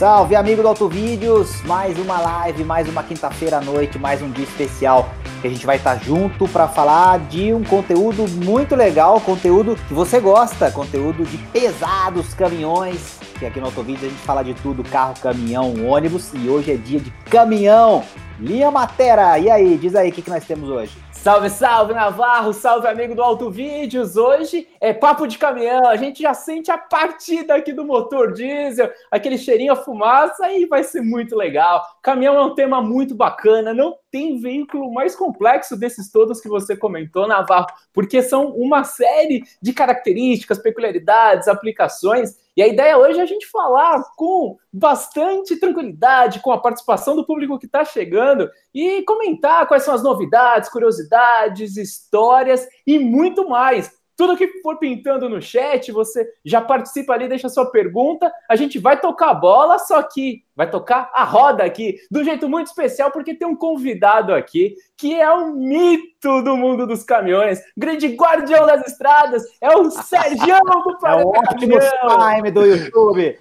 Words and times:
Salve, 0.00 0.34
amigo 0.34 0.62
do 0.62 0.68
Auto 0.68 0.88
Vídeos! 0.88 1.60
Mais 1.64 1.98
uma 1.98 2.18
live, 2.18 2.64
mais 2.64 2.88
uma 2.88 3.02
quinta-feira 3.02 3.58
à 3.58 3.60
noite, 3.60 3.98
mais 3.98 4.22
um 4.22 4.30
dia 4.30 4.44
especial 4.44 5.10
que 5.42 5.46
a 5.46 5.50
gente 5.50 5.66
vai 5.66 5.76
estar 5.76 5.96
junto 5.96 6.48
para 6.48 6.66
falar 6.66 7.18
de 7.18 7.52
um 7.52 7.62
conteúdo 7.62 8.26
muito 8.26 8.74
legal, 8.74 9.20
conteúdo 9.20 9.76
que 9.76 9.92
você 9.92 10.18
gosta, 10.18 10.70
conteúdo 10.70 11.26
de 11.26 11.36
pesados 11.36 12.32
caminhões, 12.32 13.18
que 13.38 13.44
aqui 13.44 13.60
no 13.60 13.66
Auto 13.66 13.82
Vídeos 13.82 14.04
a 14.04 14.08
gente 14.08 14.22
fala 14.22 14.42
de 14.42 14.54
tudo, 14.54 14.82
carro, 14.84 15.12
caminhão, 15.20 15.74
ônibus, 15.86 16.32
e 16.32 16.48
hoje 16.48 16.72
é 16.72 16.76
dia 16.76 16.98
de 16.98 17.10
caminhão. 17.28 18.02
Linha 18.38 18.70
Matera, 18.70 19.38
e 19.38 19.50
aí, 19.50 19.76
diz 19.76 19.94
aí 19.94 20.08
o 20.08 20.12
que, 20.12 20.22
que 20.22 20.30
nós 20.30 20.46
temos 20.46 20.70
hoje. 20.70 20.96
Salve, 21.22 21.50
salve, 21.50 21.92
Navarro! 21.92 22.50
Salve, 22.54 22.88
amigo 22.88 23.14
do 23.14 23.22
Auto 23.22 23.50
Vídeos! 23.50 24.16
Hoje 24.16 24.66
é 24.80 24.94
papo 24.94 25.26
de 25.26 25.36
caminhão, 25.36 25.86
a 25.86 25.94
gente 25.94 26.22
já 26.22 26.32
sente 26.32 26.70
a 26.70 26.78
partida 26.78 27.56
aqui 27.56 27.74
do 27.74 27.84
motor 27.84 28.32
diesel, 28.32 28.90
aquele 29.10 29.36
cheirinho 29.36 29.74
a 29.74 29.76
fumaça 29.76 30.50
e 30.50 30.64
vai 30.64 30.82
ser 30.82 31.02
muito 31.02 31.36
legal. 31.36 31.84
Caminhão 32.02 32.36
é 32.36 32.42
um 32.42 32.54
tema 32.54 32.80
muito 32.80 33.14
bacana, 33.14 33.74
não 33.74 33.98
tem 34.10 34.40
veículo 34.40 34.90
mais 34.94 35.14
complexo 35.14 35.78
desses 35.78 36.10
todos 36.10 36.40
que 36.40 36.48
você 36.48 36.74
comentou, 36.74 37.28
Navarro, 37.28 37.66
porque 37.92 38.22
são 38.22 38.46
uma 38.56 38.82
série 38.82 39.44
de 39.60 39.74
características, 39.74 40.58
peculiaridades, 40.58 41.48
aplicações 41.48 42.34
e 42.60 42.62
a 42.62 42.68
ideia 42.68 42.98
hoje 42.98 43.18
é 43.18 43.22
a 43.22 43.26
gente 43.26 43.46
falar 43.46 44.02
com 44.18 44.58
bastante 44.70 45.58
tranquilidade, 45.58 46.40
com 46.40 46.52
a 46.52 46.60
participação 46.60 47.16
do 47.16 47.24
público 47.24 47.58
que 47.58 47.64
está 47.64 47.86
chegando 47.86 48.50
e 48.74 49.02
comentar 49.04 49.66
quais 49.66 49.82
são 49.82 49.94
as 49.94 50.02
novidades, 50.02 50.68
curiosidades, 50.68 51.78
histórias 51.78 52.68
e 52.86 52.98
muito 52.98 53.48
mais. 53.48 53.90
Tudo 54.20 54.36
que 54.36 54.60
for 54.60 54.76
pintando 54.76 55.30
no 55.30 55.40
chat, 55.40 55.90
você 55.90 56.30
já 56.44 56.60
participa 56.60 57.14
ali, 57.14 57.26
deixa 57.26 57.48
sua 57.48 57.70
pergunta. 57.70 58.30
A 58.50 58.54
gente 58.54 58.78
vai 58.78 59.00
tocar 59.00 59.30
a 59.30 59.34
bola, 59.34 59.78
só 59.78 60.02
que 60.02 60.44
vai 60.54 60.70
tocar 60.70 61.10
a 61.14 61.24
roda 61.24 61.64
aqui, 61.64 61.96
de 62.10 62.20
um 62.20 62.22
jeito 62.22 62.46
muito 62.46 62.66
especial, 62.66 63.10
porque 63.10 63.34
tem 63.34 63.48
um 63.48 63.56
convidado 63.56 64.34
aqui 64.34 64.74
que 64.94 65.18
é 65.18 65.32
um 65.32 65.54
mito 65.54 66.42
do 66.42 66.54
mundo 66.54 66.86
dos 66.86 67.02
caminhões, 67.02 67.60
grande 67.74 68.08
guardião 68.08 68.66
das 68.66 68.86
estradas, 68.86 69.42
é 69.58 69.74
o 69.74 69.88
Sérgio 69.90 70.58
do 70.66 70.98
Planeta 70.98 71.22
É 71.22 71.24
o 71.24 71.28
Optimus 71.30 71.84
Prime 72.02 72.50
do 72.50 72.66
YouTube. 72.66 73.38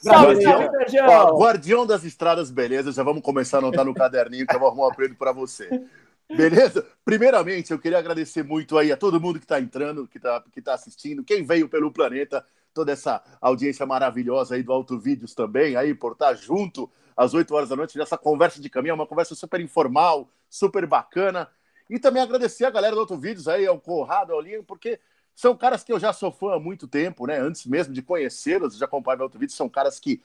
Salve, 0.00 0.36
Sérgio! 0.40 1.36
Guardião 1.36 1.84
das 1.84 2.04
estradas, 2.04 2.52
beleza, 2.52 2.92
já 2.92 3.02
vamos 3.02 3.20
começar 3.20 3.56
a 3.56 3.62
anotar 3.62 3.84
no 3.84 3.92
caderninho 3.92 4.46
que 4.46 4.54
eu 4.54 4.60
vou 4.60 4.68
arrumar 4.68 4.84
um 4.84 4.90
apelido 4.92 5.16
para 5.16 5.32
você. 5.32 5.68
Beleza? 6.28 6.86
Primeiramente, 7.04 7.70
eu 7.70 7.78
queria 7.78 7.98
agradecer 7.98 8.42
muito 8.42 8.78
aí 8.78 8.90
a 8.90 8.96
todo 8.96 9.20
mundo 9.20 9.38
que 9.38 9.44
está 9.44 9.60
entrando, 9.60 10.08
que 10.08 10.16
está 10.16 10.42
que 10.52 10.62
tá 10.62 10.74
assistindo, 10.74 11.22
quem 11.22 11.44
veio 11.44 11.68
pelo 11.68 11.92
planeta, 11.92 12.44
toda 12.72 12.92
essa 12.92 13.22
audiência 13.40 13.84
maravilhosa 13.84 14.54
aí 14.54 14.62
do 14.62 14.72
Auto 14.72 14.98
Vídeos 14.98 15.34
também, 15.34 15.76
aí 15.76 15.94
por 15.94 16.12
estar 16.12 16.28
tá 16.28 16.34
junto 16.34 16.90
às 17.16 17.34
8 17.34 17.54
horas 17.54 17.68
da 17.68 17.76
noite 17.76 17.96
nessa 17.98 18.18
conversa 18.18 18.60
de 18.60 18.68
caminhão, 18.70 18.96
uma 18.96 19.06
conversa 19.06 19.34
super 19.34 19.60
informal, 19.60 20.28
super 20.48 20.86
bacana. 20.86 21.48
E 21.88 21.98
também 21.98 22.22
agradecer 22.22 22.64
a 22.64 22.70
galera 22.70 22.94
do 22.94 23.00
Auto 23.00 23.18
Vídeos 23.18 23.46
aí, 23.46 23.66
ao 23.66 23.78
Conrado, 23.78 24.32
ao 24.32 24.40
Linho, 24.40 24.64
porque 24.64 24.98
são 25.34 25.54
caras 25.56 25.84
que 25.84 25.92
eu 25.92 26.00
já 26.00 26.12
sou 26.12 26.32
fã 26.32 26.54
há 26.54 26.60
muito 26.60 26.88
tempo, 26.88 27.26
né? 27.26 27.38
Antes 27.38 27.66
mesmo 27.66 27.92
de 27.92 28.00
conhecê-los, 28.00 28.76
já 28.76 28.86
acompanho 28.86 29.20
o 29.20 29.22
Auto 29.24 29.38
Vídeos, 29.38 29.56
são 29.56 29.68
caras 29.68 30.00
que 30.00 30.22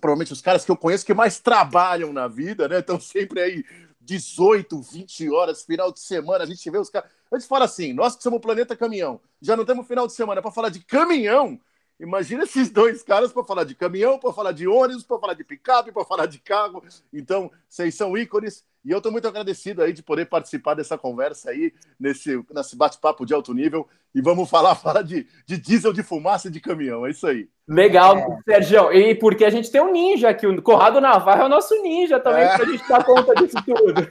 provavelmente 0.00 0.32
os 0.32 0.42
caras 0.42 0.64
que 0.64 0.70
eu 0.70 0.76
conheço 0.76 1.06
que 1.06 1.14
mais 1.14 1.40
trabalham 1.40 2.12
na 2.12 2.26
vida, 2.26 2.68
né? 2.68 2.80
Estão 2.80 2.98
sempre 3.00 3.40
aí 3.40 3.64
18, 4.00 4.80
20 4.80 5.30
horas, 5.30 5.62
final 5.62 5.92
de 5.92 6.00
semana, 6.00 6.44
a 6.44 6.46
gente 6.46 6.68
vê 6.70 6.78
os 6.78 6.88
caras. 6.88 7.10
A 7.30 7.38
gente 7.38 7.48
fala 7.48 7.64
assim, 7.64 7.92
nós 7.92 8.16
que 8.16 8.22
somos 8.22 8.38
o 8.38 8.40
Planeta 8.40 8.74
Caminhão, 8.74 9.20
já 9.40 9.56
não 9.56 9.64
temos 9.64 9.86
final 9.86 10.06
de 10.06 10.12
semana 10.12 10.42
para 10.42 10.50
falar 10.50 10.68
de 10.68 10.80
caminhão. 10.80 11.60
Imagina 12.00 12.44
esses 12.44 12.70
dois 12.70 13.02
caras 13.02 13.30
para 13.30 13.44
falar 13.44 13.64
de 13.64 13.74
caminhão, 13.74 14.18
para 14.18 14.32
falar 14.32 14.52
de 14.52 14.66
ônibus, 14.66 15.04
para 15.04 15.18
falar 15.18 15.34
de 15.34 15.44
picape, 15.44 15.92
para 15.92 16.04
falar 16.04 16.26
de 16.26 16.38
carro. 16.38 16.82
Então, 17.12 17.50
vocês 17.68 17.94
são 17.94 18.16
ícones 18.16 18.64
e 18.84 18.90
eu 18.90 18.98
estou 18.98 19.12
muito 19.12 19.28
agradecido 19.28 19.82
aí 19.82 19.92
de 19.92 20.02
poder 20.02 20.26
participar 20.26 20.74
dessa 20.74 20.96
conversa 20.96 21.50
aí, 21.50 21.72
nesse, 21.98 22.42
nesse 22.50 22.76
bate-papo 22.76 23.26
de 23.26 23.34
alto 23.34 23.52
nível. 23.52 23.86
E 24.14 24.22
vamos 24.22 24.48
falar, 24.48 24.74
falar 24.76 25.02
de, 25.02 25.26
de 25.46 25.58
diesel 25.58 25.92
de 25.92 26.02
fumaça 26.02 26.48
e 26.48 26.50
de 26.50 26.60
caminhão. 26.60 27.06
É 27.06 27.10
isso 27.10 27.26
aí. 27.26 27.48
Legal, 27.68 28.16
é. 28.16 28.38
Sérgio. 28.44 28.92
E 28.92 29.14
porque 29.14 29.44
a 29.44 29.50
gente 29.50 29.70
tem 29.70 29.82
um 29.82 29.92
ninja 29.92 30.30
aqui, 30.30 30.46
o 30.46 30.62
Corrado 30.62 31.00
Navarro 31.00 31.42
é 31.42 31.46
o 31.46 31.48
nosso 31.48 31.80
ninja 31.82 32.18
também, 32.18 32.42
é. 32.42 32.56
para 32.56 32.64
a 32.64 32.68
gente 32.68 32.88
dar 32.88 33.04
conta 33.04 33.34
disso 33.34 33.56
tudo. 33.64 34.08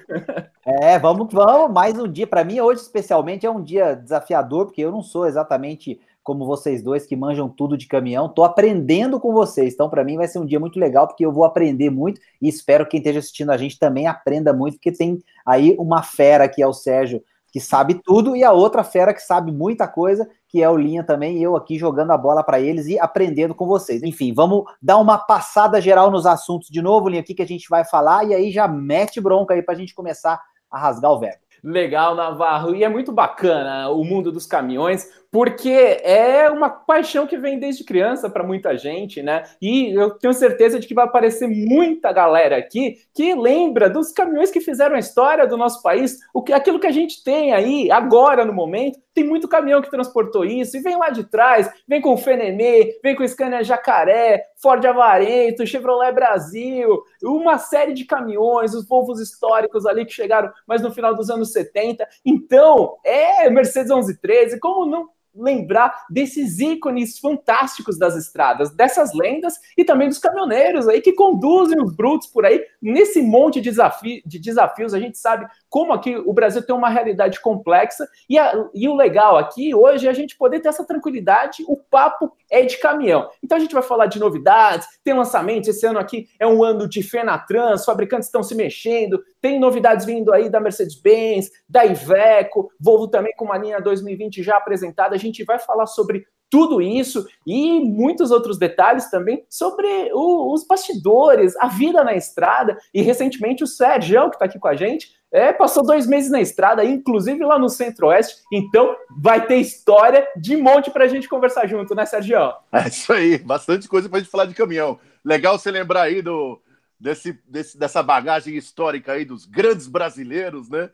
É, 0.66 1.00
vamos, 1.00 1.34
vamos. 1.34 1.74
Mais 1.74 1.98
um 1.98 2.08
dia. 2.08 2.28
Para 2.28 2.44
mim, 2.44 2.60
hoje, 2.60 2.82
especialmente, 2.82 3.46
é 3.46 3.52
um 3.52 3.64
dia 3.64 3.96
desafiador, 3.96 4.68
porque 4.68 4.82
eu 4.82 4.92
não 4.92 5.02
sou 5.02 5.26
exatamente 5.26 6.00
como 6.30 6.46
vocês 6.46 6.84
dois 6.84 7.08
que 7.08 7.16
manjam 7.16 7.50
tudo 7.50 7.76
de 7.76 7.88
caminhão. 7.88 8.30
Tô 8.30 8.44
aprendendo 8.44 9.20
com 9.20 9.34
vocês. 9.34 9.74
Então, 9.74 9.90
para 9.90 10.04
mim, 10.04 10.16
vai 10.16 10.28
ser 10.28 10.38
um 10.38 10.46
dia 10.46 10.60
muito 10.60 10.80
legal, 10.80 11.08
porque 11.08 11.26
eu 11.26 11.32
vou 11.32 11.44
aprender 11.44 11.90
muito 11.90 12.22
e 12.40 12.48
espero 12.48 12.86
que 12.86 12.92
quem 12.92 13.00
esteja 13.00 13.18
assistindo 13.18 13.50
a 13.52 13.58
gente 13.58 13.80
também 13.80 14.06
aprenda 14.06 14.54
muito, 14.54 14.76
porque 14.76 14.92
tem 14.92 15.24
aí 15.44 15.76
uma 15.80 16.04
fera 16.04 16.48
que 16.48 16.62
é 16.62 16.68
o 16.68 16.72
Sérgio, 16.72 17.24
que 17.52 17.60
sabe 17.60 17.96
tudo, 17.96 18.36
e 18.36 18.44
a 18.44 18.52
outra 18.52 18.84
fera 18.84 19.12
que 19.12 19.24
sabe 19.24 19.52
muita 19.52 19.88
coisa, 19.88 20.30
que 20.48 20.62
é 20.62 20.70
o 20.70 20.78
Linha 20.78 21.04
também, 21.04 21.42
eu 21.42 21.56
aqui 21.56 21.80
jogando 21.80 22.12
a 22.12 22.18
bola 22.18 22.44
para 22.44 22.60
eles 22.60 22.86
e 22.86 23.00
aprendendo 23.00 23.56
com 23.56 23.66
vocês. 23.66 24.04
Enfim, 24.04 24.32
vamos 24.32 24.66
dar 24.80 24.98
uma 24.98 25.18
passada 25.18 25.82
geral 25.82 26.12
nos 26.12 26.28
assuntos 26.28 26.70
de 26.70 26.80
novo, 26.80 27.10
Linha, 27.10 27.22
aqui 27.22 27.34
que 27.34 27.42
a 27.42 27.48
gente 27.48 27.68
vai 27.68 27.84
falar, 27.84 28.24
e 28.24 28.36
aí 28.36 28.52
já 28.52 28.68
mete 28.68 29.20
bronca 29.20 29.56
aí 29.56 29.64
para 29.64 29.74
a 29.74 29.78
gente 29.78 29.96
começar 29.96 30.40
a 30.70 30.78
rasgar 30.78 31.12
o 31.12 31.20
verbo. 31.20 31.50
Legal, 31.64 32.16
Navarro. 32.16 32.76
E 32.76 32.84
é 32.84 32.90
muito 32.90 33.12
bacana 33.12 33.90
o 33.90 34.04
mundo 34.04 34.32
dos 34.32 34.46
caminhões, 34.46 35.10
porque 35.32 35.70
é 35.70 36.50
uma 36.50 36.70
paixão 36.70 37.28
que 37.28 37.38
vem 37.38 37.60
desde 37.60 37.84
criança 37.84 38.30
para 38.30 38.44
muita 38.44 38.76
gente, 38.78 39.22
né? 39.22 39.44
E 39.62 39.94
eu 39.94 40.12
tenho 40.12 40.34
certeza 40.34 40.80
de 40.80 40.88
que 40.88 40.94
vai 40.94 41.06
aparecer 41.06 41.48
muita 41.48 42.12
galera 42.12 42.58
aqui 42.58 42.98
que 43.14 43.36
lembra 43.36 43.90
dos 43.90 44.12
caminhões 44.12 44.50
que 44.50 44.60
fizeram 44.60 44.96
a 44.96 45.00
história 45.00 45.46
do 45.46 45.58
nosso 45.58 45.84
país, 45.84 46.18
o 46.34 46.42
que, 46.42 46.52
aquilo 46.52 46.80
que 46.80 46.88
a 46.88 46.92
gente 46.92 47.24
tem 47.24 47.54
aí 47.54 47.92
agora 47.92 48.44
no 48.44 48.54
momento. 48.54 49.00
Tem 49.14 49.24
muito 49.24 49.50
caminhão 49.50 49.82
que 49.82 49.90
transportou 49.92 50.46
isso 50.46 50.78
e 50.78 50.80
vem 50.80 50.96
lá 50.96 51.10
de 51.10 51.26
trás, 51.26 51.70
vem 51.88 52.00
com 52.00 52.14
o 52.14 52.18
Fenemê, 52.18 53.00
vem 53.04 53.16
com 53.16 53.24
o 53.24 53.28
Scania 53.28 53.64
Jacaré, 53.64 54.46
Ford 54.62 54.84
Avarento, 54.86 55.68
Chevrolet 55.68 56.14
Brasil, 56.14 57.04
uma 57.22 57.58
série 57.58 57.94
de 57.94 58.06
caminhões, 58.06 58.74
os 58.74 58.88
Volvos 58.88 59.20
históricos 59.20 59.86
ali 59.86 60.06
que 60.06 60.14
chegaram 60.14 60.52
mais 60.66 60.82
no 60.82 60.92
final 60.92 61.14
dos 61.14 61.30
anos 61.30 61.52
70. 61.52 62.08
Então, 62.26 62.98
é 63.04 63.50
Mercedes 63.50 63.90
1113, 63.90 64.60
como 64.60 64.86
não 64.86 65.10
lembrar 65.36 66.06
desses 66.10 66.60
ícones 66.60 67.20
fantásticos 67.20 67.98
das 67.98 68.16
estradas, 68.16 68.72
dessas 68.72 69.14
lendas 69.14 69.56
e 69.78 69.84
também 69.84 70.08
dos 70.08 70.20
caminhoneiros 70.20 70.88
aí 70.88 71.02
que 71.02 71.14
conduzem 71.14 71.82
os 71.82 71.94
brutos 71.94 72.28
por 72.28 72.46
aí 72.46 72.66
nesse 72.82 73.22
monte 73.22 73.62
de, 73.62 73.70
desafio, 73.70 74.22
de 74.26 74.40
desafios. 74.40 74.94
A 74.94 75.00
gente 75.00 75.18
sabe 75.18 75.46
como 75.70 75.94
aqui 75.94 76.16
o 76.16 76.34
Brasil 76.34 76.66
tem 76.66 76.76
uma 76.76 76.90
realidade 76.90 77.40
complexa 77.42 78.08
e, 78.30 78.38
a, 78.38 78.54
e 78.74 78.88
o 78.88 78.96
legal 78.96 79.38
aqui 79.38 79.74
hoje 79.74 80.08
é 80.08 80.10
a 80.10 80.14
gente 80.14 80.36
poder 80.38 80.60
ter 80.60 80.70
essa 80.70 80.86
tranquilidade. 80.86 81.64
O 81.68 81.78
papo 81.78 82.32
é 82.50 82.64
de 82.64 82.78
caminhão. 82.78 83.30
Então 83.44 83.58
a 83.58 83.62
gente 83.62 83.74
vai 83.74 83.84
falar 83.84 84.08
de 84.08 84.20
novidades, 84.20 84.88
tem 85.04 85.14
lançamentos. 85.14 85.70
Esse 85.70 85.86
ano 85.86 86.00
aqui 86.00 86.28
é 86.40 86.48
um 86.48 86.64
ano 86.64 86.88
de 86.88 87.04
Fenatran, 87.04 87.74
os 87.74 87.86
fabricantes 87.86 88.28
estão 88.28 88.42
se 88.42 88.56
mexendo, 88.56 89.22
tem 89.40 89.60
novidades 89.60 90.06
vindo 90.06 90.34
aí 90.34 90.50
da 90.50 90.60
Mercedes-Benz, 90.60 91.50
da 91.68 91.86
Iveco, 91.86 92.72
Volvo 92.80 93.08
também 93.08 93.34
com 93.36 93.46
uma 93.46 93.58
linha 93.58 93.80
2020 93.80 94.42
já 94.42 94.58
apresentada. 94.58 95.18
Gente 95.20 95.44
vai 95.44 95.60
falar 95.60 95.86
sobre 95.86 96.26
tudo 96.50 96.82
isso 96.82 97.28
e 97.46 97.80
muitos 97.80 98.32
outros 98.32 98.58
detalhes 98.58 99.10
também 99.10 99.46
sobre 99.48 99.88
o, 100.14 100.54
os 100.54 100.66
bastidores, 100.66 101.56
a 101.58 101.68
vida 101.68 102.04
na 102.04 102.16
estrada. 102.16 102.78
E 102.94 103.02
recentemente 103.02 103.64
o 103.64 103.68
Sérgio, 103.68 104.30
que 104.30 104.36
está 104.36 104.46
aqui 104.46 104.58
com 104.58 104.68
a 104.68 104.76
gente, 104.76 105.10
é, 105.32 105.54
passou 105.54 105.86
dois 105.86 106.08
meses 106.08 106.32
na 106.32 106.42
estrada, 106.42 106.84
inclusive 106.84 107.44
lá 107.46 107.60
no 107.60 107.70
Centro-Oeste. 107.70 108.42
Então 108.52 108.96
vai 109.22 109.46
ter 109.46 109.58
história 109.58 110.28
de 110.36 110.58
monte 110.58 110.90
para 110.90 111.06
a 111.06 111.08
gente 111.08 111.30
conversar 111.30 111.68
junto, 111.68 111.94
né, 111.94 112.06
Sérgio? 112.06 112.52
É 112.72 112.88
isso 112.88 113.14
aí, 113.14 113.38
bastante 113.38 113.88
coisa 113.88 114.10
para 114.10 114.18
a 114.18 114.22
gente 114.22 114.32
falar 114.32 114.46
de 114.46 114.56
caminhão. 114.56 115.00
Legal 115.24 115.58
você 115.58 115.70
lembrar 115.70 116.04
aí 116.04 116.22
do, 116.22 116.60
desse, 117.00 117.40
desse, 117.48 117.78
dessa 117.78 118.02
bagagem 118.02 118.56
histórica 118.56 119.14
aí 119.14 119.24
dos 119.24 119.46
grandes 119.46 119.88
brasileiros, 119.88 120.68
né? 120.70 120.90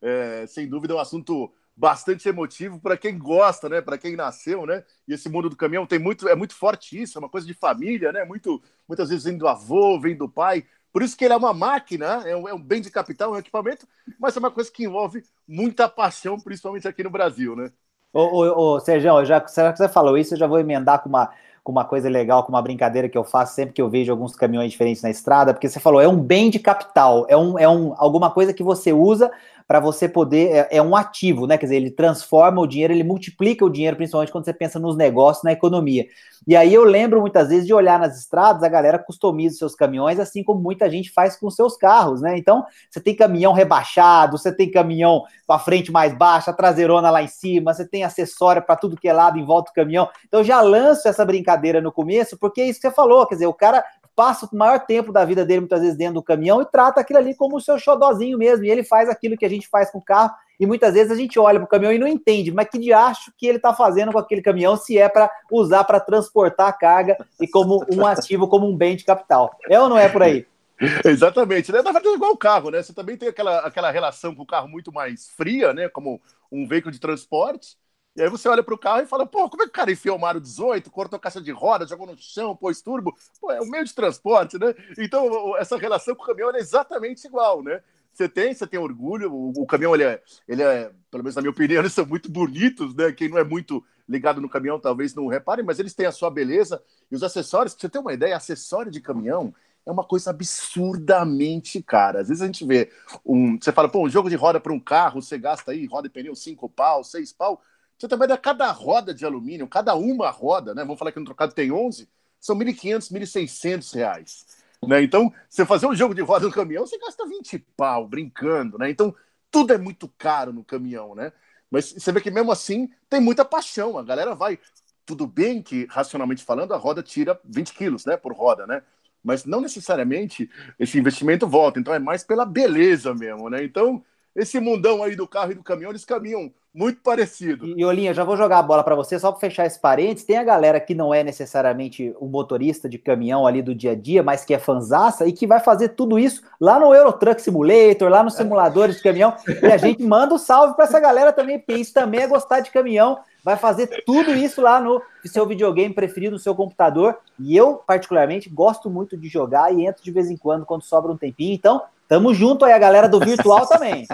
É, 0.00 0.44
sem 0.46 0.68
dúvida 0.68 0.92
é 0.92 0.96
um 0.96 1.00
assunto 1.00 1.50
bastante 1.78 2.28
emotivo 2.28 2.80
para 2.80 2.96
quem 2.96 3.16
gosta, 3.16 3.68
né? 3.68 3.80
Para 3.80 3.96
quem 3.96 4.16
nasceu, 4.16 4.66
né? 4.66 4.82
E 5.06 5.14
esse 5.14 5.28
mundo 5.28 5.48
do 5.48 5.54
caminhão 5.54 5.86
tem 5.86 5.98
muito, 5.98 6.28
é 6.28 6.34
muito 6.34 6.54
forte 6.54 7.00
isso, 7.00 7.16
é 7.16 7.20
uma 7.20 7.28
coisa 7.28 7.46
de 7.46 7.54
família, 7.54 8.10
né? 8.10 8.24
Muito, 8.24 8.60
muitas 8.88 9.08
vezes 9.08 9.24
vem 9.24 9.38
do 9.38 9.46
avô, 9.46 9.98
vem 10.00 10.16
do 10.16 10.28
pai. 10.28 10.64
Por 10.92 11.02
isso 11.02 11.16
que 11.16 11.24
ele 11.24 11.34
é 11.34 11.36
uma 11.36 11.54
máquina, 11.54 12.28
é 12.28 12.34
um, 12.34 12.48
é 12.48 12.52
um 12.52 12.60
bem 12.60 12.80
de 12.80 12.90
capital, 12.90 13.32
é 13.32 13.36
um 13.36 13.38
equipamento, 13.38 13.86
mas 14.18 14.36
é 14.36 14.40
uma 14.40 14.50
coisa 14.50 14.72
que 14.72 14.84
envolve 14.84 15.22
muita 15.46 15.88
paixão, 15.88 16.40
principalmente 16.40 16.88
aqui 16.88 17.04
no 17.04 17.10
Brasil, 17.10 17.54
né? 17.54 17.70
Ô, 18.12 18.22
ô, 18.22 18.76
ô 18.76 18.80
já, 18.80 19.24
já 19.24 19.40
que 19.40 19.50
você 19.52 19.88
falou 19.88 20.18
isso, 20.18 20.34
eu 20.34 20.38
já 20.38 20.48
vou 20.48 20.58
emendar 20.58 21.00
com 21.00 21.08
uma, 21.08 21.30
com 21.62 21.70
uma 21.70 21.84
coisa 21.84 22.08
legal, 22.08 22.42
com 22.42 22.50
uma 22.50 22.62
brincadeira 22.62 23.08
que 23.08 23.18
eu 23.18 23.22
faço 23.22 23.54
sempre 23.54 23.74
que 23.74 23.82
eu 23.82 23.88
vejo 23.88 24.10
alguns 24.10 24.34
caminhões 24.34 24.72
diferentes 24.72 25.02
na 25.02 25.10
estrada, 25.10 25.54
porque 25.54 25.68
você 25.68 25.78
falou, 25.78 26.00
é 26.00 26.08
um 26.08 26.20
bem 26.20 26.50
de 26.50 26.58
capital, 26.58 27.26
é, 27.28 27.36
um, 27.36 27.56
é 27.56 27.68
um, 27.68 27.94
alguma 27.98 28.30
coisa 28.30 28.52
que 28.52 28.64
você 28.64 28.92
usa 28.92 29.30
para 29.68 29.80
você 29.80 30.08
poder. 30.08 30.50
É, 30.50 30.78
é, 30.78 30.82
um 30.82 30.96
ativo, 30.96 31.46
né? 31.46 31.58
Quer 31.58 31.66
dizer, 31.66 31.76
ele 31.76 31.90
transforma 31.90 32.62
o 32.62 32.66
dinheiro, 32.66 32.94
ele 32.94 33.04
multiplica 33.04 33.66
o 33.66 33.70
dinheiro, 33.70 33.96
principalmente 33.96 34.32
quando 34.32 34.46
você 34.46 34.54
pensa 34.54 34.78
nos 34.78 34.96
negócios, 34.96 35.44
na 35.44 35.52
economia. 35.52 36.06
E 36.46 36.56
aí 36.56 36.72
eu 36.72 36.84
lembro 36.84 37.20
muitas 37.20 37.50
vezes 37.50 37.66
de 37.66 37.74
olhar 37.74 37.98
nas 37.98 38.18
estradas, 38.18 38.62
a 38.62 38.68
galera 38.68 38.98
customiza 38.98 39.58
seus 39.58 39.74
caminhões, 39.74 40.18
assim 40.18 40.42
como 40.42 40.58
muita 40.58 40.88
gente 40.88 41.10
faz 41.10 41.36
com 41.36 41.50
seus 41.50 41.76
carros, 41.76 42.22
né? 42.22 42.38
Então, 42.38 42.64
você 42.88 42.98
tem 42.98 43.14
caminhão 43.14 43.52
rebaixado, 43.52 44.38
você 44.38 44.50
tem 44.50 44.70
caminhão 44.70 45.24
com 45.46 45.52
a 45.52 45.58
frente 45.58 45.92
mais 45.92 46.16
baixa, 46.16 46.50
a 46.50 46.54
traseirona 46.54 47.10
lá 47.10 47.22
em 47.22 47.28
cima, 47.28 47.74
você 47.74 47.86
tem 47.86 48.04
acessório 48.04 48.62
para 48.62 48.76
tudo 48.76 48.96
que 48.96 49.08
é 49.08 49.12
lado 49.12 49.38
em 49.38 49.44
volta 49.44 49.70
do 49.70 49.74
caminhão. 49.74 50.08
Então, 50.26 50.40
eu 50.40 50.44
já 50.44 50.62
lanço 50.62 51.06
essa 51.06 51.26
brincadeira 51.26 51.82
no 51.82 51.92
começo, 51.92 52.38
porque 52.38 52.62
é 52.62 52.68
isso 52.68 52.80
que 52.80 52.88
você 52.88 52.94
falou, 52.94 53.26
quer 53.26 53.34
dizer, 53.34 53.46
o 53.46 53.52
cara 53.52 53.84
passa 54.18 54.48
o 54.52 54.56
maior 54.56 54.80
tempo 54.80 55.12
da 55.12 55.24
vida 55.24 55.46
dele, 55.46 55.60
muitas 55.60 55.80
vezes, 55.80 55.96
dentro 55.96 56.14
do 56.14 56.22
caminhão 56.24 56.60
e 56.60 56.66
trata 56.66 57.00
aquilo 57.00 57.20
ali 57.20 57.36
como 57.36 57.56
o 57.56 57.60
seu 57.60 57.78
xodozinho 57.78 58.36
mesmo. 58.36 58.64
E 58.64 58.70
ele 58.70 58.82
faz 58.82 59.08
aquilo 59.08 59.36
que 59.36 59.46
a 59.46 59.48
gente 59.48 59.68
faz 59.68 59.92
com 59.92 59.98
o 59.98 60.02
carro. 60.02 60.32
E 60.58 60.66
muitas 60.66 60.94
vezes 60.94 61.12
a 61.12 61.14
gente 61.14 61.38
olha 61.38 61.60
para 61.60 61.66
o 61.66 61.68
caminhão 61.68 61.92
e 61.92 62.00
não 62.00 62.08
entende, 62.08 62.50
mas 62.50 62.68
que 62.68 62.80
de 62.80 62.92
acho 62.92 63.32
que 63.38 63.46
ele 63.46 63.58
está 63.58 63.72
fazendo 63.72 64.10
com 64.10 64.18
aquele 64.18 64.42
caminhão 64.42 64.76
se 64.76 64.98
é 64.98 65.08
para 65.08 65.30
usar 65.52 65.84
para 65.84 66.00
transportar 66.00 66.66
a 66.66 66.72
carga 66.72 67.16
e 67.40 67.46
como 67.46 67.86
um 67.92 68.04
ativo, 68.04 68.48
como 68.48 68.68
um 68.68 68.76
bem 68.76 68.96
de 68.96 69.04
capital. 69.04 69.56
É 69.70 69.78
ou 69.78 69.88
não 69.88 69.96
é 69.96 70.08
por 70.08 70.24
aí? 70.24 70.44
Exatamente, 71.06 71.70
né? 71.70 71.78
Na 71.78 71.92
verdade, 71.92 72.08
é 72.08 72.14
igual 72.14 72.32
o 72.32 72.36
carro, 72.36 72.70
né? 72.70 72.82
Você 72.82 72.92
também 72.92 73.16
tem 73.16 73.28
aquela, 73.28 73.60
aquela 73.60 73.92
relação 73.92 74.34
com 74.34 74.42
o 74.42 74.46
carro 74.46 74.66
muito 74.66 74.92
mais 74.92 75.28
fria, 75.28 75.72
né? 75.72 75.88
Como 75.88 76.20
um 76.50 76.66
veículo 76.66 76.90
de 76.90 76.98
transporte. 76.98 77.76
E 78.18 78.22
aí 78.22 78.28
você 78.28 78.48
olha 78.48 78.64
para 78.64 78.74
o 78.74 78.78
carro 78.78 79.00
e 79.00 79.06
fala, 79.06 79.24
pô, 79.24 79.48
como 79.48 79.62
é 79.62 79.66
que 79.66 79.70
o 79.70 79.72
cara 79.72 79.92
enfiou 79.92 80.16
o 80.16 80.20
Mário 80.20 80.40
18, 80.40 80.90
cortou 80.90 81.20
caixa 81.20 81.40
de 81.40 81.52
roda, 81.52 81.86
jogou 81.86 82.04
no 82.04 82.18
chão, 82.18 82.56
pôs 82.56 82.82
turbo? 82.82 83.16
Pô, 83.40 83.52
é 83.52 83.60
um 83.60 83.70
meio 83.70 83.84
de 83.84 83.94
transporte, 83.94 84.58
né? 84.58 84.74
Então, 84.98 85.56
essa 85.56 85.78
relação 85.78 86.16
com 86.16 86.24
o 86.24 86.26
caminhão 86.26 86.52
é 86.52 86.58
exatamente 86.58 87.24
igual, 87.28 87.62
né? 87.62 87.80
Você 88.12 88.28
tem, 88.28 88.52
você 88.52 88.66
tem 88.66 88.80
orgulho, 88.80 89.32
o, 89.32 89.52
o, 89.62 89.64
caminhão, 89.64 89.94
ele 89.94 90.02
é, 90.02 90.20
ele 90.48 90.64
é, 90.64 90.90
pelo 91.08 91.22
menos 91.22 91.36
na 91.36 91.42
minha 91.42 91.52
opinião, 91.52 91.78
eles 91.80 91.92
são 91.92 92.04
muito 92.04 92.28
bonitos, 92.28 92.92
né? 92.96 93.12
Quem 93.12 93.28
não 93.28 93.38
é 93.38 93.44
muito 93.44 93.84
ligado 94.08 94.40
no 94.40 94.48
caminhão 94.48 94.80
talvez 94.80 95.14
não 95.14 95.28
repare, 95.28 95.62
mas 95.62 95.78
eles 95.78 95.94
têm 95.94 96.06
a 96.06 96.10
sua 96.10 96.28
beleza. 96.28 96.82
E 97.08 97.14
os 97.14 97.22
acessórios, 97.22 97.72
pra 97.72 97.82
você 97.82 97.88
ter 97.88 98.00
uma 98.00 98.12
ideia, 98.12 98.36
acessório 98.36 98.90
de 98.90 99.00
caminhão 99.00 99.54
é 99.86 99.92
uma 99.92 100.02
coisa 100.02 100.30
absurdamente 100.30 101.80
cara. 101.80 102.22
Às 102.22 102.28
vezes 102.28 102.42
a 102.42 102.46
gente 102.46 102.66
vê 102.66 102.90
um. 103.24 103.56
Você 103.60 103.70
fala, 103.70 103.88
pô, 103.88 104.04
um 104.04 104.10
jogo 104.10 104.28
de 104.28 104.34
roda 104.34 104.58
para 104.58 104.72
um 104.72 104.80
carro, 104.80 105.22
você 105.22 105.38
gasta 105.38 105.70
aí 105.70 105.86
roda 105.86 106.08
e 106.08 106.10
pneu 106.10 106.34
cinco 106.34 106.68
pau, 106.68 107.04
seis 107.04 107.32
pau. 107.32 107.62
Você 107.98 108.06
também 108.06 108.28
dá 108.28 108.38
cada 108.38 108.70
roda 108.70 109.12
de 109.12 109.26
alumínio, 109.26 109.66
cada 109.66 109.94
uma 109.96 110.30
roda, 110.30 110.74
né? 110.74 110.82
Vamos 110.82 110.98
falar 110.98 111.10
que 111.10 111.18
no 111.18 111.24
trocado 111.24 111.52
tem 111.52 111.72
11, 111.72 112.08
são 112.40 112.56
1.500, 112.56 113.10
1.600 113.10 113.94
reais. 113.94 114.46
Né? 114.86 115.02
Então, 115.02 115.32
você 115.48 115.66
fazer 115.66 115.86
um 115.86 115.94
jogo 115.94 116.14
de 116.14 116.22
roda 116.22 116.46
no 116.46 116.52
caminhão, 116.52 116.86
você 116.86 116.96
gasta 116.98 117.26
20 117.26 117.58
pau 117.76 118.06
brincando, 118.06 118.78
né? 118.78 118.88
Então, 118.88 119.12
tudo 119.50 119.72
é 119.72 119.78
muito 119.78 120.08
caro 120.16 120.52
no 120.52 120.62
caminhão, 120.62 121.14
né? 121.16 121.32
Mas 121.70 121.92
você 121.92 122.12
vê 122.12 122.20
que 122.20 122.30
mesmo 122.30 122.52
assim 122.52 122.88
tem 123.10 123.20
muita 123.20 123.44
paixão. 123.44 123.98
A 123.98 124.02
galera 124.02 124.34
vai. 124.34 124.58
Tudo 125.04 125.26
bem 125.26 125.62
que, 125.62 125.86
racionalmente 125.90 126.44
falando, 126.44 126.74
a 126.74 126.76
roda 126.76 127.02
tira 127.02 127.40
20 127.44 127.72
quilos 127.72 128.04
né, 128.04 128.16
por 128.16 128.32
roda, 128.32 128.66
né? 128.66 128.82
Mas 129.24 129.44
não 129.44 129.60
necessariamente 129.60 130.48
esse 130.78 130.98
investimento 130.98 131.48
volta. 131.48 131.80
Então 131.80 131.92
é 131.92 131.98
mais 131.98 132.22
pela 132.22 132.44
beleza 132.44 133.14
mesmo, 133.14 133.50
né? 133.50 133.64
Então, 133.64 134.04
esse 134.38 134.60
mundão 134.60 135.02
aí 135.02 135.16
do 135.16 135.26
carro 135.26 135.50
e 135.50 135.54
do 135.54 135.62
caminhão, 135.62 135.90
eles 135.90 136.04
caminham 136.04 136.52
muito 136.72 137.00
parecido. 137.02 137.66
E, 137.66 137.84
Olinha, 137.84 138.14
já 138.14 138.22
vou 138.22 138.36
jogar 138.36 138.60
a 138.60 138.62
bola 138.62 138.84
para 138.84 138.94
você, 138.94 139.18
só 139.18 139.32
para 139.32 139.40
fechar 139.40 139.66
esse 139.66 139.80
parênteses. 139.80 140.24
Tem 140.24 140.36
a 140.36 140.44
galera 140.44 140.78
que 140.78 140.94
não 140.94 141.12
é 141.12 141.24
necessariamente 141.24 142.14
o 142.20 142.26
motorista 142.26 142.88
de 142.88 142.98
caminhão 142.98 143.46
ali 143.46 143.60
do 143.60 143.74
dia 143.74 143.92
a 143.92 143.94
dia, 143.96 144.22
mas 144.22 144.44
que 144.44 144.54
é 144.54 144.58
fanzaça 144.60 145.26
e 145.26 145.32
que 145.32 145.44
vai 145.44 145.58
fazer 145.58 145.90
tudo 145.90 146.18
isso 146.18 146.42
lá 146.60 146.78
no 146.78 146.94
Eurotruck 146.94 147.42
Simulator, 147.42 148.08
lá 148.08 148.22
nos 148.22 148.34
simuladores 148.34 148.96
de 148.96 149.02
caminhão. 149.02 149.34
E 149.60 149.66
a 149.66 149.76
gente 149.76 150.02
manda 150.06 150.34
um 150.34 150.38
salve 150.38 150.76
para 150.76 150.84
essa 150.84 151.00
galera 151.00 151.32
também, 151.32 151.58
porque 151.58 151.74
isso 151.74 151.92
também 151.92 152.20
é 152.20 152.28
gostar 152.28 152.60
de 152.60 152.70
caminhão. 152.70 153.18
Vai 153.42 153.56
fazer 153.56 154.04
tudo 154.04 154.32
isso 154.34 154.60
lá 154.60 154.80
no 154.80 155.02
seu 155.24 155.46
videogame 155.46 155.92
preferido, 155.92 156.34
no 156.34 156.38
seu 156.38 156.54
computador. 156.54 157.18
E 157.40 157.56
eu, 157.56 157.82
particularmente, 157.86 158.48
gosto 158.48 158.88
muito 158.88 159.16
de 159.16 159.28
jogar 159.28 159.74
e 159.74 159.84
entro 159.84 160.04
de 160.04 160.12
vez 160.12 160.30
em 160.30 160.36
quando, 160.36 160.64
quando 160.64 160.82
sobra 160.82 161.10
um 161.10 161.16
tempinho. 161.16 161.54
Então, 161.54 161.82
Tamo 162.08 162.32
junto 162.32 162.64
aí, 162.64 162.72
a 162.72 162.78
galera 162.78 163.06
do 163.06 163.20
virtual 163.20 163.66
também. 163.68 164.06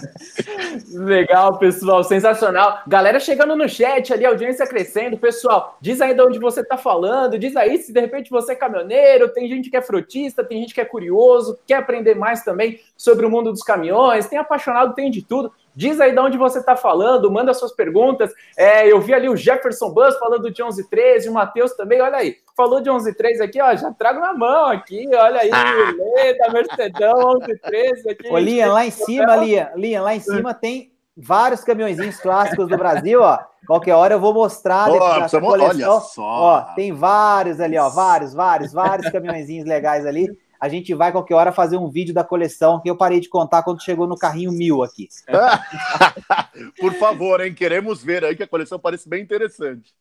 Legal, 0.93 1.57
pessoal, 1.59 2.03
sensacional. 2.03 2.81
Galera 2.89 3.21
chegando 3.21 3.55
no 3.55 3.69
chat 3.69 4.13
ali, 4.13 4.27
audiência 4.27 4.67
crescendo. 4.67 5.17
Pessoal, 5.17 5.79
diz 5.81 6.01
aí 6.01 6.13
de 6.13 6.21
onde 6.21 6.41
você 6.41 6.65
tá 6.65 6.77
falando, 6.77 7.39
diz 7.39 7.55
aí 7.55 7.79
se 7.79 7.93
de 7.93 8.01
repente 8.01 8.31
você 8.31 8.53
é 8.53 8.57
caminhoneiro, 8.57 9.29
tem 9.29 9.49
gente 9.49 9.71
que 9.71 9.77
é 9.77 9.81
frutista, 9.81 10.43
tem 10.43 10.61
gente 10.61 10.75
que 10.75 10.81
é 10.81 10.85
curioso, 10.85 11.57
quer 11.65 11.77
aprender 11.77 12.17
mais 12.17 12.43
também 12.43 12.81
sobre 12.97 13.25
o 13.25 13.31
mundo 13.31 13.53
dos 13.53 13.63
caminhões, 13.63 14.27
tem 14.27 14.41
apaixonado, 14.41 14.95
tem 14.95 15.09
de 15.09 15.23
tudo. 15.23 15.53
Diz 15.75 16.01
aí 16.01 16.13
de 16.13 16.19
onde 16.21 16.39
você 16.39 16.61
está 16.61 16.77
falando, 16.77 17.31
manda 17.31 17.53
suas 17.53 17.73
perguntas. 17.73 18.33
É, 18.57 18.91
eu 18.91 19.01
vi 19.01 19.13
ali 19.13 19.29
o 19.29 19.37
Jefferson 19.37 19.91
Buzz 19.91 20.17
falando 20.19 20.51
de 20.51 20.63
1113, 20.63 21.29
o 21.29 21.33
Matheus 21.33 21.73
também, 21.73 22.01
olha 22.01 22.17
aí. 22.17 22.37
Falou 22.57 22.81
de 22.81 22.89
1113 22.89 23.43
aqui, 23.43 23.61
ó, 23.61 23.75
já 23.75 23.93
trago 23.93 24.21
na 24.21 24.33
mão 24.33 24.67
aqui, 24.67 25.09
olha 25.13 25.41
aí, 25.41 25.51
ah. 25.53 26.39
da 26.39 26.53
Mercedão 26.53 27.39
1113 27.41 28.11
aqui. 28.11 28.29
Ô, 28.31 28.39
Lian, 28.39 28.73
lá 28.73 28.87
em 28.87 28.91
cima, 28.91 29.37
Lian, 29.37 29.71
Lian, 29.75 30.03
lá 30.03 30.15
em 30.15 30.21
cima 30.21 30.55
tem 30.55 30.93
vários 31.17 31.63
caminhõezinhos 31.65 32.21
clássicos 32.21 32.69
do 32.69 32.77
Brasil, 32.77 33.21
ó. 33.21 33.39
Qualquer 33.67 33.95
hora 33.95 34.15
eu 34.15 34.21
vou 34.21 34.35
mostrar. 34.35 34.91
Oh, 34.91 35.03
olha 35.03 36.01
só. 36.01 36.23
Ó, 36.23 36.61
tem 36.75 36.93
vários 36.93 37.61
ali, 37.61 37.79
ó, 37.79 37.89
vários, 37.89 38.35
vários, 38.35 38.73
vários 38.73 39.09
caminhõezinhos 39.11 39.67
legais 39.67 40.07
ali 40.07 40.29
a 40.65 40.69
gente 40.71 40.95
vai 40.95 41.13
qualquer 41.13 41.35
hora 41.35 41.53
fazer 41.53 41.77
um 41.77 41.91
vídeo 41.91 42.15
da 42.15 42.25
coleção 42.25 42.81
que 42.81 42.89
eu 42.89 42.97
parei 42.97 43.21
de 43.21 43.29
contar 43.29 43.63
quando 43.63 43.83
chegou 43.83 44.07
no 44.07 44.17
carrinho 44.17 44.51
mil 44.51 44.83
aqui. 44.83 45.11
Por 46.81 46.95
favor, 46.95 47.43
hein? 47.43 47.53
Queremos 47.53 48.03
ver 48.03 48.25
aí 48.25 48.35
que 48.35 48.43
a 48.43 48.49
coleção 48.49 48.79
parece 48.79 49.07
bem 49.07 49.23
interessante. 49.23 49.93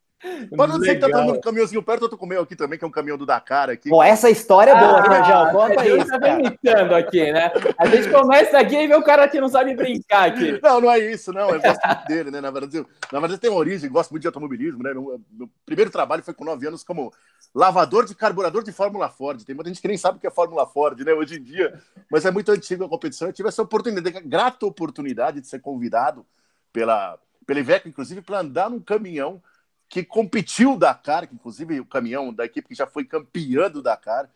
Para 0.56 0.66
não 0.66 0.78
dizer 0.78 0.94
que 0.94 1.00
tá 1.00 1.08
dando 1.08 1.34
um 1.34 1.40
caminhãozinho 1.40 1.82
perto, 1.82 2.04
eu 2.04 2.08
tô 2.08 2.16
com 2.16 2.24
o 2.24 2.28
meu 2.28 2.40
aqui 2.40 2.56
também, 2.56 2.78
que 2.78 2.84
é 2.84 2.88
um 2.88 2.90
caminhão 2.90 3.18
do 3.18 3.26
Dakar 3.26 3.68
aqui. 3.68 3.90
Pô, 3.90 4.02
essa 4.02 4.30
história 4.30 4.70
é 4.70 4.78
boa, 4.78 5.00
ah, 5.00 5.50
Conta 5.52 5.82
aí. 5.82 6.04
Tá 6.06 6.28
imitando 6.30 6.94
aqui, 6.94 7.30
né? 7.30 7.52
A 7.76 7.86
gente 7.86 8.10
começa 8.10 8.58
aqui 8.58 8.74
e 8.74 8.88
vê 8.88 8.94
o 8.94 9.02
cara 9.02 9.28
que 9.28 9.38
não 9.38 9.50
sabe 9.50 9.74
brincar 9.74 10.28
aqui. 10.28 10.58
Não, 10.62 10.80
não 10.80 10.90
é 10.90 10.98
isso, 10.98 11.30
não. 11.30 11.50
Eu 11.50 11.60
gosto 11.60 11.86
muito 11.86 12.06
dele, 12.06 12.30
né? 12.30 12.40
Na 12.40 12.50
verdade, 12.50 12.86
na 13.12 13.20
verdade 13.20 13.40
tem 13.40 13.50
uma 13.50 13.58
origem, 13.58 13.90
gosto 13.90 14.12
muito 14.12 14.22
de 14.22 14.28
automobilismo, 14.28 14.82
né? 14.82 14.94
Meu, 14.94 15.20
meu 15.30 15.50
primeiro 15.66 15.90
trabalho 15.90 16.22
foi 16.22 16.32
com 16.32 16.44
nove 16.44 16.66
anos 16.66 16.82
como 16.82 17.12
lavador 17.54 18.06
de 18.06 18.14
carburador 18.14 18.64
de 18.64 18.72
Fórmula 18.72 19.10
Ford. 19.10 19.42
Tem 19.44 19.54
muita 19.54 19.68
gente 19.68 19.82
que 19.82 19.88
nem 19.88 19.98
sabe 19.98 20.16
o 20.16 20.20
que 20.20 20.26
é 20.26 20.30
Fórmula 20.30 20.53
Ford, 20.66 21.00
né? 21.00 21.12
Hoje 21.12 21.36
em 21.36 21.42
dia. 21.42 21.82
Mas 22.10 22.24
é 22.24 22.30
muito 22.30 22.50
antigo 22.50 22.84
a 22.84 22.88
competição. 22.88 23.28
Eu 23.28 23.32
tive 23.32 23.48
essa 23.48 23.62
oportunidade, 23.62 24.20
grata 24.20 24.66
oportunidade 24.66 25.40
de 25.40 25.46
ser 25.46 25.60
convidado 25.60 26.24
pela, 26.72 27.18
pela 27.46 27.60
Iveco, 27.60 27.88
inclusive, 27.88 28.22
para 28.22 28.40
andar 28.40 28.70
num 28.70 28.80
caminhão 28.80 29.42
que 29.88 30.04
competiu 30.04 30.74
o 30.74 30.78
Dakar, 30.78 31.26
que 31.26 31.34
inclusive 31.34 31.80
o 31.80 31.86
caminhão 31.86 32.32
da 32.32 32.44
equipe 32.44 32.68
que 32.68 32.74
já 32.74 32.86
foi 32.86 33.04
campeã 33.04 33.70
do 33.70 33.82
Dakar. 33.82 34.30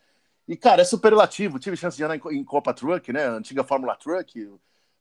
E, 0.47 0.55
cara, 0.55 0.81
é 0.81 0.85
superlativo. 0.85 1.59
Tive 1.59 1.77
chance 1.77 1.95
de 1.95 2.03
andar 2.03 2.15
em 2.15 2.43
Copa 2.43 2.73
Truck, 2.73 3.11
né? 3.13 3.25
Antiga 3.25 3.63
Fórmula 3.63 3.95
Truck, 3.95 4.51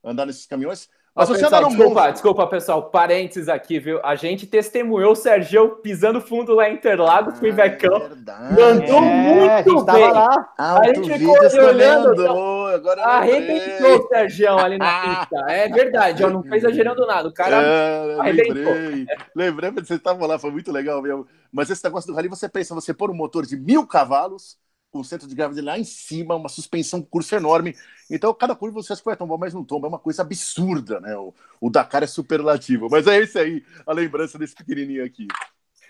andar 0.04 0.26
nesses 0.26 0.46
caminhões. 0.46 0.88
Mas 1.18 1.28
você 1.28 1.42
pessoal, 1.42 1.64
desculpa, 1.64 2.12
desculpa, 2.12 2.46
pessoal, 2.46 2.90
parênteses 2.90 3.48
aqui, 3.48 3.80
viu? 3.80 3.98
A 4.04 4.14
gente 4.14 4.46
testemunhou 4.46 5.10
o 5.10 5.16
Sergio 5.16 5.70
pisando 5.82 6.20
fundo 6.20 6.54
lá 6.54 6.70
em 6.70 6.74
Interlagos 6.74 7.34
ah, 7.34 7.38
com 7.40 7.44
o 7.44 7.48
Ivecão. 7.48 8.08
Mandou 8.50 9.02
é, 9.02 9.62
muito 9.64 9.90
a 9.90 9.92
bem. 9.92 10.12
Lá. 10.12 10.52
Ah, 10.56 10.78
a 10.78 10.94
gente 10.94 11.12
ficou 11.18 11.34
olhando. 11.66 12.12
Então, 12.12 12.66
agora 12.66 13.02
arrebentou 13.02 13.98
o 13.98 14.08
Sergio 14.08 14.58
ali 14.58 14.78
na 14.78 15.00
pista. 15.26 15.44
É 15.48 15.68
verdade, 15.68 16.22
ó, 16.22 16.30
não 16.30 16.44
foi 16.44 16.58
exagerando 16.58 17.04
nada. 17.04 17.28
O 17.28 17.34
cara 17.34 17.62
é, 17.62 18.20
arrebentou. 18.20 18.72
Lembrei, 18.72 19.06
lembrei 19.34 19.72
que 19.72 19.88
vocês 19.88 19.98
estavam 19.98 20.24
lá, 20.24 20.38
foi 20.38 20.52
muito 20.52 20.70
legal 20.70 21.02
mesmo. 21.02 21.26
Mas 21.50 21.68
esse 21.68 21.82
negócio 21.82 22.06
do 22.06 22.14
rally, 22.14 22.28
você 22.28 22.48
pensa, 22.48 22.76
você 22.76 22.94
pôr 22.94 23.10
um 23.10 23.14
motor 23.14 23.44
de 23.44 23.56
mil 23.56 23.84
cavalos 23.84 24.56
o 24.92 25.04
centro 25.04 25.28
de 25.28 25.34
gravidade 25.34 25.64
lá 25.64 25.78
em 25.78 25.84
cima, 25.84 26.34
uma 26.34 26.48
suspensão 26.48 27.02
curso 27.02 27.34
enorme. 27.34 27.74
Então, 28.10 28.32
cada 28.32 28.54
curva 28.56 28.82
você 28.82 28.92
acha 28.92 29.02
que 29.02 29.06
vai 29.06 29.16
tombar, 29.16 29.38
mas 29.38 29.52
não 29.54 29.64
tomba. 29.64 29.86
É 29.86 29.90
uma 29.90 29.98
coisa 29.98 30.22
absurda, 30.22 31.00
né? 31.00 31.16
O, 31.16 31.34
o 31.60 31.70
Dakar 31.70 32.02
é 32.02 32.06
superlativo. 32.06 32.88
Mas 32.90 33.06
é 33.06 33.18
esse 33.18 33.38
aí, 33.38 33.64
a 33.86 33.92
lembrança 33.92 34.38
desse 34.38 34.54
pequenininho 34.54 35.04
aqui. 35.04 35.26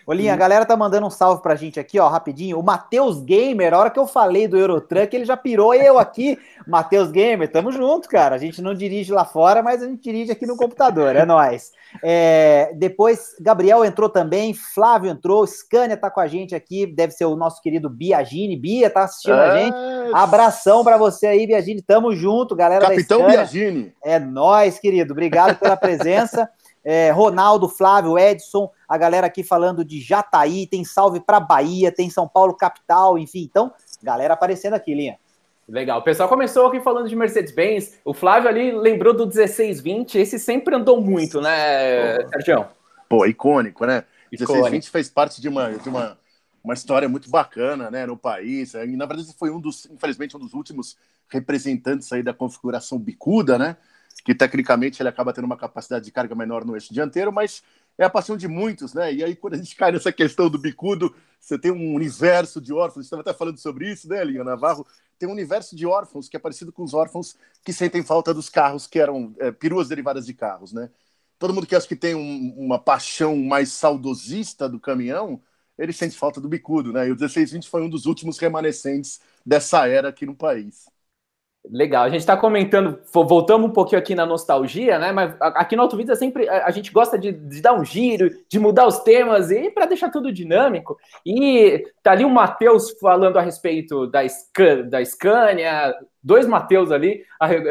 Olinha, 0.09 0.33
a 0.33 0.37
galera 0.37 0.65
tá 0.65 0.75
mandando 0.75 1.07
um 1.07 1.11
salve 1.11 1.43
pra 1.43 1.55
gente 1.55 1.79
aqui, 1.79 2.01
ó, 2.01 2.09
rapidinho. 2.09 2.59
O 2.59 2.63
Matheus 2.63 3.21
Gamer, 3.21 3.75
a 3.75 3.79
hora 3.79 3.91
que 3.91 3.99
eu 3.99 4.07
falei 4.07 4.49
do 4.49 4.57
Eurotruck, 4.57 5.15
ele 5.15 5.27
já 5.27 5.37
pirou 5.37 5.75
eu 5.75 5.99
aqui. 5.99 6.39
Matheus 6.67 7.11
Gamer, 7.11 7.53
tamo 7.53 7.71
junto, 7.71 8.09
cara. 8.09 8.35
A 8.35 8.39
gente 8.39 8.63
não 8.63 8.73
dirige 8.73 9.13
lá 9.13 9.27
fora, 9.27 9.63
mas 9.63 9.83
a 9.83 9.87
gente 9.87 10.03
dirige 10.03 10.33
aqui 10.33 10.47
no 10.47 10.57
computador, 10.57 11.15
é 11.15 11.27
nóis. 11.27 11.73
É, 12.03 12.73
depois, 12.77 13.37
Gabriel 13.39 13.85
entrou 13.85 14.09
também, 14.09 14.55
Flávio 14.55 15.11
entrou, 15.11 15.47
Scania 15.47 15.95
tá 15.95 16.11
com 16.11 16.21
a 16.21 16.27
gente 16.27 16.55
aqui, 16.55 16.87
deve 16.87 17.13
ser 17.13 17.27
o 17.27 17.37
nosso 17.37 17.61
querido 17.61 17.91
Biagini. 17.91 18.57
Bia 18.57 18.89
tá 18.89 19.05
assistindo 19.05 19.35
é... 19.35 19.51
a 19.51 19.59
gente. 19.59 19.77
Abração 20.15 20.83
para 20.83 20.97
você 20.97 21.27
aí, 21.27 21.47
Biagini. 21.47 21.83
Tamo 21.83 22.17
junto, 22.17 22.57
galera 22.57 22.89
Capitão 22.89 23.19
da 23.19 23.25
Scania. 23.25 23.37
Biagini. 23.45 23.93
É 24.03 24.19
nóis, 24.19 24.79
querido. 24.79 25.13
Obrigado 25.13 25.59
pela 25.59 25.77
presença. 25.77 26.49
É, 26.85 27.11
Ronaldo, 27.11 27.69
Flávio, 27.69 28.19
Edson, 28.19 28.71
a 28.89 28.97
galera 28.97 29.27
aqui 29.27 29.43
falando 29.45 29.85
de 29.85 30.01
Jataí, 30.01 30.67
tem 30.67 30.85
salve 30.85 31.21
para 31.21 31.39
Bahia, 31.39 31.93
tem 31.93 32.09
São 32.09 32.27
Paulo 32.27 32.55
capital, 32.55 33.19
enfim. 33.19 33.43
Então, 33.43 33.73
galera 34.03 34.35
aparecendo 34.35 34.75
aqui, 34.75 34.95
Linha. 34.95 35.19
Legal. 35.69 35.99
O 35.99 36.03
pessoal 36.03 36.29
começou 36.29 36.67
aqui 36.67 36.81
falando 36.81 37.09
de 37.09 37.15
Mercedes-Benz. 37.15 38.01
O 38.03 38.15
Flávio 38.15 38.49
ali 38.49 38.73
lembrou 38.73 39.13
do 39.13 39.27
1620. 39.27 40.19
Esse 40.19 40.39
sempre 40.39 40.75
andou 40.75 40.99
muito, 41.03 41.43
né, 41.43 42.27
Sérgio? 42.29 42.67
Pô, 43.07 43.27
icônico, 43.27 43.85
né? 43.85 44.05
Icônico. 44.33 44.55
1620 44.55 44.91
fez 44.91 45.11
parte 45.11 45.43
de 45.43 45.49
uma, 45.49 45.71
de 45.73 45.89
uma, 45.91 46.19
uma 46.65 46.73
história 46.73 47.07
muito 47.07 47.29
bacana, 47.29 47.91
né, 47.91 48.07
no 48.07 48.17
país. 48.17 48.73
E, 48.73 48.97
na 48.97 49.05
verdade, 49.05 49.31
foi 49.39 49.51
um 49.51 49.61
dos, 49.61 49.85
infelizmente, 49.87 50.35
um 50.35 50.41
dos 50.41 50.55
últimos 50.55 50.97
representantes 51.29 52.11
aí 52.15 52.23
da 52.23 52.33
configuração 52.33 52.99
bicuda, 52.99 53.59
né? 53.59 53.77
Que 54.25 54.35
tecnicamente 54.35 55.03
ele 55.03 55.09
acaba 55.11 55.35
tendo 55.35 55.45
uma 55.45 55.57
capacidade 55.57 56.07
de 56.07 56.11
carga 56.11 56.35
menor 56.35 56.65
no 56.65 56.75
eixo 56.75 56.95
dianteiro, 56.95 57.31
mas 57.31 57.63
é 57.99 58.05
a 58.05 58.11
paixão 58.11 58.37
de 58.37 58.47
muitos, 58.47 58.95
né? 58.95 59.13
E 59.13 59.25
aí, 59.25 59.35
quando 59.35 59.55
a 59.55 59.57
gente 59.57 59.75
cai 59.75 59.91
nessa 59.91 60.13
questão 60.13 60.49
do 60.49 60.59
bicudo, 60.59 61.15
você 61.41 61.59
tem 61.59 61.73
um 61.73 61.95
universo 61.95 62.61
de 62.61 62.73
órfãos, 62.73 63.07
estava 63.07 63.23
até 63.23 63.35
falando 63.35 63.59
sobre 63.59 63.91
isso, 63.91 64.09
né, 64.09 64.25
Linha 64.25 64.45
Navarro? 64.45 64.87
Tem 65.19 65.29
um 65.29 65.33
universo 65.33 65.75
de 65.75 65.85
órfãos 65.85 66.29
que 66.29 66.37
é 66.37 66.41
parecido 66.41 66.73
com 66.73 66.85
os 66.85 66.95
órfãos 66.95 67.37
que 67.65 67.73
sentem 67.73 68.03
falta 68.05 68.33
dos 68.33 68.49
carros 68.49 68.87
que 68.87 69.01
eram 69.01 69.35
é, 69.39 69.51
peruas 69.51 69.89
derivadas 69.89 70.27
de 70.27 70.33
carros, 70.33 70.73
né? 70.73 70.91
Todo 71.39 71.53
mundo 71.55 71.67
que 71.67 71.75
acha 71.77 71.87
que 71.87 71.97
tem 71.97 72.15
um, 72.15 72.55
uma 72.57 72.79
paixão 72.79 73.37
mais 73.37 73.71
saudosista 73.73 74.69
do 74.69 74.81
caminhão, 74.81 75.43
ele 75.77 75.93
sente 75.93 76.17
falta 76.17 76.41
do 76.41 76.49
bicudo, 76.49 76.93
né? 76.93 77.09
E 77.09 77.13
o 77.13 77.15
1620 77.17 77.69
foi 77.69 77.83
um 77.83 77.89
dos 77.91 78.07
últimos 78.07 78.39
remanescentes 78.39 79.21
dessa 79.45 79.87
era 79.89 80.09
aqui 80.09 80.27
no 80.27 80.35
país. 80.37 80.87
Legal, 81.71 82.05
a 82.05 82.09
gente 82.09 82.21
está 82.21 82.37
comentando, 82.37 82.99
voltamos 83.13 83.69
um 83.69 83.73
pouquinho 83.73 83.99
aqui 83.99 84.15
na 84.15 84.25
nostalgia, 84.25 84.99
né? 84.99 85.13
Mas 85.13 85.35
aqui 85.39 85.77
no 85.77 85.83
Auto 85.83 85.97
Vida 85.97 86.17
sempre 86.17 86.49
a, 86.49 86.71
gente 86.71 86.91
gosta 86.91 87.19
de, 87.19 87.31
de, 87.31 87.61
dar 87.61 87.75
um 87.75 87.85
giro, 87.85 88.31
de 88.49 88.59
mudar 88.59 88.87
os 88.87 89.01
temas 89.01 89.51
e 89.51 89.71
para 89.71 89.85
deixar 89.85 90.11
tudo 90.11 90.33
dinâmico. 90.33 90.97
E 91.27 91.85
tá 92.03 92.13
ali 92.13 92.25
o 92.25 92.31
Matheus 92.31 92.93
falando 92.99 93.39
a 93.39 93.43
respeito 93.43 94.07
da, 94.07 94.21
da 94.89 95.05
Scania, 95.05 95.95
dois 96.23 96.47
Mateus 96.47 96.91
ali 96.91 97.23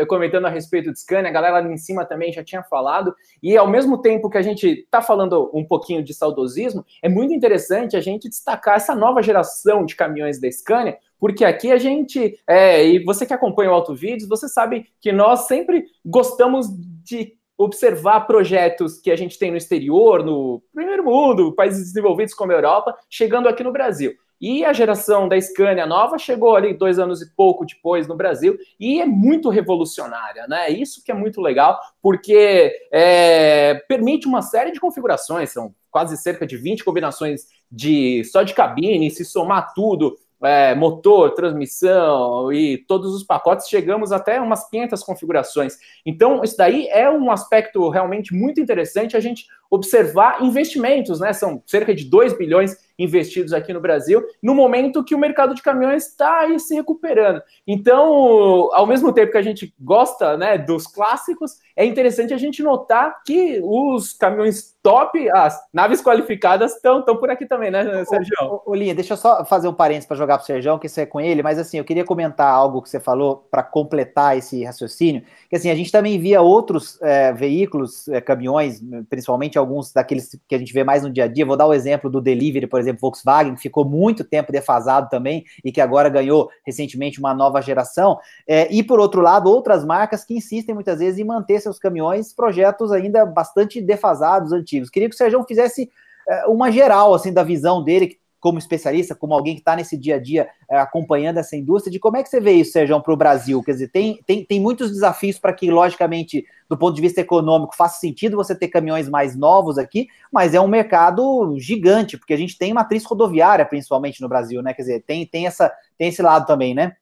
comentando 0.08 0.46
a 0.46 0.50
respeito 0.50 0.92
de 0.92 1.00
Scania, 1.00 1.30
a 1.30 1.34
galera 1.34 1.58
ali 1.58 1.72
em 1.72 1.78
cima 1.78 2.06
também 2.06 2.32
já 2.32 2.44
tinha 2.44 2.64
falado, 2.64 3.14
e 3.42 3.56
ao 3.58 3.68
mesmo 3.68 4.02
tempo 4.02 4.30
que 4.30 4.38
a 4.38 4.42
gente 4.42 4.68
está 4.68 5.02
falando 5.02 5.52
um 5.54 5.66
pouquinho 5.66 6.04
de 6.04 6.14
saudosismo, 6.14 6.86
é 7.02 7.10
muito 7.10 7.34
interessante 7.34 7.96
a 7.96 8.02
gente 8.02 8.30
destacar 8.30 8.76
essa 8.76 8.96
nova 8.96 9.22
geração 9.22 9.86
de 9.86 9.96
caminhões 9.96 10.40
da 10.40 10.52
Scania, 10.52 10.98
porque 11.20 11.44
aqui 11.44 11.72
a 11.72 11.78
gente, 11.78 12.40
é, 12.48 12.86
e 12.86 13.04
você 13.04 13.26
que 13.26 13.34
acompanha 13.34 13.72
o 13.72 13.74
Auto 13.74 13.96
Vídeos, 13.96 14.30
você 14.30 14.48
sabe 14.48 14.86
que 15.02 15.12
nós 15.12 15.48
sempre 15.48 15.86
gostamos 16.06 16.68
de 17.04 17.38
observar 17.58 18.22
projetos 18.22 19.00
que 19.00 19.10
a 19.10 19.16
gente 19.16 19.40
tem 19.40 19.50
no 19.50 19.58
exterior, 19.58 20.24
no 20.24 20.62
primeiro 20.74 21.04
mundo, 21.04 21.56
países 21.56 21.86
desenvolvidos 21.86 22.36
como 22.36 22.52
a 22.52 22.56
Europa, 22.56 22.96
chegando 23.10 23.50
aqui 23.50 23.64
no 23.64 23.72
Brasil. 23.72 24.14
E 24.40 24.64
a 24.64 24.72
geração 24.74 25.28
da 25.28 25.40
Scania 25.40 25.86
nova 25.86 26.18
chegou 26.18 26.56
ali 26.56 26.74
dois 26.74 27.00
anos 27.00 27.22
e 27.22 27.34
pouco 27.36 27.66
depois 27.66 28.08
no 28.08 28.16
Brasil 28.16 28.58
e 28.80 29.02
é 29.02 29.06
muito 29.06 29.50
revolucionária, 29.50 30.46
né? 30.48 30.70
Isso 30.70 31.04
que 31.04 31.12
é 31.12 31.16
muito 31.16 31.42
legal, 31.42 31.80
porque 32.02 32.72
é, 32.92 33.76
permite 33.88 34.28
uma 34.28 34.42
série 34.42 34.72
de 34.72 34.80
configurações, 34.80 35.52
são 35.52 35.74
quase 35.90 36.16
cerca 36.18 36.46
de 36.46 36.58
20 36.58 36.84
combinações 36.84 37.48
de 37.72 38.24
só 38.26 38.44
de 38.44 38.54
cabine, 38.54 39.10
se 39.10 39.26
somar 39.26 39.74
tudo, 39.74 40.16
é, 40.44 40.76
motor, 40.76 41.34
transmissão 41.34 42.52
e 42.54 42.78
todos 42.78 43.16
os 43.16 43.24
pacotes, 43.24 43.68
chegamos 43.68 44.12
até 44.12 44.40
umas 44.40 44.70
500 44.70 45.04
configurações. 45.04 45.78
Então, 46.06 46.44
isso 46.44 46.56
daí 46.56 46.88
é 46.90 47.10
um 47.10 47.32
aspecto 47.32 47.90
realmente 47.90 48.34
muito 48.34 48.62
interessante 48.62 49.18
a 49.18 49.20
gente 49.20 49.48
observar 49.70 50.44
investimentos, 50.44 51.20
né? 51.20 51.34
São 51.34 51.62
cerca 51.66 51.94
de 51.94 52.06
2 52.06 52.38
bilhões 52.38 52.76
investidos 53.00 53.54
aqui 53.54 53.72
no 53.72 53.80
Brasil, 53.80 54.24
no 54.42 54.56
momento 54.56 55.04
que 55.04 55.14
o 55.14 55.20
mercado 55.20 55.54
de 55.54 55.62
caminhões 55.62 56.08
está 56.08 56.40
aí 56.40 56.60
se 56.60 56.74
recuperando. 56.74 57.42
Então, 57.66 58.70
ao 58.74 58.88
mesmo 58.88 59.14
tempo 59.14 59.32
que 59.32 59.38
a 59.38 59.42
gente 59.42 59.74
gosta 59.80 60.36
né, 60.36 60.58
dos 60.58 60.88
clássicos, 60.88 61.58
é 61.76 61.86
interessante 61.86 62.34
a 62.34 62.38
gente 62.38 62.64
notar 62.64 63.22
que 63.24 63.62
os 63.64 64.14
caminhões 64.14 64.76
top, 64.82 65.30
as 65.32 65.60
naves 65.72 66.02
qualificadas 66.02 66.74
estão 66.74 67.04
por 67.04 67.30
aqui 67.30 67.46
também, 67.46 67.70
né, 67.70 68.06
Sérgio? 68.06 68.34
Ô, 68.42 68.72
ô, 68.72 68.74
Linha, 68.74 68.96
deixa 68.96 69.14
eu 69.14 69.18
só 69.18 69.46
fazer 69.46 69.68
um 69.68 69.74
parênteses 69.74 70.08
para 70.08 70.18
jogar 70.18 70.38
para 70.38 70.44
o 70.44 70.48
Sérgio, 70.48 70.80
que 70.80 70.88
isso 70.88 71.00
é 71.00 71.06
com 71.06 71.20
ele, 71.20 71.44
mas 71.44 71.60
assim, 71.60 71.78
eu 71.78 71.84
queria 71.84 72.06
comentar 72.06 72.50
algo 72.50 72.82
que 72.82 72.90
você 72.90 73.00
falou 73.00 73.48
para 73.52 73.62
completar 73.62 74.38
esse 74.38 74.64
raciocínio, 74.64 75.24
que 75.50 75.56
assim, 75.56 75.70
a 75.70 75.76
gente 75.76 75.92
também 75.92 76.18
via 76.18 76.42
outros 76.42 77.00
é, 77.02 77.32
veículos, 77.34 78.08
é, 78.08 78.22
caminhões, 78.22 78.82
principalmente 79.10 79.57
alguns 79.58 79.92
daqueles 79.92 80.38
que 80.48 80.56
a 80.56 80.58
gente 80.58 80.74
vê 80.74 80.84
mais 80.84 81.04
no 81.04 81.12
dia 81.12 81.26
a 81.26 81.28
dia, 81.28 81.46
vou 81.46 81.58
dar 81.58 81.66
o 81.66 81.74
exemplo 81.74 82.10
do 82.10 82.22
delivery, 82.22 82.68
por 82.68 82.80
exemplo, 82.80 83.02
Volkswagen, 83.02 83.56
que 83.56 83.62
ficou 83.62 83.84
muito 83.84 84.24
tempo 84.24 84.52
defasado 84.52 85.10
também 85.10 85.44
e 85.64 85.72
que 85.72 85.82
agora 85.82 86.10
ganhou 86.10 86.50
recentemente 86.66 87.20
uma 87.20 87.34
nova 87.34 87.62
geração. 87.62 88.18
É, 88.48 88.72
e, 88.74 88.84
por 88.84 89.00
outro 89.00 89.22
lado, 89.22 89.50
outras 89.50 89.84
marcas 89.86 90.24
que 90.24 90.36
insistem 90.36 90.76
muitas 90.76 91.00
vezes 91.00 91.20
em 91.20 91.24
manter 91.24 91.60
seus 91.60 91.80
caminhões, 91.80 92.34
projetos 92.34 92.92
ainda 92.92 93.26
bastante 93.26 93.82
defasados, 93.82 94.52
antigos. 94.52 94.90
Queria 94.90 95.10
que 95.10 95.16
o 95.16 95.18
Sérgio 95.18 95.44
fizesse 95.48 95.90
é, 96.28 96.46
uma 96.46 96.72
geral 96.72 97.14
assim 97.14 97.32
da 97.32 97.44
visão 97.44 97.84
dele, 97.84 98.18
como 98.40 98.60
especialista, 98.60 99.16
como 99.16 99.34
alguém 99.34 99.56
que 99.56 99.62
está 99.62 99.76
nesse 99.76 99.98
dia 99.98 100.16
a 100.16 100.20
dia 100.20 100.48
é, 100.70 100.78
acompanhando 100.78 101.38
essa 101.38 101.56
indústria, 101.56 101.92
de 101.92 102.00
como 102.00 102.18
é 102.18 102.24
que 102.24 102.30
você 102.30 102.40
vê 102.40 102.54
isso, 102.54 102.72
Sérgio, 102.72 103.02
para 103.02 103.14
o 103.14 103.18
Brasil? 103.18 103.62
Quer 103.64 103.72
dizer, 103.72 103.88
tem, 103.90 104.22
tem, 104.26 104.46
tem 104.46 104.60
muitos 104.60 104.92
desafios 104.92 105.40
para 105.40 105.54
que, 105.54 105.72
logicamente, 105.72 106.46
do 106.70 106.78
ponto 106.78 106.96
de 106.96 107.02
vista 107.02 107.22
econômico, 107.22 107.76
faça 107.76 108.00
sentido 108.00 108.38
você 108.38 108.56
ter 108.56 108.68
caminhões 108.68 109.10
mais 109.10 109.36
novos 109.36 109.78
aqui, 109.78 110.08
mas 110.32 110.54
é 110.54 110.62
um 110.62 110.68
mercado 110.68 111.56
gigante, 111.60 112.18
porque 112.18 112.34
a 112.34 112.38
gente 112.38 112.58
tem 112.58 112.74
matriz 112.74 113.04
rodoviária, 113.06 113.66
principalmente 113.66 114.22
no 114.22 114.30
Brasil, 114.30 114.62
né? 114.62 114.74
Quer 114.74 114.82
dizer, 114.84 115.04
tem, 115.06 115.26
tem, 115.26 115.48
essa, 115.48 115.72
tem 115.98 116.10
esse 116.10 116.22
lado 116.22 116.46
também, 116.46 116.74
né? 116.74 116.96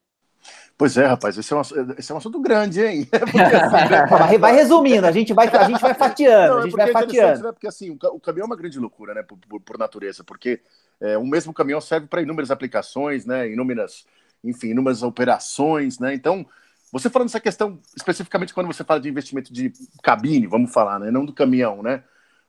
Pois 0.78 0.98
é, 0.98 1.06
rapaz, 1.06 1.38
esse 1.38 1.54
é 1.54 1.56
um, 1.56 1.62
esse 1.98 2.12
é 2.12 2.16
um 2.16 2.18
assunto 2.18 2.40
grande, 2.42 2.84
hein? 2.84 3.06
Porque, 3.08 3.40
assim, 3.40 4.38
vai 4.40 4.54
resumindo, 4.56 5.08
a 5.08 5.12
gente 5.12 5.34
vai, 5.34 5.48
a 5.48 5.64
gente 5.64 5.82
vai 5.82 5.94
fatiando, 5.94 6.54
Não, 6.54 6.60
a 6.60 6.64
gente 6.64 6.76
vai 6.76 6.90
é 6.90 6.92
fatiando. 6.92 7.44
Né? 7.44 7.52
Porque 7.54 7.68
assim, 7.68 7.92
o, 7.92 8.20
caminhão 8.20 8.44
é 8.44 8.48
uma 8.48 8.58
grande 8.58 8.78
loucura, 8.78 9.14
né, 9.14 9.24
por, 9.24 9.38
por, 9.38 9.62
por 9.62 9.78
natureza, 9.78 10.24
porque 10.24 10.62
é, 11.00 11.18
o 11.18 11.26
mesmo 11.26 11.54
caminhão 11.54 11.80
serve 11.80 12.08
para 12.08 12.22
inúmeras 12.22 12.52
aplicações, 12.52 13.26
né? 13.26 13.50
Inúmeras, 13.50 14.06
enfim, 14.44 14.70
inúmeras 14.70 15.02
operações, 15.02 15.98
né? 15.98 16.14
Então, 16.14 16.46
você 16.92 17.10
falando 17.10 17.28
dessa 17.28 17.40
questão, 17.40 17.80
especificamente 17.96 18.54
quando 18.54 18.68
você 18.68 18.84
fala 18.84 19.00
de 19.00 19.10
investimento 19.10 19.54
de 19.54 19.72
cabine, 20.04 20.48
vamos 20.48 20.74
falar, 20.74 21.00
né? 21.00 21.10
Não 21.10 21.26
do 21.26 21.34
caminhão, 21.34 21.82
né? 21.82 22.04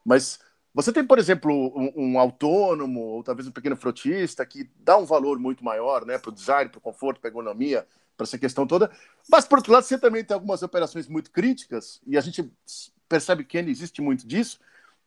Mas 0.04 0.40
você 0.74 0.92
tem, 0.92 1.04
por 1.04 1.18
exemplo, 1.18 1.72
um, 1.76 1.92
um 1.96 2.18
autônomo, 2.18 3.00
ou 3.00 3.22
talvez 3.22 3.48
um 3.48 3.52
pequeno 3.52 3.76
frotista, 3.76 4.44
que 4.44 4.68
dá 4.78 4.96
um 4.96 5.04
valor 5.04 5.38
muito 5.38 5.64
maior, 5.64 6.04
né? 6.04 6.18
Para 6.18 6.30
o 6.30 6.34
design, 6.34 6.70
para 6.70 6.78
o 6.78 6.82
conforto, 6.82 7.20
para 7.20 7.28
a 7.28 7.30
ergonomia, 7.30 7.86
para 8.16 8.24
essa 8.24 8.38
questão 8.38 8.66
toda. 8.66 8.90
Mas, 9.30 9.44
por 9.44 9.58
outro 9.58 9.72
lado, 9.72 9.84
você 9.84 9.98
também 9.98 10.24
tem 10.24 10.34
algumas 10.34 10.62
operações 10.62 11.06
muito 11.06 11.30
críticas, 11.30 12.00
e 12.06 12.16
a 12.16 12.20
gente 12.20 12.50
percebe 13.08 13.44
que 13.44 13.58
ainda 13.58 13.70
existe 13.70 14.00
muito 14.00 14.26
disso, 14.26 14.58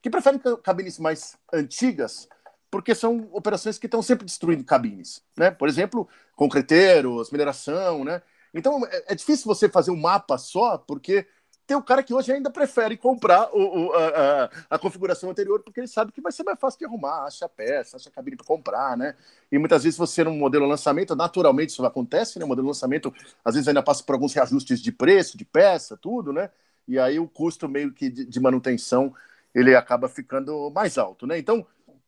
que 0.01 0.09
preferem 0.09 0.39
cabines 0.63 0.99
mais 0.99 1.37
antigas, 1.51 2.27
porque 2.71 2.93
são 2.93 3.27
operações 3.33 3.77
que 3.77 3.87
estão 3.87 4.01
sempre 4.01 4.25
destruindo 4.25 4.63
cabines, 4.63 5.21
né? 5.35 5.51
Por 5.51 5.67
exemplo, 5.67 6.07
concreteiros, 6.35 7.31
mineração, 7.31 8.03
né? 8.03 8.21
Então 8.53 8.85
é, 8.85 9.05
é, 9.09 9.15
difícil 9.15 9.45
você 9.45 9.67
fazer 9.67 9.91
um 9.91 9.99
mapa 9.99 10.37
só, 10.37 10.77
porque 10.77 11.27
tem 11.69 11.77
o 11.77 11.83
cara 11.83 12.01
que 12.01 12.11
hoje 12.11 12.31
ainda 12.31 12.49
prefere 12.49 12.97
comprar 12.97 13.47
o, 13.53 13.59
o, 13.59 13.93
a, 13.93 14.49
a, 14.71 14.79
configuração 14.79 15.29
anterior, 15.29 15.61
porque 15.61 15.79
ele 15.79 15.87
sabe 15.87 16.11
que 16.11 16.19
vai 16.19 16.31
ser 16.31 16.41
mais 16.41 16.59
fácil 16.59 16.79
de 16.79 16.85
arrumar, 16.85 17.25
acha 17.25 17.45
a 17.45 17.49
peça, 17.49 17.95
acha 17.95 18.09
a 18.09 18.11
cabine 18.11 18.35
para 18.35 18.43
comprar, 18.47 18.97
né? 18.97 19.15
E 19.51 19.59
muitas 19.59 19.83
vezes 19.83 19.95
você 19.95 20.23
no 20.23 20.31
modelo 20.31 20.65
lançamento, 20.65 21.15
naturalmente 21.15 21.69
isso 21.69 21.85
acontece, 21.85 22.39
né? 22.39 22.45
O 22.45 22.47
modelo 22.47 22.67
lançamento 22.69 23.13
às 23.45 23.53
vezes 23.53 23.67
ainda 23.67 23.83
passa 23.83 24.03
por 24.03 24.13
alguns 24.13 24.33
reajustes 24.33 24.81
de 24.81 24.91
preço, 24.91 25.37
de 25.37 25.45
peça, 25.45 25.95
tudo, 25.95 26.33
né? 26.33 26.49
E 26.87 26.97
aí 26.97 27.19
o 27.19 27.27
custo 27.27 27.69
meio 27.69 27.93
que 27.93 28.09
de, 28.09 28.25
de 28.25 28.39
manutenção 28.39 29.13
ele 29.53 29.75
acaba 29.75 30.09
ficando 30.09 30.71
mais 30.71 30.97
alto, 30.97 31.27
né? 31.27 31.37
Então 31.37 31.63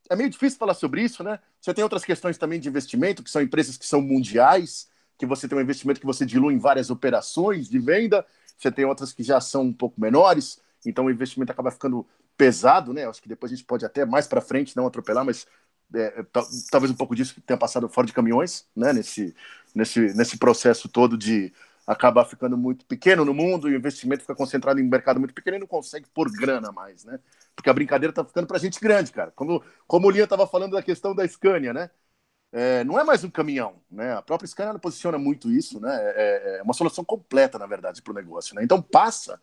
é 0.09 0.15
meio 0.15 0.29
difícil 0.31 0.57
falar 0.57 0.73
sobre 0.73 1.03
isso, 1.03 1.23
né? 1.23 1.37
Você 1.61 1.71
tem 1.71 1.83
outras 1.83 2.03
questões 2.03 2.35
também 2.35 2.59
de 2.59 2.67
investimento, 2.67 3.21
que 3.21 3.29
são 3.29 3.43
empresas 3.43 3.77
que 3.77 3.85
são 3.85 4.01
mundiais, 4.01 4.89
que 5.19 5.25
você 5.27 5.47
tem 5.47 5.55
um 5.55 5.61
investimento 5.61 5.99
que 5.99 6.05
você 6.07 6.25
dilui 6.25 6.55
em 6.55 6.57
várias 6.57 6.89
operações 6.89 7.69
de 7.69 7.77
venda, 7.77 8.25
você 8.61 8.71
tem 8.71 8.85
outras 8.85 9.11
que 9.11 9.23
já 9.23 9.41
são 9.41 9.63
um 9.63 9.73
pouco 9.73 9.99
menores, 9.99 10.61
então 10.85 11.05
o 11.05 11.11
investimento 11.11 11.51
acaba 11.51 11.71
ficando 11.71 12.05
pesado, 12.37 12.93
né? 12.93 13.07
Acho 13.07 13.21
que 13.21 13.29
depois 13.29 13.51
a 13.51 13.55
gente 13.55 13.65
pode 13.65 13.85
até 13.85 14.05
mais 14.05 14.27
para 14.27 14.41
frente 14.41 14.75
não 14.77 14.87
atropelar, 14.87 15.25
mas 15.25 15.47
é, 15.93 16.23
talvez 16.69 16.91
um 16.91 16.95
pouco 16.95 17.15
disso 17.15 17.33
que 17.33 17.41
tenha 17.41 17.57
passado 17.57 17.89
fora 17.89 18.07
de 18.07 18.13
caminhões, 18.13 18.65
né? 18.75 18.93
Nesse, 18.93 19.35
nesse, 19.73 19.99
nesse 20.13 20.37
processo 20.37 20.87
todo 20.87 21.17
de 21.17 21.51
acabar 21.85 22.25
ficando 22.25 22.57
muito 22.57 22.85
pequeno 22.85 23.25
no 23.25 23.33
mundo 23.33 23.67
e 23.67 23.73
o 23.73 23.75
investimento 23.75 24.21
fica 24.21 24.35
concentrado 24.35 24.79
em 24.79 24.83
um 24.83 24.89
mercado 24.89 25.19
muito 25.19 25.33
pequeno 25.33 25.57
e 25.57 25.59
não 25.59 25.67
consegue 25.67 26.07
pôr 26.13 26.31
grana 26.31 26.71
mais, 26.71 27.03
né? 27.03 27.19
Porque 27.55 27.69
a 27.69 27.73
brincadeira 27.73 28.13
tá 28.13 28.23
ficando 28.23 28.47
para 28.47 28.59
gente 28.59 28.79
grande, 28.79 29.11
cara. 29.11 29.31
Como, 29.31 29.63
como 29.87 30.07
o 30.07 30.11
Linha 30.11 30.23
estava 30.23 30.47
falando 30.47 30.73
da 30.73 30.83
questão 30.83 31.15
da 31.15 31.27
Scania, 31.27 31.73
né? 31.73 31.89
É, 32.51 32.83
não 32.83 32.99
é 32.99 33.03
mais 33.03 33.23
um 33.23 33.29
caminhão, 33.29 33.81
né? 33.89 34.13
A 34.13 34.21
própria 34.21 34.47
Scania 34.47 34.77
posiciona 34.77 35.17
muito 35.17 35.49
isso, 35.49 35.79
né? 35.79 35.89
É, 36.15 36.57
é 36.59 36.61
uma 36.63 36.73
solução 36.73 37.03
completa, 37.03 37.57
na 37.57 37.65
verdade, 37.65 38.01
para 38.01 38.11
o 38.11 38.15
negócio, 38.15 38.55
né? 38.55 38.63
Então 38.63 38.81
passa. 38.81 39.41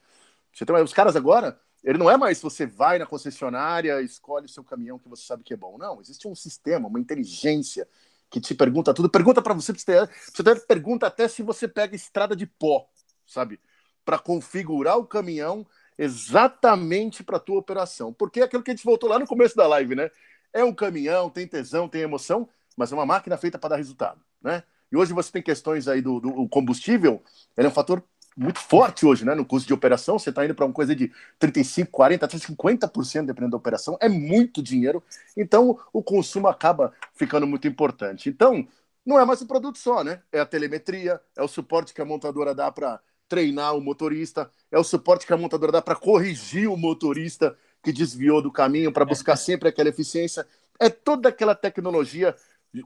Você 0.53 0.67
tem, 0.67 0.77
os 0.77 0.93
caras 0.93 1.17
agora, 1.17 1.59
ele 1.83 1.99
não 1.99 2.11
é 2.11 2.17
mais 2.17 2.41
você 2.41 2.67
vai 2.67 2.99
na 2.99 3.07
concessionária, 3.07 4.03
escolhe 4.03 4.47
o 4.47 4.49
seu 4.49 4.62
caminhão 4.62 4.99
que 4.99 5.09
você 5.09 5.25
sabe 5.25 5.43
que 5.43 5.55
é 5.55 5.57
bom. 5.57 5.79
Não, 5.79 6.00
existe 6.00 6.29
um 6.29 6.35
sistema, 6.35 6.88
uma 6.88 7.00
inteligência 7.00 7.88
que 8.29 8.41
te 8.41 8.55
pergunta 8.55 8.93
tudo. 8.93 9.09
Pergunta 9.09 9.41
para 9.41 9.55
você, 9.55 9.73
você 9.73 10.43
deve 10.43 10.61
pergunta 10.61 11.07
até 11.07 11.29
se 11.29 11.43
você 11.43 11.67
pega 11.67 11.97
estrada 11.97 12.37
de 12.37 12.47
pó, 12.47 12.87
sabe? 13.27 13.59
Para 14.05 14.19
configurar 14.19 14.99
o 14.99 15.07
caminhão 15.07 15.67
exatamente 15.97 17.25
para 17.25 17.38
a 17.38 17.41
tua 17.41 17.59
operação. 17.59 18.12
Porque 18.12 18.41
é 18.41 18.45
aquilo 18.45 18.62
que 18.62 18.71
a 18.71 18.75
gente 18.75 18.85
voltou 18.85 19.09
lá 19.09 19.19
no 19.19 19.27
começo 19.27 19.57
da 19.57 19.67
live, 19.67 19.95
né? 19.95 20.11
É 20.53 20.62
um 20.65 20.75
caminhão, 20.75 21.31
tem 21.31 21.47
tesão, 21.47 21.88
tem 21.88 22.03
emoção, 22.03 22.49
mas 22.79 22.93
é 22.93 22.95
uma 22.95 23.05
máquina 23.05 23.37
feita 23.37 23.59
para 23.59 23.71
dar 23.71 23.77
resultado, 23.77 24.21
né? 24.43 24.63
E 24.91 24.97
hoje 24.97 25.13
você 25.13 25.31
tem 25.31 25.43
questões 25.43 25.87
aí 25.87 26.01
do, 26.01 26.19
do 26.19 26.49
combustível, 26.49 27.23
ele 27.57 27.67
é 27.67 27.71
um 27.71 27.75
fator 27.75 28.03
muito 28.37 28.61
forte 28.61 29.05
hoje, 29.05 29.25
né? 29.25 29.35
No 29.35 29.45
custo 29.45 29.67
de 29.67 29.75
operação, 29.75 30.19
você 30.19 30.31
está 30.31 30.45
indo 30.45 30.55
para 30.55 30.65
uma 30.65 30.73
coisa 30.73 30.95
de 30.95 31.13
35, 31.41 31.91
40, 31.91 32.25
até 32.25 32.39
50% 32.39 33.27
dependendo 33.27 33.51
da 33.51 33.57
operação, 33.57 33.99
é 34.01 34.09
muito 34.09 34.63
dinheiro. 34.63 35.03
Então, 35.37 35.79
o 35.93 36.03
consumo 36.03 36.47
acaba 36.47 36.95
ficando 37.15 37.47
muito 37.47 37.67
importante. 37.67 38.29
Então, 38.29 38.67
não 39.05 39.19
é 39.19 39.25
mais 39.25 39.43
um 39.43 39.47
produto 39.47 39.79
só, 39.79 40.05
né? 40.05 40.23
É 40.31 40.39
a 40.39 40.47
telemetria, 40.47 41.21
é 41.37 41.43
o 41.43 41.49
suporte 41.49 41.93
que 41.93 42.01
a 42.01 42.05
montadora 42.05 42.55
dá 42.55 42.71
para 42.71 43.01
treinar 43.29 43.77
o 43.77 43.81
motorista, 43.81 44.51
é 44.71 44.79
o 44.79 44.85
suporte 44.85 45.27
que 45.27 45.33
a 45.33 45.37
montadora 45.37 45.73
dá 45.73 45.83
para 45.83 45.97
corrigir 45.97 46.71
o 46.71 46.77
motorista 46.77 47.57
que 47.83 47.93
desviou 47.93 48.41
do 48.41 48.53
caminho, 48.53 48.93
para 48.93 49.05
buscar 49.05 49.37
sempre 49.37 49.69
aquela 49.69 49.89
eficiência. 49.89 50.47
É 50.79 50.89
toda 50.89 51.29
aquela 51.29 51.55
tecnologia 51.55 52.35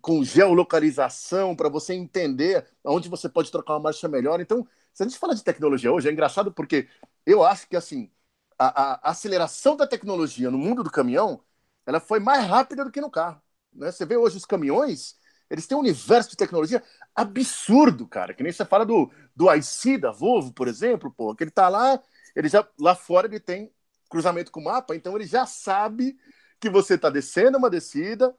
com 0.00 0.24
geolocalização 0.24 1.56
para 1.56 1.68
você 1.68 1.94
entender 1.94 2.66
onde 2.84 3.08
você 3.08 3.28
pode 3.28 3.50
trocar 3.50 3.74
uma 3.74 3.80
marcha 3.80 4.08
melhor. 4.08 4.40
Então, 4.40 4.66
se 4.92 5.02
a 5.02 5.06
gente 5.06 5.18
fala 5.18 5.34
de 5.34 5.42
tecnologia 5.44 5.92
hoje, 5.92 6.08
é 6.08 6.12
engraçado 6.12 6.52
porque 6.52 6.88
eu 7.26 7.44
acho 7.44 7.68
que 7.68 7.76
assim 7.76 8.10
a, 8.58 9.08
a 9.08 9.10
aceleração 9.10 9.76
da 9.76 9.86
tecnologia 9.86 10.50
no 10.50 10.58
mundo 10.58 10.82
do 10.82 10.90
caminhão 10.90 11.42
ela 11.86 12.00
foi 12.00 12.20
mais 12.20 12.46
rápida 12.46 12.84
do 12.84 12.90
que 12.90 13.00
no 13.00 13.10
carro. 13.10 13.40
Né? 13.72 13.90
Você 13.90 14.06
vê 14.06 14.16
hoje 14.16 14.36
os 14.36 14.44
caminhões, 14.44 15.16
eles 15.50 15.66
têm 15.66 15.76
um 15.76 15.80
universo 15.80 16.30
de 16.30 16.36
tecnologia 16.36 16.82
absurdo, 17.14 18.06
cara. 18.06 18.32
Que 18.34 18.42
nem 18.42 18.52
você 18.52 18.64
fala 18.64 18.86
do, 18.86 19.10
do 19.34 19.52
IC 19.52 19.98
da 19.98 20.12
Volvo, 20.12 20.52
por 20.52 20.68
exemplo, 20.68 21.12
pô, 21.12 21.34
que 21.34 21.44
ele 21.44 21.50
tá 21.50 21.68
lá, 21.68 22.00
ele 22.36 22.48
já 22.48 22.66
lá 22.78 22.94
fora 22.94 23.26
ele 23.26 23.40
tem 23.40 23.72
cruzamento 24.08 24.52
com 24.52 24.60
o 24.60 24.64
mapa, 24.64 24.94
então 24.94 25.16
ele 25.16 25.26
já 25.26 25.46
sabe 25.46 26.16
que 26.60 26.70
você 26.70 26.94
está 26.94 27.10
descendo 27.10 27.58
uma 27.58 27.70
descida, 27.70 28.34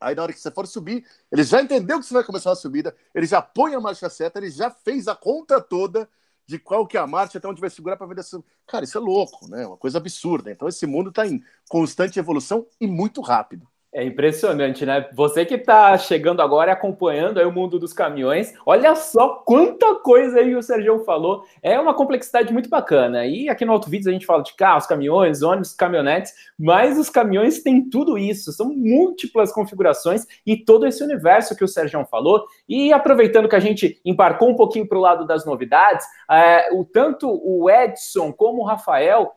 Aí 0.00 0.14
na 0.14 0.22
hora 0.22 0.32
que 0.32 0.40
você 0.40 0.50
for 0.50 0.66
subir, 0.66 1.04
ele 1.30 1.42
já 1.42 1.60
entendeu 1.60 1.98
que 1.98 2.06
você 2.06 2.14
vai 2.14 2.24
começar 2.24 2.52
a 2.52 2.56
subida, 2.56 2.94
ele 3.14 3.26
já 3.26 3.42
põe 3.42 3.74
a 3.74 3.80
marcha 3.80 4.08
certa, 4.08 4.38
ele 4.38 4.50
já 4.50 4.70
fez 4.70 5.08
a 5.08 5.14
conta 5.16 5.60
toda 5.60 6.08
de 6.46 6.58
qual 6.58 6.86
que 6.86 6.96
é 6.96 7.00
a 7.00 7.06
marcha, 7.06 7.38
até 7.38 7.46
onde 7.46 7.60
vai 7.60 7.68
segurar 7.68 7.96
para 7.96 8.06
ver 8.06 8.18
essa. 8.18 8.42
Cara, 8.66 8.84
isso 8.84 8.96
é 8.96 9.00
louco, 9.00 9.48
né? 9.48 9.66
Uma 9.66 9.76
coisa 9.76 9.98
absurda. 9.98 10.50
Então 10.50 10.66
esse 10.66 10.86
mundo 10.86 11.10
está 11.10 11.26
em 11.26 11.42
constante 11.68 12.18
evolução 12.18 12.66
e 12.80 12.86
muito 12.86 13.20
rápido. 13.20 13.68
É 13.98 14.04
impressionante, 14.04 14.86
né? 14.86 15.08
Você 15.12 15.44
que 15.44 15.56
está 15.56 15.98
chegando 15.98 16.40
agora 16.40 16.70
e 16.70 16.72
acompanhando 16.72 17.40
o 17.40 17.50
mundo 17.50 17.80
dos 17.80 17.92
caminhões, 17.92 18.54
olha 18.64 18.94
só 18.94 19.42
quanta 19.44 19.92
coisa 19.96 20.38
aí 20.38 20.54
o 20.54 20.62
Sérgio 20.62 21.00
falou. 21.00 21.42
É 21.60 21.80
uma 21.80 21.92
complexidade 21.92 22.52
muito 22.52 22.70
bacana. 22.70 23.26
E 23.26 23.48
aqui 23.48 23.64
no 23.64 23.72
Auto 23.72 23.90
Vídeos 23.90 24.06
a 24.06 24.12
gente 24.12 24.24
fala 24.24 24.44
de 24.44 24.54
carros, 24.54 24.86
caminhões, 24.86 25.42
ônibus, 25.42 25.72
caminhonetes, 25.72 26.32
mas 26.56 26.96
os 26.96 27.10
caminhões 27.10 27.60
têm 27.60 27.90
tudo 27.90 28.16
isso. 28.16 28.52
São 28.52 28.72
múltiplas 28.72 29.50
configurações 29.50 30.28
e 30.46 30.56
todo 30.56 30.86
esse 30.86 31.02
universo 31.02 31.56
que 31.56 31.64
o 31.64 31.68
Sérgio 31.68 32.06
falou. 32.08 32.44
E 32.68 32.92
aproveitando 32.92 33.48
que 33.48 33.56
a 33.56 33.60
gente 33.60 34.00
embarcou 34.04 34.48
um 34.48 34.54
pouquinho 34.54 34.86
para 34.86 34.98
o 34.98 35.00
lado 35.00 35.26
das 35.26 35.44
novidades, 35.44 36.06
é, 36.30 36.72
o 36.72 36.84
tanto 36.84 37.28
o 37.28 37.68
Edson 37.68 38.32
como 38.32 38.62
o 38.62 38.64
Rafael 38.64 39.32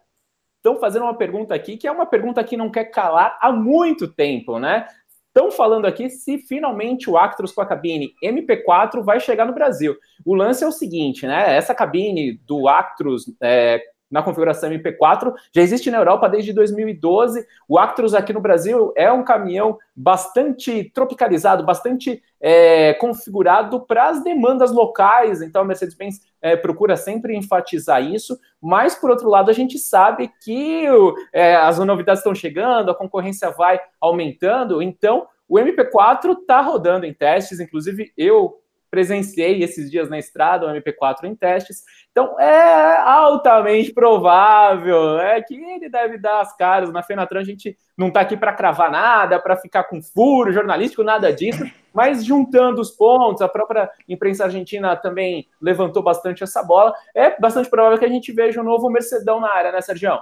estão 0.62 0.78
fazendo 0.78 1.04
uma 1.04 1.18
pergunta 1.18 1.56
aqui 1.56 1.76
que 1.76 1.88
é 1.88 1.92
uma 1.92 2.06
pergunta 2.06 2.44
que 2.44 2.56
não 2.56 2.70
quer 2.70 2.86
calar 2.86 3.38
há 3.42 3.52
muito 3.52 4.08
tempo, 4.08 4.60
né? 4.60 4.88
Estão 5.28 5.50
falando 5.50 5.86
aqui 5.86 6.10
se 6.10 6.38
finalmente 6.40 7.10
o 7.10 7.18
Actros 7.18 7.54
com 7.54 7.62
a 7.62 7.66
cabine 7.66 8.14
MP4 8.24 9.02
vai 9.02 9.20
chegar 9.20 9.46
no 9.46 9.54
Brasil. 9.54 9.96
O 10.26 10.36
lance 10.36 10.64
é 10.64 10.68
o 10.68 10.74
seguinte, 10.74 11.26
né? 11.26 11.56
Essa 11.56 11.74
cabine 11.74 12.38
do 12.46 12.68
Actros 12.68 13.26
é, 13.42 13.82
na 14.12 14.22
configuração 14.22 14.70
MP4, 14.70 15.34
já 15.56 15.62
existe 15.62 15.90
na 15.90 15.98
Europa 15.98 16.28
desde 16.28 16.52
2012. 16.52 17.46
O 17.68 17.80
Actros 17.80 18.14
aqui 18.14 18.34
no 18.34 18.42
Brasil 18.42 18.92
é 18.96 19.12
um 19.12 19.24
caminhão 19.24 19.78
bastante 19.96 20.92
tropicalizado, 20.94 21.66
bastante 21.66 22.22
é, 22.42 22.94
configurado 22.96 23.86
para 23.86 24.10
as 24.10 24.24
demandas 24.24 24.72
locais. 24.72 25.42
Então 25.42 25.62
a 25.62 25.66
Mercedes-Benz 25.66 26.20
é, 26.42 26.58
procura 26.58 26.98
sempre 26.98 27.38
enfatizar 27.38 28.04
isso. 28.04 28.38
Mas 28.62 28.96
por 28.96 29.10
outro 29.10 29.30
lado, 29.30 29.50
a 29.50 29.54
gente 29.54 29.80
sabe 29.80 30.30
que 30.44 30.86
é, 31.32 31.56
as 31.56 31.80
novidades 31.80 32.20
estão 32.20 32.36
chegando, 32.36 32.92
a 32.92 32.96
concorrência 32.96 33.50
vai 33.52 33.80
aumentando. 34.00 34.82
Então 34.82 35.28
o 35.48 35.58
MP4 35.58 36.40
está 36.40 36.62
rodando 36.62 37.06
em 37.06 37.14
testes, 37.14 37.60
inclusive 37.60 38.12
eu 38.18 38.61
presenciei 38.92 39.64
esses 39.64 39.90
dias 39.90 40.10
na 40.10 40.20
estrada 40.20 40.68
o 40.68 40.70
MP4 40.70 41.24
em 41.24 41.34
testes. 41.34 41.84
Então 42.12 42.38
é 42.38 42.98
altamente 42.98 43.94
provável 43.94 45.18
é 45.18 45.42
que 45.42 45.56
ele 45.56 45.90
deve 45.90 46.18
dar 46.18 46.42
as 46.42 46.56
caras. 46.56 46.92
Na 46.92 47.02
Fenatran 47.02 47.40
a 47.40 47.46
gente 47.46 47.78
não 47.98 48.10
está 48.10 48.20
aqui 48.20 48.36
para 48.36 48.54
cravar 48.54 48.92
nada, 48.92 49.40
para 49.40 49.56
ficar 49.56 49.86
com 49.86 50.02
furo 50.02 50.52
jornalístico, 50.52 51.04
nada 51.04 51.32
disso. 51.32 51.64
Mas 51.94 52.24
juntando 52.24 52.82
os 52.82 52.92
pontos, 52.92 53.42
a 53.42 53.48
própria 53.48 53.90
imprensa 54.08 54.44
argentina 54.44 54.96
também 54.96 55.48
levantou 55.62 56.04
bastante 56.04 56.44
essa 56.44 56.62
bola. 56.62 56.94
É 57.16 57.40
bastante 57.40 57.70
provável 57.70 57.98
que 57.98 58.06
a 58.06 58.10
gente 58.10 58.32
veja 58.32 58.62
um 58.62 58.66
novo 58.66 58.90
Mercedão 58.90 59.40
na 59.40 59.52
área, 59.52 59.72
né, 59.72 59.82
Sérgio? 59.82 60.20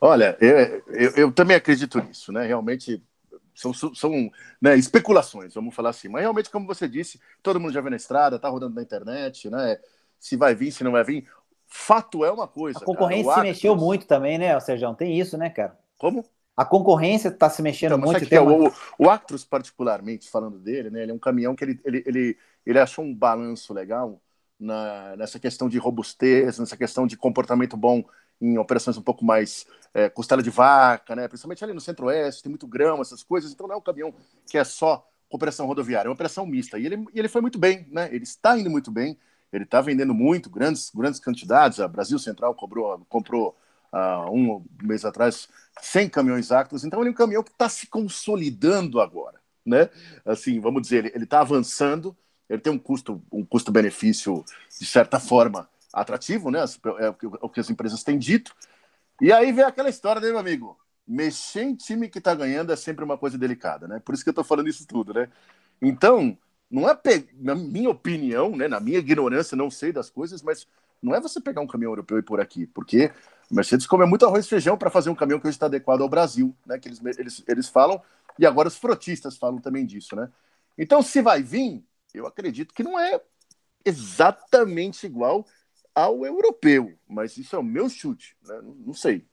Olha, 0.00 0.36
eu, 0.40 0.82
eu, 0.88 1.10
eu 1.16 1.32
também 1.32 1.56
acredito 1.56 2.00
nisso, 2.00 2.32
né? 2.32 2.46
Realmente 2.46 3.02
são, 3.60 3.94
são 3.94 4.30
né, 4.60 4.76
especulações, 4.76 5.54
vamos 5.54 5.74
falar 5.74 5.90
assim. 5.90 6.08
Mas 6.08 6.22
realmente, 6.22 6.50
como 6.50 6.66
você 6.66 6.88
disse, 6.88 7.20
todo 7.42 7.60
mundo 7.60 7.72
já 7.72 7.80
vê 7.80 7.90
na 7.90 7.96
estrada, 7.96 8.38
tá 8.38 8.48
rodando 8.48 8.74
na 8.74 8.82
internet, 8.82 9.50
né? 9.50 9.78
Se 10.18 10.36
vai 10.36 10.54
vir, 10.54 10.72
se 10.72 10.82
não 10.82 10.92
vai 10.92 11.04
vir. 11.04 11.28
Fato 11.66 12.24
é 12.24 12.30
uma 12.30 12.48
coisa. 12.48 12.78
A 12.78 12.84
concorrência 12.84 13.30
cara, 13.30 13.42
se 13.42 13.48
mexeu 13.48 13.76
muito 13.76 14.06
também, 14.06 14.38
né, 14.38 14.58
Sérgio? 14.60 14.94
Tem 14.94 15.18
isso, 15.18 15.36
né, 15.36 15.50
cara? 15.50 15.78
Como? 15.98 16.24
A 16.56 16.64
concorrência 16.64 17.28
está 17.28 17.48
se 17.48 17.62
mexendo 17.62 17.96
então, 17.96 18.10
muito. 18.10 18.26
Que 18.26 18.34
é, 18.34 18.40
o, 18.40 18.72
o 18.98 19.08
Actros, 19.08 19.44
particularmente, 19.44 20.28
falando 20.28 20.58
dele, 20.58 20.90
né? 20.90 21.02
Ele 21.02 21.12
é 21.12 21.14
um 21.14 21.18
caminhão 21.18 21.54
que 21.54 21.64
ele, 21.64 21.80
ele, 21.84 22.02
ele, 22.06 22.38
ele 22.66 22.78
achou 22.78 23.04
um 23.04 23.14
balanço 23.14 23.72
legal 23.72 24.20
na, 24.58 25.16
nessa 25.16 25.38
questão 25.38 25.68
de 25.68 25.78
robustez, 25.78 26.58
nessa 26.58 26.76
questão 26.76 27.06
de 27.06 27.16
comportamento 27.16 27.76
bom 27.76 28.04
em 28.40 28.58
operações 28.58 28.96
um 28.96 29.02
pouco 29.02 29.24
mais 29.24 29.66
é, 29.92 30.08
costela 30.08 30.42
de 30.42 30.50
vaca, 30.50 31.14
né? 31.14 31.28
principalmente 31.28 31.62
ali 31.62 31.72
no 31.72 31.80
centro-oeste, 31.80 32.42
tem 32.42 32.50
muito 32.50 32.66
grão, 32.66 33.00
essas 33.00 33.22
coisas, 33.22 33.52
então 33.52 33.66
não 33.66 33.74
é 33.74 33.78
um 33.78 33.82
caminhão 33.82 34.14
que 34.46 34.56
é 34.56 34.64
só 34.64 35.06
operação 35.28 35.66
rodoviária, 35.66 36.08
é 36.08 36.10
uma 36.10 36.14
operação 36.14 36.46
mista. 36.46 36.78
E 36.78 36.86
ele, 36.86 37.04
e 37.14 37.18
ele 37.18 37.28
foi 37.28 37.40
muito 37.40 37.58
bem, 37.58 37.86
né? 37.90 38.08
ele 38.12 38.24
está 38.24 38.58
indo 38.58 38.70
muito 38.70 38.90
bem, 38.90 39.18
ele 39.52 39.64
está 39.64 39.80
vendendo 39.80 40.14
muito, 40.14 40.48
grandes, 40.48 40.90
grandes 40.94 41.20
quantidades. 41.20 41.80
A 41.80 41.88
Brasil 41.88 42.18
Central 42.18 42.54
cobrou, 42.54 43.04
comprou 43.08 43.56
uh, 43.92 44.32
um 44.32 44.64
mês 44.82 45.04
atrás 45.04 45.48
100 45.80 46.08
caminhões 46.08 46.52
Actros, 46.52 46.84
então 46.84 47.00
ele 47.00 47.08
é 47.08 47.12
um 47.12 47.14
caminhão 47.16 47.42
que 47.42 47.50
está 47.50 47.68
se 47.68 47.86
consolidando 47.86 49.00
agora. 49.00 49.40
Né? 49.64 49.88
Assim, 50.24 50.58
vamos 50.60 50.82
dizer, 50.82 51.12
ele 51.14 51.24
está 51.24 51.40
avançando, 51.40 52.16
ele 52.48 52.60
tem 52.60 52.72
um 52.72 52.78
custo, 52.78 53.22
um 53.30 53.44
custo-benefício 53.44 54.44
de 54.78 54.86
certa 54.86 55.20
forma 55.20 55.68
atrativo, 55.92 56.50
né? 56.50 56.60
É 56.98 57.08
o 57.40 57.48
que 57.48 57.60
as 57.60 57.70
empresas 57.70 58.02
têm 58.02 58.18
dito. 58.18 58.54
E 59.20 59.32
aí 59.32 59.52
vem 59.52 59.64
aquela 59.64 59.88
história, 59.88 60.20
né, 60.20 60.28
meu 60.28 60.38
amigo? 60.38 60.78
Mexer 61.06 61.62
em 61.62 61.74
time 61.74 62.08
que 62.08 62.18
está 62.18 62.34
ganhando 62.34 62.72
é 62.72 62.76
sempre 62.76 63.04
uma 63.04 63.18
coisa 63.18 63.36
delicada, 63.36 63.86
né? 63.88 64.00
Por 64.04 64.14
isso 64.14 64.22
que 64.22 64.28
eu 64.28 64.32
estou 64.32 64.44
falando 64.44 64.68
isso 64.68 64.86
tudo, 64.86 65.12
né? 65.12 65.28
Então, 65.82 66.36
não 66.70 66.88
é 66.88 66.94
pe... 66.94 67.28
na 67.34 67.54
minha 67.54 67.90
opinião, 67.90 68.56
né? 68.56 68.68
Na 68.68 68.80
minha 68.80 68.98
ignorância, 68.98 69.56
não 69.56 69.70
sei 69.70 69.92
das 69.92 70.08
coisas, 70.08 70.42
mas 70.42 70.66
não 71.02 71.14
é 71.14 71.20
você 71.20 71.40
pegar 71.40 71.60
um 71.60 71.66
caminhão 71.66 71.92
europeu 71.92 72.18
e 72.18 72.22
por 72.22 72.40
aqui, 72.40 72.66
porque 72.66 73.10
o 73.50 73.54
Mercedes 73.54 73.86
come 73.86 74.06
muito 74.06 74.24
arroz 74.24 74.46
e 74.46 74.48
feijão 74.48 74.76
para 74.76 74.90
fazer 74.90 75.10
um 75.10 75.14
caminhão 75.14 75.40
que 75.40 75.46
hoje 75.46 75.56
está 75.56 75.66
adequado 75.66 76.02
ao 76.02 76.08
Brasil, 76.08 76.54
né? 76.64 76.78
Que 76.78 76.88
eles, 76.88 77.00
eles, 77.18 77.44
eles 77.48 77.68
falam, 77.68 78.00
e 78.38 78.46
agora 78.46 78.68
os 78.68 78.76
frotistas 78.76 79.36
falam 79.36 79.60
também 79.60 79.84
disso, 79.84 80.14
né? 80.14 80.30
Então, 80.78 81.02
se 81.02 81.20
vai 81.20 81.42
vir, 81.42 81.84
eu 82.14 82.26
acredito 82.26 82.72
que 82.72 82.82
não 82.82 82.98
é 82.98 83.20
exatamente 83.84 85.06
igual 85.06 85.46
ao 85.94 86.24
europeu, 86.24 86.92
mas 87.08 87.36
isso 87.36 87.56
é 87.56 87.58
o 87.58 87.62
meu 87.62 87.88
chute, 87.88 88.36
né? 88.46 88.60
não, 88.86 88.94
sei. 88.94 89.24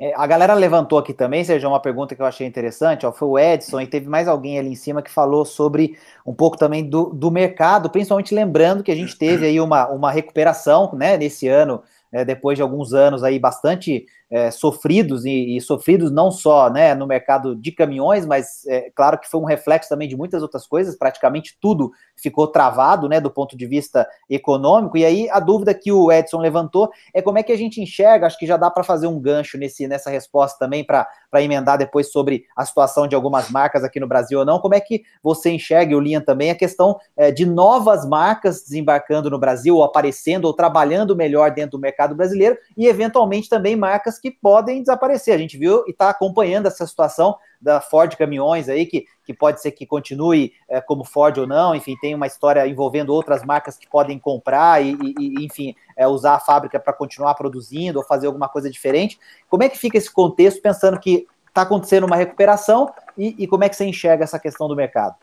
É, 0.00 0.12
a 0.16 0.26
galera 0.26 0.54
levantou 0.54 0.98
aqui 0.98 1.14
também, 1.14 1.44
seja 1.44 1.68
uma 1.68 1.80
pergunta 1.80 2.16
que 2.16 2.20
eu 2.20 2.26
achei 2.26 2.46
interessante, 2.46 3.06
ó, 3.06 3.12
foi 3.12 3.28
o 3.28 3.38
Edson 3.38 3.80
e 3.80 3.86
teve 3.86 4.08
mais 4.08 4.26
alguém 4.26 4.58
ali 4.58 4.70
em 4.70 4.74
cima 4.74 5.02
que 5.02 5.10
falou 5.10 5.44
sobre 5.44 5.96
um 6.26 6.34
pouco 6.34 6.56
também 6.56 6.88
do, 6.88 7.10
do 7.10 7.30
mercado, 7.30 7.88
principalmente 7.88 8.34
lembrando 8.34 8.82
que 8.82 8.90
a 8.90 8.96
gente 8.96 9.16
teve 9.16 9.46
aí 9.46 9.60
uma, 9.60 9.88
uma 9.88 10.10
recuperação, 10.10 10.92
né, 10.94 11.16
nesse 11.16 11.46
ano, 11.46 11.82
é, 12.10 12.24
depois 12.24 12.56
de 12.56 12.62
alguns 12.62 12.92
anos 12.92 13.22
aí 13.22 13.38
bastante 13.38 14.06
é, 14.34 14.50
sofridos 14.50 15.24
e, 15.24 15.56
e, 15.56 15.60
sofridos 15.60 16.10
não 16.10 16.28
só 16.28 16.68
né, 16.68 16.92
no 16.92 17.06
mercado 17.06 17.54
de 17.54 17.70
caminhões, 17.70 18.26
mas 18.26 18.66
é, 18.66 18.90
claro 18.92 19.16
que 19.16 19.30
foi 19.30 19.40
um 19.40 19.44
reflexo 19.44 19.88
também 19.88 20.08
de 20.08 20.16
muitas 20.16 20.42
outras 20.42 20.66
coisas, 20.66 20.98
praticamente 20.98 21.56
tudo 21.60 21.92
ficou 22.16 22.48
travado 22.48 23.08
né, 23.08 23.20
do 23.20 23.30
ponto 23.30 23.56
de 23.56 23.64
vista 23.64 24.08
econômico. 24.28 24.98
E 24.98 25.04
aí 25.04 25.30
a 25.30 25.38
dúvida 25.38 25.72
que 25.72 25.92
o 25.92 26.10
Edson 26.10 26.38
levantou 26.38 26.90
é 27.14 27.22
como 27.22 27.38
é 27.38 27.44
que 27.44 27.52
a 27.52 27.56
gente 27.56 27.80
enxerga, 27.80 28.26
acho 28.26 28.36
que 28.36 28.44
já 28.44 28.56
dá 28.56 28.68
para 28.68 28.82
fazer 28.82 29.06
um 29.06 29.20
gancho 29.20 29.56
nesse, 29.56 29.86
nessa 29.86 30.10
resposta 30.10 30.58
também 30.58 30.84
para 30.84 31.06
emendar 31.34 31.78
depois 31.78 32.10
sobre 32.10 32.44
a 32.56 32.64
situação 32.64 33.06
de 33.06 33.14
algumas 33.14 33.50
marcas 33.50 33.84
aqui 33.84 34.00
no 34.00 34.08
Brasil 34.08 34.40
ou 34.40 34.44
não, 34.44 34.58
como 34.58 34.74
é 34.74 34.80
que 34.80 35.04
você 35.22 35.50
enxerga, 35.50 35.96
o 35.96 36.00
Lian 36.00 36.20
também, 36.20 36.50
a 36.50 36.56
questão 36.56 36.98
é, 37.16 37.30
de 37.30 37.46
novas 37.46 38.04
marcas 38.04 38.64
desembarcando 38.64 39.30
no 39.30 39.38
Brasil, 39.38 39.76
ou 39.76 39.84
aparecendo, 39.84 40.46
ou 40.46 40.52
trabalhando 40.52 41.14
melhor 41.14 41.52
dentro 41.52 41.78
do 41.78 41.80
mercado 41.80 42.16
brasileiro, 42.16 42.58
e 42.76 42.88
eventualmente 42.88 43.48
também 43.48 43.76
marcas 43.76 44.23
que 44.24 44.30
podem 44.30 44.80
desaparecer. 44.80 45.34
A 45.34 45.38
gente 45.38 45.58
viu 45.58 45.84
e 45.86 45.90
está 45.90 46.08
acompanhando 46.08 46.64
essa 46.64 46.86
situação 46.86 47.36
da 47.60 47.78
Ford 47.78 48.16
Caminhões 48.16 48.70
aí, 48.70 48.86
que, 48.86 49.04
que 49.22 49.34
pode 49.34 49.60
ser 49.60 49.72
que 49.72 49.84
continue 49.84 50.54
é, 50.66 50.80
como 50.80 51.04
Ford 51.04 51.36
ou 51.36 51.46
não, 51.46 51.74
enfim, 51.74 51.94
tem 52.00 52.14
uma 52.14 52.26
história 52.26 52.66
envolvendo 52.66 53.10
outras 53.10 53.44
marcas 53.44 53.76
que 53.76 53.86
podem 53.86 54.18
comprar 54.18 54.82
e, 54.82 54.96
e 55.20 55.44
enfim, 55.44 55.74
é, 55.94 56.08
usar 56.08 56.36
a 56.36 56.40
fábrica 56.40 56.80
para 56.80 56.94
continuar 56.94 57.34
produzindo 57.34 57.98
ou 57.98 58.04
fazer 58.06 58.26
alguma 58.26 58.48
coisa 58.48 58.70
diferente. 58.70 59.20
Como 59.50 59.62
é 59.62 59.68
que 59.68 59.76
fica 59.76 59.98
esse 59.98 60.10
contexto, 60.10 60.62
pensando 60.62 60.98
que 60.98 61.26
está 61.46 61.60
acontecendo 61.60 62.04
uma 62.04 62.16
recuperação 62.16 62.90
e, 63.18 63.34
e 63.38 63.46
como 63.46 63.62
é 63.62 63.68
que 63.68 63.76
você 63.76 63.84
enxerga 63.84 64.24
essa 64.24 64.38
questão 64.38 64.68
do 64.68 64.74
mercado? 64.74 65.16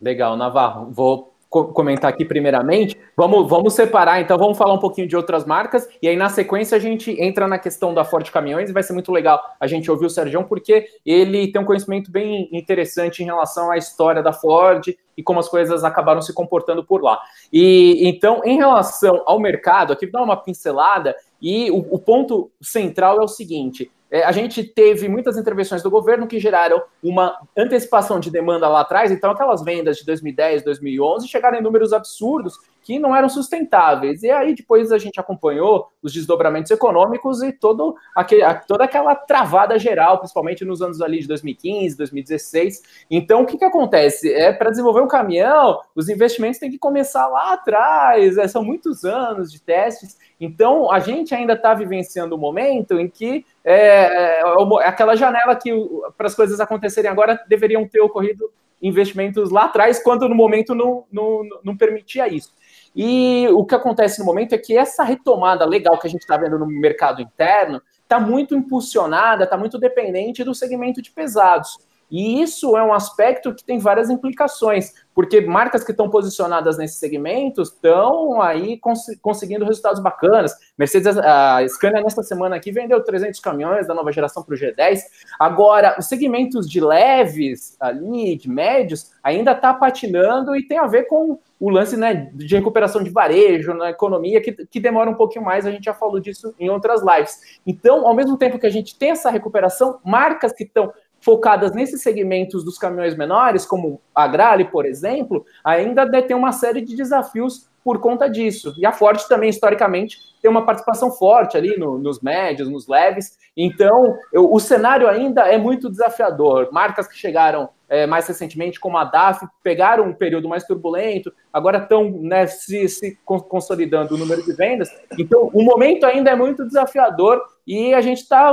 Legal, 0.00 0.38
Navarro. 0.38 0.90
Vou 0.90 1.34
comentar 1.48 2.10
aqui 2.10 2.24
primeiramente. 2.24 2.98
Vamos, 3.16 3.48
vamos 3.48 3.74
separar, 3.74 4.20
então 4.20 4.36
vamos 4.36 4.58
falar 4.58 4.74
um 4.74 4.78
pouquinho 4.78 5.08
de 5.08 5.16
outras 5.16 5.44
marcas 5.44 5.88
e 6.02 6.08
aí 6.08 6.16
na 6.16 6.28
sequência 6.28 6.76
a 6.76 6.80
gente 6.80 7.10
entra 7.20 7.48
na 7.48 7.58
questão 7.58 7.94
da 7.94 8.04
Ford 8.04 8.28
Caminhões 8.30 8.68
e 8.68 8.72
vai 8.72 8.82
ser 8.82 8.92
muito 8.92 9.10
legal 9.10 9.40
a 9.58 9.66
gente 9.66 9.90
ouvir 9.90 10.06
o 10.06 10.10
Sérgio 10.10 10.44
porque 10.44 10.86
ele 11.04 11.50
tem 11.50 11.60
um 11.60 11.64
conhecimento 11.64 12.10
bem 12.10 12.48
interessante 12.52 13.22
em 13.22 13.26
relação 13.26 13.70
à 13.70 13.76
história 13.76 14.22
da 14.22 14.32
Ford 14.32 14.94
e 15.16 15.22
como 15.22 15.40
as 15.40 15.48
coisas 15.48 15.82
acabaram 15.82 16.22
se 16.22 16.32
comportando 16.32 16.84
por 16.84 17.02
lá. 17.02 17.20
E 17.52 18.08
então, 18.08 18.40
em 18.44 18.56
relação 18.56 19.22
ao 19.26 19.40
mercado, 19.40 19.92
aqui 19.92 20.06
dar 20.06 20.22
uma 20.22 20.36
pincelada 20.36 21.16
e 21.42 21.70
o, 21.70 21.78
o 21.90 21.98
ponto 21.98 22.52
central 22.60 23.20
é 23.20 23.24
o 23.24 23.28
seguinte: 23.28 23.90
a 24.10 24.32
gente 24.32 24.64
teve 24.64 25.08
muitas 25.08 25.36
intervenções 25.36 25.82
do 25.82 25.90
governo 25.90 26.26
que 26.26 26.40
geraram 26.40 26.82
uma 27.02 27.38
antecipação 27.56 28.18
de 28.18 28.30
demanda 28.30 28.68
lá 28.68 28.80
atrás, 28.80 29.10
então 29.10 29.30
aquelas 29.30 29.62
vendas 29.62 29.98
de 29.98 30.06
2010, 30.06 30.64
2011 30.64 31.28
chegaram 31.28 31.58
em 31.58 31.62
números 31.62 31.92
absurdos 31.92 32.58
que 32.88 32.98
não 32.98 33.14
eram 33.14 33.28
sustentáveis. 33.28 34.22
E 34.22 34.30
aí 34.30 34.54
depois 34.54 34.90
a 34.92 34.96
gente 34.96 35.20
acompanhou 35.20 35.90
os 36.02 36.10
desdobramentos 36.10 36.70
econômicos 36.70 37.42
e 37.42 37.52
todo 37.52 37.94
aquele, 38.16 38.42
toda 38.66 38.84
aquela 38.84 39.14
travada 39.14 39.78
geral, 39.78 40.16
principalmente 40.16 40.64
nos 40.64 40.80
anos 40.80 41.02
ali 41.02 41.20
de 41.20 41.28
2015, 41.28 41.98
2016. 41.98 42.82
Então 43.10 43.42
o 43.42 43.46
que, 43.46 43.58
que 43.58 43.64
acontece? 43.66 44.32
É 44.32 44.54
para 44.54 44.70
desenvolver 44.70 45.02
um 45.02 45.06
caminhão, 45.06 45.82
os 45.94 46.08
investimentos 46.08 46.58
têm 46.58 46.70
que 46.70 46.78
começar 46.78 47.26
lá 47.26 47.52
atrás, 47.52 48.38
é, 48.38 48.48
são 48.48 48.64
muitos 48.64 49.04
anos 49.04 49.52
de 49.52 49.60
testes. 49.60 50.16
Então 50.40 50.90
a 50.90 50.98
gente 50.98 51.34
ainda 51.34 51.52
está 51.52 51.74
vivenciando 51.74 52.36
um 52.36 52.38
momento 52.38 52.98
em 52.98 53.06
que 53.06 53.44
é, 53.62 53.76
é, 53.76 54.40
é 54.40 54.88
aquela 54.88 55.14
janela 55.14 55.54
que 55.54 55.70
para 56.16 56.26
as 56.26 56.34
coisas 56.34 56.58
acontecerem 56.58 57.10
agora 57.10 57.38
deveriam 57.46 57.86
ter 57.86 58.00
ocorrido 58.00 58.50
investimentos 58.80 59.50
lá 59.50 59.64
atrás, 59.64 60.02
quando 60.02 60.28
no 60.28 60.34
momento 60.34 60.74
não, 60.74 61.04
não, 61.12 61.42
não 61.62 61.76
permitia 61.76 62.28
isso. 62.28 62.56
E 63.00 63.46
o 63.50 63.64
que 63.64 63.76
acontece 63.76 64.18
no 64.18 64.24
momento 64.24 64.56
é 64.56 64.58
que 64.58 64.76
essa 64.76 65.04
retomada 65.04 65.64
legal 65.64 65.96
que 66.00 66.08
a 66.08 66.10
gente 66.10 66.22
está 66.22 66.36
vendo 66.36 66.58
no 66.58 66.66
mercado 66.66 67.22
interno 67.22 67.80
está 68.02 68.18
muito 68.18 68.56
impulsionada, 68.56 69.44
está 69.44 69.56
muito 69.56 69.78
dependente 69.78 70.42
do 70.42 70.52
segmento 70.52 71.00
de 71.00 71.12
pesados. 71.12 71.78
E 72.10 72.40
isso 72.40 72.76
é 72.76 72.82
um 72.82 72.92
aspecto 72.92 73.54
que 73.54 73.64
tem 73.64 73.78
várias 73.78 74.08
implicações, 74.08 74.92
porque 75.14 75.40
marcas 75.40 75.84
que 75.84 75.90
estão 75.90 76.08
posicionadas 76.08 76.78
nesses 76.78 76.98
segmentos 76.98 77.68
estão 77.68 78.40
aí 78.40 78.78
cons 78.78 79.06
conseguindo 79.20 79.64
resultados 79.64 80.00
bacanas. 80.00 80.54
Mercedes, 80.76 81.18
a 81.18 81.66
Scania 81.68 82.00
nesta 82.00 82.22
semana 82.22 82.56
aqui 82.56 82.70
vendeu 82.70 83.02
300 83.02 83.38
caminhões 83.40 83.86
da 83.86 83.94
nova 83.94 84.10
geração 84.12 84.42
para 84.42 84.54
o 84.54 84.58
G10. 84.58 85.00
Agora, 85.38 85.96
os 85.98 86.06
segmentos 86.06 86.68
de 86.68 86.80
leves 86.80 87.76
ali, 87.80 88.36
de 88.36 88.48
médios, 88.48 89.10
ainda 89.22 89.52
está 89.52 89.74
patinando 89.74 90.56
e 90.56 90.66
tem 90.66 90.78
a 90.78 90.86
ver 90.86 91.04
com 91.04 91.38
o 91.60 91.70
lance 91.70 91.96
né, 91.96 92.30
de 92.34 92.54
recuperação 92.54 93.02
de 93.02 93.10
varejo 93.10 93.74
na 93.74 93.90
economia, 93.90 94.40
que, 94.40 94.52
que 94.66 94.78
demora 94.78 95.10
um 95.10 95.14
pouquinho 95.14 95.44
mais, 95.44 95.66
a 95.66 95.70
gente 95.70 95.84
já 95.84 95.94
falou 95.94 96.20
disso 96.20 96.54
em 96.58 96.70
outras 96.70 97.02
lives. 97.02 97.60
Então, 97.66 98.06
ao 98.06 98.14
mesmo 98.14 98.36
tempo 98.36 98.58
que 98.58 98.66
a 98.66 98.70
gente 98.70 98.96
tem 98.96 99.10
essa 99.10 99.30
recuperação, 99.30 99.98
marcas 100.04 100.52
que 100.52 100.62
estão 100.62 100.92
focadas 101.28 101.72
nesses 101.72 102.00
segmentos 102.00 102.64
dos 102.64 102.78
caminhões 102.78 103.14
menores, 103.14 103.66
como 103.66 104.00
a 104.14 104.26
Grale, 104.26 104.64
por 104.64 104.86
exemplo, 104.86 105.44
ainda 105.62 106.06
tem 106.22 106.34
uma 106.34 106.52
série 106.52 106.80
de 106.80 106.96
desafios 106.96 107.68
por 107.84 108.00
conta 108.00 108.30
disso. 108.30 108.72
E 108.78 108.86
a 108.86 108.92
Ford 108.92 109.20
também, 109.28 109.50
historicamente, 109.50 110.16
tem 110.40 110.50
uma 110.50 110.64
participação 110.64 111.10
forte 111.10 111.54
ali 111.54 111.76
no, 111.76 111.98
nos 111.98 112.22
médios, 112.22 112.70
nos 112.70 112.88
leves. 112.88 113.36
Então, 113.54 114.16
eu, 114.32 114.50
o 114.50 114.58
cenário 114.58 115.06
ainda 115.06 115.42
é 115.42 115.58
muito 115.58 115.90
desafiador. 115.90 116.70
Marcas 116.72 117.06
que 117.06 117.14
chegaram 117.14 117.68
é, 117.90 118.06
mais 118.06 118.26
recentemente, 118.26 118.80
como 118.80 118.96
a 118.96 119.04
DAF, 119.04 119.46
pegaram 119.62 120.04
um 120.04 120.14
período 120.14 120.48
mais 120.48 120.64
turbulento, 120.64 121.30
agora 121.52 121.76
estão 121.76 122.10
né, 122.10 122.46
se, 122.46 122.88
se 122.88 123.18
consolidando 123.24 124.14
o 124.14 124.18
número 124.18 124.42
de 124.42 124.54
vendas. 124.54 124.88
Então, 125.18 125.50
o 125.52 125.62
momento 125.62 126.04
ainda 126.04 126.30
é 126.30 126.34
muito 126.34 126.66
desafiador 126.66 127.38
e 127.68 127.92
a 127.92 128.00
gente 128.00 128.22
está 128.22 128.50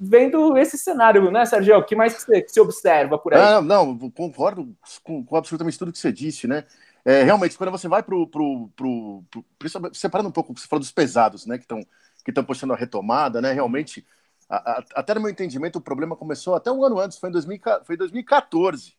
vendo 0.00 0.58
esse 0.58 0.76
cenário, 0.76 1.30
né, 1.30 1.46
Sérgio? 1.46 1.78
O 1.78 1.84
que 1.84 1.94
mais 1.94 2.14
que 2.14 2.22
você, 2.22 2.42
que 2.42 2.50
você 2.50 2.60
observa 2.60 3.16
por 3.16 3.32
aí? 3.32 3.40
Ah, 3.40 3.62
não, 3.62 3.96
concordo 4.10 4.76
com, 5.04 5.24
com, 5.24 5.36
absolutamente 5.36 5.78
tudo 5.78 5.92
que 5.92 5.98
você 5.98 6.10
disse, 6.10 6.48
né? 6.48 6.64
É, 7.04 7.22
realmente, 7.22 7.56
quando 7.56 7.70
você 7.70 7.86
vai 7.86 8.02
para 8.02 8.16
o. 8.16 9.24
Separando 9.92 10.28
um 10.28 10.32
pouco, 10.32 10.58
você 10.58 10.66
falou 10.66 10.80
dos 10.80 10.90
pesados, 10.90 11.46
né, 11.46 11.56
que 11.56 11.64
estão 11.64 11.80
que 12.24 12.32
estão 12.32 12.44
puxando 12.44 12.72
a 12.72 12.76
retomada, 12.76 13.40
né? 13.40 13.52
Realmente 13.52 14.04
a, 14.48 14.56
a, 14.56 14.84
até 14.96 15.14
no 15.14 15.20
meu 15.20 15.30
entendimento, 15.30 15.76
o 15.76 15.80
problema 15.80 16.16
começou 16.16 16.56
até 16.56 16.70
um 16.72 16.82
ano 16.82 16.98
antes, 16.98 17.16
foi 17.16 17.28
em 17.28 17.32
2000, 17.32 17.60
foi 17.84 17.96
2014 17.96 18.96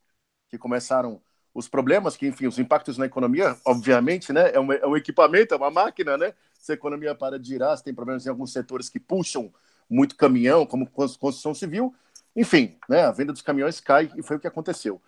que 0.47 0.57
começaram 0.57 1.21
os 1.53 1.67
problemas, 1.67 2.15
que, 2.15 2.27
enfim, 2.27 2.47
os 2.47 2.57
impactos 2.57 2.97
na 2.97 3.05
economia, 3.05 3.57
obviamente, 3.65 4.31
né? 4.31 4.51
É 4.53 4.59
um, 4.59 4.71
é 4.71 4.87
um 4.87 4.95
equipamento, 4.95 5.53
é 5.53 5.57
uma 5.57 5.69
máquina, 5.69 6.17
né? 6.17 6.33
Se 6.59 6.71
a 6.71 6.75
economia 6.75 7.15
para 7.15 7.39
de 7.39 7.47
girar, 7.47 7.75
se 7.75 7.83
tem 7.83 7.93
problemas 7.93 8.25
em 8.25 8.29
alguns 8.29 8.53
setores 8.53 8.89
que 8.89 8.99
puxam 8.99 9.51
muito 9.89 10.15
caminhão, 10.15 10.65
como 10.65 10.87
construção 10.87 11.55
civil, 11.55 11.95
enfim, 12.35 12.77
né? 12.87 13.05
A 13.05 13.11
venda 13.11 13.33
dos 13.33 13.41
caminhões 13.41 13.81
cai 13.81 14.11
e 14.15 14.21
foi 14.21 14.37
o 14.37 14.39
que 14.39 14.47
aconteceu. 14.47 15.01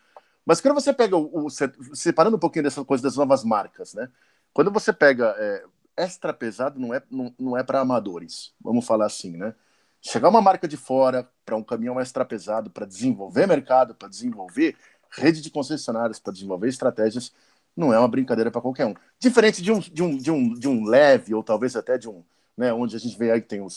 Mas 0.44 0.60
quando 0.60 0.74
você 0.74 0.92
pega 0.92 1.16
o, 1.16 1.46
o 1.46 1.50
separando 1.50 2.38
um 2.38 2.40
pouquinho 2.40 2.64
dessa 2.64 2.84
coisa 2.84 3.04
das 3.04 3.16
novas 3.16 3.44
marcas, 3.44 3.94
né? 3.94 4.10
Quando 4.52 4.72
você 4.72 4.92
pega 4.92 5.36
é, 5.38 5.64
extra 5.96 6.34
pesado, 6.34 6.80
não 6.80 6.94
é, 6.94 7.04
não, 7.12 7.34
não 7.38 7.58
é 7.58 7.64
para 7.64 7.80
amadores, 7.80 8.54
vamos 8.60 8.86
falar 8.86 9.06
assim, 9.06 9.38
né? 9.38 9.54
chegar 10.02 10.30
uma 10.30 10.42
marca 10.42 10.68
de 10.68 10.76
fora 10.76 11.30
para 11.46 11.56
um 11.56 11.64
caminhão 11.64 12.00
extra 12.00 12.26
pesado 12.26 12.72
para 12.72 12.86
desenvolver 12.86 13.48
mercado, 13.48 13.94
para 13.94 14.10
desenvolver 14.10 14.76
rede 15.12 15.42
de 15.42 15.52
concessionárias, 15.52 16.20
para 16.20 16.34
desenvolver 16.34 16.68
estratégias, 16.68 17.32
não 17.76 17.94
é 17.94 18.00
uma 18.00 18.08
brincadeira 18.08 18.52
para 18.52 18.62
qualquer 18.62 18.86
um. 18.86 18.94
Diferente 19.20 19.62
de 19.62 19.72
um, 19.72 19.80
de, 19.80 20.04
um, 20.04 20.18
de, 20.18 20.32
um, 20.32 20.54
de 20.54 20.68
um 20.68 20.86
leve, 20.86 21.34
ou 21.34 21.44
talvez 21.44 21.76
até 21.76 21.98
de 21.98 22.10
um, 22.10 22.24
né, 22.58 22.74
onde 22.74 22.96
a 22.96 23.00
gente 23.00 23.18
vê 23.18 23.32
aí 23.32 23.42
que 23.42 23.48
tem 23.48 23.62
o, 23.62 23.70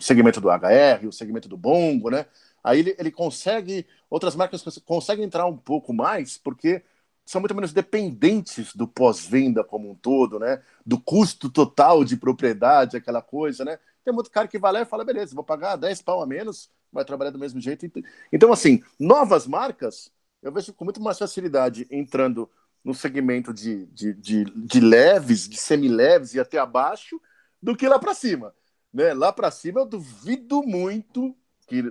segmento 0.00 0.40
do 0.40 0.48
HR, 0.48 1.06
o 1.06 1.12
segmento 1.12 1.48
do 1.48 1.56
bongo, 1.56 2.10
né? 2.10 2.26
Aí 2.62 2.78
ele, 2.78 2.94
ele 2.98 3.10
consegue, 3.10 3.86
outras 4.08 4.36
marcas 4.36 4.62
conseguem 4.84 5.24
entrar 5.24 5.46
um 5.46 5.56
pouco 5.56 5.92
mais, 5.92 6.38
porque 6.38 6.82
são 7.24 7.40
muito 7.40 7.54
menos 7.54 7.72
dependentes 7.72 8.74
do 8.74 8.86
pós-venda 8.86 9.64
como 9.64 9.90
um 9.90 9.94
todo, 9.94 10.38
né? 10.38 10.62
Do 10.84 11.00
custo 11.00 11.50
total 11.50 12.04
de 12.04 12.16
propriedade, 12.16 12.96
aquela 12.96 13.22
coisa, 13.22 13.64
né? 13.64 13.78
Tem 14.04 14.12
muito 14.12 14.30
cara 14.30 14.48
que 14.48 14.58
vai 14.58 14.72
lá 14.72 14.80
e 14.82 14.84
fala, 14.84 15.04
beleza, 15.04 15.34
vou 15.34 15.44
pagar 15.44 15.76
10 15.76 16.02
pau 16.02 16.22
a 16.22 16.26
menos, 16.26 16.70
vai 16.92 17.04
trabalhar 17.04 17.30
do 17.30 17.38
mesmo 17.38 17.60
jeito. 17.60 17.90
Então, 18.32 18.52
assim, 18.52 18.82
novas 18.98 19.46
marcas, 19.46 20.10
eu 20.42 20.52
vejo 20.52 20.72
com 20.72 20.84
muito 20.84 21.00
mais 21.00 21.18
facilidade 21.18 21.86
entrando 21.90 22.50
no 22.84 22.94
segmento 22.94 23.52
de, 23.52 23.86
de, 23.86 24.12
de, 24.14 24.44
de 24.44 24.80
leves, 24.80 25.48
de 25.48 25.56
semileves 25.56 26.34
e 26.34 26.40
até 26.40 26.58
abaixo, 26.58 27.20
do 27.62 27.76
que 27.76 27.88
lá 27.88 27.98
para 27.98 28.14
cima. 28.14 28.54
Né? 28.92 29.14
Lá 29.14 29.32
para 29.32 29.50
cima 29.50 29.80
eu 29.80 29.86
duvido 29.86 30.62
muito 30.62 31.36
que, 31.66 31.82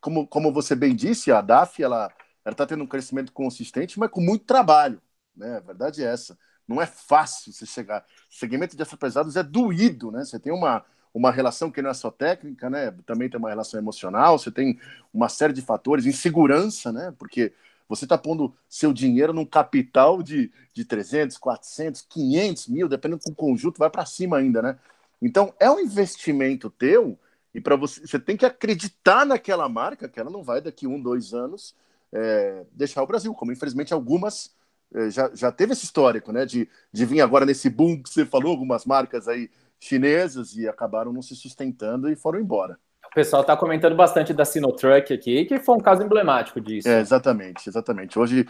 como, 0.00 0.26
como 0.26 0.52
você 0.52 0.74
bem 0.74 0.94
disse, 0.94 1.30
a 1.30 1.40
DAF 1.40 1.82
ela 1.82 2.10
está 2.46 2.66
tendo 2.66 2.84
um 2.84 2.86
crescimento 2.86 3.32
consistente, 3.32 3.98
mas 3.98 4.10
com 4.10 4.20
muito 4.20 4.44
trabalho. 4.44 5.00
Né? 5.36 5.56
A 5.56 5.60
verdade 5.60 6.02
é 6.02 6.06
essa. 6.06 6.38
Não 6.66 6.80
é 6.80 6.86
fácil 6.86 7.52
você 7.52 7.66
chegar. 7.66 8.04
O 8.30 8.34
segmento 8.34 8.76
de 8.76 8.96
pesados 8.96 9.36
é 9.36 9.42
doído, 9.42 10.10
né? 10.10 10.24
Você 10.24 10.38
tem 10.38 10.50
uma, 10.50 10.82
uma 11.12 11.30
relação 11.30 11.70
que 11.70 11.82
não 11.82 11.90
é 11.90 11.94
só 11.94 12.10
técnica, 12.10 12.70
né? 12.70 12.90
Também 13.04 13.28
tem 13.28 13.38
uma 13.38 13.50
relação 13.50 13.78
emocional, 13.78 14.38
você 14.38 14.50
tem 14.50 14.80
uma 15.12 15.28
série 15.28 15.52
de 15.52 15.60
fatores, 15.60 16.06
insegurança, 16.06 16.90
né? 16.90 17.14
Porque 17.18 17.52
você 17.88 18.04
está 18.04 18.16
pondo 18.16 18.54
seu 18.68 18.92
dinheiro 18.92 19.32
num 19.32 19.44
capital 19.44 20.22
de, 20.22 20.50
de 20.72 20.84
300, 20.84 21.36
400, 21.38 22.02
500 22.02 22.68
mil, 22.68 22.88
dependendo 22.88 23.22
do 23.26 23.34
conjunto, 23.34 23.78
vai 23.78 23.90
para 23.90 24.06
cima 24.06 24.38
ainda, 24.38 24.62
né? 24.62 24.78
Então, 25.20 25.54
é 25.60 25.70
um 25.70 25.80
investimento 25.80 26.70
teu 26.70 27.18
E 27.54 27.60
para 27.60 27.76
você, 27.76 28.00
você 28.06 28.18
tem 28.18 28.36
que 28.36 28.46
acreditar 28.46 29.24
naquela 29.24 29.68
marca, 29.68 30.08
que 30.08 30.18
ela 30.18 30.30
não 30.30 30.42
vai 30.42 30.60
daqui 30.60 30.86
um, 30.86 31.00
dois 31.00 31.32
anos 31.34 31.74
é, 32.12 32.64
deixar 32.72 33.02
o 33.02 33.06
Brasil, 33.06 33.34
como 33.34 33.52
infelizmente 33.52 33.92
algumas 33.92 34.54
é, 34.94 35.10
já, 35.10 35.30
já 35.34 35.50
teve 35.50 35.72
esse 35.72 35.84
histórico, 35.84 36.32
né? 36.32 36.46
De, 36.46 36.68
de 36.92 37.04
vir 37.04 37.20
agora 37.20 37.44
nesse 37.44 37.68
boom 37.68 38.02
que 38.02 38.08
você 38.08 38.24
falou, 38.24 38.52
algumas 38.52 38.84
marcas 38.84 39.28
aí 39.28 39.50
chinesas 39.80 40.56
e 40.56 40.68
acabaram 40.68 41.12
não 41.12 41.22
se 41.22 41.34
sustentando 41.36 42.08
e 42.10 42.16
foram 42.16 42.40
embora. 42.40 42.78
O 43.14 43.22
pessoal 43.22 43.42
está 43.42 43.56
comentando 43.56 43.94
bastante 43.94 44.34
da 44.34 44.44
Sinotruck 44.44 45.14
aqui, 45.14 45.44
que 45.44 45.60
foi 45.60 45.76
um 45.76 45.80
caso 45.80 46.02
emblemático 46.02 46.60
disso. 46.60 46.88
É, 46.88 46.98
exatamente, 46.98 47.68
exatamente. 47.68 48.18
Hoje, 48.18 48.44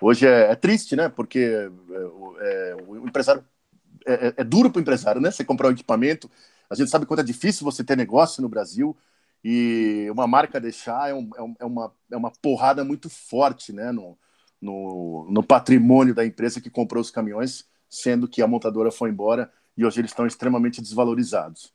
hoje 0.00 0.26
é, 0.26 0.50
é 0.50 0.56
triste, 0.56 0.96
né? 0.96 1.08
Porque 1.08 1.38
é, 1.38 1.70
é, 2.40 2.76
o 2.84 3.06
empresário 3.06 3.44
é, 4.04 4.12
é, 4.12 4.34
é 4.38 4.42
duro 4.42 4.70
para 4.70 4.80
o 4.80 4.82
empresário, 4.82 5.20
né? 5.20 5.30
Você 5.30 5.44
comprar 5.44 5.68
um 5.68 5.70
equipamento, 5.70 6.28
a 6.68 6.74
gente 6.74 6.90
sabe 6.90 7.06
quanto 7.06 7.20
é 7.20 7.22
difícil 7.22 7.64
você 7.64 7.84
ter 7.84 7.96
negócio 7.96 8.42
no 8.42 8.48
Brasil 8.48 8.96
e 9.44 10.08
uma 10.10 10.26
marca 10.26 10.60
deixar 10.60 11.10
é, 11.10 11.14
um, 11.14 11.30
é, 11.60 11.64
uma, 11.64 11.94
é 12.10 12.16
uma 12.16 12.32
porrada 12.42 12.82
muito 12.82 13.08
forte, 13.08 13.72
né? 13.72 13.92
No, 13.92 14.18
no, 14.60 15.28
no 15.30 15.44
patrimônio 15.44 16.12
da 16.12 16.26
empresa 16.26 16.60
que 16.60 16.68
comprou 16.68 17.00
os 17.00 17.12
caminhões, 17.12 17.68
sendo 17.88 18.26
que 18.26 18.42
a 18.42 18.48
montadora 18.48 18.90
foi 18.90 19.10
embora 19.10 19.48
e 19.76 19.86
hoje 19.86 20.00
eles 20.00 20.10
estão 20.10 20.26
extremamente 20.26 20.82
desvalorizados. 20.82 21.72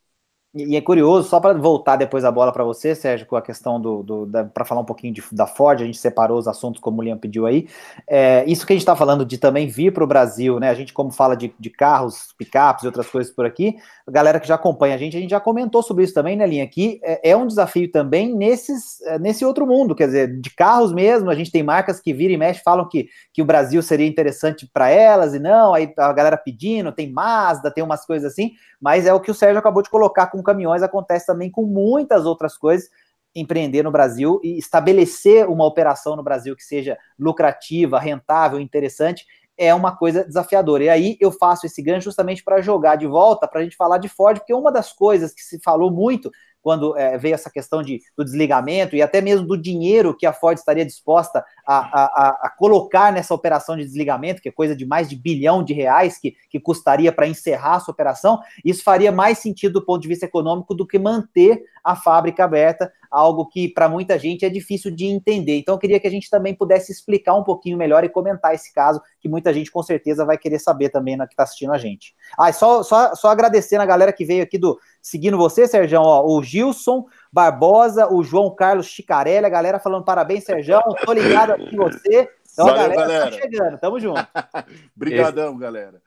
E 0.55 0.75
é 0.75 0.81
curioso, 0.81 1.27
só 1.27 1.39
para 1.39 1.57
voltar 1.57 1.95
depois 1.95 2.23
a 2.23 2.31
bola 2.31 2.51
para 2.51 2.63
você, 2.63 2.93
Sérgio, 2.93 3.25
com 3.25 3.35
a 3.35 3.41
questão 3.41 3.81
do. 3.81 4.03
do 4.03 4.29
para 4.53 4.63
falar 4.63 4.81
um 4.81 4.85
pouquinho 4.85 5.11
de, 5.11 5.23
da 5.31 5.47
Ford, 5.47 5.81
a 5.81 5.85
gente 5.85 5.97
separou 5.97 6.37
os 6.37 6.47
assuntos 6.47 6.79
como 6.79 7.01
o 7.01 7.03
Liam 7.03 7.17
pediu 7.17 7.47
aí. 7.47 7.67
É, 8.07 8.45
isso 8.45 8.63
que 8.63 8.71
a 8.71 8.75
gente 8.75 8.83
está 8.83 8.95
falando 8.95 9.25
de 9.25 9.39
também 9.39 9.67
vir 9.67 9.91
para 9.91 10.03
o 10.03 10.07
Brasil, 10.07 10.59
né? 10.59 10.69
A 10.69 10.75
gente, 10.75 10.93
como 10.93 11.09
fala 11.09 11.35
de, 11.35 11.51
de 11.59 11.71
carros, 11.71 12.35
picapes 12.37 12.83
e 12.83 12.85
outras 12.85 13.09
coisas 13.09 13.33
por 13.33 13.47
aqui, 13.47 13.77
a 14.05 14.11
galera 14.11 14.39
que 14.39 14.47
já 14.47 14.53
acompanha 14.53 14.93
a 14.93 14.97
gente, 14.97 15.17
a 15.17 15.19
gente 15.19 15.31
já 15.31 15.39
comentou 15.39 15.81
sobre 15.81 16.03
isso 16.03 16.13
também, 16.13 16.35
né, 16.35 16.45
Linha? 16.45 16.67
Que 16.67 16.99
é, 17.01 17.31
é 17.31 17.35
um 17.35 17.47
desafio 17.47 17.91
também 17.91 18.35
nesses, 18.35 19.01
é, 19.07 19.17
nesse 19.17 19.43
outro 19.43 19.65
mundo, 19.65 19.95
quer 19.95 20.05
dizer, 20.05 20.39
de 20.39 20.51
carros 20.51 20.93
mesmo, 20.93 21.31
a 21.31 21.35
gente 21.35 21.51
tem 21.51 21.63
marcas 21.63 21.99
que 21.99 22.13
viram 22.13 22.35
e 22.35 22.37
mexe, 22.37 22.61
falam 22.63 22.87
que, 22.87 23.07
que 23.33 23.41
o 23.41 23.45
Brasil 23.45 23.81
seria 23.81 24.05
interessante 24.05 24.69
para 24.71 24.87
elas, 24.87 25.33
e 25.33 25.39
não, 25.39 25.73
aí 25.73 25.91
a 25.97 26.13
galera 26.13 26.37
pedindo, 26.37 26.91
tem 26.91 27.11
Mazda, 27.11 27.71
tem 27.71 27.83
umas 27.83 28.05
coisas 28.05 28.31
assim, 28.31 28.51
mas 28.79 29.07
é 29.07 29.13
o 29.13 29.19
que 29.19 29.31
o 29.31 29.33
Sérgio 29.33 29.57
acabou 29.57 29.81
de 29.81 29.89
colocar 29.89 30.27
com 30.27 30.42
caminhões, 30.43 30.83
acontece 30.83 31.25
também 31.25 31.49
com 31.49 31.65
muitas 31.65 32.25
outras 32.25 32.57
coisas. 32.57 32.89
Empreender 33.35 33.81
no 33.81 33.91
Brasil 33.91 34.39
e 34.43 34.59
estabelecer 34.59 35.49
uma 35.49 35.65
operação 35.65 36.15
no 36.15 36.21
Brasil 36.21 36.55
que 36.55 36.63
seja 36.63 36.97
lucrativa, 37.17 37.99
rentável, 37.99 38.59
interessante, 38.59 39.25
é 39.57 39.73
uma 39.73 39.95
coisa 39.95 40.23
desafiadora. 40.23 40.83
E 40.83 40.89
aí 40.89 41.17
eu 41.19 41.31
faço 41.31 41.65
esse 41.65 41.81
gancho 41.81 42.05
justamente 42.05 42.43
para 42.43 42.61
jogar 42.61 42.95
de 42.95 43.07
volta, 43.07 43.47
para 43.47 43.61
a 43.61 43.63
gente 43.63 43.75
falar 43.75 43.97
de 43.97 44.07
Ford, 44.07 44.37
porque 44.39 44.53
uma 44.53 44.71
das 44.71 44.91
coisas 44.91 45.33
que 45.33 45.41
se 45.41 45.59
falou 45.63 45.91
muito 45.91 46.29
quando 46.63 46.97
é, 46.97 47.17
veio 47.17 47.35
essa 47.35 47.51
questão 47.51 47.83
de, 47.83 48.01
do 48.17 48.23
desligamento 48.23 48.95
e 48.95 49.01
até 49.01 49.19
mesmo 49.19 49.45
do 49.45 49.57
dinheiro 49.57 50.15
que 50.15 50.25
a 50.25 50.33
Ford 50.33 50.57
estaria 50.57 50.85
disposta 50.85 51.43
a, 51.67 51.77
a, 51.77 52.29
a 52.43 52.49
colocar 52.57 53.11
nessa 53.11 53.33
operação 53.33 53.75
de 53.75 53.83
desligamento, 53.83 54.41
que 54.41 54.49
é 54.49 54.51
coisa 54.51 54.75
de 54.75 54.85
mais 54.85 55.09
de 55.09 55.15
bilhão 55.15 55.61
de 55.61 55.73
reais 55.73 56.17
que, 56.17 56.35
que 56.49 56.59
custaria 56.59 57.11
para 57.11 57.27
encerrar 57.27 57.77
essa 57.77 57.91
operação, 57.91 58.39
isso 58.63 58.83
faria 58.83 59.11
mais 59.11 59.39
sentido 59.39 59.73
do 59.73 59.85
ponto 59.85 60.01
de 60.01 60.07
vista 60.07 60.25
econômico 60.25 60.73
do 60.73 60.87
que 60.87 60.97
manter 60.97 61.61
a 61.83 61.95
fábrica 61.97 62.45
aberta, 62.45 62.91
algo 63.13 63.45
que 63.45 63.69
para 63.69 63.87
muita 63.87 64.17
gente 64.17 64.43
é 64.43 64.49
difícil 64.49 64.89
de 64.89 65.05
entender. 65.05 65.59
Então 65.59 65.75
eu 65.75 65.79
queria 65.79 65.99
que 65.99 66.07
a 66.07 66.09
gente 66.09 66.29
também 66.29 66.55
pudesse 66.55 66.91
explicar 66.91 67.35
um 67.35 67.43
pouquinho 67.43 67.77
melhor 67.77 68.03
e 68.03 68.09
comentar 68.09 68.55
esse 68.55 68.73
caso, 68.73 68.99
que 69.19 69.29
muita 69.29 69.53
gente 69.53 69.71
com 69.71 69.83
certeza 69.83 70.25
vai 70.25 70.35
querer 70.35 70.57
saber 70.57 70.89
também 70.89 71.15
na 71.15 71.27
que 71.27 71.33
está 71.33 71.43
assistindo 71.43 71.71
a 71.71 71.77
gente. 71.77 72.15
Ah, 72.37 72.51
só, 72.51 72.81
só, 72.81 73.13
só 73.13 73.29
agradecendo 73.29 73.83
a 73.83 73.85
galera 73.85 74.11
que 74.11 74.25
veio 74.25 74.41
aqui 74.41 74.57
do 74.57 74.79
seguindo 74.99 75.37
você, 75.37 75.67
Sérgio, 75.67 76.01
ó, 76.01 76.25
o 76.25 76.41
Gilson 76.41 77.05
Barbosa, 77.31 78.11
o 78.11 78.23
João 78.23 78.53
Carlos 78.53 78.87
Chicarelli, 78.87 79.45
a 79.45 79.49
galera 79.49 79.79
falando 79.79 80.03
parabéns, 80.03 80.43
Sérgio, 80.43 80.79
tô 81.05 81.13
ligado 81.13 81.51
aqui 81.51 81.75
em 81.75 81.77
você. 81.77 82.29
Então, 82.51 82.65
Valeu, 82.65 82.81
a 82.81 82.87
galera, 82.87 83.01
galera. 83.01 83.25
Tá 83.25 83.31
chegando, 83.31 83.77
tamo 83.79 83.99
junto. 83.99 84.27
Obrigadão, 84.95 85.57
galera. 85.57 86.01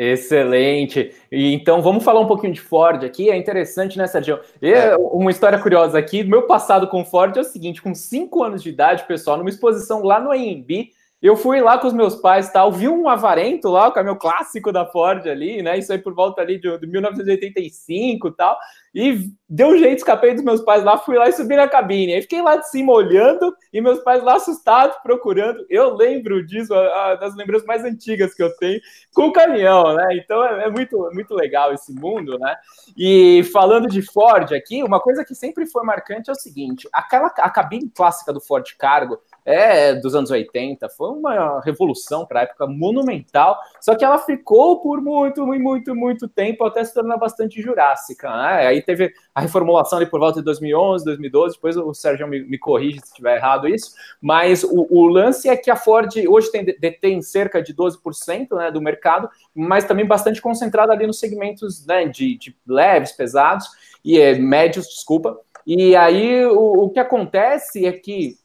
Excelente. 0.00 1.12
E 1.30 1.52
então 1.52 1.82
vamos 1.82 2.04
falar 2.04 2.20
um 2.20 2.26
pouquinho 2.28 2.52
de 2.52 2.60
Ford 2.60 3.02
aqui. 3.02 3.30
É 3.30 3.36
interessante, 3.36 3.98
né, 3.98 4.06
Sérgio? 4.06 4.38
É. 4.62 4.96
Uma 4.96 5.32
história 5.32 5.58
curiosa 5.58 5.98
aqui. 5.98 6.22
Meu 6.22 6.42
passado 6.42 6.86
com 6.86 7.04
Ford 7.04 7.36
é 7.36 7.40
o 7.40 7.44
seguinte: 7.44 7.82
com 7.82 7.92
cinco 7.92 8.44
anos 8.44 8.62
de 8.62 8.68
idade, 8.68 9.04
pessoal, 9.08 9.36
numa 9.36 9.50
exposição 9.50 10.04
lá 10.04 10.20
no 10.20 10.30
AMB, 10.30 10.92
eu 11.20 11.36
fui 11.36 11.60
lá 11.60 11.76
com 11.78 11.88
os 11.88 11.92
meus 11.92 12.14
pais, 12.14 12.50
tal, 12.52 12.70
vi 12.70 12.88
um 12.88 13.08
avarento 13.08 13.68
lá, 13.68 13.88
o 13.88 13.92
caminhão 13.92 14.16
clássico 14.16 14.70
da 14.70 14.86
Ford 14.86 15.26
ali, 15.26 15.60
né? 15.62 15.76
Isso 15.76 15.92
aí 15.92 15.98
por 15.98 16.14
volta 16.14 16.40
ali 16.40 16.60
de, 16.60 16.78
de 16.78 16.86
1985 16.86 18.28
e 18.28 18.32
tal. 18.36 18.56
E 18.94 19.28
deu 19.48 19.68
um 19.68 19.76
jeito, 19.76 19.98
escapei 19.98 20.32
dos 20.32 20.44
meus 20.44 20.60
pais 20.60 20.84
lá, 20.84 20.96
fui 20.96 21.18
lá 21.18 21.28
e 21.28 21.32
subi 21.32 21.56
na 21.56 21.66
cabine. 21.66 22.14
Aí 22.14 22.22
fiquei 22.22 22.40
lá 22.40 22.56
de 22.56 22.68
cima 22.70 22.92
olhando 22.92 23.52
e 23.72 23.80
meus 23.80 23.98
pais 23.98 24.22
lá 24.22 24.36
assustados, 24.36 24.96
procurando. 25.02 25.66
Eu 25.68 25.94
lembro 25.96 26.46
disso, 26.46 26.72
a, 26.72 27.10
a, 27.10 27.14
das 27.16 27.34
lembranças 27.34 27.66
mais 27.66 27.82
antigas 27.84 28.32
que 28.32 28.42
eu 28.42 28.54
tenho 28.56 28.80
com 29.12 29.26
o 29.26 29.32
caminhão, 29.32 29.94
né? 29.94 30.08
Então 30.12 30.44
é, 30.44 30.66
é 30.66 30.70
muito, 30.70 30.96
muito 31.12 31.34
legal 31.34 31.74
esse 31.74 31.92
mundo, 31.92 32.38
né? 32.38 32.56
E 32.96 33.42
falando 33.52 33.88
de 33.88 34.02
Ford 34.02 34.52
aqui, 34.52 34.84
uma 34.84 35.00
coisa 35.00 35.24
que 35.24 35.34
sempre 35.34 35.66
foi 35.66 35.82
marcante 35.82 36.30
é 36.30 36.32
o 36.32 36.36
seguinte: 36.36 36.88
aquela 36.92 37.26
a 37.26 37.50
cabine 37.50 37.90
clássica 37.90 38.32
do 38.32 38.40
Ford 38.40 38.64
Cargo 38.78 39.18
é 39.48 39.94
dos 39.94 40.14
anos 40.14 40.30
80, 40.30 40.90
foi 40.90 41.08
uma 41.10 41.60
revolução 41.62 42.26
para 42.26 42.40
a 42.40 42.42
época 42.42 42.66
monumental, 42.66 43.58
só 43.80 43.94
que 43.94 44.04
ela 44.04 44.18
ficou 44.18 44.82
por 44.82 45.00
muito, 45.00 45.46
muito, 45.46 45.94
muito 45.94 46.28
tempo 46.28 46.64
até 46.64 46.84
se 46.84 46.92
tornar 46.92 47.16
bastante 47.16 47.62
jurássica, 47.62 48.28
né? 48.28 48.66
Aí 48.66 48.82
teve 48.82 49.10
a 49.34 49.40
reformulação 49.40 49.98
ali 49.98 50.06
por 50.06 50.20
volta 50.20 50.40
de 50.40 50.44
2011, 50.44 51.04
2012, 51.04 51.54
depois 51.54 51.76
o 51.78 51.94
Sérgio 51.94 52.28
me, 52.28 52.44
me 52.44 52.58
corrige 52.58 53.00
se 53.00 53.06
estiver 53.06 53.36
errado 53.36 53.66
isso, 53.66 53.94
mas 54.20 54.62
o, 54.64 54.86
o, 54.90 55.08
lance 55.08 55.48
é 55.48 55.56
que 55.56 55.70
a 55.70 55.76
Ford 55.76 56.12
hoje 56.28 56.52
tem, 56.52 56.64
detém 56.64 57.22
cerca 57.22 57.62
de 57.62 57.74
12% 57.74 58.54
né, 58.54 58.70
do 58.70 58.82
mercado, 58.82 59.30
mas 59.54 59.84
também 59.84 60.04
bastante 60.04 60.42
concentrada 60.42 60.92
ali 60.92 61.06
nos 61.06 61.18
segmentos 61.18 61.86
né, 61.86 62.06
de, 62.06 62.36
de 62.36 62.54
leves, 62.66 63.12
pesados, 63.12 63.66
e 64.04 64.18
é, 64.18 64.34
médios, 64.34 64.86
desculpa, 64.86 65.38
e 65.66 65.96
aí 65.96 66.44
o, 66.44 66.84
o 66.84 66.90
que 66.90 67.00
acontece 67.00 67.86
é 67.86 67.92
que 67.92 68.36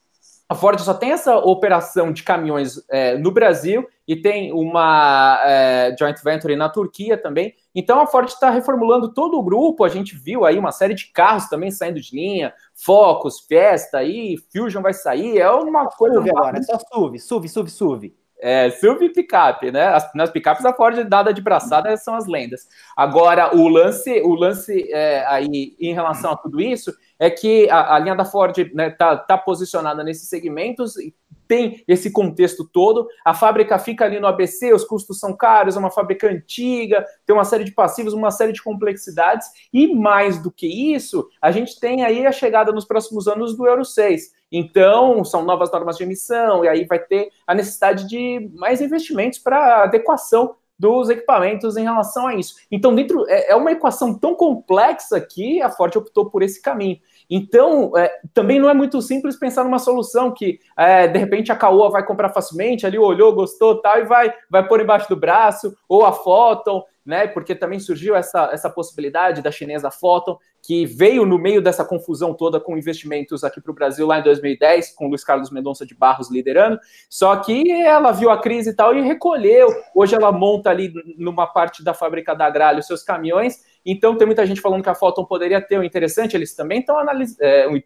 a 0.54 0.56
Ford 0.56 0.80
só 0.80 0.94
tem 0.94 1.12
essa 1.12 1.36
operação 1.36 2.14
de 2.14 2.22
caminhões 2.22 2.80
é, 2.88 3.18
no 3.18 3.32
Brasil 3.32 3.88
e 4.08 4.16
tem 4.16 4.54
uma 4.54 5.42
é, 5.44 5.96
joint 5.98 6.22
venture 6.24 6.56
na 6.56 6.70
Turquia 6.70 7.18
também. 7.18 7.56
Então 7.74 8.00
a 8.00 8.06
Ford 8.06 8.30
está 8.30 8.52
reformulando 8.52 9.12
todo 9.12 9.36
o 9.38 9.44
grupo. 9.44 9.84
A 9.84 9.90
gente 9.90 10.16
viu 10.16 10.46
aí 10.46 10.60
uma 10.60 10.72
série 10.72 10.94
de 10.94 11.08
carros 11.12 11.48
também 11.48 11.72
saindo 11.72 12.00
de 12.00 12.16
linha, 12.16 12.54
Focus, 12.76 13.40
Fiesta, 13.48 13.98
aí 13.98 14.36
Fusion 14.52 14.84
vai 14.84 14.94
sair. 14.94 15.40
É 15.40 15.50
uma 15.50 15.88
coisa. 15.88 16.18
SUV 16.18 16.30
agora, 16.30 16.62
só 16.62 16.78
SUV, 16.78 17.20
SUV, 17.20 17.50
SUV, 17.50 17.70
SUV. 17.72 18.16
É, 18.40 18.70
SUV 18.72 19.06
e 19.06 19.14
picape, 19.14 19.72
né? 19.72 19.88
As, 19.88 20.14
nas 20.14 20.30
picapes 20.30 20.66
a 20.66 20.74
Ford 20.74 21.04
dada 21.06 21.34
de 21.34 21.42
braçada 21.42 21.98
são 21.98 22.14
as 22.14 22.28
lendas. 22.28 22.68
Agora, 22.96 23.56
o 23.56 23.68
lance, 23.68 24.22
o 24.22 24.36
lance 24.36 24.88
é, 24.92 25.26
aí 25.26 25.76
em 25.80 25.94
relação 25.94 26.32
a 26.32 26.38
tudo 26.38 26.62
isso 26.62 26.94
é 27.20 27.30
que 27.30 27.70
a, 27.70 27.96
a 27.96 28.00
linha 28.00 28.16
da 28.16 28.26
Ford 28.26 28.58
está 28.58 28.76
né, 28.76 28.90
tá, 28.90 29.16
tá 29.16 29.38
posicionada 29.38 30.04
nesses 30.04 30.30
segmentos 30.30 30.98
e 30.98 31.14
tem 31.48 31.84
esse 31.88 32.12
contexto 32.12 32.68
todo. 32.68 33.08
A 33.24 33.34
fábrica 33.34 33.78
fica 33.78 34.06
ali 34.06 34.20
no 34.20 34.28
ABC, 34.28 34.74
os 34.74 34.84
custos 34.84 35.20
são 35.20 35.36
caros, 35.36 35.76
é 35.76 35.80
uma 35.80 35.92
fábrica 35.92 36.28
antiga, 36.28 37.06
tem 37.26 37.36
uma 37.36 37.46
série 37.46 37.64
de 37.64 37.72
passivos, 37.72 38.14
uma 38.14 38.32
série 38.32 38.54
de 38.54 38.64
complexidades, 38.64 39.48
e 39.72 39.94
mais 39.94 40.42
do 40.42 40.52
que 40.52 40.96
isso, 40.96 41.28
a 41.42 41.52
gente 41.52 41.80
tem 41.80 42.04
aí 42.04 42.26
a 42.26 42.32
chegada 42.32 42.72
nos 42.72 42.86
próximos 42.86 43.28
anos 43.28 43.56
do 43.56 43.68
Euro 43.68 43.86
6. 43.86 44.32
Então, 44.52 45.24
são 45.24 45.44
novas 45.44 45.72
normas 45.72 45.98
de 45.98 46.04
emissão, 46.04 46.64
e 46.64 46.68
aí 46.68 46.86
vai 46.86 47.00
ter 47.00 47.30
a 47.46 47.56
necessidade 47.56 48.08
de 48.08 48.50
mais 48.56 48.82
investimentos 48.82 49.40
para 49.40 49.84
adequação 49.84 50.56
dos 50.84 51.10
equipamentos 51.10 51.78
em 51.78 51.84
relação 51.84 52.28
a 52.28 52.36
isso. 52.36 52.56
Então, 52.70 52.94
dentro 52.94 53.26
é, 53.30 53.52
é 53.52 53.56
uma 53.56 53.72
equação 53.72 54.14
tão 54.14 54.36
complexa 54.36 55.22
que 55.22 55.62
a 55.62 55.70
Ford 55.70 55.96
optou 55.96 56.30
por 56.30 56.44
esse 56.44 56.62
caminho. 56.62 57.00
Então, 57.30 57.98
é, 57.98 58.12
também 58.34 58.60
não 58.60 58.70
é 58.70 58.74
muito 58.74 59.02
simples 59.02 59.40
pensar 59.40 59.64
numa 59.64 59.80
solução 59.80 60.30
que, 60.30 60.60
é, 60.78 61.08
de 61.08 61.18
repente, 61.18 61.54
a 61.54 61.56
Caoa 61.56 61.90
vai 61.90 62.06
comprar 62.06 62.34
facilmente, 62.34 62.86
ali 62.86 63.00
olhou, 63.00 63.34
gostou 63.34 63.82
tal, 63.82 64.00
e 64.00 64.04
vai, 64.04 64.34
vai 64.50 64.68
pôr 64.68 64.82
embaixo 64.82 65.08
do 65.08 65.16
braço, 65.16 65.74
ou 65.88 66.06
a 66.06 66.12
Photon, 66.12 66.84
né? 67.06 67.28
Porque 67.28 67.56
também 67.56 67.80
surgiu 67.80 68.14
essa, 68.14 68.50
essa 68.52 68.70
possibilidade 68.70 69.42
da 69.42 69.52
chinesa 69.52 69.90
Photon, 69.90 70.38
que 70.64 70.86
veio 70.86 71.26
no 71.26 71.38
meio 71.38 71.62
dessa 71.62 71.84
confusão 71.84 72.34
toda 72.34 72.58
com 72.58 72.78
investimentos 72.78 73.44
aqui 73.44 73.60
para 73.60 73.72
o 73.72 73.76
Brasil 73.76 74.08
lá 74.08 74.20
em 74.20 74.24
2010, 74.24 74.96
com 74.96 75.10
Luiz 75.10 75.22
Carlos 75.22 75.52
Mendonça 75.52 75.86
de 75.86 75.94
Barros 75.94 76.32
liderando. 76.32 76.80
Só 77.10 77.36
que 77.36 77.70
ela 77.70 78.14
viu 78.14 78.32
a 78.32 78.40
crise 78.40 78.70
e 78.70 78.74
tal 78.74 78.96
e 78.96 79.02
recolheu. 79.02 79.68
Hoje 79.94 80.16
ela 80.16 80.32
monta 80.32 80.70
ali 80.70 80.94
numa 81.18 81.46
parte 81.46 81.84
da 81.84 81.94
fábrica 81.94 82.34
da 82.34 82.46
Agralha 82.46 82.80
os 82.80 82.88
seus 82.88 83.04
caminhões. 83.04 83.58
Então 83.86 84.16
tem 84.16 84.26
muita 84.26 84.46
gente 84.46 84.62
falando 84.62 84.82
que 84.82 84.90
a 84.90 84.96
Photon 84.96 85.26
poderia 85.26 85.60
ter 85.60 85.78
um 85.78 85.84
interessante, 85.84 86.38
eles 86.38 86.56
também 86.56 86.80
estão 86.80 86.98
analisando. 86.98 87.44
É, 87.44 87.68
um 87.68 87.78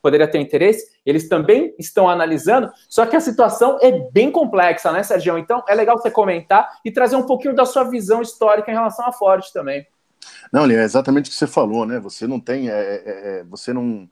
poderia 0.00 0.26
ter 0.26 0.40
interesse, 0.40 0.84
eles 1.06 1.28
também 1.28 1.72
estão 1.78 2.08
analisando, 2.08 2.72
só 2.88 3.06
que 3.06 3.14
a 3.14 3.20
situação 3.20 3.78
é 3.80 3.92
bem 4.10 4.32
complexa, 4.32 4.90
né, 4.90 5.00
Sérgio? 5.04 5.38
Então 5.38 5.62
é 5.68 5.74
legal 5.76 5.96
você 5.96 6.10
comentar 6.10 6.68
e 6.84 6.90
trazer 6.90 7.14
um 7.14 7.24
pouquinho 7.24 7.54
da 7.54 7.64
sua 7.64 7.84
visão 7.84 8.20
histórica 8.20 8.68
em 8.68 8.74
relação 8.74 9.06
à 9.06 9.12
Ford 9.12 9.44
também. 9.52 9.86
Não, 10.52 10.66
é 10.66 10.84
exatamente 10.84 11.28
o 11.28 11.32
que 11.32 11.36
você 11.38 11.46
falou, 11.46 11.86
né? 11.86 11.98
Você 12.00 12.26
não 12.26 12.40
tem, 12.40 12.68
é, 12.68 12.72
é, 12.72 13.38
é, 13.40 13.44
você 13.44 13.72
não. 13.72 14.08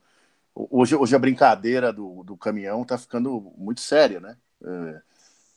Hoje, 0.55 0.95
hoje 0.95 1.15
a 1.15 1.19
brincadeira 1.19 1.93
do, 1.93 2.23
do 2.23 2.37
caminhão 2.37 2.81
está 2.83 2.97
ficando 2.97 3.53
muito 3.57 3.81
séria, 3.81 4.19
né? 4.19 4.37
É, 4.63 5.01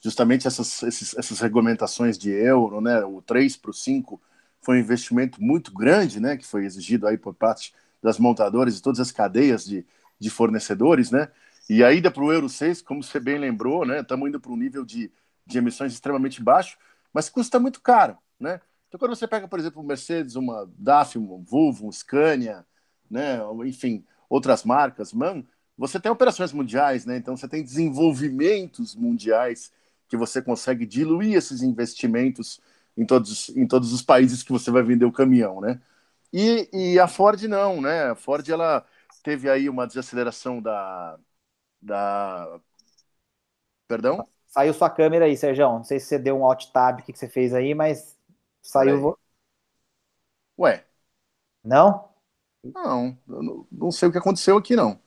justamente 0.01 0.47
essas, 0.47 0.83
esses, 0.83 1.17
essas 1.17 1.41
regulamentações 1.41 2.19
de 2.19 2.31
euro, 2.31 2.81
né? 2.81 3.05
O 3.05 3.23
3 3.23 3.57
para 3.57 3.71
o 3.71 3.75
5 3.75 4.21
foi 4.63 4.77
um 4.77 4.81
investimento 4.81 5.43
muito 5.43 5.73
grande, 5.73 6.21
né? 6.21 6.37
Que 6.37 6.47
foi 6.47 6.65
exigido 6.65 7.07
aí 7.07 7.19
por 7.19 7.35
parte 7.35 7.75
das 8.03 8.19
montadoras 8.19 8.77
e 8.79 8.83
todas 8.83 9.01
as 9.01 9.11
cadeias 9.11 9.65
de, 9.65 9.87
de 10.19 10.31
fornecedores, 10.31 11.11
né? 11.11 11.29
E 11.69 11.83
a 11.83 11.93
ida 11.93 12.11
para 12.11 12.23
o 12.23 12.33
Euro 12.33 12.49
6, 12.49 12.83
como 12.83 13.03
você 13.03 13.19
bem 13.19 13.39
lembrou, 13.39 13.87
né? 13.87 14.01
Estamos 14.01 14.29
indo 14.29 14.39
para 14.41 14.53
um 14.53 14.57
nível 14.57 14.85
de, 14.85 15.11
de 15.47 15.59
emissões 15.59 15.93
extremamente 15.93 16.43
baixo, 16.43 16.77
mas 17.13 17.29
custa 17.31 17.59
muito 17.59 17.81
caro, 17.81 18.19
né? 18.39 18.61
Então, 18.95 19.09
quando 19.09 19.17
você 19.17 19.27
pega, 19.27 19.49
por 19.49 19.59
exemplo, 19.59 19.83
um 19.83 19.85
Mercedes, 19.85 20.37
uma 20.37 20.71
DAF, 20.79 21.19
um 21.19 21.43
Volvo, 21.43 21.89
um 21.89 21.91
Scania, 21.91 22.65
né? 23.11 23.41
Enfim, 23.67 24.05
outras 24.29 24.63
marcas, 24.63 25.13
man, 25.13 25.43
você 25.77 25.99
tem 25.99 26.13
operações 26.13 26.53
mundiais, 26.53 27.05
né? 27.05 27.17
Então, 27.17 27.37
você 27.37 27.49
tem 27.49 27.61
desenvolvimentos 27.61 28.95
mundiais 28.95 29.73
que 30.07 30.17
você 30.17 30.41
consegue 30.41 30.87
diluir 30.87 31.35
esses 31.37 31.61
investimentos 31.61 32.61
em 32.97 33.05
todos, 33.05 33.49
em 33.57 33.67
todos 33.67 33.93
os 33.93 34.01
países 34.01 34.45
que 34.45 34.53
você 34.53 34.71
vai 34.71 34.85
vender 34.85 35.07
o 35.07 35.13
caminhão, 35.13 35.61
né? 35.61 35.83
E, 36.33 36.69
e 36.73 37.01
a 37.01 37.09
Ford 37.09 37.43
não, 37.49 37.81
né? 37.81 38.11
A 38.13 38.15
Ford 38.15 38.49
ela 38.49 38.87
teve 39.25 39.51
aí 39.51 39.69
uma 39.69 39.89
desaceleração 39.89 40.63
da, 40.63 41.19
da... 41.83 42.61
Perdão? 43.89 44.25
Saiu 44.47 44.73
sua 44.73 44.89
câmera 44.89 45.25
aí, 45.25 45.37
Sérgio. 45.37 45.65
Não 45.65 45.83
sei 45.83 45.99
se 45.99 46.07
você 46.07 46.17
deu 46.17 46.39
um 46.39 46.45
alt 46.45 46.67
tab, 46.67 47.01
o 47.01 47.03
que 47.03 47.13
você 47.13 47.27
fez 47.27 47.53
aí, 47.53 47.75
mas 47.75 48.15
saiu. 48.65 49.17
Ué? 50.59 50.85
Não? 51.63 52.09
Não, 52.63 53.17
não, 53.27 53.67
não 53.71 53.91
sei 53.91 54.09
o 54.09 54.13
que 54.13 54.19
aconteceu 54.19 54.57
aqui, 54.57 54.75
não. 54.75 54.99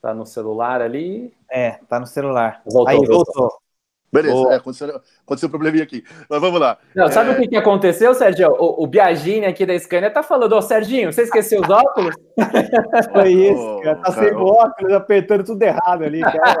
Tá 0.00 0.14
no 0.14 0.24
celular 0.24 0.80
ali? 0.80 1.34
É, 1.50 1.72
tá 1.88 1.98
no 1.98 2.06
celular. 2.06 2.62
Voltou, 2.64 2.88
aí, 2.88 2.96
voltou. 2.96 3.24
voltou. 3.24 3.64
Beleza, 4.12 4.52
é, 4.52 4.54
aconteceu, 4.54 5.02
aconteceu 5.22 5.48
um 5.48 5.50
probleminha 5.50 5.82
aqui. 5.82 6.04
Mas 6.30 6.40
vamos 6.40 6.60
lá. 6.60 6.78
Não, 6.94 7.08
sabe 7.08 7.30
é... 7.30 7.32
o 7.32 7.36
que, 7.36 7.48
que 7.48 7.56
aconteceu, 7.56 8.14
Sérgio? 8.14 8.48
O, 8.52 8.84
o 8.84 8.86
Biagini 8.86 9.44
aqui 9.44 9.66
da 9.66 9.76
Scania 9.76 10.08
tá 10.08 10.22
falando, 10.22 10.52
ô 10.52 10.62
Serginho, 10.62 11.12
você 11.12 11.22
esqueceu 11.22 11.60
os 11.60 11.68
óculos? 11.68 12.14
Foi 13.12 13.32
isso, 13.32 13.80
cara. 13.82 13.96
Tá 13.96 14.12
sem 14.12 14.32
óculos, 14.32 14.92
apertando 14.92 15.42
tudo 15.42 15.60
errado 15.60 16.04
ali, 16.04 16.20
cara. 16.20 16.54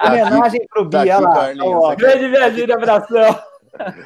Homenagem 0.08 0.66
pro 0.66 0.88
tá 0.88 1.02
Bia, 1.02 1.16
aqui, 1.16 1.24
lá. 1.24 1.34
Carlinhos, 1.34 1.88
Tá, 1.88 1.94
Grande 1.96 2.28
Biagini, 2.28 2.72
abração. 2.72 3.38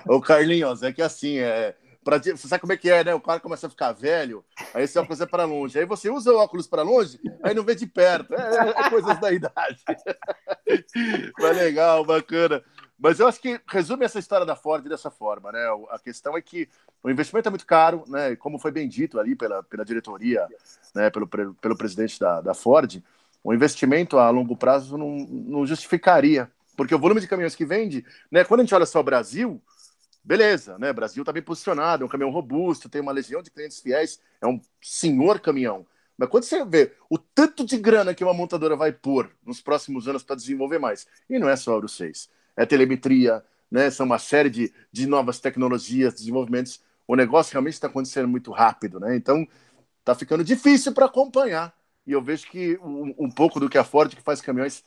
Ô, 0.06 0.20
Carlinhos, 0.20 0.82
é 0.82 0.92
que 0.92 1.02
assim, 1.02 1.38
é, 1.38 1.74
pra, 2.04 2.18
você 2.18 2.36
sabe 2.36 2.60
como 2.60 2.72
é 2.72 2.76
que 2.76 2.90
é, 2.90 3.04
né? 3.04 3.14
O 3.14 3.20
cara 3.20 3.40
começa 3.40 3.66
a 3.66 3.70
ficar 3.70 3.92
velho, 3.92 4.44
aí 4.72 4.84
esse 4.84 4.98
óculos 4.98 5.20
é 5.20 5.26
para 5.26 5.44
longe. 5.44 5.78
Aí 5.78 5.84
você 5.84 6.10
usa 6.10 6.32
o 6.32 6.38
óculos 6.38 6.66
para 6.66 6.82
longe, 6.82 7.20
aí 7.42 7.54
não 7.54 7.64
vê 7.64 7.74
de 7.74 7.86
perto. 7.86 8.34
É, 8.34 8.38
é, 8.38 8.70
é 8.70 8.90
coisas 8.90 9.20
da 9.20 9.32
idade. 9.32 9.82
Mas 11.38 11.56
legal, 11.56 12.04
bacana. 12.04 12.62
Mas 12.98 13.20
eu 13.20 13.28
acho 13.28 13.40
que 13.40 13.60
resume 13.68 14.04
essa 14.04 14.18
história 14.18 14.44
da 14.44 14.56
Ford 14.56 14.88
dessa 14.88 15.10
forma, 15.10 15.52
né? 15.52 15.60
A 15.90 15.98
questão 16.00 16.36
é 16.36 16.42
que 16.42 16.68
o 17.02 17.08
investimento 17.08 17.48
é 17.48 17.50
muito 17.50 17.66
caro, 17.66 18.04
né? 18.08 18.34
Como 18.34 18.58
foi 18.58 18.72
bem 18.72 18.88
dito 18.88 19.20
ali 19.20 19.36
pela, 19.36 19.62
pela 19.62 19.84
diretoria, 19.84 20.48
né? 20.94 21.08
pelo, 21.08 21.28
pelo 21.28 21.76
presidente 21.76 22.18
da, 22.18 22.40
da 22.40 22.54
Ford, 22.54 23.00
o 23.44 23.54
investimento 23.54 24.18
a 24.18 24.30
longo 24.30 24.56
prazo 24.56 24.98
não, 24.98 25.16
não 25.16 25.64
justificaria, 25.64 26.50
porque 26.78 26.94
o 26.94 26.98
volume 26.98 27.20
de 27.20 27.26
caminhões 27.26 27.56
que 27.56 27.64
vende, 27.64 28.06
né? 28.30 28.44
Quando 28.44 28.60
a 28.60 28.62
gente 28.62 28.72
olha 28.72 28.86
só 28.86 29.00
o 29.00 29.02
Brasil, 29.02 29.60
beleza, 30.22 30.78
né? 30.78 30.92
Brasil 30.92 31.22
está 31.22 31.32
bem 31.32 31.42
posicionado, 31.42 32.04
é 32.04 32.06
um 32.06 32.08
caminhão 32.08 32.30
robusto, 32.30 32.88
tem 32.88 33.00
uma 33.00 33.10
legião 33.10 33.42
de 33.42 33.50
clientes 33.50 33.80
fiéis, 33.80 34.20
é 34.40 34.46
um 34.46 34.60
senhor 34.80 35.40
caminhão. 35.40 35.84
Mas 36.16 36.28
quando 36.28 36.44
você 36.44 36.64
vê 36.64 36.92
o 37.10 37.18
tanto 37.18 37.66
de 37.66 37.76
grana 37.76 38.14
que 38.14 38.22
uma 38.22 38.32
montadora 38.32 38.76
vai 38.76 38.92
pôr 38.92 39.28
nos 39.44 39.60
próximos 39.60 40.06
anos 40.06 40.22
para 40.22 40.36
desenvolver 40.36 40.78
mais, 40.78 41.04
e 41.28 41.36
não 41.36 41.48
é 41.48 41.56
só 41.56 41.72
Euro 41.72 41.88
6, 41.88 42.30
é 42.56 42.64
telemetria, 42.64 43.44
né? 43.68 43.90
São 43.90 44.06
uma 44.06 44.20
série 44.20 44.48
de, 44.48 44.72
de 44.92 45.04
novas 45.04 45.40
tecnologias, 45.40 46.14
desenvolvimentos. 46.14 46.80
O 47.08 47.16
negócio 47.16 47.54
realmente 47.54 47.74
está 47.74 47.88
acontecendo 47.88 48.28
muito 48.28 48.52
rápido, 48.52 49.00
né? 49.00 49.16
Então 49.16 49.44
está 49.98 50.14
ficando 50.14 50.44
difícil 50.44 50.92
para 50.92 51.06
acompanhar. 51.06 51.74
E 52.06 52.12
eu 52.12 52.22
vejo 52.22 52.46
que 52.46 52.78
um, 52.78 53.12
um, 53.18 53.28
pouco 53.28 53.58
do 53.58 53.68
que 53.68 53.76
a 53.76 53.82
Ford 53.82 54.14
que 54.14 54.22
faz 54.22 54.40
caminhões 54.40 54.84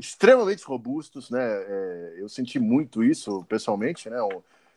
extremamente 0.00 0.64
robustos, 0.64 1.30
né? 1.30 1.40
É, 1.42 2.14
eu 2.18 2.28
senti 2.28 2.58
muito 2.58 3.04
isso 3.04 3.44
pessoalmente, 3.44 4.08
né? 4.08 4.16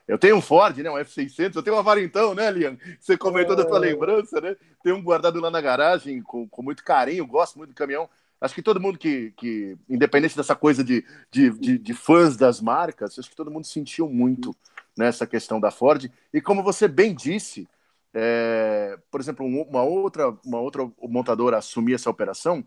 Eu 0.06 0.18
tenho 0.18 0.36
um 0.36 0.42
Ford, 0.42 0.78
né? 0.78 0.92
Um 0.92 0.96
F600, 0.96 1.56
eu 1.56 1.64
tenho 1.64 1.78
uma 1.78 1.82
Varintão, 1.82 2.36
né, 2.36 2.52
Lian? 2.52 2.78
Você 3.00 3.18
comentou 3.18 3.56
da 3.56 3.66
tua 3.66 3.78
é. 3.78 3.92
lembrança, 3.92 4.42
né? 4.42 4.56
Tem 4.84 4.92
um 4.92 5.02
guardado 5.02 5.40
lá 5.40 5.50
na 5.50 5.62
garagem 5.62 6.22
com, 6.22 6.48
com 6.48 6.62
muito 6.62 6.84
carinho, 6.84 7.26
gosto 7.26 7.58
muito 7.58 7.70
do 7.70 7.76
caminhão. 7.76 8.10
Acho 8.42 8.54
que 8.54 8.62
todo 8.62 8.82
mundo 8.82 9.00
que, 9.00 9.32
que 9.38 9.78
independente 9.90 10.36
dessa 10.36 10.54
coisa 10.54 10.84
de, 10.84 11.06
de, 11.32 11.50
de, 11.52 11.78
de 11.78 11.94
fãs 11.94 12.36
das 12.36 12.60
marcas, 12.60 13.18
acho 13.18 13.30
que 13.30 13.36
todo 13.36 13.50
mundo 13.50 13.66
sentiu 13.66 14.10
muito 14.10 14.54
nessa 14.98 15.26
questão 15.26 15.62
da 15.62 15.72
Ford. 15.72 16.12
E 16.34 16.42
como 16.42 16.62
você 16.62 16.90
bem 16.90 17.16
disse, 17.16 17.66
é, 18.14 19.00
por 19.10 19.22
exemplo, 19.22 19.46
uma 19.46 19.84
outra, 19.84 20.38
uma 20.46 20.60
outra 20.60 20.86
montadora 21.02 21.58
assumir 21.58 21.94
essa 21.94 22.10
operação, 22.10 22.62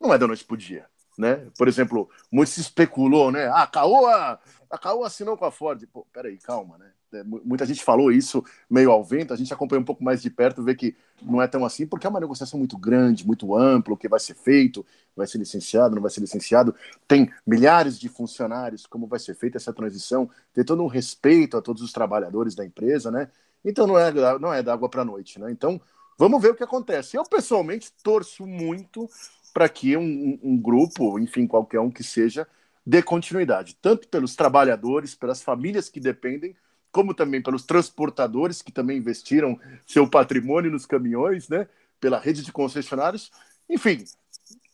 não 0.00 0.12
é 0.12 0.18
da 0.18 0.26
noite 0.26 0.44
para 0.44 0.54
o 0.54 0.58
dia. 0.58 0.86
Né? 1.20 1.46
Por 1.58 1.68
exemplo, 1.68 2.08
muito 2.32 2.48
se 2.48 2.62
especulou, 2.62 3.30
né? 3.30 3.46
Ah, 3.48 3.64
a 3.64 3.66
Caoa, 3.66 4.40
a 4.70 4.78
Caoa 4.78 5.06
assinou 5.06 5.36
com 5.36 5.44
a 5.44 5.50
Ford. 5.50 5.86
Pô, 5.92 6.06
peraí, 6.10 6.38
calma, 6.38 6.78
né? 6.78 6.86
É, 7.12 7.22
muita 7.24 7.66
gente 7.66 7.84
falou 7.84 8.10
isso 8.10 8.42
meio 8.70 8.90
ao 8.90 9.04
vento, 9.04 9.34
a 9.34 9.36
gente 9.36 9.52
acompanha 9.52 9.82
um 9.82 9.84
pouco 9.84 10.02
mais 10.02 10.22
de 10.22 10.30
perto, 10.30 10.62
vê 10.62 10.74
que 10.74 10.96
não 11.20 11.42
é 11.42 11.46
tão 11.46 11.64
assim, 11.64 11.86
porque 11.86 12.06
é 12.06 12.10
uma 12.10 12.20
negociação 12.20 12.58
muito 12.58 12.78
grande, 12.78 13.26
muito 13.26 13.54
ampla, 13.54 13.92
o 13.92 13.96
que 13.96 14.08
vai 14.08 14.20
ser 14.20 14.34
feito, 14.34 14.86
vai 15.14 15.26
ser 15.26 15.36
licenciado, 15.36 15.94
não 15.94 16.00
vai 16.00 16.10
ser 16.10 16.20
licenciado, 16.20 16.74
tem 17.06 17.30
milhares 17.46 17.98
de 17.98 18.08
funcionários, 18.08 18.86
como 18.86 19.06
vai 19.06 19.18
ser 19.18 19.34
feita 19.34 19.58
essa 19.58 19.72
transição, 19.72 20.30
tem 20.54 20.64
todo 20.64 20.82
um 20.82 20.86
respeito 20.86 21.56
a 21.58 21.60
todos 21.60 21.82
os 21.82 21.92
trabalhadores 21.92 22.54
da 22.54 22.64
empresa, 22.64 23.10
né? 23.10 23.28
Então 23.62 23.86
não 23.86 23.98
é, 23.98 24.38
não 24.38 24.54
é 24.54 24.62
da 24.62 24.72
água 24.72 24.88
para 24.88 25.02
a 25.02 25.04
noite, 25.04 25.38
né? 25.38 25.50
Então 25.50 25.78
vamos 26.16 26.40
ver 26.40 26.52
o 26.52 26.54
que 26.54 26.64
acontece. 26.64 27.16
Eu 27.16 27.24
pessoalmente 27.24 27.92
torço 28.02 28.46
muito 28.46 29.10
para 29.52 29.68
que 29.68 29.96
um, 29.96 30.38
um 30.42 30.56
grupo, 30.60 31.18
enfim, 31.18 31.46
qualquer 31.46 31.80
um 31.80 31.90
que 31.90 32.02
seja, 32.02 32.46
dê 32.84 33.02
continuidade, 33.02 33.76
tanto 33.80 34.08
pelos 34.08 34.34
trabalhadores, 34.34 35.14
pelas 35.14 35.42
famílias 35.42 35.88
que 35.88 36.00
dependem, 36.00 36.56
como 36.90 37.14
também 37.14 37.42
pelos 37.42 37.64
transportadores 37.64 38.62
que 38.62 38.72
também 38.72 38.98
investiram 38.98 39.58
seu 39.86 40.08
patrimônio 40.08 40.70
nos 40.70 40.86
caminhões, 40.86 41.48
né? 41.48 41.68
Pela 42.00 42.18
rede 42.18 42.42
de 42.42 42.52
concessionários. 42.52 43.30
Enfim, 43.68 44.04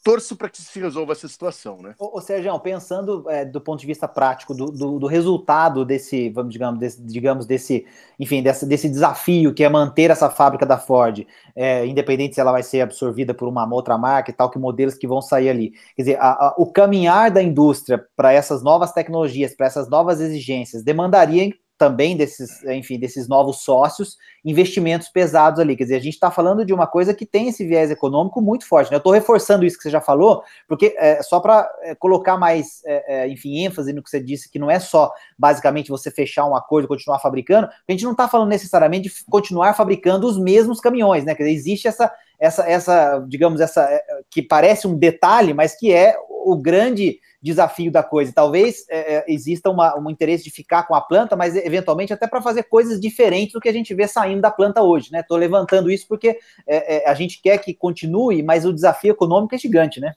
torço 0.07 0.37
para 0.37 0.49
que 0.49 0.63
se 0.63 0.79
resolva 0.79 1.11
essa 1.11 1.27
situação, 1.27 1.83
né? 1.83 1.93
Ô, 1.99 2.21
Sérgio, 2.21 2.57
pensando 2.61 3.29
é, 3.29 3.45
do 3.45 3.61
ponto 3.61 3.81
de 3.81 3.87
vista 3.89 4.07
prático 4.07 4.55
do, 4.55 4.67
do, 4.67 5.01
do, 5.01 5.07
resultado 5.09 5.85
desse, 5.85 6.31
vamos 6.31 6.53
digamos, 6.53 6.79
desse, 6.79 7.03
digamos 7.03 7.45
desse, 7.45 7.85
enfim, 8.17 8.41
desse, 8.41 8.65
desse 8.67 8.89
desafio 8.89 9.53
que 9.53 9.65
é 9.65 9.69
manter 9.69 10.13
essa 10.13 10.31
fábrica 10.31 10.65
da 10.65 10.79
Ford, 10.79 11.27
é, 11.57 11.85
independente 11.85 12.37
se 12.37 12.41
ela 12.41 12.53
vai 12.53 12.63
ser 12.63 12.83
absorvida 12.83 13.35
por 13.35 13.49
uma 13.49 13.67
outra 13.75 13.99
marca 13.99 14.31
e 14.31 14.35
tal, 14.35 14.49
que 14.49 14.61
modelos 14.61 14.95
que 14.95 15.09
vão 15.09 15.21
sair 15.21 15.49
ali. 15.49 15.73
Quer 15.97 16.03
dizer, 16.03 16.19
a, 16.21 16.31
a, 16.31 16.55
o 16.57 16.71
caminhar 16.71 17.29
da 17.33 17.43
indústria 17.43 18.07
para 18.15 18.33
essas 18.33 18.63
novas 18.63 18.93
tecnologias, 18.93 19.57
para 19.57 19.67
essas 19.67 19.91
novas 19.91 20.21
exigências, 20.21 20.85
demandaria 20.85 21.53
também 21.79 22.17
desses, 22.17 22.63
enfim, 22.65 22.99
desses 22.99 23.29
novos 23.29 23.63
sócios, 23.63 24.17
investimentos 24.45 25.09
pesados 25.09 25.61
ali. 25.61 25.77
Quer 25.77 25.85
dizer, 25.85 25.97
a 25.97 26.01
gente 26.01 26.15
está 26.15 26.31
falando 26.31 26.65
de 26.65 26.73
uma 26.73 26.87
coisa 26.87 27.13
que 27.13 27.27
tem 27.27 27.49
esse 27.49 27.67
viés 27.67 27.91
econômico 27.91 28.41
muito 28.41 28.67
forte. 28.67 28.91
Né? 28.91 28.97
Eu 28.97 28.99
estou 28.99 29.13
reforçando 29.13 29.65
isso 29.65 29.77
que 29.77 29.83
você 29.83 29.91
já 29.91 30.01
falou, 30.01 30.43
porque 30.67 30.95
é, 30.99 31.23
só 31.23 31.39
para 31.41 31.71
é, 31.83 31.95
colocar 31.95 32.39
mais, 32.39 32.83
é, 32.87 33.25
é, 33.25 33.29
enfim, 33.29 33.65
ênfase 33.65 33.93
no 33.93 34.03
que 34.03 34.09
você 34.09 34.21
disse, 34.21 34.51
que 34.51 34.59
não 34.59 34.71
é 34.71 34.79
só 34.79 35.13
basicamente 35.39 35.91
você 35.91 36.11
fechar 36.11 36.47
um 36.47 36.57
acordo 36.57 36.87
e 36.87 36.89
continuar 36.89 37.19
fabricando, 37.19 37.67
a 37.67 37.93
gente 37.93 38.05
não 38.05 38.13
está 38.13 38.29
falando 38.29 38.49
necessariamente 38.49 39.09
de 39.09 39.25
continuar 39.27 39.75
fabricando 39.75 40.27
os 40.27 40.39
mesmos 40.39 40.81
caminhões, 40.81 41.25
né? 41.25 41.35
Quer 41.35 41.45
dizer, 41.45 41.55
existe 41.55 41.89
essa, 41.89 42.11
essa, 42.39 42.69
essa, 42.69 43.25
digamos, 43.27 43.61
essa 43.61 43.83
é, 43.83 44.03
que 44.31 44.43
parece 44.43 44.87
um 44.87 44.97
detalhe, 44.97 45.55
mas 45.55 45.77
que 45.77 45.93
é 45.93 46.17
o 46.29 46.57
grande 46.57 47.19
desafio 47.43 47.91
da 47.91 48.03
coisa. 48.03 48.33
Talvez 48.35 48.85
é, 48.89 49.17
é, 49.17 49.25
exista 49.29 49.71
uma, 49.71 49.99
um 49.99 50.11
interesse 50.11 50.45
de 50.45 50.51
ficar 50.51 50.85
com 50.85 50.95
a 50.95 51.01
planta, 51.01 51.37
mas 51.37 51.55
eventualmente 51.55 52.13
até 52.13 52.27
para 52.27 52.43
fazer 52.43 52.65
coisas 52.65 53.01
diferentes 53.01 53.53
do 53.53 53.61
que 53.61 53.69
a 53.69 53.73
gente 53.73 53.95
vê 53.95 54.07
saindo 54.07 54.41
da 54.41 54.51
planta 54.51 54.83
hoje, 54.83 55.11
né? 55.13 55.21
Estou 55.21 55.37
levantando 55.37 55.91
isso 55.91 56.07
porque 56.09 56.39
é, 56.67 56.97
é, 56.97 57.09
a 57.09 57.15
gente 57.15 57.41
quer 57.41 57.59
que 57.59 57.73
continue, 57.75 58.43
mas 58.43 58.65
o 58.65 58.73
desafio 58.73 59.13
econômico 59.13 59.55
é 59.55 59.59
gigante, 59.59 60.01
né? 60.01 60.13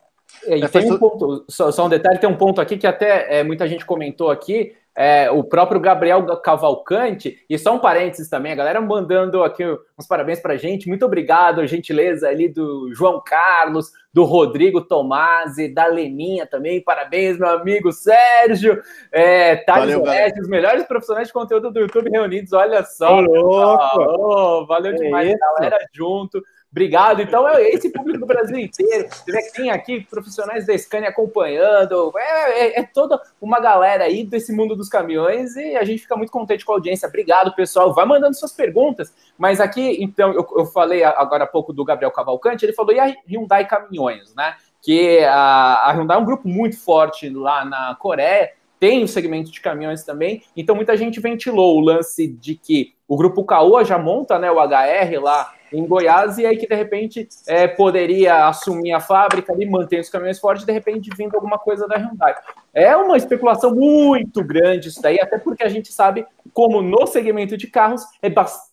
É, 0.45 0.58
e 0.58 0.67
tem 0.67 0.91
um 0.91 0.97
ponto, 0.97 1.45
só, 1.49 1.71
só, 1.71 1.86
um 1.86 1.89
detalhe, 1.89 2.19
tem 2.19 2.29
um 2.29 2.38
ponto 2.38 2.62
aqui 2.62 2.77
que 2.77 2.88
até 2.88 3.39
é, 3.39 3.43
muita 3.43 3.67
gente 3.67 3.86
comentou 3.86 4.29
aqui, 4.29 4.73
é, 4.95 5.30
o 5.32 5.43
próprio 5.43 5.80
Gabriel 5.80 6.25
Cavalcante, 6.41 7.38
e 7.49 7.58
só 7.58 7.73
um 7.73 7.80
parênteses 7.80 8.30
também, 8.30 8.52
a 8.52 8.56
galera 8.56 8.82
mandando 8.82 9.43
aqui 9.43 9.63
uns 9.97 10.08
parabéns 10.08 10.39
para 10.39 10.54
a 10.54 10.58
gente, 10.58 10.89
muito 10.89 11.06
obrigado, 11.06 11.62
a 11.62 11.65
gentileza 11.65 12.28
ali 12.28 12.49
do 12.49 12.93
João 12.93 13.21
Carlos, 13.25 13.91
do 14.13 14.23
Rodrigo 14.23 14.82
Tomasi, 14.82 15.73
da 15.73 15.86
Leninha 15.86 16.46
também, 16.46 16.83
parabéns, 16.83 17.37
meu 17.37 17.50
amigo 17.50 17.92
Sérgio, 17.92 18.81
é, 19.12 19.58
Thales 19.58 19.96
Oeste, 19.96 20.42
os 20.42 20.50
melhores 20.50 20.83
profissionais 20.83 21.27
de 21.27 21.33
conteúdo 21.33 21.71
do 21.71 21.79
YouTube 21.79 22.10
reunidos, 22.10 22.52
olha 22.54 22.83
só, 22.83 23.19
louco. 23.19 24.00
Oh, 24.00 24.65
valeu 24.65 24.94
demais, 24.96 25.33
galera 25.58 25.77
junto, 25.94 26.44
Obrigado. 26.72 27.22
Então, 27.22 27.48
é 27.48 27.67
esse 27.70 27.90
público 27.90 28.20
do 28.20 28.28
Brasil 28.28 28.58
inteiro. 28.58 29.10
Que 29.26 29.54
tem 29.54 29.72
aqui 29.72 30.02
profissionais 30.02 30.67
da 30.67 30.78
Scania 30.78 31.10
acompanhando. 31.10 32.13
É, 32.15 32.60
é, 32.60 32.80
é, 32.80 32.84
toda 32.84 33.20
uma 33.42 33.60
galera 33.60 34.04
aí 34.04 34.24
desse 34.24 34.54
mundo 34.54 34.76
dos 34.76 34.88
caminhões 34.88 35.56
e 35.56 35.76
a 35.76 35.84
gente 35.84 36.04
fica 36.04 36.15
muito 36.15 36.32
contente 36.32 36.63
com 36.63 36.72
a 36.72 36.76
audiência. 36.76 37.08
Obrigado, 37.08 37.56
pessoal. 37.56 37.94
Vai 37.94 38.06
mandando 38.06 38.36
suas 38.36 38.54
perguntas. 38.54 39.12
Mas 39.36 39.60
aqui, 39.60 39.98
então, 40.00 40.32
eu, 40.32 40.48
eu 40.58 40.65
falei 40.67 41.04
agora 41.04 41.46
há 41.46 41.48
pouco 41.48 41.74
do 41.74 41.84
Gabriel 41.84 42.12
Cavalcante, 42.12 42.63
ele 42.65 42.74
falou, 42.74 42.94
e 42.94 43.00
a 43.00 43.15
Hyundai 43.28 43.65
Caminhões, 43.67 44.36
né? 44.36 44.56
Que 44.82 45.24
a, 45.26 45.90
a 45.90 45.92
Hyundai 45.92 46.17
é 46.17 46.20
um 46.20 46.26
grupo 46.26 46.48
muito 46.48 46.80
forte 46.80 47.30
lá 47.30 47.65
na 47.65 47.96
Coreia, 47.96 48.52
tem 48.80 49.04
o 49.04 49.08
segmento 49.08 49.52
de 49.52 49.60
caminhões 49.60 50.06
também, 50.06 50.42
então 50.56 50.74
muita 50.74 50.96
gente 50.96 51.20
ventilou 51.20 51.78
o 51.78 51.82
lance 51.82 52.26
de 52.28 52.56
que 52.56 52.94
o 53.10 53.17
grupo 53.17 53.43
Caoa 53.43 53.83
já 53.83 53.97
monta 53.97 54.37
né, 54.37 54.51
o 54.51 54.60
HR 54.60 55.19
lá 55.19 55.51
em 55.73 55.85
Goiás, 55.85 56.37
e 56.37 56.45
aí 56.45 56.57
que 56.57 56.67
de 56.67 56.75
repente 56.75 57.27
é, 57.47 57.67
poderia 57.67 58.47
assumir 58.47 58.91
a 58.91 58.99
fábrica 58.99 59.51
ali, 59.51 59.67
manter 59.67 59.99
os 59.99 60.10
caminhões 60.10 60.39
fortes, 60.39 60.65
de 60.65 60.71
repente 60.71 61.10
vindo 61.17 61.35
alguma 61.35 61.57
coisa 61.57 61.87
da 61.87 61.97
Hyundai. 61.97 62.35
É 62.73 62.95
uma 62.95 63.17
especulação 63.17 63.73
muito 63.73 64.43
grande 64.43 64.89
isso 64.89 65.01
daí, 65.01 65.19
até 65.19 65.37
porque 65.37 65.63
a 65.63 65.69
gente 65.69 65.91
sabe 65.91 66.25
como 66.53 66.81
no 66.81 67.05
segmento 67.07 67.57
de 67.57 67.67
carros 67.67 68.03
é 68.21 68.29
bastante 68.29 68.69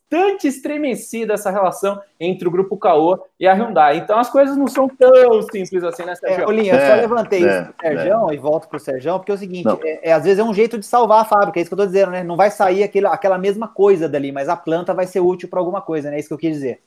estremecida 0.46 1.34
essa 1.34 1.50
relação 1.50 2.00
entre 2.18 2.46
o 2.46 2.50
grupo 2.50 2.76
Caoa 2.76 3.20
e 3.38 3.46
a 3.46 3.52
Hyundai. 3.52 3.98
Então 3.98 4.18
as 4.18 4.30
coisas 4.30 4.56
não 4.56 4.68
são 4.68 4.88
tão 4.88 5.42
simples 5.42 5.82
assim, 5.82 6.04
né, 6.04 6.14
Sérgio? 6.14 6.44
É, 6.44 6.46
Olinha, 6.46 6.74
eu 6.74 6.80
só 6.80 6.92
é, 6.92 6.96
levantei 6.96 7.44
é, 7.44 7.60
isso 7.60 7.72
pro 7.72 7.88
Sérgio 7.88 8.30
é. 8.30 8.34
e 8.34 8.38
volto 8.38 8.68
pro 8.68 8.78
Sérgio, 8.78 9.18
porque 9.18 9.32
é 9.32 9.34
o 9.34 9.38
seguinte, 9.38 9.68
é, 9.84 10.10
é, 10.10 10.12
às 10.12 10.24
vezes 10.24 10.38
é 10.38 10.44
um 10.44 10.54
jeito 10.54 10.78
de 10.78 10.86
salvar 10.86 11.22
a 11.22 11.24
fábrica, 11.24 11.58
é 11.58 11.62
isso 11.62 11.70
que 11.70 11.74
eu 11.74 11.78
tô 11.78 11.86
dizendo, 11.86 12.12
né? 12.12 12.22
Não 12.22 12.36
vai 12.36 12.50
sair 12.50 12.82
aquele, 12.82 13.06
aquela 13.06 13.36
mesma 13.36 13.68
coisa 13.68 14.08
dali, 14.08 14.25
mas 14.32 14.48
a 14.48 14.56
planta 14.56 14.94
vai 14.94 15.06
ser 15.06 15.20
útil 15.20 15.48
para 15.48 15.58
alguma 15.58 15.80
coisa, 15.80 16.10
né? 16.10 16.16
É 16.16 16.20
isso 16.20 16.28
que 16.28 16.34
eu 16.34 16.38
quis 16.38 16.54
dizer. 16.54 16.82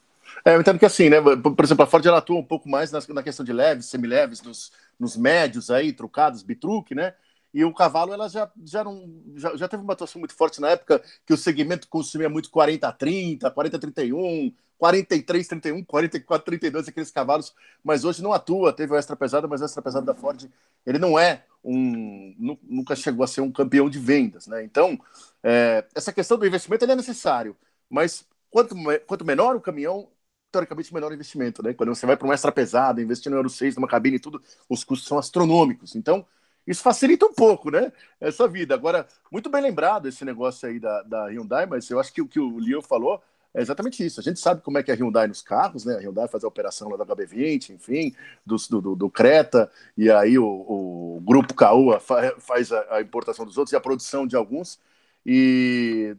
É, 0.45 0.55
eu 0.55 0.61
entendo 0.61 0.79
que 0.79 0.85
assim, 0.85 1.09
né? 1.09 1.17
Por 1.21 1.63
exemplo, 1.63 1.83
a 1.83 1.87
Ford 1.87 2.05
ela 2.05 2.19
atua 2.19 2.37
um 2.37 2.43
pouco 2.43 2.69
mais 2.69 2.91
na, 2.91 2.99
na 3.09 3.23
questão 3.23 3.45
de 3.45 3.51
leves, 3.51 3.87
semileves, 3.87 4.41
nos, 4.41 4.71
nos 4.99 5.17
médios 5.17 5.71
aí, 5.71 5.91
trucados, 5.91 6.43
bitruque, 6.43 6.93
né? 6.93 7.13
E 7.53 7.65
o 7.65 7.73
cavalo 7.73 8.13
ela 8.13 8.29
já, 8.29 8.51
já, 8.63 8.83
não, 8.83 9.23
já, 9.35 9.55
já 9.55 9.67
teve 9.67 9.81
uma 9.83 9.93
atuação 9.93 10.19
muito 10.19 10.35
forte 10.35 10.61
na 10.61 10.69
época 10.69 11.01
que 11.25 11.33
o 11.33 11.37
segmento 11.37 11.87
consumia 11.87 12.29
muito 12.29 12.49
40-30, 12.51 13.51
40-31, 13.51 14.53
43-31, 14.79 15.85
44-32, 15.85 16.87
aqueles 16.87 17.11
cavalos, 17.11 17.53
mas 17.83 18.05
hoje 18.05 18.23
não 18.23 18.31
atua. 18.31 18.71
Teve 18.71 18.93
o 18.93 18.95
extra 18.95 19.15
pesado, 19.15 19.47
mas 19.49 19.61
o 19.61 19.65
extra 19.65 19.81
pesado 19.81 20.05
da 20.05 20.15
Ford 20.15 20.49
ele 20.85 20.97
não 20.97 21.19
é 21.19 21.43
um. 21.63 22.57
nunca 22.63 22.95
chegou 22.95 23.23
a 23.23 23.27
ser 23.27 23.41
um 23.41 23.51
campeão 23.51 23.89
de 23.89 23.99
vendas, 23.99 24.47
né? 24.47 24.63
Então, 24.63 24.97
é, 25.43 25.85
essa 25.93 26.13
questão 26.13 26.37
do 26.37 26.47
investimento 26.47 26.85
é 26.85 26.95
necessário, 26.95 27.55
mas 27.89 28.25
quanto, 28.49 28.75
quanto 29.05 29.25
menor 29.25 29.55
o 29.55 29.61
caminhão, 29.61 30.09
teoricamente, 30.51 30.93
menor 30.93 31.11
investimento, 31.13 31.61
né? 31.61 31.73
Quando 31.73 31.93
você 31.93 32.05
vai 32.05 32.15
para 32.15 32.27
um 32.27 32.33
extra 32.33 32.51
pesado, 32.51 33.01
investindo 33.01 33.33
no 33.33 33.39
Euro 33.39 33.49
6, 33.49 33.75
numa 33.75 33.87
cabine 33.87 34.15
e 34.15 34.19
tudo, 34.19 34.41
os 34.69 34.83
custos 34.83 35.07
são 35.07 35.17
astronômicos. 35.17 35.95
Então, 35.95 36.25
isso 36.70 36.84
facilita 36.84 37.26
um 37.26 37.34
pouco, 37.34 37.72
né? 37.72 37.91
Essa 38.22 38.47
vida. 38.47 38.76
Agora, 38.76 39.07
muito 39.32 39.49
bem 39.49 39.59
lembrado 39.59 40.07
esse 40.07 40.24
negócio 40.24 40.70
aí 40.70 40.80
da, 40.80 41.01
da 41.01 41.26
Hyundai, 41.26 41.65
mas 41.65 41.89
eu 41.89 41.99
acho 41.99 42.13
que 42.13 42.22
o 42.22 42.28
que 42.28 42.39
o 42.39 42.59
Leo 42.59 42.80
falou 42.80 43.22
é 43.55 43.61
exatamente 43.61 44.05
isso. 44.05 44.20
A 44.20 44.24
gente 44.24 44.39
sabe 44.39 44.61
como 44.61 44.78
é 44.78 44.84
que 44.84 44.91
é 44.91 44.93
a 44.93 44.97
Hyundai 44.97 45.28
nos 45.28 45.41
carros, 45.41 45.84
né? 45.84 45.95
A 45.95 45.99
Hyundai 45.99 46.28
faz 46.28 46.43
a 46.43 46.47
operação 46.47 46.88
lá 46.89 46.97
da 46.97 47.05
HB20, 47.05 47.72
enfim, 47.72 48.15
do, 48.45 48.55
do, 48.82 48.95
do 48.95 49.09
Creta, 49.09 49.72
e 49.97 50.11
aí 50.11 50.38
o, 50.38 50.45
o 50.45 51.22
grupo 51.22 51.55
Caoa 51.55 51.99
faz 51.99 52.72
a, 52.72 52.97
a, 52.97 53.01
importação 53.01 53.45
dos 53.45 53.57
outros 53.57 53.74
e 53.74 53.76
a 53.76 53.82
produção 53.82 54.28
de 54.28 54.36
alguns. 54.36 54.80
E 55.26 56.15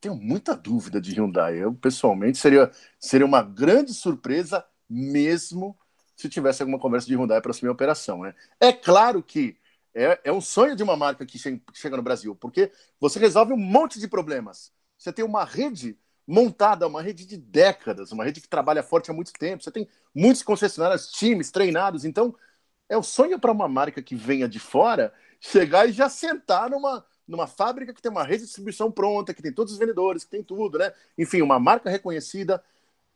tenho 0.00 0.14
muita 0.16 0.56
dúvida 0.56 1.00
de 1.00 1.12
Hyundai. 1.12 1.56
Eu, 1.62 1.74
pessoalmente, 1.74 2.38
seria, 2.38 2.70
seria 3.00 3.26
uma 3.26 3.42
grande 3.42 3.92
surpresa 3.92 4.64
mesmo 4.88 5.76
se 6.16 6.28
tivesse 6.28 6.62
alguma 6.62 6.78
conversa 6.78 7.06
de 7.06 7.14
Hyundai 7.14 7.40
para 7.40 7.50
assumir 7.50 7.70
a 7.70 7.72
operação. 7.72 8.22
Né? 8.22 8.34
É 8.60 8.72
claro 8.72 9.22
que 9.22 9.56
é, 9.94 10.20
é 10.24 10.32
um 10.32 10.40
sonho 10.40 10.76
de 10.76 10.82
uma 10.82 10.96
marca 10.96 11.24
que 11.26 11.38
chega 11.38 11.96
no 11.96 12.02
Brasil, 12.02 12.34
porque 12.34 12.70
você 13.00 13.18
resolve 13.18 13.52
um 13.52 13.56
monte 13.56 13.98
de 13.98 14.08
problemas. 14.08 14.72
Você 14.96 15.12
tem 15.12 15.24
uma 15.24 15.44
rede 15.44 15.98
montada, 16.26 16.86
uma 16.86 17.00
rede 17.00 17.24
de 17.24 17.36
décadas, 17.36 18.12
uma 18.12 18.24
rede 18.24 18.40
que 18.40 18.48
trabalha 18.48 18.82
forte 18.82 19.10
há 19.10 19.14
muito 19.14 19.32
tempo. 19.32 19.62
Você 19.62 19.70
tem 19.70 19.88
muitos 20.14 20.42
concessionários, 20.42 21.10
times 21.10 21.50
treinados. 21.50 22.04
Então, 22.04 22.34
é 22.88 22.96
o 22.96 23.02
sonho 23.02 23.38
para 23.38 23.52
uma 23.52 23.68
marca 23.68 24.02
que 24.02 24.14
venha 24.14 24.48
de 24.48 24.58
fora 24.58 25.12
chegar 25.40 25.88
e 25.88 25.92
já 25.92 26.08
sentar 26.08 26.68
numa, 26.68 27.04
numa 27.26 27.46
fábrica 27.46 27.94
que 27.94 28.02
tem 28.02 28.10
uma 28.10 28.24
rede 28.24 28.40
de 28.40 28.46
distribuição 28.46 28.90
pronta, 28.90 29.32
que 29.32 29.42
tem 29.42 29.52
todos 29.52 29.72
os 29.72 29.78
vendedores, 29.78 30.24
que 30.24 30.30
tem 30.30 30.42
tudo, 30.42 30.78
né? 30.78 30.92
Enfim, 31.16 31.42
uma 31.42 31.58
marca 31.58 31.88
reconhecida. 31.88 32.62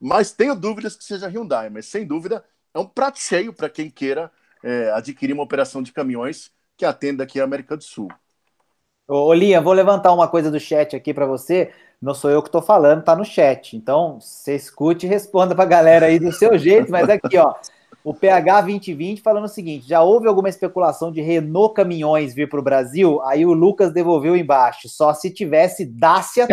Mas 0.01 0.33
tenho 0.33 0.55
dúvidas 0.55 0.97
que 0.97 1.05
seja 1.05 1.29
Hyundai, 1.29 1.70
mas 1.70 1.87
sem 1.87 2.07
dúvida 2.07 2.45
é 2.75 2.79
um 2.79 2.87
prato 2.87 3.18
cheio 3.18 3.53
para 3.53 3.68
quem 3.68 3.91
queira 3.91 4.33
é, 4.62 4.91
adquirir 4.93 5.33
uma 5.33 5.43
operação 5.43 5.83
de 5.83 5.93
caminhões 5.93 6.51
que 6.83 6.87
atenda 6.87 7.22
aqui 7.22 7.41
a 7.41 7.45
América 7.45 7.76
do 7.76 7.85
Sul. 7.85 8.09
Ô, 9.07 9.33
vou 9.62 9.72
levantar 9.72 10.12
uma 10.12 10.26
coisa 10.26 10.51
do 10.51 10.59
chat 10.59 10.97
aqui 10.97 11.14
para 11.14 11.26
você. 11.26 11.70
Não 12.01 12.12
sou 12.12 12.28
eu 12.28 12.43
que 12.43 12.49
estou 12.49 12.61
falando, 12.61 13.05
tá 13.05 13.14
no 13.14 13.24
chat. 13.24 13.76
Então, 13.76 14.20
você 14.20 14.57
escute 14.57 15.07
e 15.07 15.09
responda 15.09 15.55
para 15.55 15.62
a 15.62 15.68
galera 15.68 16.07
aí 16.07 16.18
do 16.18 16.33
seu 16.33 16.59
jeito. 16.59 16.91
Mas 16.91 17.09
aqui, 17.09 17.39
ó, 17.39 17.55
o 18.05 18.12
PH 18.12 18.62
2020 18.62 19.22
falando 19.22 19.44
o 19.44 19.48
seguinte: 19.48 19.88
já 19.88 20.03
houve 20.03 20.26
alguma 20.26 20.48
especulação 20.48 21.12
de 21.12 21.20
Renault 21.20 21.74
Caminhões 21.74 22.34
vir 22.34 22.48
para 22.48 22.59
o 22.59 22.62
Brasil? 22.62 23.20
Aí 23.22 23.46
o 23.46 23.53
Lucas 23.53 23.92
devolveu 23.92 24.36
embaixo. 24.36 24.88
Só 24.88 25.14
se 25.14 25.30
tivesse 25.30 25.84
Dacia 25.84 26.46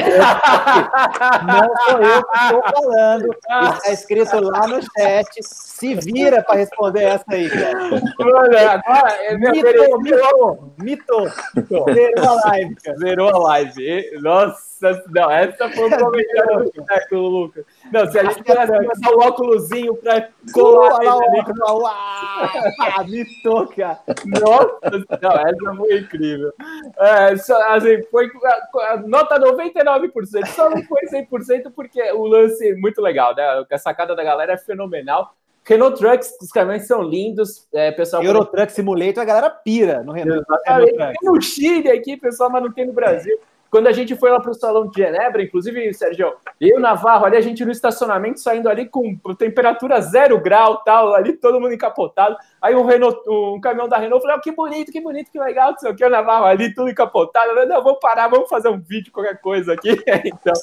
Não 1.46 1.68
sou 1.86 2.02
eu 2.02 2.24
que 2.24 2.38
estou 2.38 2.62
falando. 2.74 3.34
Está 3.34 3.92
escrito 3.92 4.40
lá 4.40 4.68
no 4.68 4.82
chat. 4.82 5.28
Se 5.42 5.96
vira 5.96 6.44
para 6.44 6.56
responder 6.56 7.04
essa 7.04 7.26
aí, 7.30 7.50
cara. 7.50 8.02
Olha, 8.20 8.72
agora 8.72 9.12
é 9.24 9.38
mitou, 9.38 10.02
mitou, 10.02 10.74
mitou, 10.78 11.28
mitou. 11.56 11.86
Zerou 11.94 12.30
a 12.30 12.48
live, 12.48 12.76
cara. 12.76 12.98
Zerou 12.98 13.30
a 13.30 13.38
live. 13.40 14.20
Nossa. 14.22 14.69
Nossa, 14.82 15.04
não, 15.10 15.32
essa 15.32 15.70
foi 15.70 15.90
o 15.90 15.98
comentário 15.98 16.72
do 16.72 16.86
século, 16.86 17.28
Lucas. 17.28 17.66
Não, 17.92 18.10
se 18.10 18.20
a 18.20 18.24
gente 18.24 18.44
tivesse 18.44 18.72
começar 18.72 19.12
o 19.12 19.20
óculosinho 19.20 19.96
pra 19.96 20.30
colar 20.54 21.00
lá, 21.04 21.20
ali. 21.20 22.70
Ah, 22.80 23.04
me 23.04 23.26
toca. 23.44 24.00
Nossa, 24.26 25.20
não, 25.22 25.32
essa 25.32 25.76
foi 25.76 26.00
incrível. 26.00 26.54
É, 26.98 27.38
só, 27.38 27.62
assim, 27.74 28.02
foi 28.04 28.30
nota 29.06 29.40
99%, 29.40 30.46
só 30.48 30.70
não 30.70 30.82
foi 30.84 31.02
100% 31.08 31.72
porque 31.76 32.02
o 32.14 32.26
lance 32.26 32.70
é 32.70 32.76
muito 32.76 33.02
legal, 33.02 33.36
né? 33.36 33.44
A 33.70 33.78
sacada 33.78 34.16
da 34.16 34.24
galera 34.24 34.54
é 34.54 34.58
fenomenal. 34.58 35.34
Renault 35.64 36.00
Trucks, 36.00 36.36
os 36.42 36.52
caminhões 36.52 36.88
são 36.88 37.04
lindos. 37.04 37.68
É, 37.72 37.92
pessoal 37.92 38.24
Euro 38.24 38.44
Truck 38.46 38.72
Simulator, 38.72 39.22
a 39.22 39.26
galera 39.26 39.50
pira 39.50 40.02
no 40.04 40.12
Renault. 40.12 40.44
Exatamente. 40.50 40.98
Tem 40.98 41.30
no 41.32 41.42
Chile 41.42 41.92
aqui, 41.92 42.18
pessoal, 42.18 42.50
mas 42.50 42.64
não 42.64 42.72
tem 42.72 42.88
no 42.88 42.94
Brasil. 42.94 43.38
Quando 43.70 43.88
a 43.88 43.92
gente 43.92 44.16
foi 44.16 44.32
lá 44.32 44.40
para 44.40 44.52
o 44.52 44.54
Salão 44.54 44.88
de 44.88 45.02
Genebra, 45.02 45.44
inclusive, 45.44 45.94
Sérgio, 45.94 46.34
eu, 46.60 46.80
Navarro, 46.80 47.26
ali 47.26 47.38
a 47.38 47.42
gente 47.42 47.64
no 47.64 47.72
estacionamento, 47.72 48.40
saindo 48.40 48.68
ali 48.68 48.88
com 48.88 49.16
temperatura 49.38 50.02
zero 50.02 50.40
grau, 50.40 50.78
tal, 50.84 51.14
ali 51.14 51.34
todo 51.34 51.60
mundo 51.60 51.74
encapotado. 51.74 52.36
Aí 52.62 52.76
um, 52.76 52.86
Renault, 52.86 53.18
um 53.28 53.60
caminhão 53.62 53.88
da 53.88 53.98
Renault 53.98 54.22
falou: 54.24 54.38
oh, 54.38 54.42
que 54.42 54.52
bonito, 54.52 54.92
que 54.92 55.00
bonito, 55.00 55.32
que 55.32 55.40
legal, 55.40 55.72
não 55.72 55.78
sei 55.78 55.92
o 55.92 55.96
que, 55.96 56.04
o 56.04 56.10
Navarro 56.10 56.46
ali, 56.46 56.74
tudo 56.74 56.90
encapotado. 56.90 57.52
Eu 57.52 57.68
não, 57.68 57.84
vamos 57.84 58.00
parar, 58.00 58.28
vamos 58.28 58.50
fazer 58.50 58.70
um 58.70 58.80
vídeo, 58.80 59.12
qualquer 59.12 59.40
coisa 59.40 59.74
aqui. 59.74 59.92
então, 60.26 60.54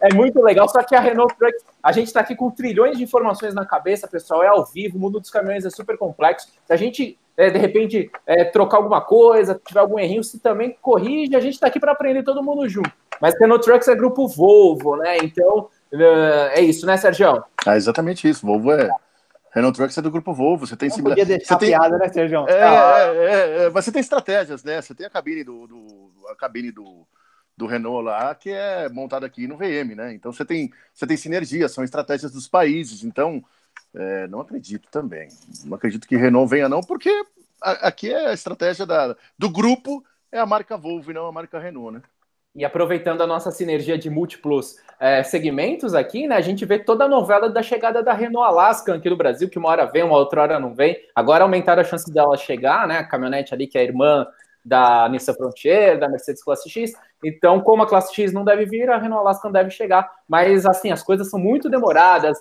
é 0.00 0.14
muito 0.14 0.40
legal. 0.40 0.68
Só 0.68 0.82
que 0.82 0.94
a 0.94 1.00
Renault 1.00 1.34
Truck, 1.36 1.54
a 1.82 1.92
gente 1.92 2.06
está 2.06 2.20
aqui 2.20 2.36
com 2.36 2.50
trilhões 2.50 2.96
de 2.96 3.02
informações 3.02 3.54
na 3.54 3.66
cabeça, 3.66 4.06
pessoal, 4.06 4.42
é 4.42 4.48
ao 4.48 4.64
vivo, 4.64 4.96
o 4.96 5.00
mundo 5.00 5.18
dos 5.18 5.30
caminhões 5.30 5.64
é 5.64 5.70
super 5.70 5.98
complexo. 5.98 6.48
Se 6.64 6.72
a 6.72 6.76
gente 6.76 7.18
é, 7.36 7.50
de 7.50 7.58
repente 7.58 8.10
é, 8.26 8.44
trocar 8.44 8.78
alguma 8.78 9.00
coisa, 9.00 9.60
tiver 9.66 9.80
algum 9.80 9.98
errinho, 9.98 10.22
se 10.22 10.38
também 10.38 10.76
corrige, 10.80 11.36
a 11.36 11.40
gente 11.40 11.54
está 11.54 11.66
aqui 11.66 11.80
para 11.80 11.92
aprender 11.92 12.22
todo 12.22 12.42
mundo 12.42 12.68
junto. 12.68 12.90
Mas 13.20 13.38
Renault 13.38 13.64
Trucks 13.64 13.88
é 13.88 13.94
grupo 13.94 14.28
Volvo, 14.28 14.96
né? 14.96 15.18
Então 15.18 15.68
é, 15.92 16.60
é 16.60 16.62
isso, 16.62 16.86
né, 16.86 16.96
Sérgio? 16.96 17.44
É 17.66 17.76
exatamente 17.76 18.28
isso. 18.28 18.46
Volvo 18.46 18.72
é. 18.72 18.90
Renault 19.52 19.76
Trucks 19.76 19.96
é 19.96 20.02
do 20.02 20.10
grupo 20.10 20.32
Volvo. 20.32 20.66
Você 20.66 20.76
tem 20.76 20.88
Não 20.88 20.98
podia 20.98 21.24
deixar 21.24 21.58
você 21.58 21.66
piada, 21.66 21.90
tem... 21.90 21.98
né, 21.98 22.12
Sérgio? 22.12 22.48
É, 22.48 22.52
é, 22.52 23.62
é, 23.62 23.64
é, 23.64 23.70
mas 23.70 23.84
você 23.84 23.92
tem 23.92 24.00
estratégias, 24.00 24.64
né? 24.64 24.82
Você 24.82 24.94
tem 24.94 25.06
a 25.06 25.10
cabine 25.10 25.44
do, 25.44 25.66
do 25.66 26.10
a 26.28 26.34
cabine 26.34 26.72
do, 26.72 27.06
do 27.56 27.66
Renault 27.66 28.04
lá, 28.04 28.34
que 28.34 28.50
é 28.50 28.88
montada 28.88 29.26
aqui 29.26 29.46
no 29.46 29.56
VM, 29.56 29.94
né? 29.94 30.12
Então 30.12 30.32
você 30.32 30.44
tem, 30.44 30.72
você 30.92 31.06
tem 31.06 31.16
sinergia, 31.16 31.68
são 31.68 31.84
estratégias 31.84 32.32
dos 32.32 32.48
países. 32.48 33.04
Então, 33.04 33.44
é, 33.94 34.26
não 34.26 34.40
acredito 34.40 34.88
também. 34.90 35.28
Não 35.64 35.76
acredito 35.76 36.06
que 36.06 36.16
Renault 36.16 36.50
venha, 36.50 36.68
não, 36.68 36.80
porque 36.80 37.10
aqui 37.60 38.12
é 38.12 38.28
a 38.28 38.32
estratégia 38.32 38.84
da, 38.84 39.16
do 39.38 39.48
grupo 39.48 40.04
é 40.32 40.38
a 40.38 40.46
marca 40.46 40.76
Volvo 40.76 41.10
e 41.10 41.14
não 41.14 41.26
a 41.26 41.32
marca 41.32 41.58
Renault, 41.58 41.94
né? 41.94 42.02
E 42.56 42.64
aproveitando 42.64 43.20
a 43.20 43.26
nossa 43.26 43.50
sinergia 43.50 43.98
de 43.98 44.08
múltiplos 44.08 44.76
é, 45.00 45.22
segmentos 45.24 45.94
aqui, 45.94 46.26
né? 46.26 46.36
A 46.36 46.40
gente 46.40 46.64
vê 46.64 46.78
toda 46.78 47.04
a 47.04 47.08
novela 47.08 47.48
da 47.48 47.62
chegada 47.62 48.02
da 48.02 48.12
Renault 48.12 48.48
Alaskan 48.48 48.96
aqui 48.96 49.10
no 49.10 49.16
Brasil, 49.16 49.48
que 49.48 49.58
uma 49.58 49.68
hora 49.68 49.86
vem, 49.86 50.04
uma 50.04 50.16
outra 50.16 50.42
hora 50.42 50.60
não 50.60 50.74
vem. 50.74 50.96
Agora 51.14 51.42
aumentaram 51.44 51.82
a 51.82 51.84
chance 51.84 52.12
dela 52.12 52.36
chegar, 52.36 52.86
né? 52.86 52.98
A 52.98 53.04
caminhonete 53.04 53.54
ali, 53.54 53.66
que 53.66 53.76
é 53.76 53.80
a 53.80 53.84
irmã 53.84 54.26
da 54.64 55.08
Nissan 55.08 55.34
Frontier, 55.34 55.98
da 55.98 56.08
Mercedes 56.08 56.42
Classe 56.42 56.70
X. 56.70 56.92
Então, 57.24 57.60
como 57.60 57.82
a 57.82 57.86
Classe 57.86 58.14
X 58.14 58.32
não 58.32 58.44
deve 58.44 58.66
vir, 58.66 58.90
a 58.90 58.98
Renault 58.98 59.20
Alaskan 59.20 59.50
deve 59.50 59.70
chegar. 59.70 60.10
Mas, 60.28 60.66
assim, 60.66 60.92
as 60.92 61.02
coisas 61.02 61.30
são 61.30 61.40
muito 61.40 61.70
demoradas. 61.70 62.38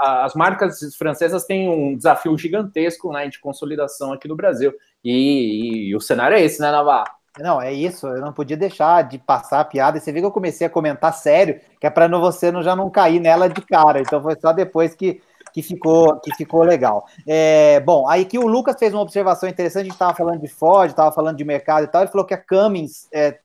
As 0.00 0.34
marcas 0.34 0.78
francesas 0.96 1.44
têm 1.44 1.68
um 1.68 1.96
desafio 1.96 2.36
gigantesco 2.38 3.12
né, 3.12 3.28
de 3.28 3.40
consolidação 3.40 4.12
aqui 4.12 4.28
no 4.28 4.36
Brasil. 4.36 4.72
E, 5.04 5.88
e 5.88 5.96
o 5.96 6.00
cenário 6.00 6.36
é 6.36 6.40
esse, 6.40 6.60
né, 6.60 6.70
Navarro? 6.70 7.10
Não, 7.38 7.60
é 7.60 7.72
isso. 7.72 8.06
Eu 8.06 8.20
não 8.20 8.32
podia 8.32 8.56
deixar 8.56 9.02
de 9.02 9.18
passar 9.18 9.60
a 9.60 9.64
piada. 9.64 9.98
E 9.98 10.00
você 10.00 10.12
viu 10.12 10.22
que 10.22 10.26
eu 10.26 10.32
comecei 10.32 10.66
a 10.66 10.70
comentar 10.70 11.12
sério, 11.12 11.60
que 11.80 11.86
é 11.86 11.90
para 11.90 12.06
você 12.18 12.52
não, 12.52 12.62
já 12.62 12.76
não 12.76 12.88
cair 12.88 13.18
nela 13.18 13.48
de 13.48 13.60
cara. 13.60 14.00
Então 14.00 14.22
foi 14.22 14.36
só 14.40 14.52
depois 14.52 14.94
que, 14.94 15.20
que, 15.52 15.60
ficou, 15.60 16.20
que 16.20 16.32
ficou 16.36 16.62
legal. 16.62 17.06
É, 17.26 17.80
bom, 17.80 18.08
aí 18.08 18.24
que 18.24 18.38
o 18.38 18.46
Lucas 18.46 18.76
fez 18.78 18.94
uma 18.94 19.02
observação 19.02 19.48
interessante. 19.48 19.82
A 19.82 19.84
gente 19.84 19.94
estava 19.94 20.14
falando 20.14 20.40
de 20.40 20.48
Ford, 20.48 20.90
estava 20.90 21.10
falando 21.10 21.36
de 21.36 21.44
mercado 21.44 21.84
e 21.84 21.88
tal. 21.88 22.02
Ele 22.02 22.10
falou 22.10 22.26
que 22.26 22.34
a 22.34 22.38
Cummins, 22.38 23.08
é, 23.12 23.40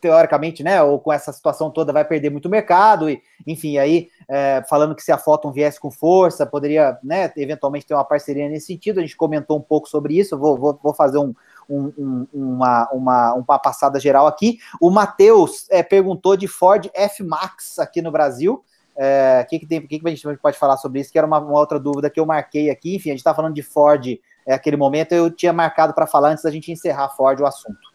teoricamente, 0.00 0.62
né, 0.62 0.82
ou 0.82 0.98
com 0.98 1.12
essa 1.12 1.32
situação 1.32 1.70
toda, 1.70 1.92
vai 1.92 2.04
perder 2.04 2.30
muito 2.30 2.48
mercado. 2.48 3.10
E, 3.10 3.22
enfim, 3.46 3.78
aí 3.78 4.08
é, 4.28 4.64
falando 4.68 4.94
que 4.94 5.02
se 5.02 5.12
a 5.12 5.18
Photon 5.18 5.52
viesse 5.52 5.78
com 5.78 5.90
força, 5.90 6.46
poderia, 6.46 6.98
né, 7.02 7.30
eventualmente 7.36 7.86
ter 7.86 7.94
uma 7.94 8.04
parceria 8.04 8.48
nesse 8.48 8.66
sentido. 8.66 8.98
A 8.98 9.02
gente 9.02 9.16
comentou 9.16 9.58
um 9.58 9.62
pouco 9.62 9.88
sobre 9.88 10.18
isso. 10.18 10.38
Vou, 10.38 10.56
vou, 10.56 10.78
vou 10.82 10.94
fazer 10.94 11.18
um 11.18 11.34
um, 11.68 11.92
um, 11.96 12.26
uma, 12.34 12.88
uma, 12.92 13.34
uma 13.34 13.58
passada 13.60 14.00
geral 14.00 14.26
aqui. 14.26 14.58
O 14.80 14.90
Matheus 14.90 15.66
é, 15.70 15.84
perguntou 15.84 16.36
de 16.36 16.48
Ford 16.48 16.90
F-Max 16.92 17.78
aqui 17.78 18.02
no 18.02 18.10
Brasil. 18.10 18.54
O 18.96 19.02
é, 19.02 19.46
que, 19.48 19.60
que, 19.60 19.80
que, 19.82 19.98
que 20.00 20.08
a 20.08 20.10
gente 20.10 20.38
pode 20.38 20.58
falar 20.58 20.76
sobre 20.78 21.00
isso? 21.00 21.12
Que 21.12 21.18
era 21.18 21.26
uma, 21.26 21.38
uma 21.38 21.58
outra 21.58 21.78
dúvida 21.78 22.10
que 22.10 22.18
eu 22.18 22.26
marquei 22.26 22.70
aqui. 22.70 22.96
Enfim, 22.96 23.10
a 23.10 23.12
gente 23.12 23.20
está 23.20 23.32
falando 23.32 23.54
de 23.54 23.62
Ford 23.62 24.18
é, 24.46 24.54
aquele 24.54 24.76
momento, 24.76 25.12
eu 25.12 25.30
tinha 25.30 25.52
marcado 25.52 25.94
para 25.94 26.06
falar 26.06 26.30
antes 26.30 26.42
da 26.42 26.50
gente 26.50 26.72
encerrar 26.72 27.08
Ford 27.10 27.40
o 27.40 27.46
assunto. 27.46 27.89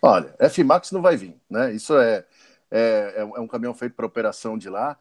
Olha, 0.00 0.34
F-Max 0.38 0.92
não 0.92 1.02
vai 1.02 1.16
vir, 1.16 1.36
né? 1.50 1.72
Isso 1.72 1.96
é, 1.98 2.24
é, 2.70 3.14
é 3.16 3.40
um 3.40 3.48
caminhão 3.48 3.74
feito 3.74 3.94
para 3.94 4.06
operação 4.06 4.56
de 4.56 4.68
lá. 4.68 4.96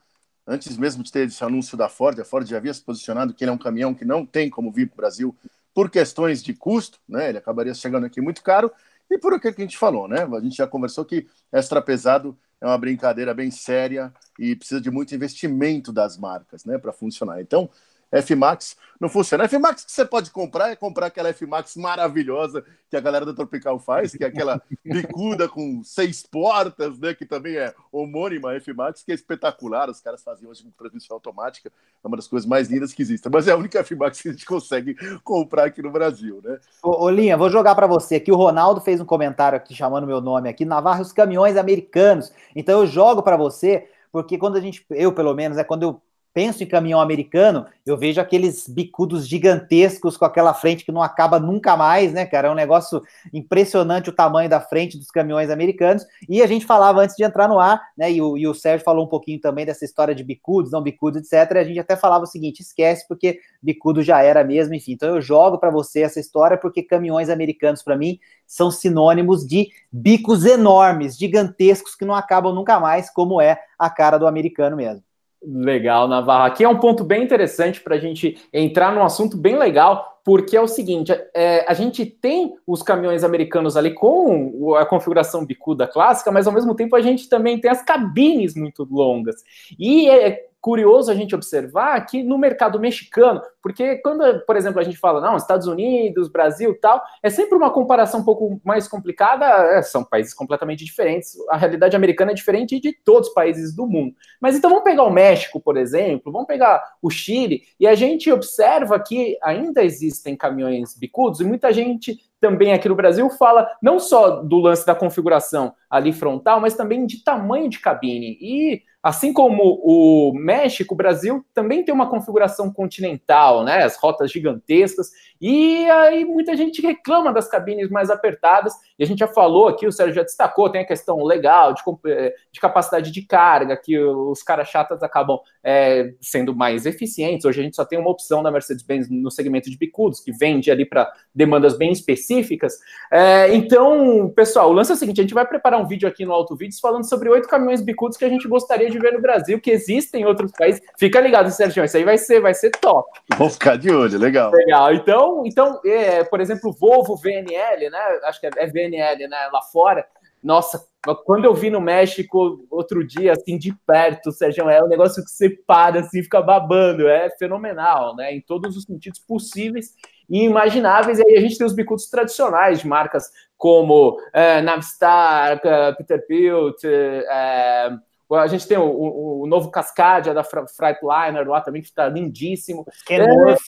Antes 0.46 0.78
mesmo 0.78 1.04
de 1.04 1.12
ter 1.12 1.28
esse 1.28 1.44
anúncio 1.44 1.78
da 1.78 1.90
Ford, 1.90 2.20
a 2.20 2.26
Ford 2.26 2.48
já 2.48 2.58
havia 2.58 2.74
se 2.74 2.82
posicionado 2.82 3.34
que 3.34 3.44
ele 3.44 3.52
é 3.52 3.54
um 3.54 3.58
caminhão 3.58 3.94
que 3.94 4.06
não 4.06 4.26
tem 4.26 4.50
como 4.50 4.72
vir 4.72 4.88
para 4.88 4.94
o 4.94 4.98
Brasil 4.98 5.36
por 5.74 5.90
questões 5.90 6.42
de 6.42 6.54
custo, 6.54 7.00
né? 7.08 7.30
Ele 7.30 7.38
acabaria 7.38 7.74
chegando 7.74 8.06
aqui 8.06 8.22
muito 8.22 8.42
caro, 8.42 8.72
e 9.10 9.18
por 9.18 9.34
aquilo 9.34 9.54
que 9.54 9.62
a 9.62 9.66
gente 9.66 9.78
falou, 9.78 10.08
né? 10.08 10.24
A 10.24 10.40
gente 10.40 10.56
já 10.56 10.66
conversou 10.66 11.06
que 11.06 11.28
extra 11.52 11.82
pesado 11.82 12.38
é 12.60 12.66
uma 12.66 12.78
brincadeira 12.78 13.34
bem 13.34 13.52
séria 13.52 14.12
e 14.40 14.56
precisa 14.56 14.82
de 14.82 14.90
muito 14.90 15.14
investimento 15.14 15.94
das 15.94 16.18
marcas, 16.18 16.66
né, 16.66 16.78
para 16.78 16.92
funcionar. 16.92 17.40
Então, 17.42 17.70
F-Max 18.12 18.76
não 19.00 19.10
funciona. 19.10 19.44
F-Max 19.44 19.86
que 19.86 19.92
você 19.92 20.06
pode 20.06 20.32
comprar 20.32 20.70
é 20.70 20.76
comprar 20.76 21.08
aquela 21.08 21.30
F-Max 21.30 21.76
maravilhosa 21.76 22.64
que 22.90 22.98
a 22.98 23.00
galera 23.00 23.26
da 23.26 23.34
Tropical 23.34 23.80
faz, 23.80 24.14
que 24.14 24.24
é 24.24 24.28
aquela 24.28 24.62
bicuda 24.84 25.48
com 25.48 25.84
seis 25.84 26.24
portas, 26.24 26.98
né? 26.98 27.14
Que 27.14 27.26
também 27.26 27.58
é 27.58 27.74
homônima 27.92 28.56
F-Max, 28.56 29.04
que 29.04 29.12
é 29.12 29.16
espetacular. 29.16 29.90
Os 29.90 30.00
caras 30.00 30.24
fazem 30.24 30.48
hoje 30.48 30.64
com 30.64 30.72
transmissão 30.72 31.16
automática, 31.16 31.70
é 32.04 32.08
uma 32.08 32.18
das 32.18 32.28
coisas 32.28 32.48
mais 32.48 32.70
lindas 32.70 32.94
que 32.94 33.02
existem. 33.02 33.32
Mas 33.32 33.48
é 33.48 33.52
a 33.52 33.58
única 33.58 33.80
F-Max 33.80 34.22
que 34.22 34.30
a 34.30 34.32
gente 34.32 34.46
consegue 34.46 34.96
comprar 35.24 35.66
aqui 35.66 35.82
no 35.82 35.92
Brasil, 35.92 36.42
né? 36.44 36.60
Ô, 36.82 37.04
ô 37.06 37.10
Linha, 37.10 37.38
vou 37.38 37.50
jogar 37.50 37.76
para 37.76 37.88
você 37.88 38.16
aqui. 38.16 38.32
O 38.32 38.36
Ronaldo 38.36 38.82
fez 38.82 39.00
um 39.00 39.06
comentário 39.06 39.58
aqui 39.58 39.76
chamando 39.76 40.08
meu 40.08 40.22
nome 40.22 40.50
aqui, 40.50 40.66
Navarro, 40.66 41.02
os 41.02 41.12
caminhões 41.12 41.58
americanos. 41.58 42.32
Então 42.56 42.82
eu 42.82 42.88
jogo 42.88 43.22
para 43.22 43.38
você 43.38 43.88
porque 44.12 44.38
quando 44.38 44.58
a 44.58 44.62
gente, 44.62 44.86
eu 44.90 45.14
pelo 45.14 45.34
menos, 45.36 45.58
é 45.58 45.64
quando 45.64 45.84
eu 45.84 46.02
penso 46.38 46.64
em 46.64 46.68
caminhão 46.68 47.02
americano, 47.02 47.66
eu 47.84 47.98
vejo 47.98 48.22
aqueles 48.22 48.68
bicudos 48.68 49.28
gigantescos 49.28 50.16
com 50.16 50.24
aquela 50.24 50.54
frente 50.54 50.86
que 50.86 50.92
não 50.92 51.02
acaba 51.02 51.40
nunca 51.40 51.76
mais, 51.76 52.14
né, 52.14 52.28
cara? 52.28 52.48
É 52.48 52.52
um 52.52 52.54
negócio 52.54 53.02
impressionante 53.34 54.12
o 54.12 54.14
tamanho 54.14 54.48
da 54.48 54.62
frente 54.62 55.00
dos 55.00 55.10
caminhões 55.10 55.50
americanos. 55.50 56.06
E 56.30 56.44
a 56.44 56.46
gente 56.46 56.64
falava 56.64 57.02
antes 57.02 57.16
de 57.16 57.24
entrar 57.24 57.48
no 57.48 57.60
ar, 57.60 57.82
né? 57.98 58.12
E 58.12 58.22
o, 58.22 58.38
e 58.38 58.48
o 58.48 58.54
Sérgio 58.54 58.86
falou 58.86 59.04
um 59.04 59.10
pouquinho 59.10 59.42
também 59.42 59.66
dessa 59.66 59.84
história 59.84 60.14
de 60.14 60.24
bicudos, 60.24 60.72
não 60.72 60.80
bicudos, 60.80 61.20
etc. 61.24 61.56
E 61.56 61.58
a 61.58 61.64
gente 61.64 61.80
até 61.80 61.96
falava 61.96 62.26
o 62.26 62.28
seguinte: 62.28 62.60
esquece, 62.60 63.08
porque 63.08 63.40
bicudo 63.60 64.04
já 64.04 64.22
era 64.22 64.44
mesmo, 64.44 64.76
enfim. 64.76 64.92
Então 64.92 65.16
eu 65.16 65.20
jogo 65.20 65.58
para 65.58 65.72
você 65.72 66.02
essa 66.02 66.20
história, 66.20 66.56
porque 66.56 66.84
caminhões 66.84 67.32
americanos, 67.32 67.82
para 67.82 67.98
mim, 67.98 68.20
são 68.46 68.70
sinônimos 68.70 69.44
de 69.44 69.70
bicos 69.92 70.46
enormes, 70.46 71.18
gigantescos, 71.18 71.96
que 71.96 72.06
não 72.06 72.14
acabam 72.14 72.54
nunca 72.54 72.80
mais, 72.80 73.10
como 73.10 73.42
é 73.42 73.58
a 73.80 73.90
cara 73.90 74.20
do 74.20 74.28
americano 74.28 74.78
mesmo. 74.78 75.07
Legal, 75.50 76.10
Navarro. 76.10 76.44
Aqui 76.44 76.66
é 76.66 76.68
um 76.68 76.78
ponto 76.78 77.06
bem 77.06 77.24
interessante 77.24 77.80
para 77.80 77.96
a 77.96 78.00
gente 78.00 78.38
entrar 78.52 78.94
num 78.94 79.02
assunto 79.02 79.38
bem 79.38 79.58
legal, 79.58 80.20
porque 80.26 80.58
é 80.58 80.62
o 80.62 80.68
seguinte: 80.68 81.14
é, 81.34 81.66
a 81.66 81.74
gente 81.74 82.06
tem 82.06 82.54
os 82.68 82.84
caminhões 82.84 83.24
americanos 83.24 83.78
ali 83.78 83.94
com 83.94 84.76
a 84.76 84.86
configuração 84.86 85.46
bicuda 85.46 85.88
clássica, 85.88 86.34
mas 86.34 86.48
ao 86.48 86.54
mesmo 86.54 86.76
tempo 86.76 86.98
a 86.98 87.02
gente 87.02 87.30
também 87.30 87.62
tem 87.62 87.72
as 87.72 87.82
cabines 87.82 88.56
muito 88.56 88.86
longas. 88.92 89.38
E 89.80 90.10
é, 90.10 90.48
curioso 90.68 91.10
a 91.10 91.16
gente 91.16 91.34
observar 91.34 91.98
que 92.06 92.22
no 92.22 92.38
mercado 92.38 92.78
mexicano, 92.78 93.42
porque 93.64 93.96
quando, 94.00 94.42
por 94.42 94.58
exemplo, 94.58 94.82
a 94.82 94.84
gente 94.84 94.98
fala, 94.98 95.22
não, 95.22 95.38
Estados 95.38 95.66
Unidos, 95.66 96.28
Brasil 96.28 96.78
tal, 96.82 97.02
é 97.24 97.30
sempre 97.30 97.56
uma 97.56 97.72
comparação 97.72 98.20
um 98.20 98.26
pouco 98.26 98.60
mais 98.66 98.86
complicada, 98.86 99.46
é, 99.46 99.82
são 99.82 100.04
países 100.04 100.34
completamente 100.34 100.84
diferentes, 100.84 101.38
a 101.50 101.56
realidade 101.56 101.96
americana 101.96 102.32
é 102.32 102.36
diferente 102.36 102.82
de 102.82 102.92
todos 102.92 103.30
os 103.30 103.34
países 103.34 103.74
do 103.74 103.88
mundo. 103.88 104.14
Mas 104.42 104.58
então 104.58 104.70
vamos 104.70 104.84
pegar 104.84 105.04
o 105.04 105.10
México, 105.10 105.58
por 105.58 105.78
exemplo, 105.78 106.34
vamos 106.34 106.48
pegar 106.48 106.84
o 107.02 107.10
Chile, 107.10 107.62
e 107.80 107.88
a 107.88 107.96
gente 107.96 108.30
observa 108.30 109.00
que 109.00 109.38
ainda 109.42 109.82
existem 109.82 110.36
caminhões 110.36 110.98
bicudos, 110.98 111.40
e 111.40 111.46
muita 111.46 111.72
gente 111.72 112.20
também 112.42 112.74
aqui 112.74 112.90
no 112.90 112.96
Brasil 112.96 113.30
fala 113.30 113.70
não 113.82 114.00
só 114.00 114.44
do 114.44 114.60
lance 114.60 114.86
da 114.86 114.94
configuração 114.94 115.74
ali 115.90 116.12
frontal, 116.12 116.60
mas 116.60 116.76
também 116.76 117.06
de 117.06 117.24
tamanho 117.24 117.70
de 117.70 117.80
cabine. 117.80 118.38
E 118.42 118.82
Assim 119.08 119.32
como 119.32 119.80
o 119.86 120.34
México, 120.34 120.94
o 120.94 120.98
Brasil 120.98 121.42
também 121.54 121.82
tem 121.82 121.96
uma 121.96 122.10
configuração 122.10 122.70
continental, 122.70 123.64
né? 123.64 123.86
As 123.86 123.96
rotas 123.96 124.30
gigantescas, 124.30 125.12
e 125.40 125.90
aí 125.90 126.26
muita 126.26 126.58
gente 126.58 126.82
reclama 126.82 127.32
das 127.32 127.48
cabines 127.48 127.90
mais 127.90 128.10
apertadas, 128.10 128.74
e 129.00 129.04
a 129.06 129.08
gente 129.08 129.20
já 129.20 129.28
falou 129.30 129.70
aqui, 129.70 129.88
o 129.88 129.94
Sérgio 129.94 130.16
já 130.16 130.24
destacou, 130.24 130.70
tem 130.70 130.82
a 130.82 130.86
questão 130.86 131.24
legal 131.24 131.74
de, 131.74 131.82
eh, 132.06 132.34
de 132.52 132.60
capacidade 132.60 133.10
de 133.10 133.22
carga, 133.22 133.78
que 133.78 133.98
os 133.98 134.44
caras 134.44 134.68
chatas 134.68 135.02
acabam 135.02 135.40
é, 135.64 136.14
sendo 136.20 136.54
mais 136.54 136.86
eficientes. 136.86 137.46
Hoje 137.46 137.62
a 137.62 137.64
gente 137.64 137.78
só 137.78 137.86
tem 137.86 137.98
uma 137.98 138.10
opção 138.10 138.44
da 138.44 138.52
Mercedes-Benz 138.52 139.10
no 139.10 139.32
segmento 139.32 139.70
de 139.70 139.78
bicudos, 139.78 140.20
que 140.20 140.34
vende 140.34 140.70
ali 140.70 140.84
para 140.84 141.10
demandas 141.34 141.78
bem 141.78 141.94
específicas. 141.94 142.74
É, 143.10 143.56
então, 143.56 144.30
pessoal, 144.36 144.70
o 144.70 144.74
lance 144.74 144.92
é 144.92 144.96
o 144.96 144.98
seguinte: 144.98 145.22
a 145.22 145.24
gente 145.24 145.34
vai 145.34 145.48
preparar 145.48 145.80
um 145.80 145.88
vídeo 145.88 146.10
aqui 146.10 146.26
no 146.26 146.34
Auto 146.34 146.58
Vídeos 146.58 146.82
falando 146.82 147.08
sobre 147.08 147.30
oito 147.30 147.48
caminhões 147.48 147.82
bicudos 147.82 148.18
que 148.18 148.26
a 148.26 148.30
gente 148.30 148.48
gostaria 148.50 148.90
de 148.90 148.97
ver 149.00 149.14
no 149.14 149.22
Brasil, 149.22 149.60
que 149.60 149.72
existem 149.72 150.22
em 150.22 150.26
outros 150.26 150.52
países. 150.52 150.82
Fica 150.98 151.20
ligado, 151.20 151.52
Sérgio, 151.52 151.84
isso 151.84 151.98
aí 151.98 152.04
vai 152.04 152.18
ser, 152.18 152.40
vai 152.40 152.54
ser 152.54 152.72
top. 152.72 153.08
Vou 153.38 153.50
ficar 153.50 153.78
de 153.78 153.90
olho, 153.90 154.18
legal. 154.18 154.52
Legal. 154.52 154.94
Então, 154.94 155.44
então 155.46 155.80
é, 155.86 156.24
por 156.24 156.42
exemplo, 156.42 156.72
Volvo 156.74 157.16
VNL, 157.16 157.90
né? 157.90 158.00
Acho 158.24 158.40
que 158.40 158.48
é 158.48 158.68
VNL, 158.68 159.28
né? 159.28 159.50
Lá 159.52 159.62
fora. 159.62 160.06
Nossa, 160.44 160.86
quando 161.26 161.46
eu 161.46 161.54
vi 161.54 161.70
no 161.70 161.82
México 161.82 162.66
outro 162.70 163.06
dia, 163.06 163.34
assim, 163.34 163.58
de 163.58 163.74
perto, 163.86 164.32
Sérgio, 164.32 164.70
é 164.70 164.84
um 164.84 164.88
negócio 164.88 165.24
que 165.24 165.30
você 165.30 165.50
para, 165.50 166.02
assim, 166.02 166.22
fica 166.24 166.42
babando. 166.42 167.08
É 167.08 167.30
fenomenal, 167.38 168.16
né? 168.16 168.34
Em 168.34 168.42
todos 168.42 168.78
os 168.78 168.84
sentidos 168.84 169.20
possíveis 169.20 169.94
e 170.30 170.44
imagináveis. 170.44 171.20
E 171.20 171.24
aí 171.26 171.38
a 171.38 171.42
gente 171.42 171.58
tem 171.58 171.66
os 171.66 171.76
bicudos 171.76 172.10
tradicionais 172.10 172.82
de 172.82 172.88
marcas 172.88 173.30
como 173.58 174.18
é, 174.32 174.62
Navistar, 174.62 175.60
é, 175.64 175.92
Peter 175.94 176.26
Pilt, 176.28 176.84
é, 176.84 177.90
a 178.32 178.48
gente 178.48 178.68
tem 178.68 178.78
o, 178.78 178.84
o, 178.84 179.42
o 179.44 179.48
novo 179.48 179.72
Cascadia 179.72 180.34
da 180.34 180.44
Freightliner 180.44 181.48
lá 181.48 181.62
também, 181.62 181.82
que 181.82 181.88
está 181.88 182.08
lindíssimo. 182.08 182.86
Kenworth. 183.06 183.62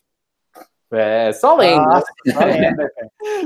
É, 0.92 1.32
só 1.34 1.56
lenda. 1.56 1.84
Nossa, 1.84 2.12
só 2.34 2.40
lenda, 2.40 2.92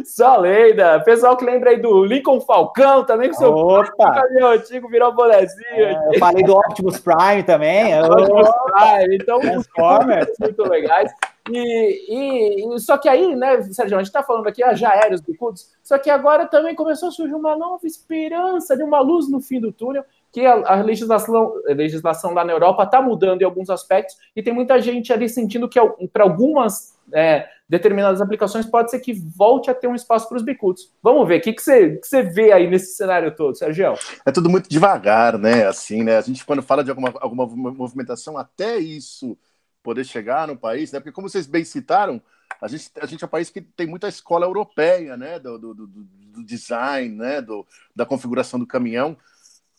só 0.05 0.37
lenda. 0.37 0.99
Pessoal 1.01 1.35
que 1.35 1.43
lembra 1.43 1.71
aí 1.71 1.81
do 1.81 2.05
Lincoln 2.05 2.39
Falcão 2.39 3.05
também, 3.05 3.29
que 3.29 3.35
seu 3.35 3.53
Opa. 3.53 4.23
meu 4.31 4.47
antigo 4.47 4.87
virou 4.87 5.13
bonezinho. 5.13 5.67
É, 5.75 6.09
eu 6.13 6.19
falei 6.19 6.41
do 6.43 6.53
Optimus 6.53 6.99
Prime 6.99 7.43
também. 7.43 7.99
Optimus 8.01 8.49
Prime. 8.49 9.15
Então, 9.15 9.39
Transformers. 9.41 10.31
muito 10.39 10.63
legais. 10.63 11.11
E, 11.51 12.73
e, 12.73 12.79
só 12.79 12.97
que 12.97 13.09
aí, 13.09 13.35
né, 13.35 13.61
Sérgio, 13.63 13.97
a 13.97 13.99
gente 13.99 14.07
está 14.07 14.23
falando 14.23 14.47
aqui 14.47 14.63
ah, 14.63 14.73
já 14.73 14.91
aéreos 14.91 15.19
bicudos, 15.19 15.69
só 15.83 15.97
que 15.97 16.09
agora 16.09 16.45
também 16.45 16.73
começou 16.73 17.09
a 17.09 17.11
surgir 17.11 17.35
uma 17.35 17.57
nova 17.57 17.85
esperança 17.85 18.77
de 18.77 18.83
uma 18.83 19.01
luz 19.01 19.29
no 19.29 19.41
fim 19.41 19.59
do 19.59 19.73
túnel, 19.73 20.05
que 20.33 20.43
a, 20.45 20.53
a 20.65 20.81
legislação, 20.81 21.53
a 21.69 21.73
legislação 21.73 22.33
lá 22.33 22.43
na 22.43 22.51
Europa 22.51 22.83
está 22.83 22.99
mudando 22.99 23.43
em 23.43 23.45
alguns 23.45 23.69
aspectos, 23.69 24.17
e 24.35 24.41
tem 24.41 24.51
muita 24.51 24.81
gente 24.81 25.13
ali 25.13 25.29
sentindo 25.29 25.69
que 25.69 25.79
para 26.11 26.23
algumas 26.23 26.97
é, 27.13 27.47
determinadas 27.69 28.19
aplicações, 28.19 28.65
pode 28.65 28.89
ser 28.89 28.99
que 28.99 29.13
volte 29.13 29.69
a 29.69 29.75
ter 29.75 29.87
um 29.87 29.93
espaço 29.93 30.27
para 30.27 30.37
os 30.37 30.43
bicudos. 30.43 30.91
Vamos 31.03 31.27
ver, 31.27 31.37
o 31.37 31.41
que, 31.41 31.53
você, 31.53 31.97
que 31.97 32.07
você 32.07 32.23
vê 32.23 32.51
aí 32.51 32.67
nesse 32.67 32.95
cenário 32.95 33.35
todo, 33.35 33.55
Sérgio? 33.55 33.93
É 34.25 34.31
tudo 34.31 34.49
muito 34.49 34.67
devagar, 34.67 35.37
né? 35.37 35.67
Assim, 35.67 36.01
né? 36.03 36.17
A 36.17 36.21
gente, 36.21 36.43
quando 36.43 36.63
fala 36.63 36.83
de 36.83 36.89
alguma, 36.89 37.13
alguma 37.21 37.45
movimentação, 37.45 38.35
até 38.35 38.79
isso 38.79 39.37
poder 39.83 40.03
chegar 40.03 40.47
no 40.47 40.57
país, 40.57 40.91
né? 40.91 40.99
Porque 40.99 41.11
como 41.11 41.29
vocês 41.29 41.45
bem 41.45 41.63
citaram, 41.63 42.19
a 42.59 42.67
gente, 42.67 42.89
a 42.99 43.05
gente 43.05 43.23
é 43.23 43.27
um 43.27 43.29
país 43.29 43.51
que 43.51 43.61
tem 43.61 43.85
muita 43.85 44.07
escola 44.07 44.47
europeia, 44.47 45.15
né? 45.15 45.37
Do, 45.37 45.59
do, 45.59 45.73
do, 45.75 45.87
do 45.87 46.43
design, 46.43 47.15
né? 47.15 47.39
Do, 47.39 47.67
da 47.95 48.05
configuração 48.05 48.59
do 48.59 48.65
caminhão. 48.65 49.15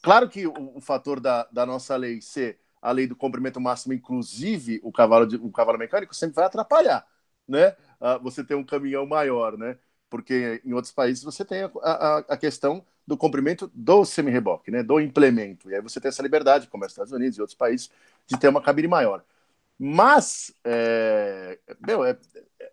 Claro 0.04 0.28
que 0.28 0.46
o, 0.46 0.76
o 0.76 0.80
fator 0.82 1.18
da, 1.18 1.48
da 1.50 1.64
nossa 1.64 1.96
lei 1.96 2.20
ser 2.20 2.58
a 2.82 2.92
lei 2.92 3.06
do 3.06 3.16
comprimento 3.16 3.58
máximo, 3.58 3.94
inclusive 3.94 4.78
o 4.82 4.92
cavalo, 4.92 5.26
de, 5.26 5.36
o 5.36 5.50
cavalo 5.50 5.78
mecânico, 5.78 6.14
sempre 6.14 6.36
vai 6.36 6.44
atrapalhar, 6.44 7.06
né? 7.48 7.70
Uh, 7.98 8.22
você 8.22 8.44
ter 8.44 8.54
um 8.54 8.62
caminhão 8.62 9.06
maior, 9.06 9.56
né? 9.56 9.78
Porque 10.10 10.60
em 10.62 10.74
outros 10.74 10.92
países 10.92 11.24
você 11.24 11.42
tem 11.42 11.62
a, 11.62 11.70
a, 11.82 12.18
a 12.18 12.36
questão 12.36 12.84
do 13.06 13.16
comprimento 13.16 13.70
do 13.74 14.04
semi-reboque, 14.04 14.70
né? 14.70 14.82
Do 14.82 15.00
implemento. 15.00 15.70
E 15.70 15.74
aí 15.74 15.80
você 15.80 15.98
tem 15.98 16.10
essa 16.10 16.22
liberdade, 16.22 16.68
como 16.68 16.84
é 16.84 16.86
os 16.86 16.92
Estados 16.92 17.12
Unidos 17.12 17.38
e 17.38 17.40
outros 17.40 17.56
países, 17.56 17.90
de 18.26 18.38
ter 18.38 18.48
uma 18.48 18.60
cabine 18.60 18.86
maior. 18.88 19.24
Mas, 19.78 20.52
é, 20.64 21.58
meu, 21.80 22.04
é, 22.04 22.18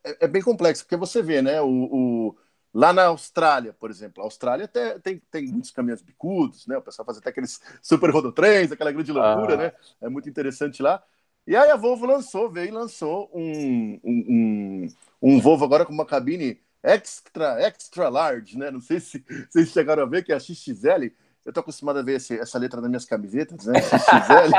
é, 0.03 0.25
é, 0.25 0.27
bem 0.27 0.41
complexo, 0.41 0.83
porque 0.83 0.97
você 0.97 1.21
vê, 1.21 1.41
né, 1.41 1.61
o, 1.61 1.67
o, 1.67 2.35
lá 2.73 2.93
na 2.93 3.05
Austrália, 3.05 3.73
por 3.73 3.89
exemplo, 3.89 4.21
a 4.21 4.25
Austrália 4.25 4.67
tem, 4.67 4.99
tem, 4.99 5.21
tem 5.31 5.47
muitos 5.47 5.71
caminhões 5.71 6.01
bicudos, 6.01 6.65
né, 6.67 6.77
o 6.77 6.81
pessoal 6.81 7.05
faz 7.05 7.17
até 7.17 7.29
aqueles 7.29 7.59
super 7.81 8.09
rodotrens, 8.09 8.71
aquela 8.71 8.91
grande 8.91 9.11
loucura, 9.11 9.53
ah. 9.53 9.57
né, 9.57 9.73
é 10.01 10.09
muito 10.09 10.29
interessante 10.29 10.81
lá. 10.81 11.03
E 11.45 11.55
aí 11.55 11.69
a 11.69 11.75
Volvo 11.75 12.05
lançou, 12.05 12.49
veio 12.49 12.67
e 12.67 12.71
lançou 12.71 13.29
um, 13.33 13.99
um, 14.03 14.25
um, 14.29 14.87
um 15.21 15.41
Volvo 15.41 15.65
agora 15.65 15.85
com 15.85 15.93
uma 15.93 16.05
cabine 16.05 16.61
extra, 16.83 17.59
extra 17.61 18.09
large, 18.09 18.57
né, 18.57 18.71
não 18.71 18.81
sei 18.81 18.99
se 18.99 19.23
vocês 19.49 19.69
chegaram 19.69 20.03
a 20.03 20.05
ver, 20.05 20.23
que 20.23 20.31
é 20.31 20.35
a 20.35 20.39
XXL, 20.39 21.11
eu 21.43 21.51
tô 21.51 21.59
acostumado 21.59 21.97
a 21.99 22.03
ver 22.03 22.17
esse, 22.17 22.39
essa 22.39 22.59
letra 22.59 22.79
nas 22.79 22.89
minhas 22.89 23.05
camisetas, 23.05 23.65
né? 23.65 23.81
XXL. 23.81 24.53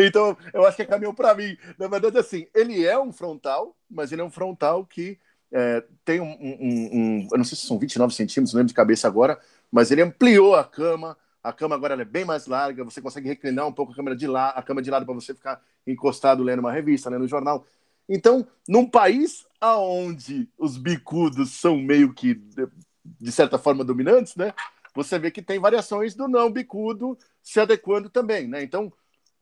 então, 0.02 0.34
eu 0.52 0.64
acho 0.64 0.76
que 0.76 0.82
é 0.82 0.86
caminhão 0.86 1.14
para 1.14 1.34
mim. 1.34 1.58
Na 1.78 1.88
verdade, 1.88 2.16
assim, 2.18 2.46
ele 2.54 2.86
é 2.86 2.98
um 2.98 3.12
frontal, 3.12 3.76
mas 3.88 4.10
ele 4.10 4.22
é 4.22 4.24
um 4.24 4.30
frontal 4.30 4.86
que 4.86 5.18
é, 5.52 5.84
tem 6.04 6.20
um, 6.20 6.30
um, 6.30 6.90
um, 6.92 7.28
Eu 7.30 7.38
não 7.38 7.44
sei 7.44 7.56
se 7.56 7.66
são 7.66 7.78
29 7.78 8.14
centímetros, 8.14 8.52
não 8.52 8.58
lembro 8.58 8.68
de 8.68 8.74
cabeça 8.74 9.06
agora, 9.06 9.38
mas 9.70 9.90
ele 9.90 10.02
ampliou 10.02 10.54
a 10.54 10.64
cama. 10.64 11.16
A 11.42 11.52
cama 11.52 11.74
agora 11.74 12.00
é 12.00 12.04
bem 12.04 12.24
mais 12.24 12.46
larga, 12.46 12.84
você 12.84 13.00
consegue 13.00 13.28
reclinar 13.28 13.66
um 13.66 13.72
pouco 13.72 13.92
a 13.92 13.94
câmera 13.94 14.16
de 14.16 14.26
lá, 14.26 14.50
a 14.50 14.62
cama 14.62 14.82
de 14.82 14.90
lado 14.90 15.06
para 15.06 15.14
você 15.14 15.32
ficar 15.32 15.62
encostado 15.86 16.42
lendo 16.42 16.58
uma 16.58 16.72
revista, 16.72 17.08
lendo 17.08 17.24
um 17.24 17.28
jornal. 17.28 17.64
Então, 18.08 18.46
num 18.68 18.88
país 18.88 19.46
aonde 19.60 20.48
os 20.58 20.76
bicudos 20.76 21.52
são 21.52 21.76
meio 21.76 22.12
que 22.12 22.34
de 23.04 23.32
certa 23.32 23.58
forma 23.58 23.84
dominantes, 23.84 24.36
né? 24.36 24.52
você 24.98 25.18
vê 25.18 25.30
que 25.30 25.42
tem 25.42 25.58
variações 25.58 26.14
do 26.14 26.26
não 26.26 26.50
bicudo 26.50 27.16
se 27.42 27.60
adequando 27.60 28.10
também, 28.10 28.48
né? 28.48 28.62
Então, 28.62 28.92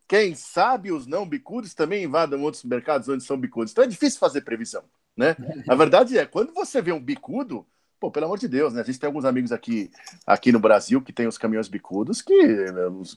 quem 0.06 0.34
sabe 0.34 0.92
os 0.92 1.06
não 1.06 1.26
bicudos 1.26 1.74
também 1.74 2.04
invadam 2.04 2.42
outros 2.42 2.62
mercados 2.62 3.08
onde 3.08 3.24
são 3.24 3.38
bicudos. 3.38 3.72
Então 3.72 3.82
é 3.84 3.86
difícil 3.86 4.20
fazer 4.20 4.42
previsão, 4.42 4.84
né? 5.16 5.36
A 5.68 5.74
verdade 5.74 6.18
é, 6.18 6.26
quando 6.26 6.52
você 6.52 6.80
vê 6.82 6.92
um 6.92 7.00
bicudo, 7.00 7.66
pô, 7.98 8.10
pelo 8.10 8.26
amor 8.26 8.38
de 8.38 8.48
Deus, 8.48 8.74
né? 8.74 8.82
A 8.82 8.84
gente 8.84 8.98
tem 8.98 9.06
alguns 9.06 9.24
amigos 9.24 9.52
aqui, 9.52 9.90
aqui 10.26 10.52
no 10.52 10.60
Brasil 10.60 11.00
que 11.02 11.12
tem 11.12 11.26
os 11.26 11.38
caminhões 11.38 11.68
bicudos, 11.68 12.20
que, 12.22 12.32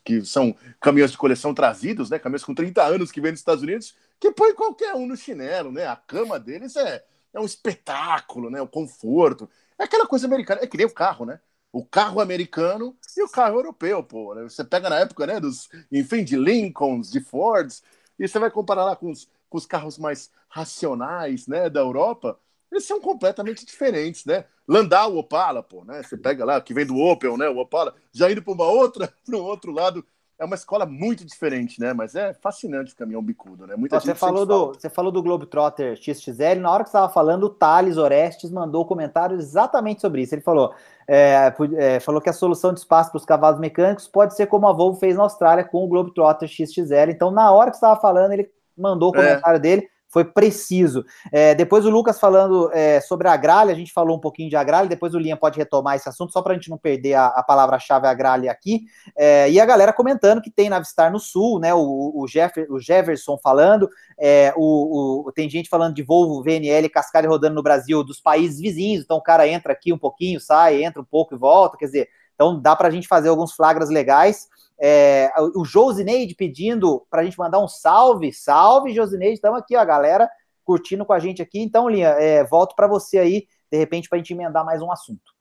que 0.03 0.25
são 0.25 0.55
caminhões 0.79 1.11
de 1.11 1.17
coleção 1.17 1.53
trazidos, 1.53 2.09
né? 2.09 2.19
Caminhões 2.19 2.43
com 2.43 2.55
30 2.55 2.83
anos 2.83 3.11
que 3.11 3.21
vêm 3.21 3.31
dos 3.31 3.41
Estados 3.41 3.63
Unidos, 3.63 3.95
que 4.19 4.31
põe 4.31 4.53
qualquer 4.53 4.95
um 4.95 5.05
no 5.05 5.17
chinelo, 5.17 5.71
né? 5.71 5.85
A 5.87 5.95
cama 5.95 6.39
deles 6.39 6.75
é, 6.75 7.03
é 7.33 7.39
um 7.39 7.45
espetáculo, 7.45 8.49
né? 8.49 8.61
O 8.61 8.67
conforto. 8.67 9.49
É 9.77 9.83
aquela 9.83 10.07
coisa 10.07 10.25
americana, 10.27 10.61
é 10.61 10.67
que 10.67 10.77
nem 10.77 10.85
o 10.85 10.93
carro, 10.93 11.25
né? 11.25 11.39
o 11.71 11.85
carro 11.85 12.19
americano 12.19 12.97
e 13.15 13.23
o 13.23 13.29
carro 13.29 13.57
europeu, 13.57 14.03
pô. 14.03 14.33
Né? 14.33 14.43
Você 14.43 14.63
pega 14.63 14.89
na 14.89 14.99
época, 14.99 15.27
né, 15.27 15.39
dos, 15.39 15.69
enfim, 15.91 16.23
de 16.23 16.35
Lincolns, 16.35 17.11
de 17.11 17.19
Fords, 17.19 17.83
e 18.17 18.27
você 18.27 18.39
vai 18.39 18.51
comparar 18.51 18.83
lá 18.83 18.95
com 18.95 19.11
os, 19.11 19.29
com 19.49 19.57
os 19.57 19.65
carros 19.65 19.97
mais 19.97 20.29
racionais, 20.47 21.47
né, 21.47 21.69
da 21.69 21.79
Europa, 21.79 22.37
eles 22.71 22.85
são 22.85 23.01
completamente 23.01 23.65
diferentes, 23.65 24.25
né? 24.25 24.45
Landau, 24.67 25.17
Opala, 25.17 25.63
pô, 25.63 25.83
né? 25.83 26.03
Você 26.03 26.15
pega 26.15 26.45
lá, 26.45 26.61
que 26.61 26.73
vem 26.73 26.85
do 26.85 26.97
Opel, 26.97 27.35
né, 27.35 27.49
o 27.49 27.57
Opala, 27.57 27.95
já 28.13 28.31
indo 28.31 28.41
para 28.41 28.53
uma 28.53 28.67
outra, 28.67 29.11
para 29.25 29.37
um 29.37 29.41
outro 29.41 29.71
lado, 29.71 30.05
é 30.39 30.45
uma 30.45 30.55
escola 30.55 30.85
muito 30.85 31.25
diferente, 31.25 31.81
né? 31.81 31.91
Mas 31.91 32.15
é 32.15 32.33
fascinante 32.33 32.93
o 32.93 32.95
caminhão 32.95 33.21
bicudo, 33.21 33.67
né? 33.67 33.75
Muita 33.75 33.99
você 33.99 34.15
falou 34.15 34.45
do 34.45 34.67
Você 34.67 34.89
falou 34.89 35.11
do 35.11 35.21
Globetrotter 35.21 35.97
XXL, 35.97 36.61
na 36.61 36.71
hora 36.71 36.83
que 36.83 36.89
você 36.89 36.95
estava 36.95 37.11
falando, 37.11 37.43
o 37.43 37.49
Thales 37.49 37.97
Orestes 37.97 38.49
mandou 38.49 38.85
comentário 38.85 39.37
exatamente 39.37 39.99
sobre 39.99 40.21
isso. 40.21 40.33
Ele 40.33 40.41
falou: 40.41 40.73
é, 41.05 41.53
é, 41.75 41.99
falou 41.99 42.21
que 42.21 42.29
a 42.29 42.33
solução 42.33 42.71
de 42.71 42.79
espaço 42.79 43.11
para 43.11 43.17
os 43.17 43.25
cavalos 43.25 43.59
mecânicos 43.59 44.07
pode 44.07 44.33
ser 44.33 44.47
como 44.47 44.65
a 44.65 44.71
Volvo 44.71 44.97
fez 44.97 45.17
na 45.17 45.23
Austrália 45.23 45.65
com 45.65 45.83
o 45.83 45.87
Globetrotter 45.87 46.47
XXL. 46.47 47.09
Então, 47.09 47.31
na 47.31 47.51
hora 47.51 47.69
que 47.69 47.75
você 47.75 47.85
estava 47.85 47.99
falando, 47.99 48.31
ele 48.31 48.49
mandou 48.79 49.11
o 49.11 49.15
é. 49.15 49.17
comentário 49.17 49.57
é. 49.57 49.59
dele 49.59 49.89
foi 50.09 50.25
preciso. 50.25 51.05
É, 51.31 51.53
depois 51.53 51.85
o 51.85 51.89
Lucas 51.89 52.19
falando 52.19 52.69
é, 52.73 52.99
sobre 52.99 53.27
a 53.27 53.37
Gralha, 53.37 53.71
a 53.71 53.75
gente 53.75 53.93
falou 53.93 54.17
um 54.17 54.19
pouquinho 54.19 54.49
de 54.49 54.55
Agralha, 54.55 54.89
depois 54.89 55.13
o 55.13 55.19
Linha 55.19 55.37
pode 55.37 55.57
retomar 55.57 55.95
esse 55.95 56.09
assunto, 56.09 56.33
só 56.33 56.41
para 56.41 56.53
a 56.53 56.55
gente 56.55 56.69
não 56.69 56.77
perder 56.77 57.13
a, 57.13 57.27
a 57.27 57.43
palavra-chave 57.43 58.07
Agralha 58.07 58.51
aqui. 58.51 58.81
É, 59.15 59.49
e 59.49 59.59
a 59.59 59.65
galera 59.65 59.93
comentando 59.93 60.41
que 60.41 60.49
tem 60.49 60.67
Navistar 60.67 61.11
no 61.11 61.19
Sul, 61.19 61.59
né? 61.59 61.73
O, 61.73 62.11
o, 62.15 62.25
Jeff, 62.25 62.59
o 62.69 62.79
Jefferson 62.79 63.37
falando, 63.37 63.87
é, 64.19 64.51
o, 64.57 65.27
o, 65.27 65.31
tem 65.31 65.47
gente 65.47 65.69
falando 65.69 65.93
de 65.93 66.01
Volvo, 66.01 66.41
VNL, 66.41 66.89
Cascade 66.89 67.27
rodando 67.27 67.55
no 67.55 67.63
Brasil, 67.63 68.03
dos 68.03 68.19
países 68.19 68.59
vizinhos, 68.59 69.03
então 69.03 69.17
o 69.17 69.23
cara 69.23 69.47
entra 69.47 69.73
aqui 69.73 69.93
um 69.93 69.97
pouquinho, 69.97 70.39
sai, 70.39 70.83
entra 70.83 71.01
um 71.01 71.05
pouco 71.05 71.35
e 71.35 71.37
volta, 71.37 71.77
quer 71.77 71.85
dizer, 71.85 72.09
então 72.39 72.57
dá 72.57 72.73
para 72.73 72.87
a 72.87 72.91
gente 72.91 73.05
fazer 73.05 73.27
alguns 73.27 73.51
flagras 73.51 73.89
legais. 73.89 74.47
É, 74.81 75.29
o 75.53 75.65
Josineide 75.65 76.33
pedindo 76.35 77.05
para 77.09 77.19
a 77.19 77.23
gente 77.25 77.37
mandar 77.37 77.59
um 77.59 77.67
salve. 77.67 78.31
Salve, 78.31 78.93
Josineide. 78.93 79.33
Estamos 79.33 79.59
aqui, 79.59 79.75
a 79.75 79.83
galera 79.83 80.29
curtindo 80.63 81.05
com 81.05 81.11
a 81.11 81.19
gente 81.19 81.41
aqui. 81.41 81.59
Então, 81.59 81.89
Linha, 81.89 82.09
é, 82.09 82.45
volto 82.45 82.77
para 82.77 82.87
você 82.87 83.19
aí, 83.19 83.45
de 83.69 83.77
repente, 83.77 84.07
para 84.07 84.15
a 84.15 84.19
gente 84.19 84.31
emendar 84.31 84.63
mais 84.63 84.81
um 84.81 84.89
assunto. 84.89 85.33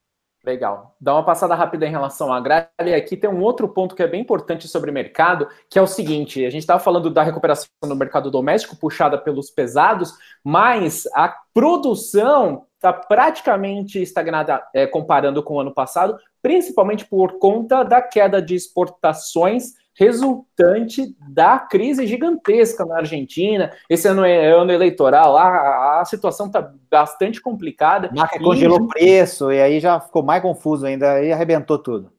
Legal. 0.45 0.97
Dá 1.01 1.15
uma 1.15 1.25
passada 1.25 1.55
rápida 1.55 1.87
em 1.87 1.91
relação 1.91 2.33
à 2.33 2.41
gralha. 2.41 2.97
Aqui 2.97 3.17
tem 3.17 3.31
um 3.31 3.43
outro 3.43 3.69
ponto 3.69 3.95
que 3.95 4.03
é 4.03 4.09
bem 4.09 4.23
importante 4.23 4.67
sobre 4.67 4.91
mercado, 4.91 5.49
que 5.71 5.79
é 5.79 5.83
o 5.83 5.87
seguinte: 5.87 6.45
a 6.45 6.51
gente 6.51 6.63
estava 6.63 6.81
falando 6.81 7.11
da 7.11 7.23
recuperação 7.23 7.69
no 7.85 7.95
mercado 7.95 8.31
doméstico, 8.31 8.77
puxada 8.77 9.19
pelos 9.19 9.51
pesados, 9.51 10.15
mas 10.43 11.07
a 11.15 11.33
produção 11.53 12.67
está 12.77 12.93
praticamente 12.93 14.01
estagnada 14.01 14.65
é, 14.73 14.87
comparando 14.87 15.43
com 15.43 15.55
o 15.55 15.61
ano 15.61 15.75
passado, 15.75 16.17
principalmente 16.49 17.05
por 17.05 17.39
conta 17.39 17.83
da 17.83 18.01
queda 18.01 18.41
de 18.41 18.55
exportações 18.55 19.75
resultante 19.93 21.15
da 21.29 21.59
crise 21.59 22.07
gigantesca 22.07 22.87
na 22.87 22.97
Argentina. 22.97 23.71
Esse 23.91 24.09
ano 24.09 24.25
é 24.25 24.51
ano 24.51 24.73
eleitoral, 24.73 25.37
a, 25.37 26.01
a 26.01 26.05
situação 26.07 26.47
está 26.47 26.73
bastante 26.91 27.39
complicada. 27.43 28.11
Marca 28.15 28.39
congelou 28.39 28.81
o 28.81 28.89
preço 28.89 29.53
e 29.53 29.61
aí 29.61 29.79
já 29.79 30.01
ficou 30.01 30.23
mais 30.23 30.41
confuso 30.41 30.87
ainda 30.87 31.23
e 31.23 31.31
arrebentou 31.31 31.79
tudo. 31.79 32.11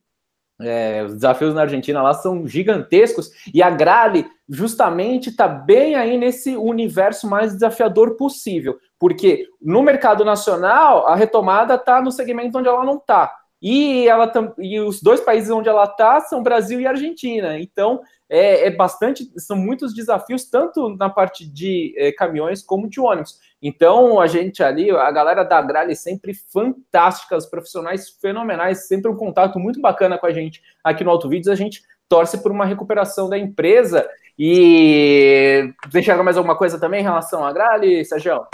É, 0.62 1.02
os 1.04 1.16
desafios 1.16 1.56
na 1.56 1.62
Argentina 1.62 2.04
lá 2.04 2.14
são 2.14 2.46
gigantescos 2.46 3.32
e 3.52 3.64
a 3.64 3.72
Grale 3.72 4.28
justamente 4.48 5.30
está 5.30 5.48
bem 5.48 5.96
aí 5.96 6.18
nesse 6.18 6.56
universo 6.56 7.28
mais 7.28 7.54
desafiador 7.54 8.16
possível, 8.16 8.78
porque 9.00 9.48
no 9.60 9.82
mercado 9.82 10.24
nacional 10.24 11.08
a 11.08 11.16
retomada 11.16 11.74
está 11.74 12.00
no 12.00 12.12
segmento 12.12 12.60
onde 12.60 12.68
ela 12.68 12.86
não 12.86 12.98
está. 12.98 13.40
E, 13.62 14.08
ela 14.08 14.32
e 14.58 14.80
os 14.80 15.02
dois 15.02 15.20
países 15.20 15.50
onde 15.50 15.68
ela 15.68 15.84
está 15.84 16.22
são 16.22 16.42
Brasil 16.42 16.80
e 16.80 16.88
Argentina. 16.88 17.60
Então, 17.60 18.02
é, 18.30 18.68
é, 18.68 18.72
bastante, 18.72 19.30
são 19.38 19.58
muitos 19.58 19.94
desafios, 19.94 20.46
tanto 20.46 20.96
na 20.96 21.10
parte 21.10 21.46
de 21.46 21.94
é, 21.98 22.12
caminhões 22.12 22.62
como 22.62 22.88
de 22.88 23.00
ônibus. 23.00 23.40
Então, 23.62 24.20
a 24.20 24.28
gente 24.28 24.64
ali, 24.64 24.90
a 24.92 25.12
galera 25.12 25.44
da 25.44 25.58
Agrale 25.58 25.96
sempre 25.96 26.34
fantástica, 26.34 27.36
os 27.36 27.46
profissionais 27.46 28.10
fenomenais, 28.10 28.88
sempre 28.88 29.12
um 29.12 29.16
contato 29.16 29.60
muito 29.60 29.82
bacana 29.82 30.18
com 30.18 30.28
a 30.28 30.32
gente 30.32 30.62
aqui 30.84 31.04
no 31.04 31.10
Auto 31.10 31.28
Vídeos. 31.28 31.50
A 31.50 31.56
gente 31.56 31.82
torce 32.08 32.42
por 32.42 32.52
uma 32.52 32.66
recuperação 32.66 33.28
da 33.30 33.38
empresa. 33.38 34.08
E 34.38 35.74
enxerga 35.94 36.24
mais 36.24 36.38
alguma 36.38 36.58
coisa 36.58 36.80
também 36.80 37.02
em 37.02 37.04
relação 37.04 37.44
à 37.44 37.50
Agrale, 37.50 38.06
Sérgio? 38.06 38.48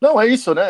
Não, 0.00 0.20
é 0.20 0.26
isso, 0.26 0.54
né? 0.54 0.64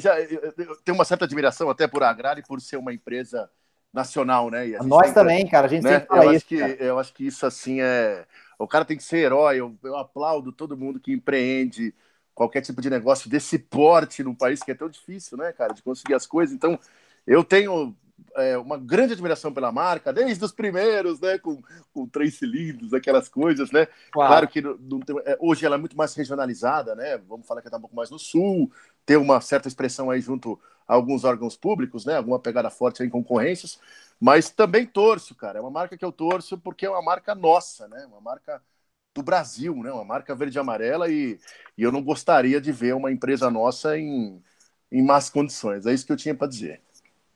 Já, 0.00 0.18
eu 0.20 0.76
tenho 0.84 0.96
uma 0.96 1.04
certa 1.04 1.24
admiração 1.24 1.68
até 1.68 1.86
por 1.86 2.02
Agrar 2.02 2.38
e 2.38 2.42
por 2.42 2.60
ser 2.60 2.76
uma 2.76 2.92
empresa 2.92 3.50
nacional, 3.92 4.50
né? 4.50 4.66
Nós 4.82 5.08
sempre, 5.08 5.14
também, 5.14 5.46
cara, 5.46 5.66
a 5.66 5.70
gente 5.70 5.84
né? 5.84 5.90
sempre 5.90 6.08
fala 6.08 6.24
eu 6.24 6.32
isso. 6.32 6.46
Acho 6.46 6.46
que, 6.46 6.84
eu 6.84 6.98
acho 6.98 7.14
que 7.14 7.26
isso, 7.26 7.46
assim, 7.46 7.80
é... 7.80 8.26
O 8.58 8.66
cara 8.66 8.84
tem 8.84 8.96
que 8.96 9.02
ser 9.02 9.18
herói, 9.18 9.60
eu, 9.60 9.76
eu 9.82 9.96
aplaudo 9.96 10.52
todo 10.52 10.76
mundo 10.76 10.98
que 10.98 11.12
empreende 11.12 11.94
qualquer 12.34 12.60
tipo 12.60 12.80
de 12.80 12.90
negócio 12.90 13.28
desse 13.30 13.58
porte 13.58 14.22
num 14.22 14.34
país 14.34 14.62
que 14.62 14.70
é 14.70 14.74
tão 14.74 14.88
difícil, 14.88 15.36
né, 15.36 15.52
cara, 15.52 15.72
de 15.72 15.82
conseguir 15.82 16.14
as 16.14 16.26
coisas. 16.26 16.54
Então, 16.54 16.78
eu 17.26 17.44
tenho 17.44 17.94
é, 18.36 18.56
uma 18.58 18.78
grande 18.78 19.12
admiração 19.12 19.52
pela 19.52 19.72
marca, 19.72 20.12
desde 20.12 20.44
os 20.44 20.52
primeiros, 20.52 21.20
né? 21.20 21.38
Com, 21.38 21.62
com 21.92 22.06
três 22.08 22.34
cilindros, 22.36 22.92
aquelas 22.94 23.28
coisas, 23.28 23.70
né? 23.70 23.86
Claro, 24.10 24.24
claro 24.24 24.48
que 24.48 24.60
não 24.62 25.00
tem, 25.00 25.16
é, 25.24 25.36
hoje 25.40 25.64
ela 25.66 25.76
é 25.76 25.78
muito 25.78 25.96
mais 25.96 26.14
regionalizada, 26.14 26.94
né? 26.94 27.18
Vamos 27.18 27.46
falar 27.46 27.60
que 27.60 27.68
está 27.68 27.78
um 27.78 27.80
pouco 27.80 27.96
mais 27.96 28.10
no 28.10 28.18
sul, 28.18 28.70
ter 29.06 29.16
uma 29.16 29.40
certa 29.40 29.68
expressão 29.68 30.10
aí 30.10 30.20
junto 30.20 30.58
a 30.86 30.94
alguns 30.94 31.24
órgãos 31.24 31.56
públicos, 31.56 32.04
né? 32.04 32.16
Alguma 32.16 32.38
pegada 32.38 32.70
forte 32.70 33.02
em 33.02 33.08
concorrências, 33.10 33.78
mas 34.20 34.50
também 34.50 34.86
torço, 34.86 35.34
cara. 35.34 35.58
É 35.58 35.62
uma 35.62 35.70
marca 35.70 35.96
que 35.96 36.04
eu 36.04 36.12
torço 36.12 36.58
porque 36.58 36.86
é 36.86 36.90
uma 36.90 37.02
marca 37.02 37.34
nossa, 37.34 37.88
né? 37.88 38.06
Uma 38.06 38.20
marca 38.20 38.62
do 39.14 39.22
Brasil, 39.22 39.74
né? 39.82 39.92
Uma 39.92 40.04
marca 40.04 40.34
verde 40.34 40.58
e 40.58 40.60
amarela 40.60 41.10
e, 41.10 41.38
e 41.78 41.82
eu 41.82 41.92
não 41.92 42.02
gostaria 42.02 42.60
de 42.60 42.72
ver 42.72 42.94
uma 42.94 43.12
empresa 43.12 43.50
nossa 43.50 43.98
em, 43.98 44.42
em 44.92 45.02
más 45.04 45.30
condições. 45.30 45.86
É 45.86 45.94
isso 45.94 46.06
que 46.06 46.12
eu 46.12 46.16
tinha 46.16 46.34
para 46.34 46.48
dizer. 46.48 46.83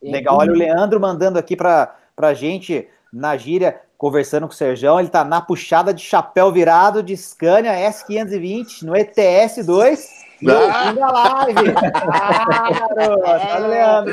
Legal. 0.03 0.37
Olha 0.37 0.53
o 0.53 0.57
Leandro 0.57 1.01
mandando 1.01 1.39
aqui 1.39 1.57
para 1.57 1.95
a 2.17 2.35
gente 2.35 2.89
na 3.13 3.37
gíria, 3.37 3.81
conversando 3.97 4.47
com 4.47 4.53
o 4.53 4.57
Serjão. 4.57 4.99
Ele 4.99 5.09
está 5.09 5.25
na 5.25 5.41
puxada 5.41 5.93
de 5.93 6.03
chapéu 6.03 6.53
virado 6.53 7.03
de 7.03 7.17
Scania 7.17 7.73
S520 7.91 8.83
no 8.83 8.97
ETS 8.97 9.67
2. 9.67 10.29
No 10.41 10.53
ah! 10.57 10.89
fim 10.89 10.95
da 10.95 11.11
live! 11.11 11.75
Ah, 12.11 12.71
garoto! 12.95 13.23
Olha 13.25 13.65
o 13.65 13.69
Leandro! 13.69 14.13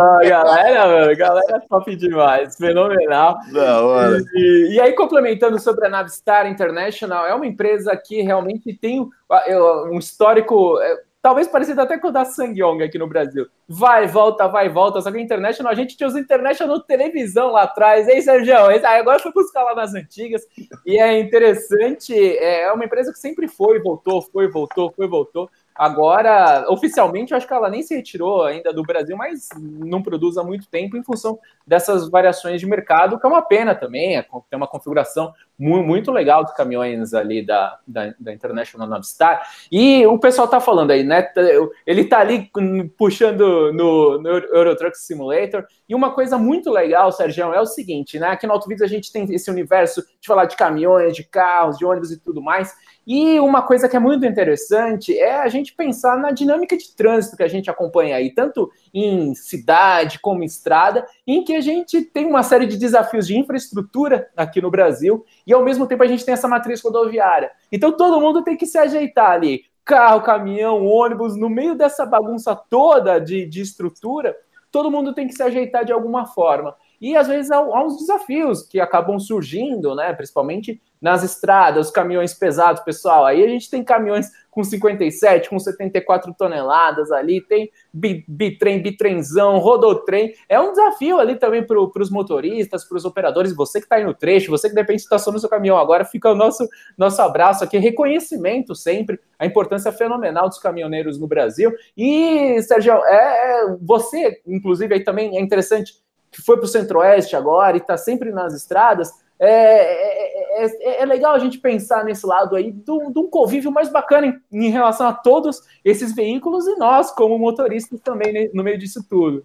Ai, 0.00 0.28
galera, 0.28 0.86
mano, 0.86 1.16
galera 1.16 1.56
é 1.56 1.60
top 1.68 1.94
demais, 1.94 2.56
fenomenal. 2.56 3.38
Da 3.52 3.82
hora. 3.82 4.18
E, 4.34 4.74
e, 4.74 4.80
aí, 4.80 4.92
complementando 4.94 5.58
sobre 5.58 5.86
a 5.86 5.90
Navistar 5.90 6.46
International, 6.46 7.26
é 7.26 7.34
uma 7.34 7.46
empresa 7.46 7.94
que 7.96 8.22
realmente 8.22 8.72
tem 8.74 9.06
um 9.90 9.98
histórico 9.98 10.80
é, 10.80 11.00
Talvez 11.22 11.46
parecido 11.46 11.80
até 11.80 11.96
com 11.96 12.08
o 12.08 12.10
da 12.10 12.24
Sangyong 12.24 12.82
aqui 12.82 12.98
no 12.98 13.06
Brasil. 13.06 13.46
Vai, 13.68 14.08
volta, 14.08 14.48
vai, 14.48 14.68
volta. 14.68 15.00
Só 15.00 15.12
que 15.12 15.18
a 15.18 15.20
International, 15.20 15.72
a 15.72 15.76
gente 15.76 15.96
tinha 15.96 16.08
os 16.08 16.16
International 16.16 16.80
televisão 16.80 17.52
lá 17.52 17.62
atrás. 17.62 18.08
Ei, 18.08 18.20
Sérgio, 18.20 18.56
agora 18.84 19.20
foi 19.20 19.32
buscar 19.32 19.62
lá 19.62 19.72
nas 19.72 19.94
antigas. 19.94 20.42
E 20.84 20.98
é 20.98 21.20
interessante, 21.20 22.12
é 22.38 22.72
uma 22.72 22.84
empresa 22.84 23.12
que 23.12 23.20
sempre 23.20 23.46
foi, 23.46 23.78
voltou, 23.78 24.20
foi, 24.20 24.48
voltou, 24.48 24.90
foi, 24.90 25.06
voltou. 25.06 25.48
Agora, 25.74 26.66
oficialmente, 26.68 27.32
eu 27.32 27.36
acho 27.36 27.46
que 27.46 27.54
ela 27.54 27.70
nem 27.70 27.82
se 27.82 27.94
retirou 27.94 28.42
ainda 28.42 28.72
do 28.72 28.82
Brasil, 28.82 29.16
mas 29.16 29.48
não 29.56 30.02
produz 30.02 30.36
há 30.36 30.44
muito 30.44 30.68
tempo 30.68 30.96
em 30.96 31.02
função 31.02 31.38
dessas 31.66 32.10
variações 32.10 32.60
de 32.60 32.66
mercado, 32.66 33.18
que 33.18 33.24
é 33.24 33.28
uma 33.28 33.42
pena 33.42 33.74
também. 33.74 34.16
É, 34.16 34.22
tem 34.22 34.56
uma 34.56 34.66
configuração 34.66 35.32
muito 35.62 36.10
legal 36.10 36.42
dos 36.42 36.52
caminhões 36.54 37.14
ali 37.14 37.44
da, 37.44 37.78
da, 37.86 38.12
da 38.18 38.32
International 38.32 38.88
Navistar. 38.88 39.46
E 39.70 40.04
o 40.06 40.18
pessoal 40.18 40.48
tá 40.48 40.60
falando 40.60 40.90
aí, 40.90 41.04
né? 41.04 41.28
Ele 41.86 42.04
tá 42.04 42.18
ali 42.18 42.50
puxando 42.96 43.72
no, 43.72 44.20
no 44.20 44.28
Euro 44.28 44.76
Truck 44.76 44.98
Simulator. 44.98 45.64
E 45.88 45.94
uma 45.94 46.10
coisa 46.10 46.36
muito 46.36 46.70
legal, 46.70 47.12
Sérgio, 47.12 47.52
é 47.52 47.60
o 47.60 47.66
seguinte, 47.66 48.18
né? 48.18 48.28
Aqui 48.28 48.46
no 48.46 48.52
Autovídeos 48.52 48.90
a 48.90 48.92
gente 48.92 49.12
tem 49.12 49.24
esse 49.32 49.50
universo 49.50 50.02
de 50.20 50.26
falar 50.26 50.46
de 50.46 50.56
caminhões, 50.56 51.14
de 51.14 51.22
carros, 51.22 51.78
de 51.78 51.84
ônibus 51.84 52.10
e 52.10 52.18
tudo 52.18 52.42
mais. 52.42 52.74
E 53.06 53.40
uma 53.40 53.62
coisa 53.62 53.88
que 53.88 53.96
é 53.96 54.00
muito 54.00 54.24
interessante 54.24 55.16
é 55.18 55.40
a 55.40 55.48
gente 55.48 55.74
pensar 55.74 56.16
na 56.18 56.30
dinâmica 56.30 56.76
de 56.76 56.94
trânsito 56.94 57.36
que 57.36 57.42
a 57.42 57.48
gente 57.48 57.68
acompanha 57.68 58.16
aí, 58.16 58.32
tanto 58.32 58.70
em 58.94 59.34
cidade 59.34 60.20
como 60.20 60.44
estrada, 60.44 61.04
em 61.26 61.44
que 61.44 61.54
a 61.54 61.60
gente 61.60 62.02
tem 62.02 62.26
uma 62.26 62.42
série 62.42 62.66
de 62.66 62.76
desafios 62.76 63.26
de 63.26 63.38
infraestrutura 63.38 64.28
aqui 64.36 64.60
no 64.60 64.70
Brasil 64.70 65.24
e 65.46 65.52
ao 65.52 65.64
mesmo 65.64 65.86
tempo 65.86 66.02
a 66.02 66.06
gente 66.06 66.24
tem 66.24 66.34
essa 66.34 66.48
matriz 66.48 66.80
rodoviária. 66.80 67.50
Então 67.70 67.92
todo 67.92 68.20
mundo 68.20 68.42
tem 68.42 68.56
que 68.56 68.66
se 68.66 68.78
ajeitar 68.78 69.30
ali. 69.30 69.64
Carro, 69.84 70.22
caminhão, 70.22 70.84
ônibus, 70.84 71.36
no 71.36 71.50
meio 71.50 71.74
dessa 71.74 72.06
bagunça 72.06 72.54
toda 72.54 73.18
de, 73.18 73.46
de 73.46 73.60
estrutura, 73.60 74.36
todo 74.70 74.90
mundo 74.90 75.12
tem 75.12 75.26
que 75.26 75.34
se 75.34 75.42
ajeitar 75.42 75.84
de 75.84 75.92
alguma 75.92 76.26
forma. 76.26 76.74
E 77.02 77.16
às 77.16 77.26
vezes 77.26 77.50
há, 77.50 77.56
há 77.56 77.84
uns 77.84 77.98
desafios 77.98 78.62
que 78.62 78.78
acabam 78.78 79.18
surgindo, 79.18 79.92
né? 79.92 80.12
Principalmente 80.12 80.80
nas 81.00 81.24
estradas, 81.24 81.88
os 81.88 81.92
caminhões 81.92 82.32
pesados, 82.32 82.80
pessoal. 82.84 83.26
Aí 83.26 83.42
a 83.42 83.48
gente 83.48 83.68
tem 83.68 83.82
caminhões 83.82 84.30
com 84.52 84.62
57, 84.62 85.50
com 85.50 85.58
74 85.58 86.32
toneladas 86.34 87.10
ali, 87.10 87.40
tem 87.40 87.72
bitrem, 87.92 88.80
bitrenzão, 88.80 89.58
rodotrem. 89.58 90.32
É 90.48 90.60
um 90.60 90.70
desafio 90.70 91.18
ali 91.18 91.34
também 91.34 91.66
para 91.66 91.80
os 91.80 92.10
motoristas, 92.10 92.84
para 92.84 92.98
os 92.98 93.04
operadores, 93.04 93.56
você 93.56 93.80
que 93.80 93.86
está 93.86 93.96
aí 93.96 94.04
no 94.04 94.14
trecho, 94.14 94.50
você 94.50 94.68
que 94.68 94.74
de 94.74 94.80
repente 94.80 95.00
estaciona 95.00 95.34
no 95.34 95.40
seu 95.40 95.50
caminhão 95.50 95.78
agora, 95.78 96.04
fica 96.04 96.30
o 96.30 96.36
nosso, 96.36 96.68
nosso 96.96 97.20
abraço 97.20 97.64
aqui, 97.64 97.78
reconhecimento 97.78 98.76
sempre, 98.76 99.18
a 99.38 99.46
importância 99.46 99.90
fenomenal 99.90 100.48
dos 100.48 100.58
caminhoneiros 100.58 101.18
no 101.18 101.26
Brasil. 101.26 101.72
E, 101.96 102.62
Sérgio, 102.62 102.92
é, 103.06 103.62
é 103.64 103.76
você, 103.80 104.40
inclusive, 104.46 104.94
aí 104.94 105.00
também 105.02 105.36
é 105.36 105.40
interessante 105.40 105.94
que 106.32 106.42
foi 106.42 106.56
para 106.56 106.64
o 106.64 106.68
Centro-Oeste 106.68 107.36
agora 107.36 107.76
e 107.76 107.80
está 107.80 107.96
sempre 107.96 108.32
nas 108.32 108.54
estradas, 108.54 109.12
é, 109.38 110.64
é, 110.64 110.64
é, 110.64 111.02
é, 111.02 111.04
legal 111.04 111.34
a 111.34 111.38
gente 111.38 111.58
pensar 111.58 112.04
nesse 112.04 112.24
lado 112.24 112.56
aí 112.56 112.70
de 112.70 112.90
um 112.90 113.28
convívio 113.28 113.70
mais 113.70 113.88
bacana 113.88 114.40
em, 114.52 114.66
em, 114.66 114.70
relação 114.70 115.08
a 115.08 115.12
todos 115.12 115.60
esses 115.84 116.14
veículos 116.14 116.66
e 116.66 116.76
nós, 116.76 117.10
como 117.10 117.38
motoristas, 117.38 118.00
também 118.00 118.50
no 118.54 118.62
meio 118.62 118.78
disso 118.78 119.04
tudo. 119.08 119.44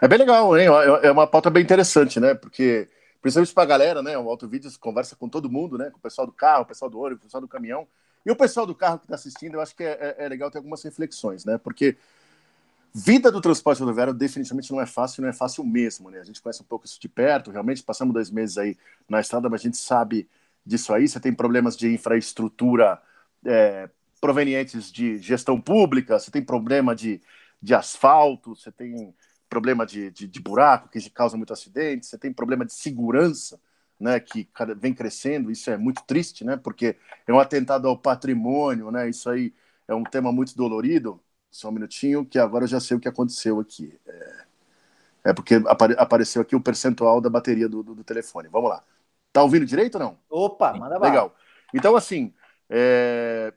É 0.00 0.08
bem 0.08 0.18
legal, 0.18 0.56
hein? 0.58 0.68
É 1.02 1.12
uma 1.12 1.26
pauta 1.26 1.48
bem 1.48 1.62
interessante, 1.62 2.18
né? 2.18 2.34
Porque, 2.34 2.88
principalmente 3.20 3.54
para 3.54 3.62
a 3.62 3.66
galera, 3.66 4.02
né? 4.02 4.18
O 4.18 4.28
Auto 4.28 4.48
Vídeos 4.48 4.76
conversa 4.76 5.14
com 5.14 5.28
todo 5.28 5.50
mundo, 5.50 5.78
né? 5.78 5.90
Com 5.90 5.98
o 5.98 6.02
pessoal 6.02 6.26
do 6.26 6.32
carro, 6.32 6.62
o 6.62 6.66
pessoal 6.66 6.90
do 6.90 6.98
ônibus, 6.98 7.20
o 7.20 7.26
pessoal 7.26 7.40
do 7.42 7.48
caminhão. 7.48 7.86
E 8.24 8.30
o 8.30 8.36
pessoal 8.36 8.64
do 8.64 8.74
carro 8.74 8.98
que 8.98 9.04
está 9.04 9.16
assistindo, 9.16 9.54
eu 9.54 9.60
acho 9.60 9.76
que 9.76 9.84
é, 9.84 10.16
é, 10.18 10.28
legal 10.28 10.50
ter 10.50 10.58
algumas 10.58 10.82
reflexões, 10.82 11.44
né? 11.44 11.58
Porque 11.58 11.96
Vida 12.94 13.32
do 13.32 13.40
transporte 13.40 13.80
rodoviário 13.80 14.12
definitivamente 14.12 14.70
não 14.70 14.80
é 14.80 14.86
fácil, 14.86 15.22
não 15.22 15.28
é 15.30 15.32
fácil 15.32 15.64
mesmo, 15.64 16.10
né? 16.10 16.20
A 16.20 16.24
gente 16.24 16.42
conhece 16.42 16.62
um 16.62 16.66
pouco 16.66 16.84
isso 16.84 17.00
de 17.00 17.08
perto, 17.08 17.50
realmente 17.50 17.82
passamos 17.82 18.12
dois 18.12 18.30
meses 18.30 18.58
aí 18.58 18.76
na 19.08 19.20
estrada, 19.20 19.48
mas 19.48 19.62
a 19.62 19.64
gente 19.64 19.78
sabe 19.78 20.28
disso 20.64 20.92
aí. 20.92 21.08
Você 21.08 21.18
tem 21.18 21.32
problemas 21.32 21.76
de 21.76 21.92
infraestrutura 21.92 23.00
é, 23.46 23.88
provenientes 24.20 24.92
de 24.92 25.18
gestão 25.18 25.60
pública, 25.60 26.18
você 26.18 26.30
tem 26.30 26.44
problema 26.44 26.94
de, 26.94 27.20
de 27.62 27.74
asfalto, 27.74 28.54
você 28.54 28.70
tem 28.70 29.14
problema 29.48 29.86
de, 29.86 30.10
de, 30.10 30.26
de 30.26 30.40
buraco 30.40 30.88
que 30.88 31.10
causa 31.10 31.36
muito 31.36 31.52
acidente, 31.52 32.06
você 32.06 32.18
tem 32.18 32.32
problema 32.32 32.64
de 32.64 32.72
segurança, 32.72 33.60
né, 33.98 34.18
que 34.20 34.48
vem 34.78 34.94
crescendo, 34.94 35.50
isso 35.50 35.70
é 35.70 35.76
muito 35.76 36.02
triste, 36.04 36.44
né, 36.44 36.56
porque 36.56 36.96
é 37.26 37.32
um 37.32 37.38
atentado 37.38 37.86
ao 37.88 37.98
patrimônio, 37.98 38.90
né, 38.90 39.08
isso 39.08 39.28
aí 39.30 39.52
é 39.86 39.94
um 39.94 40.04
tema 40.04 40.32
muito 40.32 40.56
dolorido, 40.56 41.20
só 41.52 41.68
um 41.68 41.72
minutinho, 41.72 42.24
que 42.24 42.38
agora 42.38 42.64
eu 42.64 42.68
já 42.68 42.80
sei 42.80 42.96
o 42.96 43.00
que 43.00 43.06
aconteceu 43.06 43.60
aqui. 43.60 43.96
É, 44.06 44.44
é 45.24 45.32
porque 45.34 45.56
apare, 45.66 45.94
apareceu 45.98 46.40
aqui 46.40 46.56
o 46.56 46.60
percentual 46.60 47.20
da 47.20 47.28
bateria 47.28 47.68
do, 47.68 47.82
do, 47.82 47.94
do, 47.94 48.02
telefone. 48.02 48.48
Vamos 48.48 48.70
lá. 48.70 48.82
Tá 49.32 49.42
ouvindo 49.42 49.66
direito 49.66 49.96
ou 49.96 50.00
não? 50.00 50.18
Opa, 50.30 50.72
manda 50.72 50.98
lá. 50.98 51.06
Legal. 51.06 51.36
Então, 51.72 51.94
assim, 51.94 52.32
é... 52.70 53.52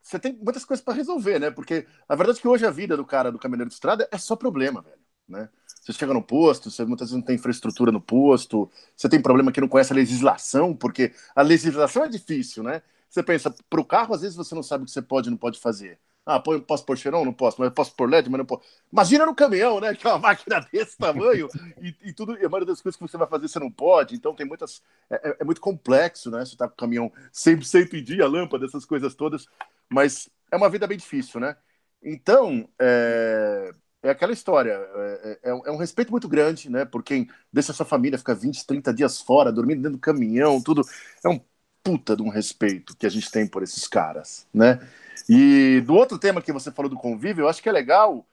você 0.00 0.18
tem 0.18 0.38
muitas 0.40 0.64
coisas 0.64 0.82
para 0.82 0.94
resolver, 0.94 1.40
né? 1.40 1.50
Porque 1.50 1.86
a 2.08 2.14
verdade 2.14 2.38
é 2.38 2.40
que 2.40 2.48
hoje 2.48 2.64
a 2.64 2.70
vida 2.70 2.96
do 2.96 3.04
cara 3.04 3.32
do 3.32 3.38
caminhoneiro 3.38 3.68
de 3.68 3.74
estrada 3.74 4.08
é 4.10 4.18
só 4.18 4.36
problema, 4.36 4.80
velho, 4.80 5.02
né? 5.28 5.48
Você 5.80 5.92
chega 5.92 6.14
no 6.14 6.22
posto, 6.22 6.70
você 6.70 6.84
muitas 6.84 7.08
vezes 7.08 7.16
não 7.16 7.26
tem 7.26 7.34
infraestrutura 7.34 7.90
no 7.90 8.00
posto, 8.00 8.70
você 8.96 9.08
tem 9.08 9.20
problema 9.20 9.50
que 9.50 9.60
não 9.60 9.66
conhece 9.66 9.92
a 9.92 9.96
legislação, 9.96 10.76
porque 10.76 11.12
a 11.34 11.42
legislação 11.42 12.04
é 12.04 12.08
difícil, 12.08 12.62
né? 12.62 12.82
Você 13.10 13.20
pensa, 13.20 13.52
para 13.68 13.80
o 13.80 13.84
carro, 13.84 14.14
às 14.14 14.20
vezes 14.20 14.36
você 14.36 14.54
não 14.54 14.62
sabe 14.62 14.84
o 14.84 14.86
que 14.86 14.92
você 14.92 15.02
pode 15.02 15.28
e 15.28 15.30
não 15.30 15.36
pode 15.36 15.58
fazer. 15.58 15.98
Ah, 16.24 16.38
posso 16.40 16.84
pôr 16.86 16.96
cheirão? 16.96 17.24
Não 17.24 17.32
posso, 17.32 17.60
mas 17.60 17.72
posso 17.72 17.94
pôr 17.96 18.08
LED, 18.08 18.30
mas 18.30 18.38
não 18.38 18.46
posso. 18.46 18.62
Imagina 18.92 19.26
no 19.26 19.34
caminhão, 19.34 19.80
né? 19.80 19.92
Que 19.94 20.06
é 20.06 20.10
uma 20.10 20.18
máquina 20.30 20.60
desse 20.72 20.96
tamanho 20.96 21.48
e, 21.80 21.94
e, 22.02 22.12
tudo, 22.12 22.38
e 22.38 22.44
a 22.44 22.48
maioria 22.48 22.66
das 22.66 22.80
coisas 22.80 22.96
que 22.96 23.02
você 23.02 23.16
vai 23.16 23.26
fazer 23.26 23.48
você 23.48 23.58
não 23.58 23.70
pode. 23.70 24.14
Então 24.14 24.34
tem 24.34 24.46
muitas. 24.46 24.82
É, 25.10 25.30
é, 25.30 25.36
é 25.40 25.44
muito 25.44 25.60
complexo, 25.60 26.30
né? 26.30 26.44
Você 26.44 26.56
tá 26.56 26.68
com 26.68 26.74
o 26.74 26.76
caminhão 26.76 27.10
100% 27.32 27.94
em 27.94 28.04
dia, 28.04 28.28
lâmpada, 28.28 28.64
essas 28.64 28.84
coisas 28.84 29.14
todas. 29.16 29.46
Mas 29.88 30.28
é 30.50 30.56
uma 30.56 30.70
vida 30.70 30.86
bem 30.86 30.96
difícil, 30.96 31.40
né? 31.40 31.56
Então, 32.00 32.68
é, 32.80 33.72
é 34.04 34.10
aquela 34.10 34.32
história. 34.32 34.72
É, 34.72 35.38
é, 35.42 35.50
é 35.50 35.72
um 35.72 35.76
respeito 35.76 36.12
muito 36.12 36.28
grande, 36.28 36.70
né? 36.70 36.84
Por 36.84 37.02
quem 37.02 37.28
deixa 37.52 37.72
sua 37.72 37.86
família 37.86 38.18
ficar 38.18 38.34
20, 38.34 38.64
30 38.64 38.94
dias 38.94 39.20
fora, 39.20 39.50
dormindo 39.50 39.82
dentro 39.82 39.98
do 39.98 40.00
caminhão, 40.00 40.62
tudo. 40.62 40.82
É 41.24 41.28
um 41.28 41.40
puta 41.82 42.16
de 42.16 42.22
um 42.22 42.28
respeito 42.28 42.96
que 42.96 43.06
a 43.06 43.10
gente 43.10 43.30
tem 43.30 43.46
por 43.46 43.62
esses 43.62 43.86
caras, 43.86 44.46
né? 44.52 44.80
E 45.28 45.82
do 45.86 45.94
outro 45.94 46.18
tema 46.18 46.42
que 46.42 46.52
você 46.52 46.70
falou 46.70 46.88
do 46.88 46.96
convívio, 46.96 47.42
eu 47.42 47.48
acho 47.48 47.62
que 47.62 47.68
é 47.68 47.72
legal 47.72 48.26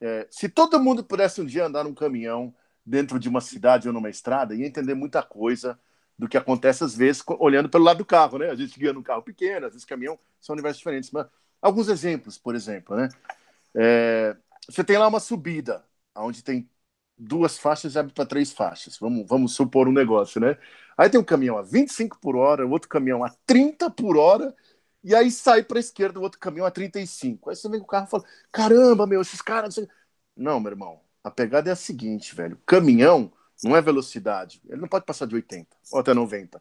é, 0.00 0.26
se 0.30 0.48
todo 0.48 0.78
mundo 0.78 1.02
pudesse 1.02 1.40
um 1.40 1.46
dia 1.46 1.64
andar 1.64 1.84
num 1.84 1.94
caminhão 1.94 2.54
dentro 2.84 3.18
de 3.18 3.26
uma 3.28 3.40
cidade 3.40 3.88
ou 3.88 3.94
numa 3.94 4.10
estrada, 4.10 4.54
ia 4.54 4.66
entender 4.66 4.94
muita 4.94 5.22
coisa 5.22 5.78
do 6.18 6.28
que 6.28 6.36
acontece 6.36 6.84
às 6.84 6.94
vezes 6.94 7.22
olhando 7.38 7.68
pelo 7.68 7.84
lado 7.84 7.98
do 7.98 8.04
carro, 8.04 8.38
né? 8.38 8.50
A 8.50 8.54
gente 8.54 8.78
guia 8.78 8.92
num 8.92 9.02
carro 9.02 9.22
pequeno, 9.22 9.66
às 9.66 9.72
vezes 9.72 9.86
caminhão, 9.86 10.18
são 10.40 10.52
universos 10.52 10.78
diferentes. 10.78 11.10
Mas 11.10 11.26
alguns 11.60 11.88
exemplos, 11.88 12.36
por 12.36 12.54
exemplo, 12.54 12.94
né? 12.94 13.08
É, 13.74 14.36
você 14.68 14.84
tem 14.84 14.98
lá 14.98 15.08
uma 15.08 15.20
subida, 15.20 15.82
onde 16.14 16.44
tem 16.44 16.68
duas 17.16 17.58
faixas 17.58 17.94
e 17.94 17.98
abre 17.98 18.12
para 18.12 18.26
três 18.26 18.52
faixas. 18.52 18.98
Vamos, 18.98 19.26
vamos 19.28 19.54
supor 19.54 19.88
um 19.88 19.92
negócio, 19.92 20.40
né? 20.40 20.56
Aí 20.96 21.08
tem 21.10 21.20
um 21.20 21.24
caminhão 21.24 21.58
a 21.58 21.62
25 21.62 22.18
por 22.20 22.36
hora, 22.36 22.66
outro 22.66 22.88
caminhão 22.88 23.24
a 23.24 23.30
30 23.46 23.90
por 23.90 24.16
hora 24.16 24.54
e 25.04 25.14
aí 25.14 25.30
sai 25.30 25.62
para 25.62 25.78
a 25.78 25.80
esquerda 25.80 26.18
o 26.18 26.22
outro 26.22 26.40
caminhão 26.40 26.66
a 26.66 26.70
35. 26.70 27.50
Aí 27.50 27.56
você 27.56 27.68
vem 27.68 27.78
com 27.78 27.84
o 27.84 27.88
carro 27.88 28.06
e 28.06 28.10
fala: 28.10 28.24
caramba, 28.50 29.06
meu, 29.06 29.20
esses 29.20 29.42
caras. 29.42 29.76
Não, 30.34 30.58
meu 30.58 30.72
irmão, 30.72 31.00
a 31.22 31.30
pegada 31.30 31.68
é 31.68 31.72
a 31.74 31.76
seguinte, 31.76 32.34
velho. 32.34 32.58
Caminhão 32.64 33.30
não 33.62 33.76
é 33.76 33.82
velocidade. 33.82 34.62
Ele 34.66 34.80
não 34.80 34.88
pode 34.88 35.04
passar 35.04 35.26
de 35.26 35.34
80 35.34 35.76
ou 35.92 36.00
até 36.00 36.14
90. 36.14 36.58
O 36.58 36.60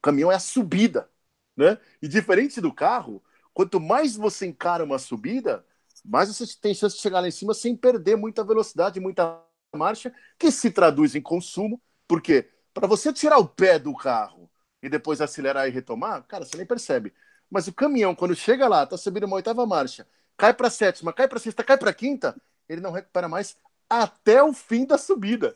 caminhão 0.00 0.30
é 0.30 0.36
a 0.36 0.40
subida, 0.40 1.10
né? 1.56 1.76
E 2.00 2.06
diferente 2.06 2.60
do 2.60 2.72
carro, 2.72 3.20
quanto 3.52 3.80
mais 3.80 4.16
você 4.16 4.46
encara 4.46 4.84
uma 4.84 4.98
subida, 4.98 5.64
mais 6.04 6.28
você 6.28 6.46
tem 6.60 6.74
chance 6.74 6.96
de 6.96 7.02
chegar 7.02 7.20
lá 7.20 7.26
em 7.26 7.32
cima 7.32 7.52
sem 7.52 7.76
perder 7.76 8.16
muita 8.16 8.44
velocidade, 8.44 9.00
muita 9.00 9.40
marcha, 9.76 10.12
que 10.38 10.50
se 10.50 10.70
traduz 10.70 11.14
em 11.14 11.22
consumo. 11.22 11.80
Porque 12.06 12.48
para 12.74 12.86
você 12.86 13.12
tirar 13.12 13.38
o 13.38 13.48
pé 13.48 13.78
do 13.78 13.94
carro 13.94 14.50
e 14.82 14.88
depois 14.88 15.20
acelerar 15.20 15.68
e 15.68 15.70
retomar, 15.70 16.22
cara, 16.24 16.44
você 16.44 16.56
nem 16.56 16.66
percebe. 16.66 17.12
Mas 17.50 17.68
o 17.68 17.72
caminhão, 17.72 18.14
quando 18.14 18.34
chega 18.34 18.66
lá, 18.66 18.86
tá 18.86 18.96
subindo 18.96 19.24
uma 19.24 19.36
oitava 19.36 19.66
marcha, 19.66 20.06
cai 20.36 20.54
para 20.54 20.70
sétima, 20.70 21.12
cai 21.12 21.28
para 21.28 21.38
sexta, 21.38 21.62
cai 21.62 21.76
para 21.76 21.92
quinta, 21.92 22.34
ele 22.68 22.80
não 22.80 22.90
recupera 22.90 23.28
mais 23.28 23.56
até 23.88 24.42
o 24.42 24.52
fim 24.52 24.86
da 24.86 24.96
subida. 24.96 25.54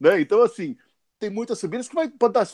Né? 0.00 0.20
Então, 0.20 0.42
assim, 0.42 0.76
tem 1.18 1.30
muitas 1.30 1.58
subidas 1.58 1.88
que 1.88 1.94
vai 1.94 2.08
pode 2.08 2.34
dar 2.34 2.48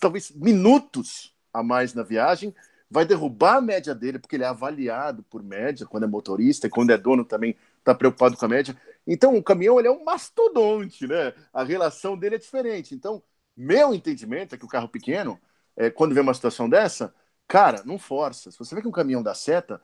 talvez 0.00 0.30
minutos 0.30 1.34
a 1.52 1.62
mais 1.62 1.94
na 1.94 2.02
viagem, 2.02 2.54
vai 2.90 3.04
derrubar 3.04 3.56
a 3.56 3.60
média 3.60 3.94
dele, 3.94 4.18
porque 4.18 4.36
ele 4.36 4.44
é 4.44 4.48
avaliado 4.48 5.22
por 5.24 5.42
média 5.42 5.86
quando 5.86 6.04
é 6.04 6.06
motorista 6.06 6.66
e 6.66 6.70
quando 6.70 6.90
é 6.90 6.98
dono 6.98 7.24
também 7.24 7.56
está 7.78 7.94
preocupado 7.94 8.36
com 8.36 8.44
a 8.44 8.48
média. 8.48 8.76
Então, 9.06 9.36
o 9.36 9.42
caminhão 9.42 9.78
ele 9.78 9.88
é 9.88 9.90
um 9.90 10.04
mastodonte, 10.04 11.06
né? 11.06 11.34
A 11.52 11.64
relação 11.64 12.16
dele 12.16 12.36
é 12.36 12.38
diferente. 12.38 12.94
Então, 12.94 13.22
meu 13.56 13.94
entendimento 13.94 14.54
é 14.54 14.58
que 14.58 14.64
o 14.64 14.68
carro 14.68 14.88
pequeno, 14.88 15.40
é, 15.76 15.90
quando 15.90 16.14
vê 16.14 16.20
uma 16.20 16.34
situação 16.34 16.68
dessa, 16.68 17.14
cara, 17.46 17.82
não 17.84 17.98
força. 17.98 18.50
Se 18.50 18.58
você 18.58 18.74
vê 18.74 18.82
que 18.82 18.88
um 18.88 18.92
caminhão 18.92 19.22
dá 19.22 19.34
seta, 19.34 19.80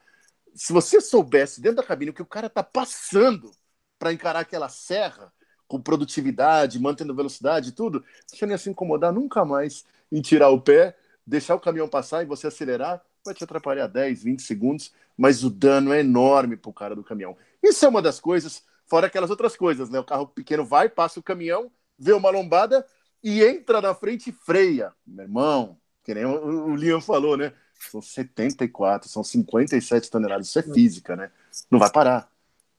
se 0.54 0.72
você 0.72 1.00
soubesse 1.00 1.60
dentro 1.60 1.76
da 1.76 1.82
cabine 1.82 2.10
o 2.10 2.14
que 2.14 2.22
o 2.22 2.26
cara 2.26 2.46
está 2.46 2.62
passando 2.62 3.50
para 3.98 4.12
encarar 4.12 4.40
aquela 4.40 4.68
serra 4.68 5.32
com 5.66 5.80
produtividade, 5.80 6.78
mantendo 6.80 7.14
velocidade 7.14 7.68
e 7.68 7.72
tudo, 7.72 8.04
você 8.26 8.46
não 8.46 8.52
ia 8.52 8.58
se 8.58 8.70
incomodar 8.70 9.12
nunca 9.12 9.44
mais 9.44 9.84
em 10.10 10.22
tirar 10.22 10.48
o 10.48 10.60
pé, 10.60 10.96
deixar 11.26 11.54
o 11.54 11.60
caminhão 11.60 11.88
passar 11.88 12.22
e 12.22 12.26
você 12.26 12.46
acelerar, 12.46 13.02
vai 13.24 13.34
te 13.34 13.44
atrapalhar 13.44 13.86
10, 13.86 14.22
20 14.22 14.42
segundos, 14.42 14.92
mas 15.16 15.44
o 15.44 15.50
dano 15.50 15.92
é 15.92 16.00
enorme 16.00 16.56
para 16.56 16.70
o 16.70 16.72
cara 16.72 16.96
do 16.96 17.04
caminhão. 17.04 17.36
Isso 17.62 17.84
é 17.84 17.88
uma 17.88 18.00
das 18.00 18.18
coisas, 18.18 18.64
fora 18.88 19.06
aquelas 19.06 19.30
outras 19.30 19.56
coisas, 19.56 19.90
né? 19.90 19.98
O 20.00 20.04
carro 20.04 20.26
pequeno 20.26 20.64
vai, 20.64 20.88
passa 20.88 21.20
o 21.20 21.22
caminhão, 21.22 21.70
vê 21.98 22.12
uma 22.12 22.30
lombada 22.30 22.84
e 23.22 23.44
entra 23.44 23.80
na 23.80 23.94
frente 23.94 24.30
e 24.30 24.32
freia. 24.32 24.92
Meu 25.06 25.24
irmão, 25.24 25.78
que 26.02 26.14
nem 26.14 26.24
o, 26.24 26.70
o 26.70 26.76
Liam 26.76 27.00
falou, 27.00 27.36
né? 27.36 27.52
São 27.90 28.02
74, 28.02 29.08
são 29.08 29.22
57 29.22 30.10
toneladas. 30.10 30.48
Isso 30.48 30.58
é 30.58 30.62
física, 30.62 31.14
né? 31.14 31.30
Não 31.70 31.78
vai 31.78 31.90
parar. 31.90 32.28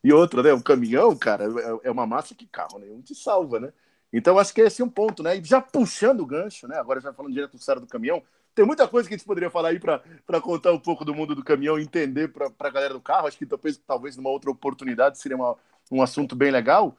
E 0.02 0.12
outra, 0.12 0.42
né? 0.42 0.52
O 0.52 0.62
caminhão, 0.62 1.16
cara, 1.16 1.44
é, 1.44 1.88
é 1.88 1.90
uma 1.90 2.06
massa 2.06 2.34
que 2.34 2.46
carro 2.46 2.78
nenhum 2.78 3.00
te 3.00 3.14
salva, 3.14 3.60
né? 3.60 3.72
Então, 4.12 4.38
acho 4.38 4.52
que 4.52 4.60
esse 4.60 4.82
é 4.82 4.84
um 4.84 4.88
ponto, 4.88 5.22
né? 5.22 5.36
E 5.36 5.44
já 5.44 5.60
puxando 5.60 6.20
o 6.20 6.26
gancho, 6.26 6.66
né? 6.66 6.76
Agora 6.78 7.00
já 7.00 7.12
falando 7.12 7.32
direto 7.32 7.52
do 7.52 7.62
Sara 7.62 7.78
do 7.78 7.86
caminhão, 7.86 8.22
tem 8.54 8.64
muita 8.64 8.88
coisa 8.88 9.08
que 9.08 9.14
a 9.14 9.16
gente 9.16 9.26
poderia 9.26 9.50
falar 9.50 9.68
aí 9.68 9.78
para 9.78 10.40
contar 10.40 10.72
um 10.72 10.78
pouco 10.78 11.04
do 11.04 11.14
mundo 11.14 11.34
do 11.34 11.44
caminhão 11.44 11.78
entender 11.78 12.28
para 12.28 12.50
a 12.58 12.70
galera 12.70 12.94
do 12.94 13.00
carro. 13.00 13.28
Acho 13.28 13.38
que 13.38 13.46
talvez, 13.46 13.76
talvez 13.78 14.16
numa 14.16 14.30
outra 14.30 14.50
oportunidade 14.50 15.18
seria 15.18 15.36
uma, 15.36 15.56
um 15.90 16.02
assunto 16.02 16.36
bem 16.36 16.50
legal. 16.50 16.96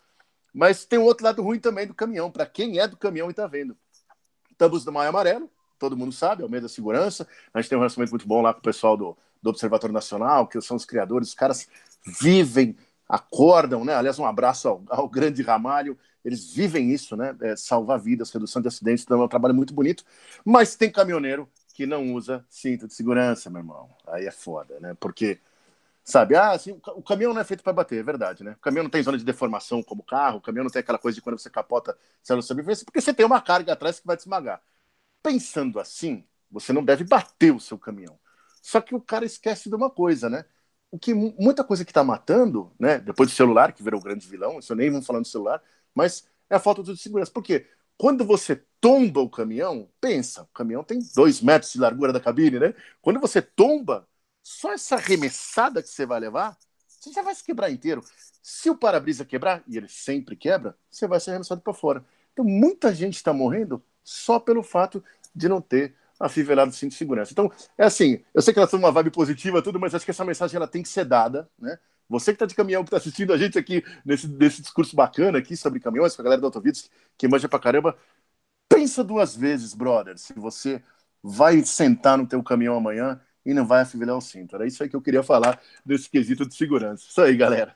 Mas 0.53 0.85
tem 0.85 0.99
um 0.99 1.03
outro 1.03 1.25
lado 1.25 1.41
ruim 1.41 1.59
também 1.59 1.87
do 1.87 1.93
caminhão, 1.93 2.29
para 2.29 2.45
quem 2.45 2.79
é 2.79 2.87
do 2.87 2.97
caminhão 2.97 3.27
e 3.27 3.31
está 3.31 3.47
vendo. 3.47 3.77
Estamos 4.51 4.85
no 4.85 4.91
Maio 4.91 5.09
Amarelo, 5.09 5.49
todo 5.79 5.97
mundo 5.97 6.11
sabe, 6.11 6.43
é 6.43 6.45
o 6.45 6.49
mês 6.49 6.61
da 6.61 6.69
segurança. 6.69 7.27
A 7.53 7.61
gente 7.61 7.69
tem 7.69 7.77
um 7.77 7.81
relacionamento 7.81 8.11
muito 8.11 8.27
bom 8.27 8.41
lá 8.41 8.53
com 8.53 8.59
o 8.59 8.63
pessoal 8.63 8.97
do, 8.97 9.17
do 9.41 9.49
Observatório 9.49 9.93
Nacional, 9.93 10.47
que 10.47 10.59
são 10.61 10.77
os 10.77 10.85
criadores, 10.85 11.29
os 11.29 11.33
caras 11.33 11.67
vivem, 12.21 12.75
acordam, 13.07 13.83
né? 13.83 13.95
Aliás, 13.95 14.19
um 14.19 14.25
abraço 14.25 14.67
ao, 14.67 14.83
ao 14.89 15.09
grande 15.09 15.41
Ramalho. 15.41 15.97
Eles 16.23 16.53
vivem 16.53 16.91
isso, 16.91 17.15
né? 17.15 17.35
É, 17.41 17.55
salvar 17.55 17.99
vidas, 17.99 18.29
redução 18.29 18.61
de 18.61 18.67
acidentes, 18.67 19.03
então 19.03 19.21
é 19.21 19.25
um 19.25 19.27
trabalho 19.27 19.55
muito 19.55 19.73
bonito. 19.73 20.03
Mas 20.45 20.75
tem 20.75 20.91
caminhoneiro 20.91 21.49
que 21.73 21.85
não 21.85 22.13
usa 22.13 22.45
cinto 22.49 22.87
de 22.87 22.93
segurança, 22.93 23.49
meu 23.49 23.61
irmão. 23.61 23.89
Aí 24.07 24.27
é 24.27 24.31
foda, 24.31 24.79
né? 24.79 24.95
Porque 24.99 25.39
Sabe? 26.03 26.35
Ah, 26.35 26.51
assim, 26.51 26.71
o 26.95 27.03
caminhão 27.03 27.33
não 27.33 27.41
é 27.41 27.43
feito 27.43 27.63
para 27.63 27.73
bater, 27.73 27.99
é 27.99 28.03
verdade, 28.03 28.43
né? 28.43 28.53
O 28.53 28.59
caminhão 28.61 28.83
não 28.83 28.89
tem 28.89 29.03
zona 29.03 29.17
de 29.17 29.23
deformação 29.23 29.83
como 29.83 30.01
o 30.01 30.05
carro, 30.05 30.37
o 30.39 30.41
caminhão 30.41 30.63
não 30.63 30.71
tem 30.71 30.79
aquela 30.79 30.97
coisa 30.97 31.15
de 31.15 31.21
quando 31.21 31.37
você 31.39 31.49
capota, 31.49 31.97
você 32.21 32.33
não 32.33 32.41
sabe 32.41 32.63
porque 32.63 33.01
você 33.01 33.13
tem 33.13 33.25
uma 33.25 33.39
carga 33.41 33.73
atrás 33.73 33.99
que 33.99 34.07
vai 34.07 34.17
te 34.17 34.21
esmagar. 34.21 34.61
Pensando 35.23 35.79
assim, 35.79 36.25
você 36.49 36.73
não 36.73 36.83
deve 36.83 37.03
bater 37.03 37.53
o 37.53 37.59
seu 37.59 37.77
caminhão. 37.77 38.19
Só 38.61 38.81
que 38.81 38.95
o 38.95 39.01
cara 39.01 39.25
esquece 39.25 39.69
de 39.69 39.75
uma 39.75 39.89
coisa, 39.89 40.29
né? 40.29 40.45
O 40.91 40.99
que 40.99 41.13
muita 41.13 41.63
coisa 41.63 41.85
que 41.85 41.91
está 41.91 42.03
matando, 42.03 42.73
né? 42.79 42.99
Depois 42.99 43.29
do 43.29 43.35
celular, 43.35 43.71
que 43.73 43.83
virou 43.83 43.99
o 43.99 44.03
grande 44.03 44.27
vilão, 44.27 44.59
isso 44.59 44.73
eu 44.73 44.77
nem 44.77 44.91
vou 44.91 45.01
falando 45.01 45.23
do 45.23 45.27
celular, 45.29 45.61
mas 45.95 46.27
é 46.49 46.55
a 46.55 46.59
falta 46.59 46.83
de 46.83 46.97
segurança. 46.97 47.31
Por 47.31 47.43
quê? 47.43 47.67
Quando 47.97 48.25
você 48.25 48.55
tomba 48.79 49.21
o 49.21 49.29
caminhão, 49.29 49.89
pensa, 50.01 50.43
o 50.43 50.47
caminhão 50.47 50.83
tem 50.83 50.99
dois 51.15 51.41
metros 51.41 51.71
de 51.71 51.79
largura 51.79 52.11
da 52.11 52.19
cabine, 52.19 52.59
né? 52.59 52.73
Quando 53.01 53.19
você 53.19 53.41
tomba, 53.41 54.07
só 54.43 54.73
essa 54.73 54.95
arremessada 54.95 55.81
que 55.81 55.89
você 55.89 56.05
vai 56.05 56.19
levar, 56.19 56.57
você 56.87 57.11
já 57.11 57.21
vai 57.21 57.33
se 57.33 57.43
quebrar 57.43 57.71
inteiro. 57.71 58.03
Se 58.41 58.69
o 58.69 58.75
para-brisa 58.75 59.25
quebrar, 59.25 59.63
e 59.67 59.77
ele 59.77 59.87
sempre 59.87 60.35
quebra, 60.35 60.75
você 60.89 61.07
vai 61.07 61.19
ser 61.19 61.31
arremessado 61.31 61.61
para 61.61 61.73
fora. 61.73 62.05
Então, 62.33 62.45
muita 62.45 62.93
gente 62.93 63.15
está 63.15 63.33
morrendo 63.33 63.83
só 64.03 64.39
pelo 64.39 64.63
fato 64.63 65.03
de 65.33 65.47
não 65.47 65.61
ter 65.61 65.95
afivelado 66.19 66.71
cinto 66.71 66.91
de 66.91 66.97
segurança. 66.97 67.31
Então, 67.31 67.51
é 67.77 67.85
assim, 67.85 68.23
eu 68.33 68.41
sei 68.41 68.53
que 68.53 68.59
ela 68.59 68.67
tem 68.67 68.77
uma 68.77 68.91
vibe 68.91 69.11
positiva, 69.11 69.61
tudo, 69.61 69.79
mas 69.79 69.95
acho 69.95 70.05
que 70.05 70.11
essa 70.11 70.25
mensagem 70.25 70.55
ela 70.55 70.67
tem 70.67 70.83
que 70.83 70.89
ser 70.89 71.05
dada, 71.05 71.49
né? 71.57 71.79
Você 72.07 72.31
que 72.31 72.35
está 72.35 72.45
de 72.45 72.53
caminhão, 72.53 72.83
que 72.83 72.89
está 72.89 72.97
assistindo 72.97 73.31
a 73.31 73.37
gente 73.37 73.57
aqui 73.57 73.83
nesse, 74.05 74.27
nesse 74.27 74.61
discurso 74.61 74.95
bacana 74.95 75.37
aqui 75.37 75.55
sobre 75.55 75.79
caminhões, 75.79 76.15
com 76.15 76.21
a 76.21 76.25
galera 76.25 76.41
do 76.41 76.45
Autovidos, 76.45 76.91
que 77.17 77.27
manja 77.27 77.47
pra 77.47 77.57
caramba, 77.57 77.97
pensa 78.67 79.03
duas 79.03 79.35
vezes, 79.35 79.73
brother, 79.73 80.17
se 80.17 80.33
você 80.33 80.83
vai 81.23 81.63
sentar 81.63 82.17
no 82.17 82.27
teu 82.27 82.43
caminhão 82.43 82.75
amanhã 82.75 83.19
e 83.45 83.53
não 83.53 83.65
vai 83.65 83.81
afivelar 83.81 84.17
o 84.17 84.21
cinto. 84.21 84.55
Era 84.55 84.65
isso 84.65 84.81
aí 84.83 84.89
que 84.89 84.95
eu 84.95 85.01
queria 85.01 85.23
falar 85.23 85.59
desse 85.85 86.09
quesito 86.09 86.47
de 86.47 86.55
segurança. 86.55 87.05
Isso 87.09 87.21
aí, 87.21 87.35
galera. 87.35 87.75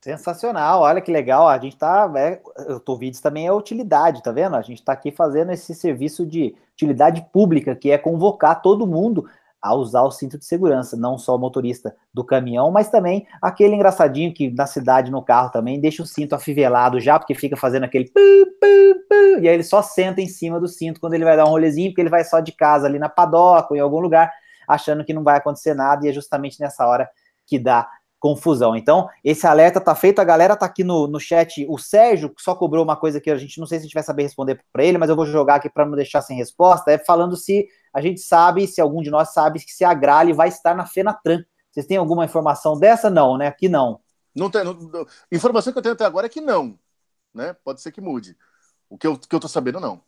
Sensacional, 0.00 0.82
olha 0.82 1.00
que 1.00 1.10
legal. 1.10 1.48
A 1.48 1.58
gente 1.58 1.76
tá. 1.76 2.10
É, 2.16 2.40
o 2.72 2.78
Tovides 2.78 3.20
também 3.20 3.46
é 3.46 3.52
utilidade, 3.52 4.22
tá 4.22 4.30
vendo? 4.30 4.54
A 4.54 4.62
gente 4.62 4.78
está 4.78 4.92
aqui 4.92 5.10
fazendo 5.10 5.50
esse 5.50 5.74
serviço 5.74 6.24
de 6.24 6.54
utilidade 6.74 7.26
pública, 7.32 7.74
que 7.74 7.90
é 7.90 7.98
convocar 7.98 8.62
todo 8.62 8.86
mundo 8.86 9.28
a 9.60 9.74
usar 9.74 10.02
o 10.02 10.10
cinto 10.12 10.38
de 10.38 10.44
segurança, 10.44 10.96
não 10.96 11.18
só 11.18 11.34
o 11.34 11.38
motorista 11.38 11.96
do 12.14 12.22
caminhão, 12.22 12.70
mas 12.70 12.88
também 12.88 13.26
aquele 13.42 13.74
engraçadinho 13.74 14.32
que 14.32 14.50
na 14.50 14.66
cidade, 14.66 15.10
no 15.10 15.22
carro 15.22 15.50
também, 15.50 15.80
deixa 15.80 16.02
o 16.02 16.06
cinto 16.06 16.34
afivelado 16.34 17.00
já, 17.00 17.18
porque 17.18 17.34
fica 17.34 17.56
fazendo 17.56 17.84
aquele 17.84 18.08
e 19.40 19.48
aí 19.48 19.54
ele 19.54 19.62
só 19.62 19.82
senta 19.82 20.20
em 20.20 20.28
cima 20.28 20.60
do 20.60 20.68
cinto 20.68 21.00
quando 21.00 21.14
ele 21.14 21.24
vai 21.24 21.36
dar 21.36 21.44
um 21.44 21.50
rolezinho, 21.50 21.90
porque 21.90 22.00
ele 22.00 22.10
vai 22.10 22.24
só 22.24 22.40
de 22.40 22.52
casa 22.52 22.86
ali 22.86 22.98
na 22.98 23.08
padoca 23.08 23.68
ou 23.70 23.76
em 23.76 23.80
algum 23.80 23.98
lugar 23.98 24.32
achando 24.68 25.04
que 25.04 25.12
não 25.12 25.22
vai 25.22 25.36
acontecer 25.36 25.74
nada, 25.74 26.06
e 26.06 26.08
é 26.08 26.12
justamente 26.12 26.60
nessa 26.60 26.86
hora 26.86 27.08
que 27.46 27.58
dá 27.58 27.88
confusão. 28.18 28.74
Então, 28.74 29.08
esse 29.22 29.46
alerta 29.46 29.80
tá 29.80 29.94
feito, 29.94 30.18
a 30.18 30.24
galera 30.24 30.56
tá 30.56 30.66
aqui 30.66 30.82
no, 30.82 31.06
no 31.06 31.20
chat, 31.20 31.66
o 31.68 31.78
Sérgio 31.78 32.34
só 32.38 32.54
cobrou 32.54 32.82
uma 32.82 32.96
coisa 32.96 33.20
que 33.20 33.30
a 33.30 33.36
gente 33.36 33.58
não 33.60 33.66
sei 33.66 33.78
se 33.78 33.82
a 33.82 33.86
gente 33.86 33.94
vai 33.94 34.02
saber 34.02 34.22
responder 34.24 34.60
para 34.72 34.84
ele, 34.84 34.98
mas 34.98 35.08
eu 35.08 35.16
vou 35.16 35.26
jogar 35.26 35.56
aqui 35.56 35.70
para 35.70 35.86
não 35.86 35.94
deixar 35.94 36.22
sem 36.22 36.36
resposta, 36.36 36.90
é 36.90 36.98
falando 36.98 37.36
se 37.36 37.68
a 37.92 38.00
gente 38.00 38.20
sabe, 38.20 38.66
se 38.66 38.80
algum 38.80 39.02
de 39.02 39.10
nós 39.10 39.32
sabe 39.32 39.60
que 39.60 39.72
se 39.72 39.84
a 39.84 39.94
Grale 39.94 40.32
vai 40.32 40.48
estar 40.48 40.74
na 40.74 40.86
Fenatran. 40.86 41.44
Vocês 41.70 41.86
têm 41.86 41.98
alguma 41.98 42.24
informação 42.24 42.78
dessa? 42.78 43.10
Não, 43.10 43.36
né? 43.36 43.48
Aqui 43.48 43.68
não. 43.68 44.00
Não 44.34 44.50
tem. 44.50 44.64
Não, 44.64 45.06
informação 45.30 45.72
que 45.72 45.78
eu 45.78 45.82
tenho 45.82 45.94
até 45.94 46.04
agora 46.04 46.26
é 46.26 46.30
que 46.30 46.40
não. 46.40 46.78
Né? 47.34 47.54
Pode 47.64 47.80
ser 47.80 47.92
que 47.92 48.00
mude. 48.00 48.36
O 48.88 48.96
que 48.96 49.06
eu, 49.06 49.18
que 49.18 49.34
eu 49.34 49.40
tô 49.40 49.48
sabendo, 49.48 49.78
não. 49.78 50.00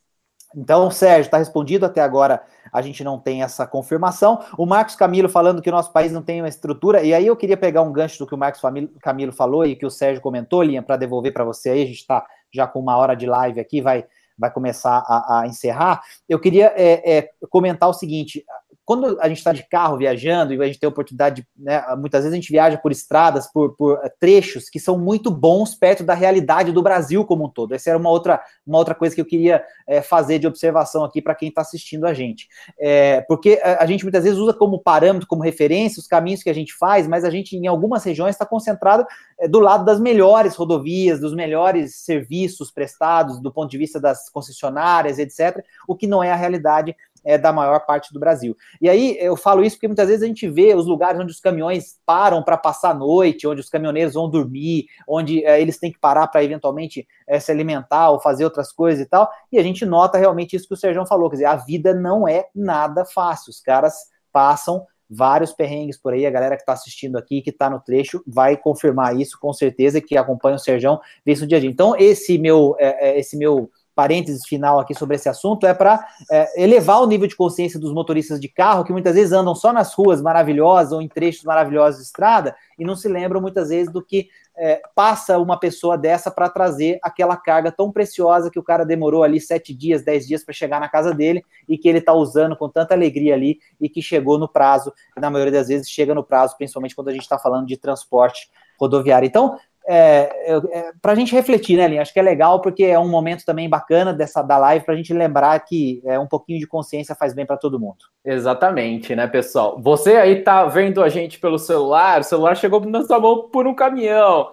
Então, 0.54 0.90
Sérgio, 0.90 1.26
está 1.26 1.38
respondido. 1.38 1.84
Até 1.86 2.00
agora 2.00 2.42
a 2.72 2.80
gente 2.80 3.04
não 3.04 3.18
tem 3.18 3.42
essa 3.42 3.66
confirmação. 3.66 4.40
O 4.56 4.66
Marcos 4.66 4.94
Camilo 4.94 5.28
falando 5.28 5.60
que 5.60 5.68
o 5.68 5.72
nosso 5.72 5.92
país 5.92 6.12
não 6.12 6.22
tem 6.22 6.40
uma 6.40 6.48
estrutura. 6.48 7.02
E 7.02 7.12
aí 7.12 7.26
eu 7.26 7.36
queria 7.36 7.56
pegar 7.56 7.82
um 7.82 7.92
gancho 7.92 8.18
do 8.18 8.26
que 8.26 8.34
o 8.34 8.38
Marcos 8.38 8.62
Camilo 9.00 9.32
falou 9.32 9.64
e 9.66 9.76
que 9.76 9.86
o 9.86 9.90
Sérgio 9.90 10.22
comentou, 10.22 10.62
Linha, 10.62 10.82
para 10.82 10.96
devolver 10.96 11.32
para 11.32 11.44
você 11.44 11.70
aí. 11.70 11.82
A 11.82 11.86
gente 11.86 11.98
está 11.98 12.26
já 12.52 12.66
com 12.66 12.80
uma 12.80 12.96
hora 12.96 13.14
de 13.14 13.26
live 13.26 13.60
aqui, 13.60 13.80
vai, 13.80 14.06
vai 14.38 14.50
começar 14.50 15.02
a, 15.06 15.40
a 15.40 15.46
encerrar. 15.46 16.02
Eu 16.28 16.38
queria 16.38 16.72
é, 16.76 17.18
é, 17.18 17.30
comentar 17.50 17.88
o 17.88 17.94
seguinte: 17.94 18.44
quando 18.88 19.20
a 19.20 19.28
gente 19.28 19.36
está 19.36 19.52
de 19.52 19.68
carro 19.68 19.98
viajando 19.98 20.54
e 20.54 20.62
a 20.62 20.64
gente 20.64 20.80
tem 20.80 20.86
a 20.86 20.88
oportunidade, 20.88 21.46
né, 21.54 21.84
muitas 21.98 22.22
vezes 22.22 22.32
a 22.32 22.40
gente 22.40 22.50
viaja 22.50 22.78
por 22.78 22.90
estradas, 22.90 23.46
por, 23.52 23.76
por, 23.76 24.00
eh, 24.02 24.10
trechos 24.18 24.70
que 24.70 24.80
são 24.80 24.96
muito 24.96 25.30
bons 25.30 25.74
perto 25.74 26.02
da 26.02 26.14
realidade 26.14 26.72
do 26.72 26.82
Brasil 26.82 27.22
como 27.26 27.44
um 27.44 27.50
todo. 27.50 27.74
Essa 27.74 27.90
era 27.90 27.98
uma 27.98 28.08
outra, 28.08 28.40
uma 28.66 28.78
outra 28.78 28.94
coisa 28.94 29.14
que 29.14 29.20
eu 29.20 29.26
queria 29.26 29.62
é, 29.86 30.00
fazer 30.00 30.38
de 30.38 30.46
observação 30.46 31.04
aqui 31.04 31.20
para 31.20 31.34
quem 31.34 31.50
está 31.50 31.60
assistindo 31.60 32.06
a 32.06 32.14
gente. 32.14 32.48
É, 32.80 33.20
porque 33.28 33.60
a, 33.62 33.84
a, 33.84 33.86
gente 33.86 34.06
muitas 34.06 34.24
vezes 34.24 34.38
usa 34.38 34.54
como 34.54 34.82
parâmetro, 34.82 35.28
como 35.28 35.42
referência, 35.42 36.00
os 36.00 36.06
caminhos 36.06 36.42
que 36.42 36.48
a 36.48 36.54
gente 36.54 36.72
faz, 36.72 37.06
mas 37.06 37.26
a 37.26 37.30
gente, 37.30 37.54
em 37.56 37.66
algumas 37.66 38.02
regiões, 38.04 38.36
está 38.36 38.46
concentrado 38.46 39.06
é, 39.38 39.46
do 39.46 39.60
lado 39.60 39.84
das 39.84 40.00
melhores 40.00 40.56
rodovias, 40.56 41.20
dos 41.20 41.34
melhores 41.34 41.96
serviços 41.96 42.70
prestados, 42.70 43.38
do 43.38 43.52
ponto 43.52 43.70
de 43.70 43.76
vista 43.76 44.00
das 44.00 44.30
concessionárias, 44.30 45.18
etc., 45.18 45.62
o 45.86 45.94
que 45.94 46.06
não 46.06 46.24
é 46.24 46.32
a 46.32 46.36
realidade 46.36 46.96
é, 47.24 47.38
da 47.38 47.52
maior 47.52 47.80
parte 47.86 48.12
do 48.12 48.20
Brasil. 48.20 48.56
E 48.80 48.88
aí 48.88 49.16
eu 49.20 49.36
falo 49.36 49.62
isso 49.62 49.76
porque 49.76 49.88
muitas 49.88 50.08
vezes 50.08 50.22
a 50.22 50.26
gente 50.26 50.48
vê 50.48 50.74
os 50.74 50.86
lugares 50.86 51.20
onde 51.20 51.32
os 51.32 51.40
caminhões 51.40 51.98
param 52.04 52.42
para 52.42 52.56
passar 52.56 52.90
a 52.90 52.94
noite, 52.94 53.46
onde 53.46 53.60
os 53.60 53.68
caminhoneiros 53.68 54.14
vão 54.14 54.28
dormir, 54.28 54.86
onde 55.06 55.44
é, 55.44 55.60
eles 55.60 55.78
têm 55.78 55.92
que 55.92 55.98
parar 55.98 56.26
para 56.28 56.42
eventualmente 56.42 57.06
é, 57.26 57.38
se 57.38 57.50
alimentar 57.50 58.10
ou 58.10 58.20
fazer 58.20 58.44
outras 58.44 58.72
coisas 58.72 59.04
e 59.04 59.08
tal. 59.08 59.28
E 59.52 59.58
a 59.58 59.62
gente 59.62 59.84
nota 59.84 60.18
realmente 60.18 60.56
isso 60.56 60.68
que 60.68 60.74
o 60.74 60.76
Sérgio 60.76 61.06
falou, 61.06 61.28
quer 61.30 61.36
dizer, 61.36 61.46
a 61.46 61.56
vida 61.56 61.94
não 61.94 62.26
é 62.26 62.46
nada 62.54 63.04
fácil. 63.04 63.50
Os 63.50 63.60
caras 63.60 63.94
passam 64.32 64.84
vários 65.08 65.52
perrengues 65.52 65.96
por 65.96 66.12
aí, 66.12 66.26
a 66.26 66.30
galera 66.30 66.54
que 66.54 66.62
está 66.62 66.74
assistindo 66.74 67.16
aqui, 67.16 67.40
que 67.40 67.50
está 67.50 67.70
no 67.70 67.80
trecho, 67.80 68.22
vai 68.26 68.56
confirmar 68.56 69.18
isso 69.18 69.38
com 69.40 69.52
certeza, 69.52 70.00
que 70.00 70.16
acompanha 70.16 70.56
o 70.56 70.58
Serjão, 70.58 71.00
vê 71.24 71.32
isso 71.32 71.42
no 71.42 71.48
dia 71.48 71.56
a 71.56 71.60
dia. 71.60 71.70
Então, 71.70 71.96
esse 71.96 72.36
meu, 72.38 72.76
é, 72.78 73.10
é 73.10 73.18
esse 73.18 73.36
meu 73.36 73.70
parênteses 73.98 74.46
final 74.46 74.78
aqui 74.78 74.94
sobre 74.94 75.16
esse 75.16 75.28
assunto 75.28 75.66
é 75.66 75.74
para 75.74 76.06
é, 76.30 76.62
elevar 76.62 77.02
o 77.02 77.06
nível 77.08 77.26
de 77.26 77.34
consciência 77.34 77.80
dos 77.80 77.92
motoristas 77.92 78.38
de 78.38 78.46
carro, 78.46 78.84
que 78.84 78.92
muitas 78.92 79.16
vezes 79.16 79.32
andam 79.32 79.56
só 79.56 79.72
nas 79.72 79.92
ruas 79.92 80.22
maravilhosas 80.22 80.92
ou 80.92 81.02
em 81.02 81.08
trechos 81.08 81.42
maravilhosos 81.42 81.98
de 81.98 82.06
estrada 82.06 82.54
e 82.78 82.84
não 82.84 82.94
se 82.94 83.08
lembram 83.08 83.40
muitas 83.40 83.70
vezes 83.70 83.92
do 83.92 84.00
que 84.00 84.28
é, 84.56 84.80
passa 84.94 85.36
uma 85.40 85.58
pessoa 85.58 85.98
dessa 85.98 86.30
para 86.30 86.48
trazer 86.48 87.00
aquela 87.02 87.36
carga 87.36 87.72
tão 87.72 87.90
preciosa 87.90 88.52
que 88.52 88.58
o 88.60 88.62
cara 88.62 88.86
demorou 88.86 89.24
ali 89.24 89.40
sete 89.40 89.74
dias, 89.74 90.04
dez 90.04 90.28
dias 90.28 90.44
para 90.44 90.54
chegar 90.54 90.78
na 90.78 90.88
casa 90.88 91.12
dele 91.12 91.44
e 91.68 91.76
que 91.76 91.88
ele 91.88 91.98
está 91.98 92.12
usando 92.12 92.56
com 92.56 92.68
tanta 92.68 92.94
alegria 92.94 93.34
ali 93.34 93.58
e 93.80 93.88
que 93.88 94.00
chegou 94.00 94.38
no 94.38 94.46
prazo, 94.46 94.92
e 95.16 95.20
na 95.20 95.28
maioria 95.28 95.54
das 95.54 95.66
vezes 95.66 95.90
chega 95.90 96.14
no 96.14 96.22
prazo, 96.22 96.56
principalmente 96.56 96.94
quando 96.94 97.08
a 97.08 97.12
gente 97.12 97.22
está 97.22 97.36
falando 97.36 97.66
de 97.66 97.76
transporte 97.76 98.48
rodoviário. 98.78 99.26
Então, 99.26 99.58
é, 99.90 100.50
é, 100.52 100.92
para 101.00 101.12
a 101.12 101.14
gente 101.14 101.34
refletir, 101.34 101.78
né, 101.78 101.88
Linha? 101.88 102.02
Acho 102.02 102.12
que 102.12 102.20
é 102.20 102.22
legal 102.22 102.60
porque 102.60 102.84
é 102.84 102.98
um 102.98 103.08
momento 103.08 103.44
também 103.44 103.68
bacana 103.68 104.12
dessa 104.12 104.42
da 104.42 104.58
live 104.58 104.84
para 104.84 104.92
a 104.92 104.96
gente 104.96 105.14
lembrar 105.14 105.58
que 105.60 106.02
é, 106.04 106.18
um 106.18 106.26
pouquinho 106.26 106.58
de 106.58 106.66
consciência 106.66 107.14
faz 107.14 107.32
bem 107.32 107.46
para 107.46 107.56
todo 107.56 107.80
mundo. 107.80 107.96
Exatamente, 108.22 109.16
né, 109.16 109.26
pessoal? 109.26 109.80
Você 109.80 110.16
aí 110.16 110.42
tá 110.42 110.66
vendo 110.66 111.02
a 111.02 111.08
gente 111.08 111.40
pelo 111.40 111.58
celular, 111.58 112.20
o 112.20 112.24
celular 112.24 112.54
chegou 112.54 112.80
na 112.84 113.02
sua 113.02 113.18
mão 113.18 113.48
por 113.48 113.66
um 113.66 113.74
caminhão. 113.74 114.50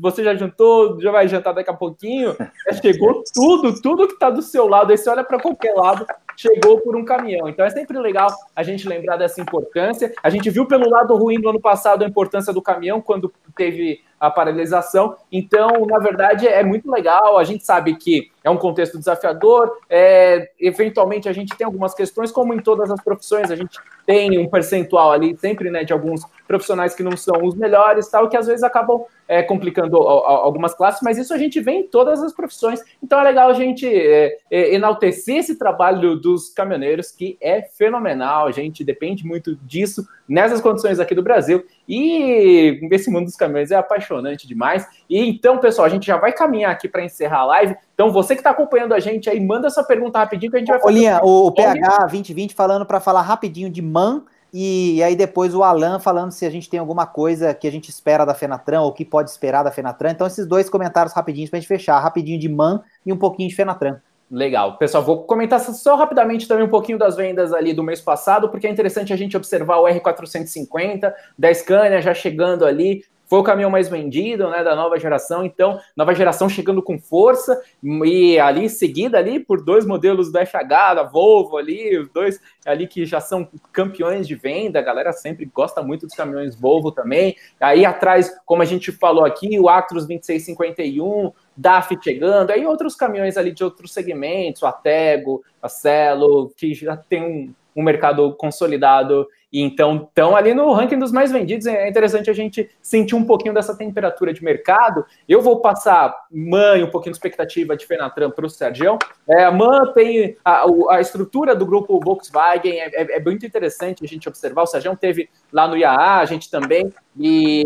Você 0.00 0.24
já 0.24 0.34
jantou, 0.34 1.00
já 1.00 1.12
vai 1.12 1.28
jantar 1.28 1.52
daqui 1.54 1.70
a 1.70 1.74
pouquinho. 1.74 2.36
chegou 2.82 3.22
tudo, 3.32 3.80
tudo 3.80 4.08
que 4.08 4.18
tá 4.18 4.30
do 4.30 4.42
seu 4.42 4.66
lado. 4.66 4.90
Aí 4.90 4.98
você 4.98 5.08
olha 5.08 5.22
para 5.22 5.40
qualquer 5.40 5.74
lado, 5.74 6.04
chegou 6.36 6.80
por 6.80 6.96
um 6.96 7.04
caminhão. 7.04 7.48
Então 7.48 7.64
é 7.64 7.70
sempre 7.70 7.98
legal 7.98 8.28
a 8.54 8.62
gente 8.62 8.88
lembrar 8.88 9.16
dessa 9.16 9.40
importância. 9.40 10.12
A 10.22 10.30
gente 10.30 10.50
viu 10.50 10.66
pelo 10.66 10.90
lado 10.90 11.16
ruim 11.16 11.40
do 11.40 11.48
ano 11.48 11.60
passado 11.60 12.04
a 12.04 12.08
importância 12.08 12.52
do 12.52 12.60
caminhão 12.60 13.00
quando 13.00 13.32
teve 13.56 14.00
a 14.18 14.30
paralisação. 14.30 15.16
Então, 15.30 15.86
na 15.86 15.98
verdade, 15.98 16.46
é 16.46 16.64
muito 16.64 16.90
legal. 16.90 17.38
A 17.38 17.44
gente 17.44 17.64
sabe 17.64 17.96
que 17.96 18.30
é 18.42 18.50
um 18.50 18.56
contexto 18.56 18.98
desafiador. 18.98 19.78
É, 19.88 20.50
eventualmente, 20.58 21.28
a 21.28 21.32
gente 21.32 21.56
tem 21.56 21.64
algumas 21.64 21.94
questões, 21.94 22.30
como 22.30 22.54
em 22.54 22.60
todas 22.60 22.90
as 22.90 23.02
profissões, 23.02 23.50
a 23.50 23.56
gente 23.56 23.78
tem 24.06 24.38
um 24.38 24.48
percentual 24.48 25.12
ali 25.12 25.36
sempre 25.36 25.70
né, 25.70 25.84
de 25.84 25.92
alguns 25.92 26.22
profissionais 26.46 26.94
que 26.94 27.02
não 27.02 27.16
são 27.16 27.44
os 27.44 27.54
melhores, 27.54 28.08
tal, 28.08 28.28
que 28.28 28.36
às 28.36 28.46
vezes 28.46 28.62
acabam 28.62 29.04
é, 29.28 29.42
complicando 29.42 29.98
algumas 29.98 30.74
classes, 30.74 31.02
mas 31.02 31.18
isso 31.18 31.34
a 31.34 31.38
gente 31.38 31.60
vê 31.60 31.72
em 31.72 31.82
todas 31.82 32.22
as 32.22 32.32
profissões. 32.32 32.82
Então 33.02 33.20
é 33.20 33.24
legal 33.24 33.50
a 33.50 33.52
gente 33.52 33.86
é, 33.86 34.38
é, 34.50 34.74
enaltecer 34.74 35.36
esse 35.36 35.58
trabalho 35.58 36.16
dos 36.16 36.48
caminhoneiros, 36.48 37.10
que 37.10 37.36
é 37.40 37.60
fenomenal. 37.60 38.46
A 38.46 38.52
gente 38.52 38.82
depende 38.82 39.26
muito 39.26 39.54
disso 39.56 40.08
nessas 40.28 40.60
condições 40.60 41.00
aqui 41.00 41.14
do 41.14 41.22
Brasil. 41.22 41.64
E 41.88 42.80
esse 42.90 43.10
mundo 43.10 43.24
dos 43.24 43.36
caminhões 43.36 43.70
é 43.70 43.76
apaixonante 43.76 44.46
demais. 44.46 44.86
E 45.08 45.28
então, 45.28 45.58
pessoal, 45.58 45.86
a 45.86 45.90
gente 45.90 46.06
já 46.06 46.16
vai 46.16 46.32
caminhar 46.32 46.70
aqui 46.70 46.88
para 46.88 47.04
encerrar 47.04 47.40
a 47.40 47.46
live. 47.46 47.76
Então, 47.94 48.12
você 48.12 48.34
que 48.34 48.40
está 48.40 48.50
acompanhando 48.50 48.92
a 48.92 49.00
gente 49.00 49.30
aí, 49.30 49.40
manda 49.40 49.66
essa 49.66 49.82
pergunta 49.82 50.18
rapidinho 50.18 50.50
que 50.50 50.56
a 50.56 50.60
gente 50.60 50.68
vai 50.68 50.78
fazer. 50.78 50.92
Olinha, 50.92 51.20
o 51.22 51.50
PH 51.52 51.98
2020 52.10 52.54
falando 52.54 52.84
para 52.84 53.00
falar 53.00 53.22
rapidinho 53.22 53.70
de 53.70 53.80
MAN 53.80 54.24
e 54.52 55.02
aí 55.02 55.14
depois 55.14 55.54
o 55.54 55.62
Alan 55.62 56.00
falando 56.00 56.32
se 56.32 56.46
a 56.46 56.50
gente 56.50 56.70
tem 56.70 56.80
alguma 56.80 57.06
coisa 57.06 57.52
que 57.52 57.68
a 57.68 57.72
gente 57.72 57.90
espera 57.90 58.24
da 58.24 58.34
Fenatran 58.34 58.80
ou 58.80 58.92
que 58.92 59.04
pode 59.04 59.30
esperar 59.30 59.62
da 59.62 59.70
Fenatran. 59.70 60.10
Então 60.10 60.26
esses 60.26 60.46
dois 60.46 60.70
comentários 60.70 61.12
rapidinhos 61.12 61.50
para 61.50 61.58
a 61.58 61.60
gente 61.60 61.68
fechar, 61.68 61.98
rapidinho 62.00 62.38
de 62.38 62.48
MAN 62.48 62.82
e 63.04 63.12
um 63.12 63.16
pouquinho 63.16 63.48
de 63.48 63.54
Fenatran. 63.54 64.00
Legal. 64.30 64.76
Pessoal, 64.76 65.02
vou 65.02 65.22
comentar 65.22 65.58
só 65.58 65.96
rapidamente 65.96 66.46
também 66.46 66.64
um 66.64 66.68
pouquinho 66.68 66.98
das 66.98 67.16
vendas 67.16 67.52
ali 67.52 67.72
do 67.72 67.82
mês 67.82 68.00
passado, 68.00 68.50
porque 68.50 68.66
é 68.66 68.70
interessante 68.70 69.12
a 69.12 69.16
gente 69.16 69.36
observar 69.36 69.78
o 69.78 69.84
R450 69.84 71.12
da 71.38 71.54
Scania 71.54 72.02
já 72.02 72.12
chegando 72.12 72.66
ali, 72.66 73.04
foi 73.28 73.38
o 73.38 73.42
caminhão 73.42 73.70
mais 73.70 73.88
vendido, 73.88 74.48
né, 74.48 74.64
da 74.64 74.74
nova 74.74 74.98
geração. 74.98 75.44
Então, 75.44 75.78
nova 75.94 76.14
geração 76.14 76.48
chegando 76.48 76.82
com 76.82 76.98
força 76.98 77.60
e 77.82 78.38
ali 78.38 78.70
seguida 78.70 79.18
ali 79.18 79.38
por 79.38 79.62
dois 79.62 79.84
modelos 79.84 80.32
do 80.32 80.38
FH, 80.38 80.94
da 80.94 81.02
Volvo 81.02 81.58
ali, 81.58 81.96
os 81.98 82.08
dois 82.08 82.40
ali 82.64 82.86
que 82.86 83.04
já 83.04 83.20
são 83.20 83.46
campeões 83.70 84.26
de 84.26 84.34
venda. 84.34 84.78
A 84.78 84.82
galera 84.82 85.12
sempre 85.12 85.44
gosta 85.44 85.82
muito 85.82 86.06
dos 86.06 86.14
caminhões 86.14 86.58
Volvo 86.58 86.90
também. 86.90 87.36
Aí 87.60 87.84
atrás, 87.84 88.34
como 88.46 88.62
a 88.62 88.64
gente 88.64 88.90
falou 88.90 89.24
aqui, 89.24 89.60
o 89.60 89.68
Actros 89.68 90.06
2651, 90.06 91.30
DAF 91.58 91.98
chegando, 92.00 92.52
aí 92.52 92.64
outros 92.64 92.94
caminhões 92.94 93.36
ali 93.36 93.50
de 93.50 93.64
outros 93.64 93.92
segmentos, 93.92 94.62
o 94.62 94.66
Atego, 94.66 95.42
a 95.60 95.68
Celo, 95.68 96.52
que 96.56 96.72
já 96.72 96.96
tem 96.96 97.20
um, 97.20 97.54
um 97.74 97.82
mercado 97.82 98.32
consolidado 98.36 99.26
então 99.52 100.08
estão 100.08 100.36
ali 100.36 100.52
no 100.52 100.72
ranking 100.72 100.98
dos 100.98 101.12
mais 101.12 101.32
vendidos. 101.32 101.66
É 101.66 101.88
interessante 101.88 102.28
a 102.30 102.32
gente 102.32 102.70
sentir 102.82 103.14
um 103.14 103.24
pouquinho 103.24 103.54
dessa 103.54 103.76
temperatura 103.76 104.32
de 104.32 104.44
mercado. 104.44 105.04
Eu 105.28 105.40
vou 105.40 105.60
passar 105.60 106.14
mãe, 106.30 106.82
um 106.82 106.90
pouquinho 106.90 107.12
de 107.12 107.18
expectativa 107.18 107.76
de 107.76 107.86
Fenatran 107.86 108.30
para 108.30 108.46
o 108.46 108.50
Sérgio. 108.50 108.98
É, 109.28 109.44
a 109.44 109.50
MAN 109.50 109.92
tem 109.92 110.36
a, 110.44 110.64
a, 110.90 111.00
estrutura 111.00 111.54
do 111.54 111.64
grupo 111.64 111.98
Volkswagen, 112.00 112.78
é, 112.78 112.90
é, 112.94 113.16
é, 113.16 113.20
muito 113.20 113.46
interessante 113.46 114.04
a 114.04 114.08
gente 114.08 114.28
observar. 114.28 114.62
O 114.62 114.66
Sérgio 114.66 114.94
teve 114.96 115.28
lá 115.52 115.66
no 115.66 115.76
IAA, 115.76 116.18
a 116.18 116.24
gente 116.26 116.50
também, 116.50 116.92
e 117.18 117.62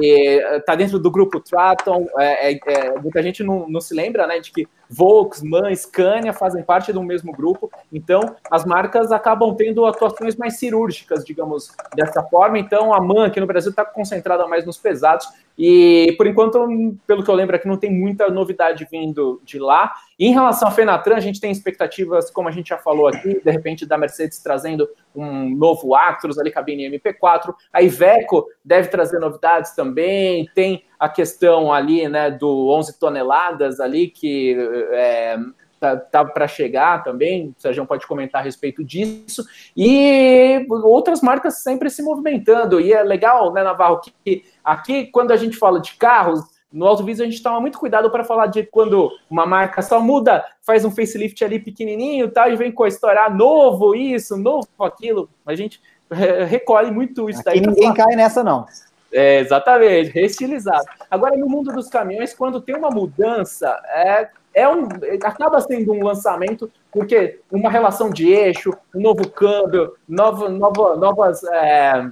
está 0.56 0.74
dentro 0.74 0.98
do 0.98 1.10
grupo 1.10 1.40
Traton. 1.40 2.06
É, 2.18 2.52
é, 2.52 2.60
é, 2.66 2.98
muita 3.00 3.22
gente 3.22 3.42
não, 3.42 3.68
não 3.68 3.80
se 3.80 3.94
lembra 3.94 4.26
né, 4.26 4.38
de 4.38 4.50
que 4.52 4.66
Volks, 4.88 5.42
MAN, 5.42 5.74
Scania 5.74 6.32
fazem 6.32 6.62
parte 6.62 6.92
do 6.92 7.02
mesmo 7.02 7.32
grupo, 7.32 7.70
então 7.90 8.36
as 8.50 8.64
marcas 8.66 9.10
acabam 9.10 9.54
tendo 9.54 9.86
atuações 9.86 10.36
mais 10.36 10.58
cirúrgicas, 10.58 11.24
digamos 11.24 11.71
dessa 11.94 12.22
forma. 12.22 12.58
Então 12.58 12.92
a 12.92 13.00
MAN 13.00 13.26
aqui 13.26 13.40
no 13.40 13.46
Brasil 13.46 13.70
está 13.70 13.84
concentrada 13.84 14.46
mais 14.46 14.64
nos 14.64 14.76
pesados, 14.78 15.26
e 15.58 16.14
por 16.16 16.26
enquanto, 16.26 16.58
pelo 17.06 17.22
que 17.22 17.30
eu 17.30 17.34
lembro 17.34 17.54
aqui, 17.54 17.68
não 17.68 17.76
tem 17.76 17.92
muita 17.92 18.28
novidade 18.28 18.86
vindo 18.90 19.40
de 19.44 19.58
lá. 19.58 19.92
Em 20.18 20.32
relação 20.32 20.68
à 20.68 20.70
Fenatran, 20.70 21.16
a 21.16 21.20
gente 21.20 21.40
tem 21.40 21.50
expectativas, 21.50 22.30
como 22.30 22.48
a 22.48 22.50
gente 22.50 22.70
já 22.70 22.78
falou 22.78 23.06
aqui, 23.06 23.40
de 23.44 23.50
repente 23.50 23.84
da 23.84 23.98
Mercedes 23.98 24.42
trazendo 24.42 24.88
um 25.14 25.50
novo 25.54 25.94
Actros 25.94 26.38
ali, 26.38 26.50
cabine 26.50 26.90
MP4. 26.90 27.54
A 27.72 27.82
Iveco 27.82 28.46
deve 28.64 28.88
trazer 28.88 29.18
novidades 29.18 29.72
também. 29.72 30.48
Tem 30.54 30.84
a 30.98 31.08
questão 31.08 31.72
ali, 31.72 32.08
né, 32.08 32.30
do 32.30 32.70
11 32.70 32.98
toneladas 32.98 33.80
ali, 33.80 34.08
que 34.08 34.56
é, 34.92 35.36
tá, 35.82 35.96
tá 35.96 36.24
para 36.24 36.46
chegar 36.46 37.02
também. 37.02 37.48
O 37.48 37.54
Sérgio 37.58 37.84
pode 37.84 38.06
comentar 38.06 38.40
a 38.40 38.44
respeito 38.44 38.84
disso. 38.84 39.44
E 39.76 40.64
outras 40.70 41.20
marcas 41.20 41.62
sempre 41.62 41.90
se 41.90 42.04
movimentando. 42.04 42.80
E 42.80 42.92
é 42.92 43.02
legal, 43.02 43.52
né, 43.52 43.64
Navarro, 43.64 44.00
que 44.00 44.44
aqui, 44.62 45.06
quando 45.06 45.32
a 45.32 45.36
gente 45.36 45.56
fala 45.56 45.80
de 45.80 45.94
carros, 45.94 46.40
no 46.72 46.86
Autovídeo 46.86 47.24
a 47.24 47.28
gente 47.28 47.42
toma 47.42 47.60
muito 47.60 47.78
cuidado 47.78 48.10
para 48.10 48.22
falar 48.22 48.46
de 48.46 48.62
quando 48.62 49.10
uma 49.28 49.44
marca 49.44 49.82
só 49.82 50.00
muda, 50.00 50.44
faz 50.62 50.84
um 50.84 50.90
facelift 50.90 51.44
ali 51.44 51.58
pequenininho 51.58 52.30
tal, 52.30 52.50
e 52.50 52.56
vem 52.56 52.70
com 52.70 52.84
a 52.84 52.88
história 52.88 53.24
ah, 53.24 53.28
novo 53.28 53.94
isso, 53.94 54.36
novo 54.36 54.68
aquilo. 54.80 55.28
A 55.44 55.54
gente 55.54 55.80
recolhe 56.48 56.92
muito 56.92 57.28
isso 57.28 57.42
daí. 57.44 57.60
ninguém 57.60 57.92
cai 57.92 58.14
nessa, 58.14 58.44
não. 58.44 58.66
É, 59.12 59.40
exatamente, 59.40 60.10
reestilizado. 60.10 60.86
Agora, 61.10 61.36
no 61.36 61.46
mundo 61.46 61.70
dos 61.72 61.88
caminhões, 61.88 62.32
quando 62.32 62.62
tem 62.62 62.74
uma 62.74 62.88
mudança, 62.88 63.68
é, 63.94 64.30
é 64.54 64.68
um, 64.68 64.88
acaba 65.24 65.60
sendo 65.60 65.92
um 65.92 66.04
lançamento, 66.04 66.70
porque 66.90 67.40
uma 67.50 67.70
relação 67.70 68.10
de 68.10 68.30
eixo, 68.30 68.72
um 68.94 69.00
novo 69.00 69.28
câmbio, 69.30 69.94
novo, 70.08 70.48
novo, 70.48 70.96
novas. 70.96 71.42
É, 71.44 72.10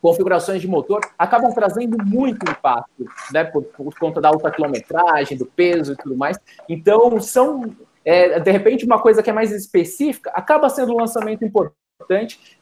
configurações 0.00 0.60
de 0.60 0.68
motor 0.68 1.00
acabam 1.18 1.52
trazendo 1.52 1.96
muito 2.04 2.48
impacto, 2.48 3.06
né, 3.32 3.42
por, 3.42 3.64
por, 3.64 3.92
conta 3.98 4.20
da 4.20 4.28
alta 4.28 4.52
quilometragem, 4.52 5.36
do 5.36 5.46
peso 5.46 5.94
e 5.94 5.96
tudo 5.96 6.16
mais. 6.16 6.38
Então, 6.68 7.18
são, 7.20 7.74
é, 8.04 8.38
de 8.38 8.50
repente, 8.52 8.84
uma 8.84 9.00
coisa 9.00 9.20
que 9.20 9.30
é 9.30 9.32
mais 9.32 9.50
específica 9.50 10.30
acaba 10.32 10.68
sendo 10.68 10.92
um 10.92 10.98
lançamento 10.98 11.44
importante. 11.44 11.85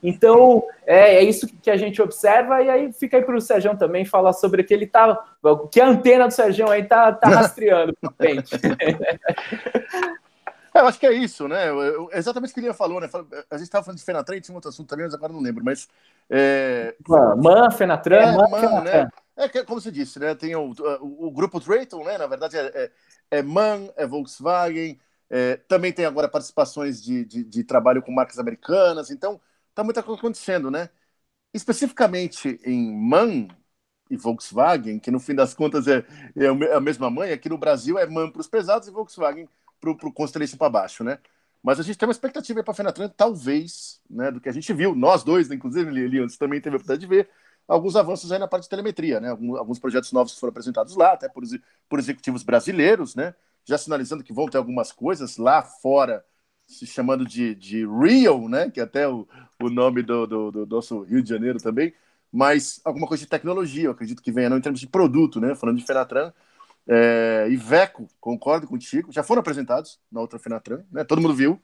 Então, 0.02 0.64
é, 0.86 1.16
é 1.16 1.22
isso 1.22 1.46
que 1.60 1.70
a 1.70 1.76
gente 1.76 2.00
observa, 2.00 2.62
e 2.62 2.70
aí 2.70 2.92
fica 2.92 3.16
aí 3.16 3.24
para 3.24 3.36
o 3.36 3.40
Sérgio 3.40 3.76
também 3.76 4.04
falar 4.04 4.32
sobre 4.32 4.62
que 4.62 4.72
ele 4.72 4.86
tá. 4.86 5.18
que 5.70 5.80
a 5.80 5.88
antena 5.88 6.28
do 6.28 6.32
Sérgio 6.32 6.70
aí 6.70 6.84
tá, 6.84 7.12
tá 7.12 7.28
rastreando 7.30 7.94
para 8.00 8.12
frente. 8.12 8.54
É, 10.74 10.80
eu 10.80 10.86
acho 10.86 10.98
que 10.98 11.06
é 11.06 11.12
isso, 11.12 11.46
né? 11.46 11.68
Eu, 11.68 12.08
exatamente 12.12 12.50
o 12.50 12.54
que 12.54 12.60
ele 12.60 12.72
falou, 12.72 13.00
né? 13.00 13.08
A 13.48 13.56
gente 13.56 13.66
estava 13.66 13.84
falando 13.84 13.98
de 13.98 14.04
Fenatran, 14.04 14.40
tinha 14.40 14.52
um 14.52 14.56
outro 14.56 14.70
assunto 14.70 14.88
também, 14.88 15.04
mas 15.04 15.14
agora 15.14 15.32
não 15.32 15.40
lembro. 15.40 15.64
Mas. 15.64 15.88
É... 16.28 16.96
Man, 17.08 17.70
Fenatran, 17.70 18.16
é, 18.16 18.36
Man, 18.36 18.60
Fenatran. 18.60 18.82
Né? 18.82 19.08
É, 19.36 19.48
como 19.64 19.80
você 19.80 19.92
disse, 19.92 20.18
né? 20.18 20.34
Tem 20.34 20.54
o, 20.56 20.72
o, 21.00 21.28
o 21.28 21.30
grupo 21.30 21.60
Drayton, 21.60 22.02
né? 22.04 22.18
Na 22.18 22.26
verdade, 22.26 22.56
é, 22.56 22.66
é, 22.74 22.90
é 23.38 23.42
MAN, 23.42 23.88
é 23.96 24.04
Volkswagen, 24.04 24.98
É, 25.30 25.56
também 25.56 25.92
tem 25.92 26.04
agora 26.04 26.28
participações 26.28 27.02
de, 27.02 27.24
de, 27.24 27.44
de, 27.44 27.64
trabalho 27.64 28.02
com 28.02 28.12
marcas 28.12 28.38
americanas, 28.38 29.10
então 29.10 29.40
está 29.70 29.82
muita 29.82 30.02
coisa 30.02 30.18
acontecendo, 30.18 30.70
né? 30.70 30.90
Especificamente 31.52 32.60
em 32.64 32.94
MAN 32.94 33.48
e 34.10 34.16
Volkswagen, 34.16 34.98
que 34.98 35.10
no 35.10 35.20
fim 35.20 35.34
das 35.34 35.54
contas 35.54 35.86
é, 35.88 36.04
é 36.36 36.74
a 36.74 36.80
mesma 36.80 37.10
mãe, 37.10 37.32
aqui 37.32 37.48
no 37.48 37.58
Brasil 37.58 37.98
é 37.98 38.06
MAN 38.06 38.30
para 38.30 38.40
os 38.40 38.48
pesados 38.48 38.88
e 38.88 38.90
Volkswagen 38.90 39.48
para 39.80 39.90
o 39.90 40.12
Constellation 40.12 40.56
para 40.56 40.70
baixo, 40.70 41.04
né? 41.04 41.18
Mas 41.62 41.80
a 41.80 41.82
gente 41.82 41.96
tem 41.96 42.06
uma 42.06 42.12
expectativa 42.12 42.62
para 42.62 42.72
a 42.72 42.74
Fenatran, 42.74 43.08
talvez, 43.08 44.00
né, 44.08 44.30
do 44.30 44.38
que 44.40 44.50
a 44.50 44.52
gente 44.52 44.70
viu, 44.74 44.94
nós 44.94 45.24
dois, 45.24 45.50
inclusive, 45.50 45.90
Lilian, 45.90 46.26
também 46.38 46.60
teve 46.60 46.76
a 46.76 46.78
oportunidade 46.78 47.00
de 47.00 47.06
ver, 47.06 47.30
alguns 47.66 47.96
avanços 47.96 48.30
aí 48.30 48.38
na 48.38 48.46
parte 48.46 48.64
de 48.64 48.68
telemetria, 48.68 49.20
né? 49.20 49.30
Alguns, 49.30 49.78
projetos 49.78 50.12
novos 50.12 50.38
foram 50.38 50.50
apresentados 50.50 50.94
lá, 50.94 51.12
até 51.12 51.28
por, 51.28 51.42
por 51.88 51.98
executivos 51.98 52.42
brasileiros, 52.42 53.14
né? 53.14 53.34
Já 53.64 53.78
sinalizando 53.78 54.22
que 54.22 54.32
vão 54.32 54.46
ter 54.46 54.58
algumas 54.58 54.92
coisas 54.92 55.36
lá 55.36 55.62
fora, 55.62 56.24
se 56.66 56.86
chamando 56.86 57.24
de, 57.24 57.54
de 57.54 57.86
Real, 57.86 58.48
né? 58.48 58.70
Que 58.70 58.80
é 58.80 58.82
até 58.82 59.08
o, 59.08 59.26
o 59.62 59.70
nome 59.70 60.02
do, 60.02 60.26
do, 60.26 60.50
do, 60.50 60.66
nosso 60.66 61.02
Rio 61.02 61.22
de 61.22 61.28
Janeiro 61.28 61.58
também, 61.58 61.94
mas 62.32 62.80
alguma 62.84 63.06
coisa 63.06 63.22
de 63.22 63.28
tecnologia, 63.28 63.84
eu 63.84 63.92
acredito 63.92 64.22
que 64.22 64.32
venha, 64.32 64.50
não 64.50 64.58
em 64.58 64.60
termos 64.60 64.80
de 64.80 64.86
produto, 64.86 65.40
né? 65.40 65.54
Falando 65.54 65.78
de 65.78 65.86
Fenatran. 65.86 66.32
É, 66.86 67.46
Iveco, 67.48 68.06
concordo 68.20 68.66
contigo, 68.66 69.10
já 69.10 69.22
foram 69.22 69.40
apresentados 69.40 69.98
na 70.12 70.20
outra 70.20 70.38
Fenatran, 70.38 70.82
né? 70.92 71.02
Todo 71.02 71.22
mundo 71.22 71.34
viu 71.34 71.58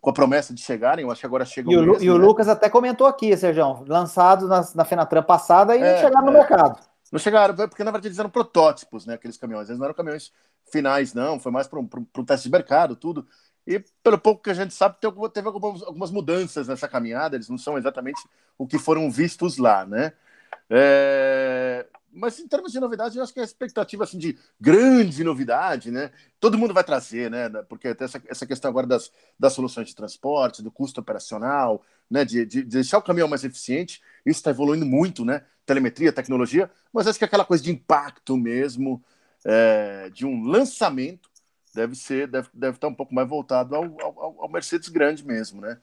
com 0.00 0.10
a 0.10 0.12
promessa 0.12 0.52
de 0.52 0.60
chegarem, 0.60 1.04
eu 1.04 1.10
acho 1.10 1.20
que 1.20 1.26
agora 1.26 1.44
chegam 1.46 1.72
e 1.72 1.76
o, 1.76 1.80
mesmo, 1.80 2.04
e 2.04 2.10
o 2.10 2.18
né? 2.18 2.24
Lucas 2.24 2.46
até 2.46 2.68
comentou 2.68 3.06
aqui, 3.06 3.34
Sérgio, 3.36 3.82
lançado 3.88 4.46
na, 4.46 4.64
na 4.74 4.84
Fenatran 4.84 5.22
passada 5.22 5.74
e 5.74 5.80
é, 5.80 5.92
não 5.92 6.00
chegaram 6.00 6.26
no 6.26 6.32
é. 6.32 6.34
mercado. 6.34 6.78
Não 7.10 7.18
chegaram, 7.18 7.54
porque 7.54 7.84
na 7.84 7.90
verdade 7.90 8.08
eles 8.08 8.18
eram 8.18 8.28
protótipos, 8.28 9.06
né? 9.06 9.14
Aqueles 9.14 9.36
caminhões, 9.36 9.68
eles 9.68 9.78
não 9.78 9.86
eram 9.86 9.94
caminhões 9.94 10.32
finais, 10.70 11.14
não, 11.14 11.38
foi 11.38 11.52
mais 11.52 11.66
para 11.66 11.78
um, 11.78 11.88
um, 12.18 12.24
teste 12.24 12.48
de 12.48 12.52
mercado, 12.52 12.96
tudo. 12.96 13.26
E 13.66 13.82
pelo 14.02 14.18
pouco 14.18 14.42
que 14.42 14.50
a 14.50 14.54
gente 14.54 14.74
sabe, 14.74 14.96
teve 15.32 15.46
algumas, 15.48 15.82
algumas 15.82 16.10
mudanças 16.10 16.68
nessa 16.68 16.88
caminhada, 16.88 17.36
eles 17.36 17.48
não 17.48 17.58
são 17.58 17.76
exatamente 17.76 18.20
o 18.56 18.66
que 18.66 18.78
foram 18.78 19.10
vistos 19.10 19.58
lá, 19.58 19.84
né? 19.84 20.12
É... 20.70 21.86
Mas 22.12 22.38
em 22.38 22.48
termos 22.48 22.72
de 22.72 22.80
novidade, 22.80 23.18
eu 23.18 23.22
acho 23.22 23.34
que 23.34 23.40
a 23.40 23.44
expectativa 23.44 24.04
assim, 24.04 24.16
de 24.16 24.38
grande 24.58 25.22
novidade, 25.22 25.90
né? 25.90 26.10
Todo 26.40 26.56
mundo 26.56 26.72
vai 26.72 26.82
trazer, 26.82 27.30
né? 27.30 27.50
Porque 27.68 27.94
tem 27.94 28.06
essa, 28.06 28.22
essa 28.26 28.46
questão 28.46 28.70
agora 28.70 28.86
das, 28.86 29.12
das 29.38 29.52
soluções 29.52 29.88
de 29.88 29.94
transporte, 29.94 30.62
do 30.62 30.70
custo 30.70 31.00
operacional, 31.00 31.82
né? 32.10 32.24
De, 32.24 32.46
de, 32.46 32.62
de 32.62 32.70
deixar 32.70 32.98
o 32.98 33.02
caminhão 33.02 33.28
mais 33.28 33.44
eficiente. 33.44 34.00
Isso 34.24 34.38
está 34.38 34.50
evoluindo 34.50 34.86
muito, 34.86 35.26
né? 35.26 35.42
Telemetria, 35.66 36.10
tecnologia, 36.10 36.70
mas 36.90 37.06
acho 37.06 37.18
que 37.18 37.24
aquela 37.24 37.44
coisa 37.44 37.62
de 37.62 37.70
impacto 37.70 38.36
mesmo, 38.36 39.04
é, 39.48 40.10
de 40.10 40.26
um 40.26 40.42
lançamento, 40.42 41.30
deve 41.72 41.94
ser, 41.94 42.26
deve, 42.26 42.48
deve 42.52 42.76
estar 42.76 42.88
um 42.88 42.94
pouco 42.94 43.14
mais 43.14 43.28
voltado 43.28 43.76
ao, 43.76 43.84
ao, 44.00 44.42
ao 44.42 44.48
Mercedes 44.50 44.88
grande 44.88 45.24
mesmo, 45.24 45.60
né? 45.60 45.78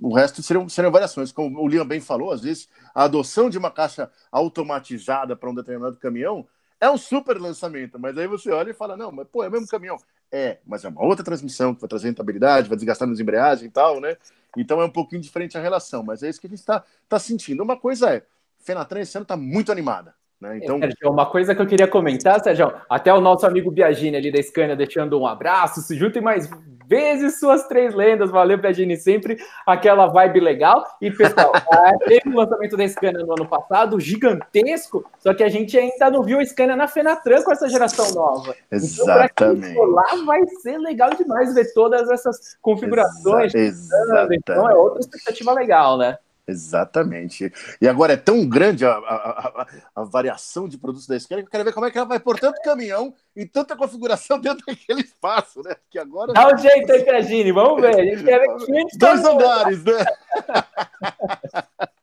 O 0.00 0.12
resto 0.12 0.42
seriam, 0.42 0.68
seriam 0.68 0.90
variações. 0.90 1.30
Como 1.30 1.62
o 1.62 1.68
Liam 1.68 1.86
bem 1.86 2.00
falou, 2.00 2.32
às 2.32 2.42
vezes 2.42 2.68
a 2.92 3.04
adoção 3.04 3.48
de 3.48 3.56
uma 3.56 3.70
caixa 3.70 4.10
automatizada 4.30 5.36
para 5.36 5.48
um 5.48 5.54
determinado 5.54 5.96
caminhão 5.96 6.46
é 6.80 6.90
um 6.90 6.98
super 6.98 7.40
lançamento, 7.40 7.98
mas 7.98 8.18
aí 8.18 8.26
você 8.26 8.50
olha 8.50 8.70
e 8.70 8.74
fala: 8.74 8.96
não, 8.96 9.12
mas 9.12 9.26
pô, 9.28 9.42
é 9.44 9.48
o 9.48 9.52
mesmo 9.52 9.68
caminhão. 9.68 9.96
É, 10.30 10.58
mas 10.66 10.84
é 10.84 10.88
uma 10.88 11.04
outra 11.04 11.24
transmissão 11.24 11.74
que 11.74 11.80
vai 11.80 11.88
trazer 11.88 12.08
rentabilidade, 12.08 12.68
vai 12.68 12.76
desgastar 12.76 13.06
nos 13.06 13.20
embreagem 13.20 13.68
e 13.68 13.70
tal, 13.70 14.00
né? 14.00 14.16
Então 14.56 14.80
é 14.80 14.84
um 14.84 14.90
pouquinho 14.90 15.22
diferente 15.22 15.56
a 15.56 15.60
relação, 15.60 16.02
mas 16.02 16.22
é 16.22 16.28
isso 16.28 16.40
que 16.40 16.48
a 16.48 16.50
gente 16.50 16.58
está 16.58 16.84
tá 17.08 17.18
sentindo. 17.18 17.62
Uma 17.62 17.78
coisa 17.78 18.12
é, 18.12 18.26
Fenatran 18.58 19.00
esse 19.00 19.16
ano 19.16 19.22
está 19.22 19.36
muito 19.36 19.70
animada. 19.70 20.14
Né? 20.40 20.58
Então... 20.62 20.78
Sérgio, 20.78 21.10
uma 21.10 21.26
coisa 21.26 21.54
que 21.54 21.62
eu 21.62 21.66
queria 21.66 21.88
comentar, 21.88 22.40
Sérgio, 22.40 22.72
até 22.88 23.12
o 23.12 23.20
nosso 23.20 23.46
amigo 23.46 23.70
Biagini 23.70 24.16
ali 24.16 24.30
da 24.30 24.42
Scania 24.42 24.76
deixando 24.76 25.18
um 25.18 25.26
abraço, 25.26 25.80
se 25.80 25.96
juntem 25.96 26.22
mais 26.22 26.48
vezes 26.86 27.40
suas 27.40 27.66
três 27.66 27.94
lendas, 27.94 28.30
valeu 28.30 28.58
Biagini, 28.58 28.96
sempre 28.96 29.38
aquela 29.66 30.06
vibe 30.06 30.40
legal. 30.40 30.84
E 31.00 31.10
pessoal, 31.10 31.52
teve 32.06 32.28
o 32.28 32.36
lançamento 32.36 32.76
da 32.76 32.88
Scania 32.88 33.24
no 33.24 33.32
ano 33.32 33.48
passado, 33.48 33.98
gigantesco, 33.98 35.04
só 35.18 35.34
que 35.34 35.42
a 35.42 35.48
gente 35.48 35.76
ainda 35.76 36.10
não 36.10 36.22
viu 36.22 36.38
a 36.38 36.44
Scania 36.44 36.76
na 36.76 36.86
Fenatran 36.86 37.42
com 37.42 37.52
essa 37.52 37.68
geração 37.68 38.12
nova. 38.14 38.54
Exatamente. 38.70 39.70
Então, 39.70 39.84
lá 39.86 40.04
vai 40.24 40.46
ser 40.62 40.78
legal 40.78 41.10
demais 41.10 41.54
ver 41.54 41.72
todas 41.72 42.08
essas 42.10 42.56
configurações. 42.60 43.54
Exa 43.54 43.96
exatamente. 44.04 44.42
Então 44.42 44.70
é 44.70 44.74
outra 44.74 45.00
expectativa 45.00 45.52
legal, 45.52 45.98
né? 45.98 46.18
Exatamente. 46.48 47.52
E 47.80 47.88
agora 47.88 48.12
é 48.12 48.16
tão 48.16 48.46
grande 48.48 48.86
a, 48.86 48.92
a, 48.92 48.94
a, 48.94 49.66
a 49.96 50.04
variação 50.04 50.68
de 50.68 50.78
produtos 50.78 51.06
da 51.06 51.16
esquerda 51.16 51.42
que 51.42 51.48
eu 51.48 51.50
quero 51.50 51.64
ver 51.64 51.72
como 51.72 51.86
é 51.86 51.90
que 51.90 51.98
ela 51.98 52.06
vai 52.06 52.20
por 52.20 52.38
tanto 52.38 52.62
caminhão 52.62 53.12
e 53.34 53.44
tanta 53.44 53.76
configuração 53.76 54.38
dentro 54.40 54.64
daquele 54.64 55.00
espaço, 55.00 55.60
né? 55.62 55.74
Que 55.90 55.98
agora... 55.98 56.32
Dá 56.32 56.54
um 56.54 56.56
jeito 56.56 56.92
aí, 56.92 57.04
Cagini, 57.04 57.50
vamos 57.50 57.80
ver. 57.80 57.98
A 57.98 58.04
gente 58.04 58.22
quer 58.22 58.38
ver 58.38 58.54
500 58.64 58.98
Dois 58.98 59.24
andares, 59.24 59.84
né? 59.84 60.04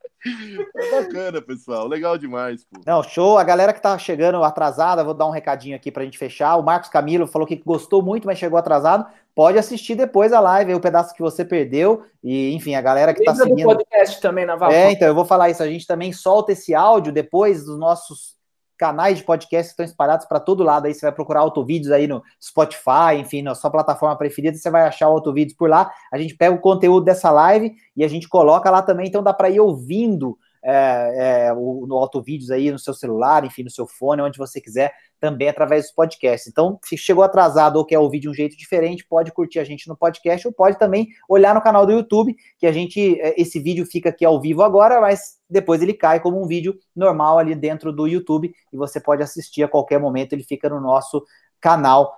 É 0.74 1.02
bacana, 1.02 1.42
pessoal. 1.42 1.86
Legal 1.86 2.16
demais. 2.16 2.64
Pô. 2.64 2.80
Não, 2.86 3.02
show. 3.02 3.36
A 3.36 3.44
galera 3.44 3.74
que 3.74 3.80
tá 3.82 3.98
chegando 3.98 4.42
atrasada, 4.42 5.04
vou 5.04 5.12
dar 5.12 5.26
um 5.26 5.30
recadinho 5.30 5.76
aqui 5.76 5.92
pra 5.92 6.02
gente 6.02 6.16
fechar. 6.16 6.56
O 6.56 6.62
Marcos 6.62 6.88
Camilo 6.88 7.26
falou 7.26 7.46
que 7.46 7.56
gostou 7.56 8.02
muito, 8.02 8.26
mas 8.26 8.38
chegou 8.38 8.58
atrasado. 8.58 9.06
Pode 9.34 9.58
assistir 9.58 9.94
depois 9.94 10.32
a 10.32 10.38
live, 10.38 10.74
o 10.74 10.80
pedaço 10.80 11.14
que 11.14 11.22
você 11.22 11.44
perdeu. 11.44 12.04
E, 12.22 12.52
enfim, 12.54 12.74
a 12.74 12.80
galera 12.80 13.12
que 13.12 13.20
Lembra 13.20 13.34
tá 13.34 13.42
seguindo. 13.42 13.66
podcast 13.66 14.20
também 14.20 14.46
na 14.46 14.56
É, 14.72 14.92
então, 14.92 15.08
eu 15.08 15.14
vou 15.14 15.24
falar 15.24 15.50
isso. 15.50 15.62
A 15.62 15.66
gente 15.66 15.86
também 15.86 16.12
solta 16.12 16.52
esse 16.52 16.74
áudio 16.74 17.12
depois 17.12 17.64
dos 17.64 17.78
nossos 17.78 18.34
canais 18.76 19.18
de 19.18 19.24
podcast 19.24 19.68
que 19.68 19.72
estão 19.72 19.84
espalhados 19.84 20.26
para 20.26 20.40
todo 20.40 20.62
lado. 20.62 20.86
Aí 20.86 20.94
você 20.94 21.06
vai 21.06 21.12
procurar 21.12 21.40
autovídeos 21.40 21.92
aí 21.92 22.06
no 22.06 22.22
Spotify, 22.42 23.16
enfim, 23.18 23.42
na 23.42 23.54
sua 23.54 23.70
plataforma 23.70 24.16
preferida, 24.16 24.56
você 24.56 24.70
vai 24.70 24.82
achar 24.82 25.08
o 25.08 25.12
autovídeos 25.12 25.56
por 25.56 25.68
lá. 25.68 25.90
A 26.12 26.18
gente 26.18 26.36
pega 26.36 26.54
o 26.54 26.60
conteúdo 26.60 27.04
dessa 27.04 27.30
live 27.30 27.74
e 27.96 28.04
a 28.04 28.08
gente 28.08 28.28
coloca 28.28 28.70
lá 28.70 28.82
também, 28.82 29.06
então 29.06 29.22
dá 29.22 29.32
para 29.32 29.50
ir 29.50 29.60
ouvindo 29.60 30.36
é, 30.64 31.46
é, 31.46 31.52
o, 31.52 31.86
no 31.86 31.96
autovídeos 31.96 32.50
aí 32.50 32.70
no 32.70 32.78
seu 32.78 32.94
celular, 32.94 33.44
enfim, 33.44 33.62
no 33.62 33.70
seu 33.70 33.86
fone, 33.86 34.22
onde 34.22 34.38
você 34.38 34.60
quiser, 34.60 34.92
também 35.20 35.48
através 35.48 35.84
dos 35.84 35.92
podcasts. 35.92 36.50
Então, 36.50 36.78
se 36.82 36.96
chegou 36.96 37.22
atrasado 37.22 37.76
ou 37.76 37.84
quer 37.84 37.98
ouvir 37.98 38.20
de 38.20 38.28
um 38.28 38.34
jeito 38.34 38.56
diferente, 38.56 39.06
pode 39.06 39.30
curtir 39.30 39.58
a 39.58 39.64
gente 39.64 39.86
no 39.88 39.96
podcast 39.96 40.46
ou 40.46 40.52
pode 40.52 40.78
também 40.78 41.08
olhar 41.28 41.54
no 41.54 41.60
canal 41.60 41.84
do 41.84 41.92
YouTube, 41.92 42.34
que 42.58 42.66
a 42.66 42.72
gente, 42.72 43.20
é, 43.20 43.40
esse 43.40 43.60
vídeo 43.60 43.84
fica 43.84 44.08
aqui 44.08 44.24
ao 44.24 44.40
vivo 44.40 44.62
agora, 44.62 45.00
mas 45.00 45.38
depois 45.48 45.82
ele 45.82 45.92
cai 45.92 46.20
como 46.20 46.42
um 46.42 46.46
vídeo 46.46 46.78
normal 46.96 47.38
ali 47.38 47.54
dentro 47.54 47.92
do 47.92 48.06
YouTube 48.06 48.52
e 48.72 48.76
você 48.76 48.98
pode 48.98 49.22
assistir 49.22 49.62
a 49.62 49.68
qualquer 49.68 50.00
momento, 50.00 50.32
ele 50.32 50.44
fica 50.44 50.68
no 50.68 50.80
nosso 50.80 51.22
canal 51.60 52.12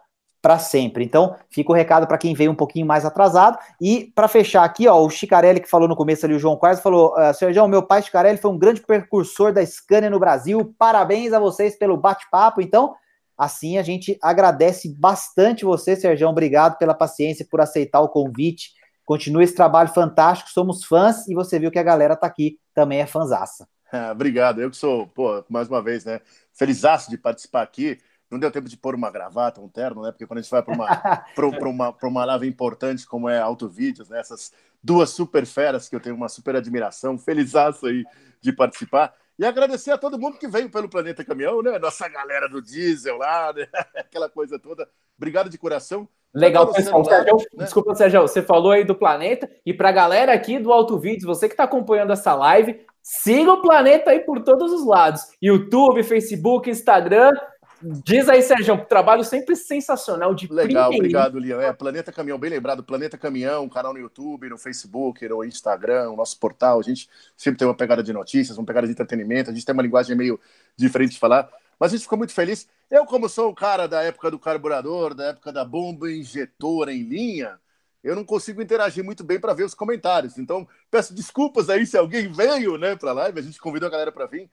para 0.46 0.60
sempre. 0.60 1.02
Então, 1.02 1.34
fica 1.50 1.72
o 1.72 1.74
recado 1.74 2.06
para 2.06 2.16
quem 2.16 2.32
veio 2.32 2.52
um 2.52 2.54
pouquinho 2.54 2.86
mais 2.86 3.04
atrasado. 3.04 3.58
E 3.80 4.12
para 4.14 4.28
fechar 4.28 4.62
aqui, 4.62 4.86
ó, 4.86 5.04
o 5.04 5.10
Chicarelli 5.10 5.58
que 5.58 5.68
falou 5.68 5.88
no 5.88 5.96
começo 5.96 6.24
ali, 6.24 6.36
o 6.36 6.38
João 6.38 6.56
Quais 6.56 6.78
falou: 6.78 7.12
Sérgio, 7.34 7.66
meu 7.66 7.82
pai 7.82 8.00
Chicarelli 8.00 8.38
foi 8.38 8.52
um 8.52 8.56
grande 8.56 8.80
precursor 8.80 9.52
da 9.52 9.66
Scania 9.66 10.08
no 10.08 10.20
Brasil. 10.20 10.72
Parabéns 10.78 11.32
a 11.32 11.40
vocês 11.40 11.76
pelo 11.76 11.96
bate-papo. 11.96 12.60
Então, 12.60 12.94
assim 13.36 13.76
a 13.76 13.82
gente 13.82 14.16
agradece 14.22 14.88
bastante 14.96 15.64
você, 15.64 15.96
Sérgio. 15.96 16.28
Obrigado 16.28 16.78
pela 16.78 16.94
paciência, 16.94 17.44
por 17.50 17.60
aceitar 17.60 18.00
o 18.00 18.08
convite. 18.08 18.70
Continue 19.04 19.42
esse 19.42 19.54
trabalho 19.56 19.88
fantástico, 19.88 20.48
somos 20.50 20.84
fãs 20.84 21.26
e 21.26 21.34
você 21.34 21.58
viu 21.58 21.72
que 21.72 21.78
a 21.80 21.82
galera 21.82 22.14
tá 22.14 22.28
aqui 22.28 22.56
também 22.72 23.00
é 23.00 23.06
fanzaça. 23.06 23.66
É, 23.92 24.10
obrigado, 24.14 24.60
eu 24.60 24.70
que 24.70 24.76
sou, 24.76 25.08
pô, 25.08 25.44
mais 25.48 25.66
uma 25.66 25.82
vez, 25.82 26.04
né, 26.04 26.20
felizaço 26.52 27.10
de 27.10 27.18
participar 27.18 27.62
aqui. 27.62 27.98
Não 28.30 28.38
deu 28.38 28.50
tempo 28.50 28.68
de 28.68 28.76
pôr 28.76 28.94
uma 28.94 29.10
gravata, 29.10 29.60
um 29.60 29.68
terno, 29.68 30.02
né? 30.02 30.10
Porque 30.10 30.26
quando 30.26 30.38
a 30.38 30.42
gente 30.42 30.50
vai 30.50 30.62
para 30.62 30.74
uma, 30.74 30.86
pra, 31.34 31.68
uma, 31.68 31.92
pra 31.92 32.08
uma 32.08 32.24
live 32.24 32.48
importante 32.48 33.06
como 33.06 33.28
é 33.28 33.38
Autovídeos, 33.38 34.08
né? 34.08 34.18
Essas 34.18 34.52
duas 34.82 35.10
super 35.10 35.46
feras 35.46 35.88
que 35.88 35.96
eu 35.96 36.00
tenho 36.00 36.16
uma 36.16 36.28
super 36.28 36.56
admiração, 36.56 37.18
felizaço 37.18 37.86
aí 37.86 38.04
de 38.40 38.52
participar. 38.52 39.14
E 39.38 39.44
agradecer 39.44 39.90
a 39.90 39.98
todo 39.98 40.18
mundo 40.18 40.38
que 40.38 40.48
veio 40.48 40.70
pelo 40.70 40.88
Planeta 40.88 41.24
Caminhão, 41.24 41.62
né? 41.62 41.78
Nossa 41.78 42.08
galera 42.08 42.48
do 42.48 42.62
diesel 42.62 43.18
lá, 43.18 43.52
né? 43.52 43.66
aquela 43.96 44.30
coisa 44.30 44.58
toda. 44.58 44.88
Obrigado 45.16 45.50
de 45.50 45.58
coração. 45.58 46.08
Legal, 46.34 46.70
pessoal. 46.72 47.04
Sérgio, 47.04 47.36
né? 47.54 47.64
Desculpa, 47.64 47.94
Sérgio, 47.94 48.22
você 48.22 48.42
falou 48.42 48.72
aí 48.72 48.84
do 48.84 48.94
planeta. 48.94 49.48
E 49.64 49.72
para 49.72 49.90
a 49.90 49.92
galera 49.92 50.32
aqui 50.32 50.58
do 50.58 50.72
Auto 50.72 50.98
Vídeos, 50.98 51.24
você 51.24 51.48
que 51.48 51.54
está 51.54 51.64
acompanhando 51.64 52.12
essa 52.12 52.34
live, 52.34 52.80
siga 53.02 53.52
o 53.52 53.62
planeta 53.62 54.10
aí 54.10 54.20
por 54.20 54.42
todos 54.42 54.72
os 54.72 54.86
lados: 54.86 55.22
YouTube, 55.40 56.02
Facebook, 56.02 56.68
Instagram. 56.70 57.32
Diz 57.82 58.28
aí, 58.28 58.40
Sérgio, 58.40 58.74
um 58.74 58.84
trabalho 58.84 59.22
sempre 59.22 59.54
sensacional 59.54 60.34
de 60.34 60.50
Legal, 60.50 60.90
obrigado, 60.90 61.38
Liam. 61.38 61.60
É, 61.60 61.72
Planeta 61.72 62.10
Caminhão, 62.10 62.38
bem 62.38 62.50
lembrado, 62.50 62.82
Planeta 62.82 63.18
Caminhão, 63.18 63.68
canal 63.68 63.92
no 63.92 63.98
YouTube, 63.98 64.48
no 64.48 64.56
Facebook, 64.56 65.28
no 65.28 65.44
Instagram, 65.44 66.10
o 66.10 66.16
nosso 66.16 66.38
portal. 66.38 66.80
A 66.80 66.82
gente 66.82 67.08
sempre 67.36 67.58
tem 67.58 67.68
uma 67.68 67.76
pegada 67.76 68.02
de 68.02 68.12
notícias, 68.12 68.56
uma 68.56 68.64
pegada 68.64 68.86
de 68.86 68.92
entretenimento, 68.92 69.50
a 69.50 69.52
gente 69.52 69.64
tem 69.64 69.72
uma 69.74 69.82
linguagem 69.82 70.16
meio 70.16 70.40
diferente 70.76 71.12
de 71.12 71.18
falar, 71.18 71.50
mas 71.78 71.92
a 71.92 71.96
gente 71.96 72.04
ficou 72.04 72.16
muito 72.16 72.32
feliz. 72.32 72.66
Eu, 72.90 73.04
como 73.04 73.28
sou 73.28 73.50
o 73.50 73.54
cara 73.54 73.86
da 73.86 74.02
época 74.02 74.30
do 74.30 74.38
carburador, 74.38 75.14
da 75.14 75.26
época 75.26 75.52
da 75.52 75.64
bomba 75.64 76.10
injetora 76.10 76.92
em 76.92 77.02
linha, 77.02 77.58
eu 78.02 78.16
não 78.16 78.24
consigo 78.24 78.62
interagir 78.62 79.04
muito 79.04 79.22
bem 79.22 79.38
para 79.38 79.52
ver 79.52 79.64
os 79.64 79.74
comentários. 79.74 80.38
Então, 80.38 80.66
peço 80.90 81.12
desculpas 81.12 81.68
aí 81.68 81.84
se 81.84 81.98
alguém 81.98 82.32
veio 82.32 82.78
né, 82.78 82.96
para 82.96 83.10
a 83.10 83.14
live, 83.14 83.40
a 83.40 83.42
gente 83.42 83.60
convidou 83.60 83.88
a 83.88 83.90
galera 83.90 84.12
para 84.12 84.26
vir. 84.26 84.48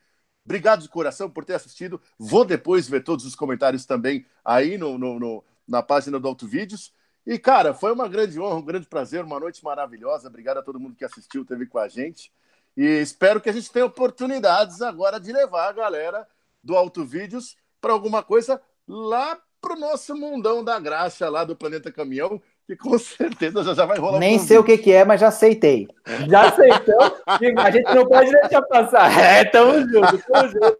Obrigado 0.45 0.81
de 0.81 0.89
coração 0.89 1.29
por 1.29 1.45
ter 1.45 1.53
assistido. 1.53 2.01
Vou 2.17 2.43
depois 2.43 2.87
ver 2.87 3.03
todos 3.03 3.25
os 3.25 3.35
comentários 3.35 3.85
também 3.85 4.25
aí 4.43 4.77
no, 4.77 4.97
no, 4.97 5.19
no 5.19 5.43
na 5.67 5.81
página 5.81 6.19
do 6.19 6.27
Auto 6.27 6.47
Vídeos. 6.47 6.93
E, 7.25 7.39
cara, 7.39 7.73
foi 7.73 7.93
uma 7.93 8.07
grande 8.07 8.39
honra, 8.39 8.55
um 8.55 8.65
grande 8.65 8.87
prazer, 8.87 9.23
uma 9.23 9.39
noite 9.39 9.63
maravilhosa. 9.63 10.27
Obrigado 10.27 10.57
a 10.57 10.61
todo 10.63 10.79
mundo 10.79 10.95
que 10.95 11.05
assistiu, 11.05 11.45
teve 11.45 11.65
com 11.65 11.79
a 11.79 11.87
gente. 11.87 12.31
E 12.75 12.83
espero 12.83 13.39
que 13.39 13.49
a 13.49 13.53
gente 13.53 13.71
tenha 13.71 13.85
oportunidades 13.85 14.81
agora 14.81 15.19
de 15.19 15.31
levar 15.31 15.69
a 15.69 15.71
galera 15.71 16.27
do 16.61 16.75
Auto 16.75 17.05
Vídeos 17.05 17.55
para 17.79 17.93
alguma 17.93 18.21
coisa 18.21 18.61
lá 18.87 19.39
pro 19.61 19.79
nosso 19.79 20.13
mundão 20.15 20.63
da 20.63 20.77
graxa 20.77 21.29
lá 21.29 21.45
do 21.45 21.55
Planeta 21.55 21.89
Caminhão, 21.89 22.41
que 22.65 22.75
com 22.77 22.97
certeza 22.97 23.63
já, 23.63 23.73
já 23.73 23.85
vai 23.85 23.97
rolar. 23.97 24.19
Nem 24.19 24.37
um 24.37 24.39
sei 24.39 24.57
o 24.57 24.63
que, 24.63 24.77
que 24.77 24.91
é, 24.91 25.03
mas 25.03 25.19
já 25.19 25.27
aceitei. 25.27 25.87
Já 26.29 26.47
aceitou? 26.47 27.17
a 27.25 27.71
gente 27.71 27.93
não 27.93 28.07
pode 28.07 28.31
deixar 28.31 28.61
passar. 28.63 29.11
É, 29.19 29.45
tamo 29.45 29.79
junto, 29.81 30.17
tamo 30.25 30.49
junto. 30.49 30.77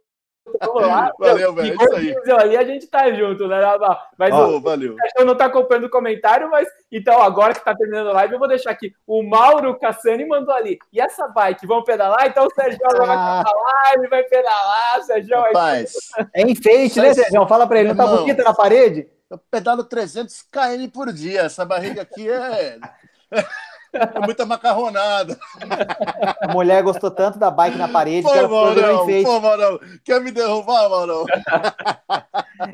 Vamos 0.59 0.81
lá. 0.81 1.11
Valeu, 1.17 1.53
velho. 1.53 1.71
É 1.71 1.75
isso 1.75 1.95
aí. 1.95 2.31
ali 2.31 2.57
a 2.57 2.63
gente 2.63 2.87
tá 2.87 3.11
junto, 3.11 3.47
né? 3.47 3.57
Mas 4.17 4.33
oh, 4.33 4.57
o 4.57 4.61
valeu. 4.61 4.95
o 5.17 5.23
não 5.23 5.35
tá 5.35 5.45
acompanhando 5.45 5.85
o 5.85 5.89
comentário, 5.89 6.49
mas 6.49 6.67
então 6.91 7.21
agora 7.21 7.53
que 7.53 7.63
tá 7.63 7.73
terminando 7.75 8.09
a 8.09 8.13
live, 8.13 8.33
eu 8.33 8.39
vou 8.39 8.47
deixar 8.47 8.71
aqui. 8.71 8.93
O 9.07 9.23
Mauro 9.23 9.77
Cassani 9.79 10.25
mandou 10.25 10.53
ali. 10.53 10.77
E 10.91 10.99
essa 10.99 11.27
bike, 11.27 11.65
vamos 11.65 11.85
pedalar? 11.85 12.27
Então 12.27 12.45
o 12.45 12.53
Sérgio 12.53 12.79
ah. 12.83 12.89
vai 12.89 13.07
pedalar, 13.07 13.93
ele 13.93 14.07
vai 14.07 14.23
pedalar, 14.23 15.03
Sérgio. 15.03 15.39
Rapaz, 15.39 15.93
é 16.33 16.41
enfeite, 16.41 16.99
né, 16.99 17.13
Sérgio? 17.13 17.47
Fala 17.47 17.67
pra 17.67 17.79
ele, 17.79 17.89
não 17.89 17.95
tá 17.95 18.05
bonita 18.05 18.43
na 18.43 18.53
parede? 18.53 19.07
Eu 19.29 19.37
pedalo 19.49 19.83
300 19.83 20.43
km 20.43 20.89
por 20.93 21.11
dia. 21.11 21.41
Essa 21.41 21.65
barriga 21.65 22.01
aqui 22.01 22.29
é. 22.29 22.79
É 23.93 24.19
muita 24.25 24.43
macarronada. 24.43 25.37
A 26.41 26.51
mulher 26.51 26.81
gostou 26.81 27.11
tanto 27.11 27.37
da 27.37 27.51
bike 27.51 27.77
na 27.77 27.87
parede 27.87 28.23
pô, 28.23 28.31
que 28.31 28.37
ela 28.39 28.47
Maurão. 28.47 29.05
Pô, 29.23 29.39
Maurão, 29.39 29.79
quer 30.03 30.19
me 30.19 30.31
derrubar, 30.31 30.89
Maurão? 30.89 31.25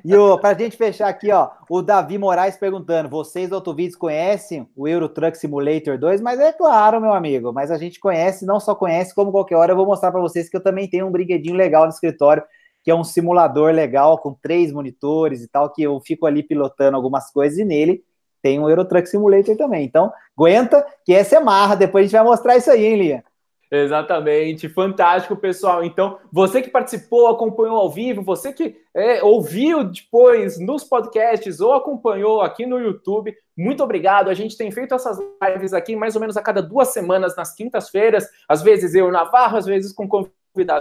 E 0.03 0.15
o, 0.15 0.37
pra 0.37 0.53
gente 0.53 0.77
fechar 0.77 1.09
aqui, 1.09 1.31
ó, 1.31 1.49
o 1.69 1.81
Davi 1.81 2.17
Moraes 2.17 2.55
perguntando: 2.57 3.09
vocês 3.09 3.49
do 3.49 3.55
Autovídeos 3.55 3.97
conhecem 3.97 4.69
o 4.75 4.87
Euro 4.87 5.09
Truck 5.09 5.37
Simulator 5.37 5.97
2? 5.97 6.21
Mas 6.21 6.39
é 6.39 6.53
claro, 6.53 7.01
meu 7.01 7.13
amigo, 7.13 7.51
mas 7.51 7.69
a 7.69 7.77
gente 7.77 7.99
conhece, 7.99 8.45
não 8.45 8.59
só 8.59 8.73
conhece, 8.73 9.13
como 9.13 9.31
qualquer 9.31 9.55
hora 9.55 9.73
eu 9.73 9.77
vou 9.77 9.85
mostrar 9.85 10.11
para 10.11 10.21
vocês 10.21 10.49
que 10.49 10.55
eu 10.55 10.63
também 10.63 10.89
tenho 10.89 11.05
um 11.07 11.11
brinquedinho 11.11 11.55
legal 11.55 11.83
no 11.83 11.89
escritório, 11.89 12.43
que 12.89 12.91
é 12.91 12.95
um 12.95 13.03
simulador 13.03 13.71
legal 13.71 14.17
com 14.17 14.33
três 14.33 14.71
monitores 14.71 15.43
e 15.43 15.47
tal, 15.47 15.71
que 15.71 15.83
eu 15.83 15.99
fico 15.99 16.25
ali 16.25 16.41
pilotando 16.41 16.97
algumas 16.97 17.31
coisas 17.31 17.59
e 17.59 17.63
nele 17.63 18.03
tem 18.41 18.59
um 18.59 18.67
Euro 18.67 18.83
Truck 18.83 19.07
Simulator 19.07 19.55
também. 19.55 19.85
Então, 19.85 20.11
aguenta, 20.35 20.83
que 21.05 21.13
essa 21.13 21.35
é 21.35 21.39
marra. 21.39 21.75
Depois 21.75 22.01
a 22.01 22.05
gente 22.07 22.17
vai 22.17 22.23
mostrar 22.23 22.57
isso 22.57 22.71
aí, 22.71 22.83
hein, 22.83 22.95
Lia? 22.95 23.23
Exatamente, 23.69 24.67
fantástico, 24.67 25.35
pessoal. 25.35 25.83
Então, 25.83 26.17
você 26.33 26.63
que 26.63 26.71
participou, 26.71 27.27
acompanhou 27.27 27.77
ao 27.77 27.91
vivo, 27.91 28.23
você 28.23 28.51
que 28.51 28.75
é, 28.95 29.21
ouviu 29.21 29.83
depois 29.83 30.59
nos 30.59 30.83
podcasts 30.83 31.59
ou 31.59 31.73
acompanhou 31.73 32.41
aqui 32.41 32.65
no 32.65 32.79
YouTube, 32.79 33.35
muito 33.55 33.83
obrigado. 33.83 34.31
A 34.31 34.33
gente 34.33 34.57
tem 34.57 34.71
feito 34.71 34.95
essas 34.95 35.19
lives 35.47 35.73
aqui 35.73 35.95
mais 35.95 36.15
ou 36.15 36.21
menos 36.21 36.35
a 36.35 36.41
cada 36.41 36.63
duas 36.63 36.87
semanas, 36.87 37.35
nas 37.35 37.53
quintas-feiras, 37.53 38.25
às 38.47 38.63
vezes 38.63 38.95
eu, 38.95 39.11
Navarro, 39.11 39.57
às 39.57 39.67
vezes 39.67 39.93
com 39.93 40.07
convidados 40.07 40.38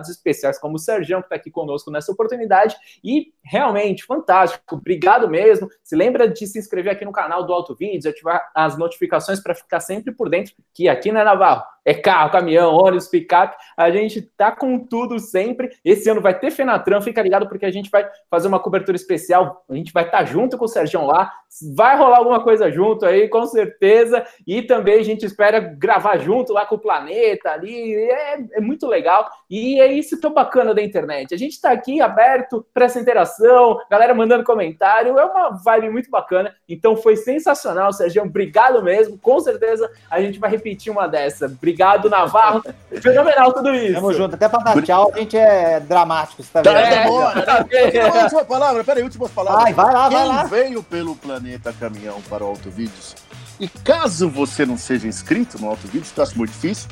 especiais 0.08 0.58
como 0.58 0.76
o 0.76 0.78
Sergião, 0.78 1.20
que 1.20 1.26
está 1.26 1.36
aqui 1.36 1.50
conosco 1.50 1.90
nessa 1.90 2.12
oportunidade. 2.12 2.76
E 3.02 3.32
realmente, 3.42 4.04
fantástico. 4.04 4.76
Obrigado 4.76 5.28
mesmo. 5.28 5.68
Se 5.82 5.96
lembra 5.96 6.28
de 6.28 6.46
se 6.46 6.58
inscrever 6.58 6.92
aqui 6.92 7.04
no 7.04 7.12
canal 7.12 7.44
do 7.44 7.52
Auto 7.52 7.74
Vídeos, 7.74 8.06
ativar 8.06 8.50
as 8.54 8.78
notificações 8.78 9.40
para 9.40 9.54
ficar 9.54 9.80
sempre 9.80 10.12
por 10.12 10.28
dentro, 10.28 10.54
que 10.74 10.88
aqui 10.88 11.12
na 11.12 11.20
é 11.20 11.24
Navarro 11.24 11.64
é 11.88 11.94
carro, 11.94 12.30
caminhão, 12.30 12.74
ônibus, 12.74 13.08
picape. 13.08 13.56
A 13.74 13.90
gente 13.90 14.20
tá 14.20 14.52
com 14.52 14.78
tudo 14.78 15.18
sempre. 15.18 15.70
Esse 15.82 16.10
ano 16.10 16.20
vai 16.20 16.38
ter 16.38 16.50
Fenatran, 16.50 17.00
fica 17.00 17.22
ligado 17.22 17.48
porque 17.48 17.64
a 17.64 17.70
gente 17.70 17.88
vai 17.90 18.06
fazer 18.30 18.46
uma 18.46 18.60
cobertura 18.60 18.94
especial. 18.94 19.64
A 19.66 19.74
gente 19.74 19.90
vai 19.90 20.04
estar 20.04 20.18
tá 20.18 20.24
junto 20.26 20.58
com 20.58 20.66
o 20.66 20.68
Sergião 20.68 21.06
lá. 21.06 21.32
Vai 21.74 21.96
rolar 21.96 22.18
alguma 22.18 22.44
coisa 22.44 22.70
junto 22.70 23.06
aí, 23.06 23.26
com 23.26 23.46
certeza. 23.46 24.22
E 24.46 24.60
também 24.60 25.00
a 25.00 25.02
gente 25.02 25.24
espera 25.24 25.60
gravar 25.60 26.18
junto 26.18 26.52
lá 26.52 26.66
com 26.66 26.74
o 26.74 26.78
Planeta 26.78 27.52
ali. 27.52 27.94
É, 27.94 28.38
é 28.52 28.60
muito 28.60 28.86
legal. 28.86 29.26
E 29.48 29.80
é 29.80 29.90
isso 29.90 30.20
tão 30.20 30.34
bacana 30.34 30.74
da 30.74 30.82
internet. 30.82 31.32
A 31.32 31.38
gente 31.38 31.52
está 31.52 31.70
aqui 31.70 32.02
aberto 32.02 32.66
para 32.74 32.84
essa 32.84 33.00
interação, 33.00 33.78
galera 33.90 34.14
mandando 34.14 34.44
comentário. 34.44 35.18
É 35.18 35.24
uma 35.24 35.56
vibe 35.64 35.88
muito 35.88 36.10
bacana. 36.10 36.54
Então 36.68 36.94
foi 36.98 37.16
sensacional, 37.16 37.94
Sergião. 37.94 38.26
Obrigado 38.26 38.82
mesmo. 38.82 39.16
Com 39.16 39.40
certeza 39.40 39.90
a 40.10 40.20
gente 40.20 40.38
vai 40.38 40.50
repetir 40.50 40.92
uma 40.92 41.06
dessa. 41.06 41.46
Obrigado 41.46 41.77
Obrigado, 41.78 42.10
Navarro. 42.10 42.64
Fenomenal 43.00 43.52
tudo 43.52 43.72
isso. 43.72 43.94
Tamo 43.94 44.12
junto. 44.12 44.34
Até 44.34 44.48
pra 44.48 44.58
dar 44.58 44.82
tchau, 44.82 45.12
a 45.14 45.18
gente 45.18 45.36
é 45.36 45.78
dramático, 45.78 46.42
você 46.42 46.50
tá 46.50 46.60
vendo? 46.60 46.76
É, 46.76 47.02
tá 47.04 47.08
bom, 47.08 48.22
última 48.24 48.44
palavra, 48.44 48.82
peraí, 48.82 49.04
últimas 49.04 49.30
palavras. 49.30 49.64
Ai, 49.66 49.72
vai 49.72 49.92
lá, 49.94 50.08
Quem 50.08 50.18
vai 50.18 50.26
lá. 50.26 50.42
veio 50.44 50.82
pelo 50.82 51.14
Planeta 51.14 51.72
Caminhão 51.72 52.20
para 52.28 52.42
o 52.42 52.48
Auto 52.48 52.68
Vídeos, 52.68 53.14
e 53.60 53.68
caso 53.68 54.28
você 54.28 54.66
não 54.66 54.76
seja 54.76 55.06
inscrito 55.06 55.60
no 55.60 55.68
Auto 55.68 55.86
Vídeos, 55.86 56.10
que 56.10 56.18
eu 56.18 56.24
acho 56.24 56.36
muito 56.36 56.50
difícil, 56.50 56.88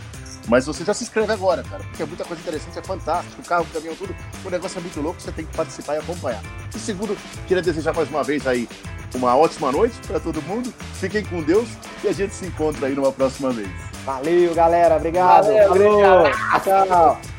mas 0.49 0.67
você 0.67 0.85
já 0.85 0.95
se 0.95 1.05
inscreve 1.05 1.33
agora, 1.33 1.63
cara, 1.63 1.83
porque 1.85 2.03
é 2.03 2.07
muita 2.07 2.25
coisa 2.25 2.41
interessante, 2.43 2.79
é 2.79 2.83
fantástico. 2.83 3.41
O 3.41 3.45
carro, 3.45 3.67
o 3.69 3.73
caminhão, 3.73 3.97
tudo. 3.97 4.15
O 4.45 4.51
negócio 4.51 4.79
é 4.79 4.81
muito 4.81 5.01
louco, 5.01 5.21
você 5.21 5.33
tem 5.33 5.45
que 5.45 5.57
participar 5.57 5.97
e 5.97 5.99
acompanhar. 5.99 6.43
E 6.75 6.79
segundo, 6.79 7.17
queria 7.47 7.63
desejar 7.63 7.95
mais 7.95 8.09
uma 8.09 8.23
vez 8.23 8.47
aí 8.47 8.69
uma 9.15 9.37
ótima 9.37 9.73
noite 9.73 9.97
para 10.07 10.21
todo 10.21 10.43
mundo. 10.43 10.73
Fiquem 10.95 11.25
com 11.25 11.43
Deus 11.43 11.69
e 12.05 12.09
a 12.09 12.13
gente 12.13 12.35
se 12.35 12.47
encontra 12.47 12.87
aí 12.87 12.95
numa 12.95 13.13
próxima 13.13 13.51
vez. 13.51 13.69
Valeu, 14.05 14.55
galera. 14.55 14.97
Obrigado. 14.97 15.47
Valeu, 15.47 15.69
Valeu. 15.69 16.33
Tchau. 16.63 17.36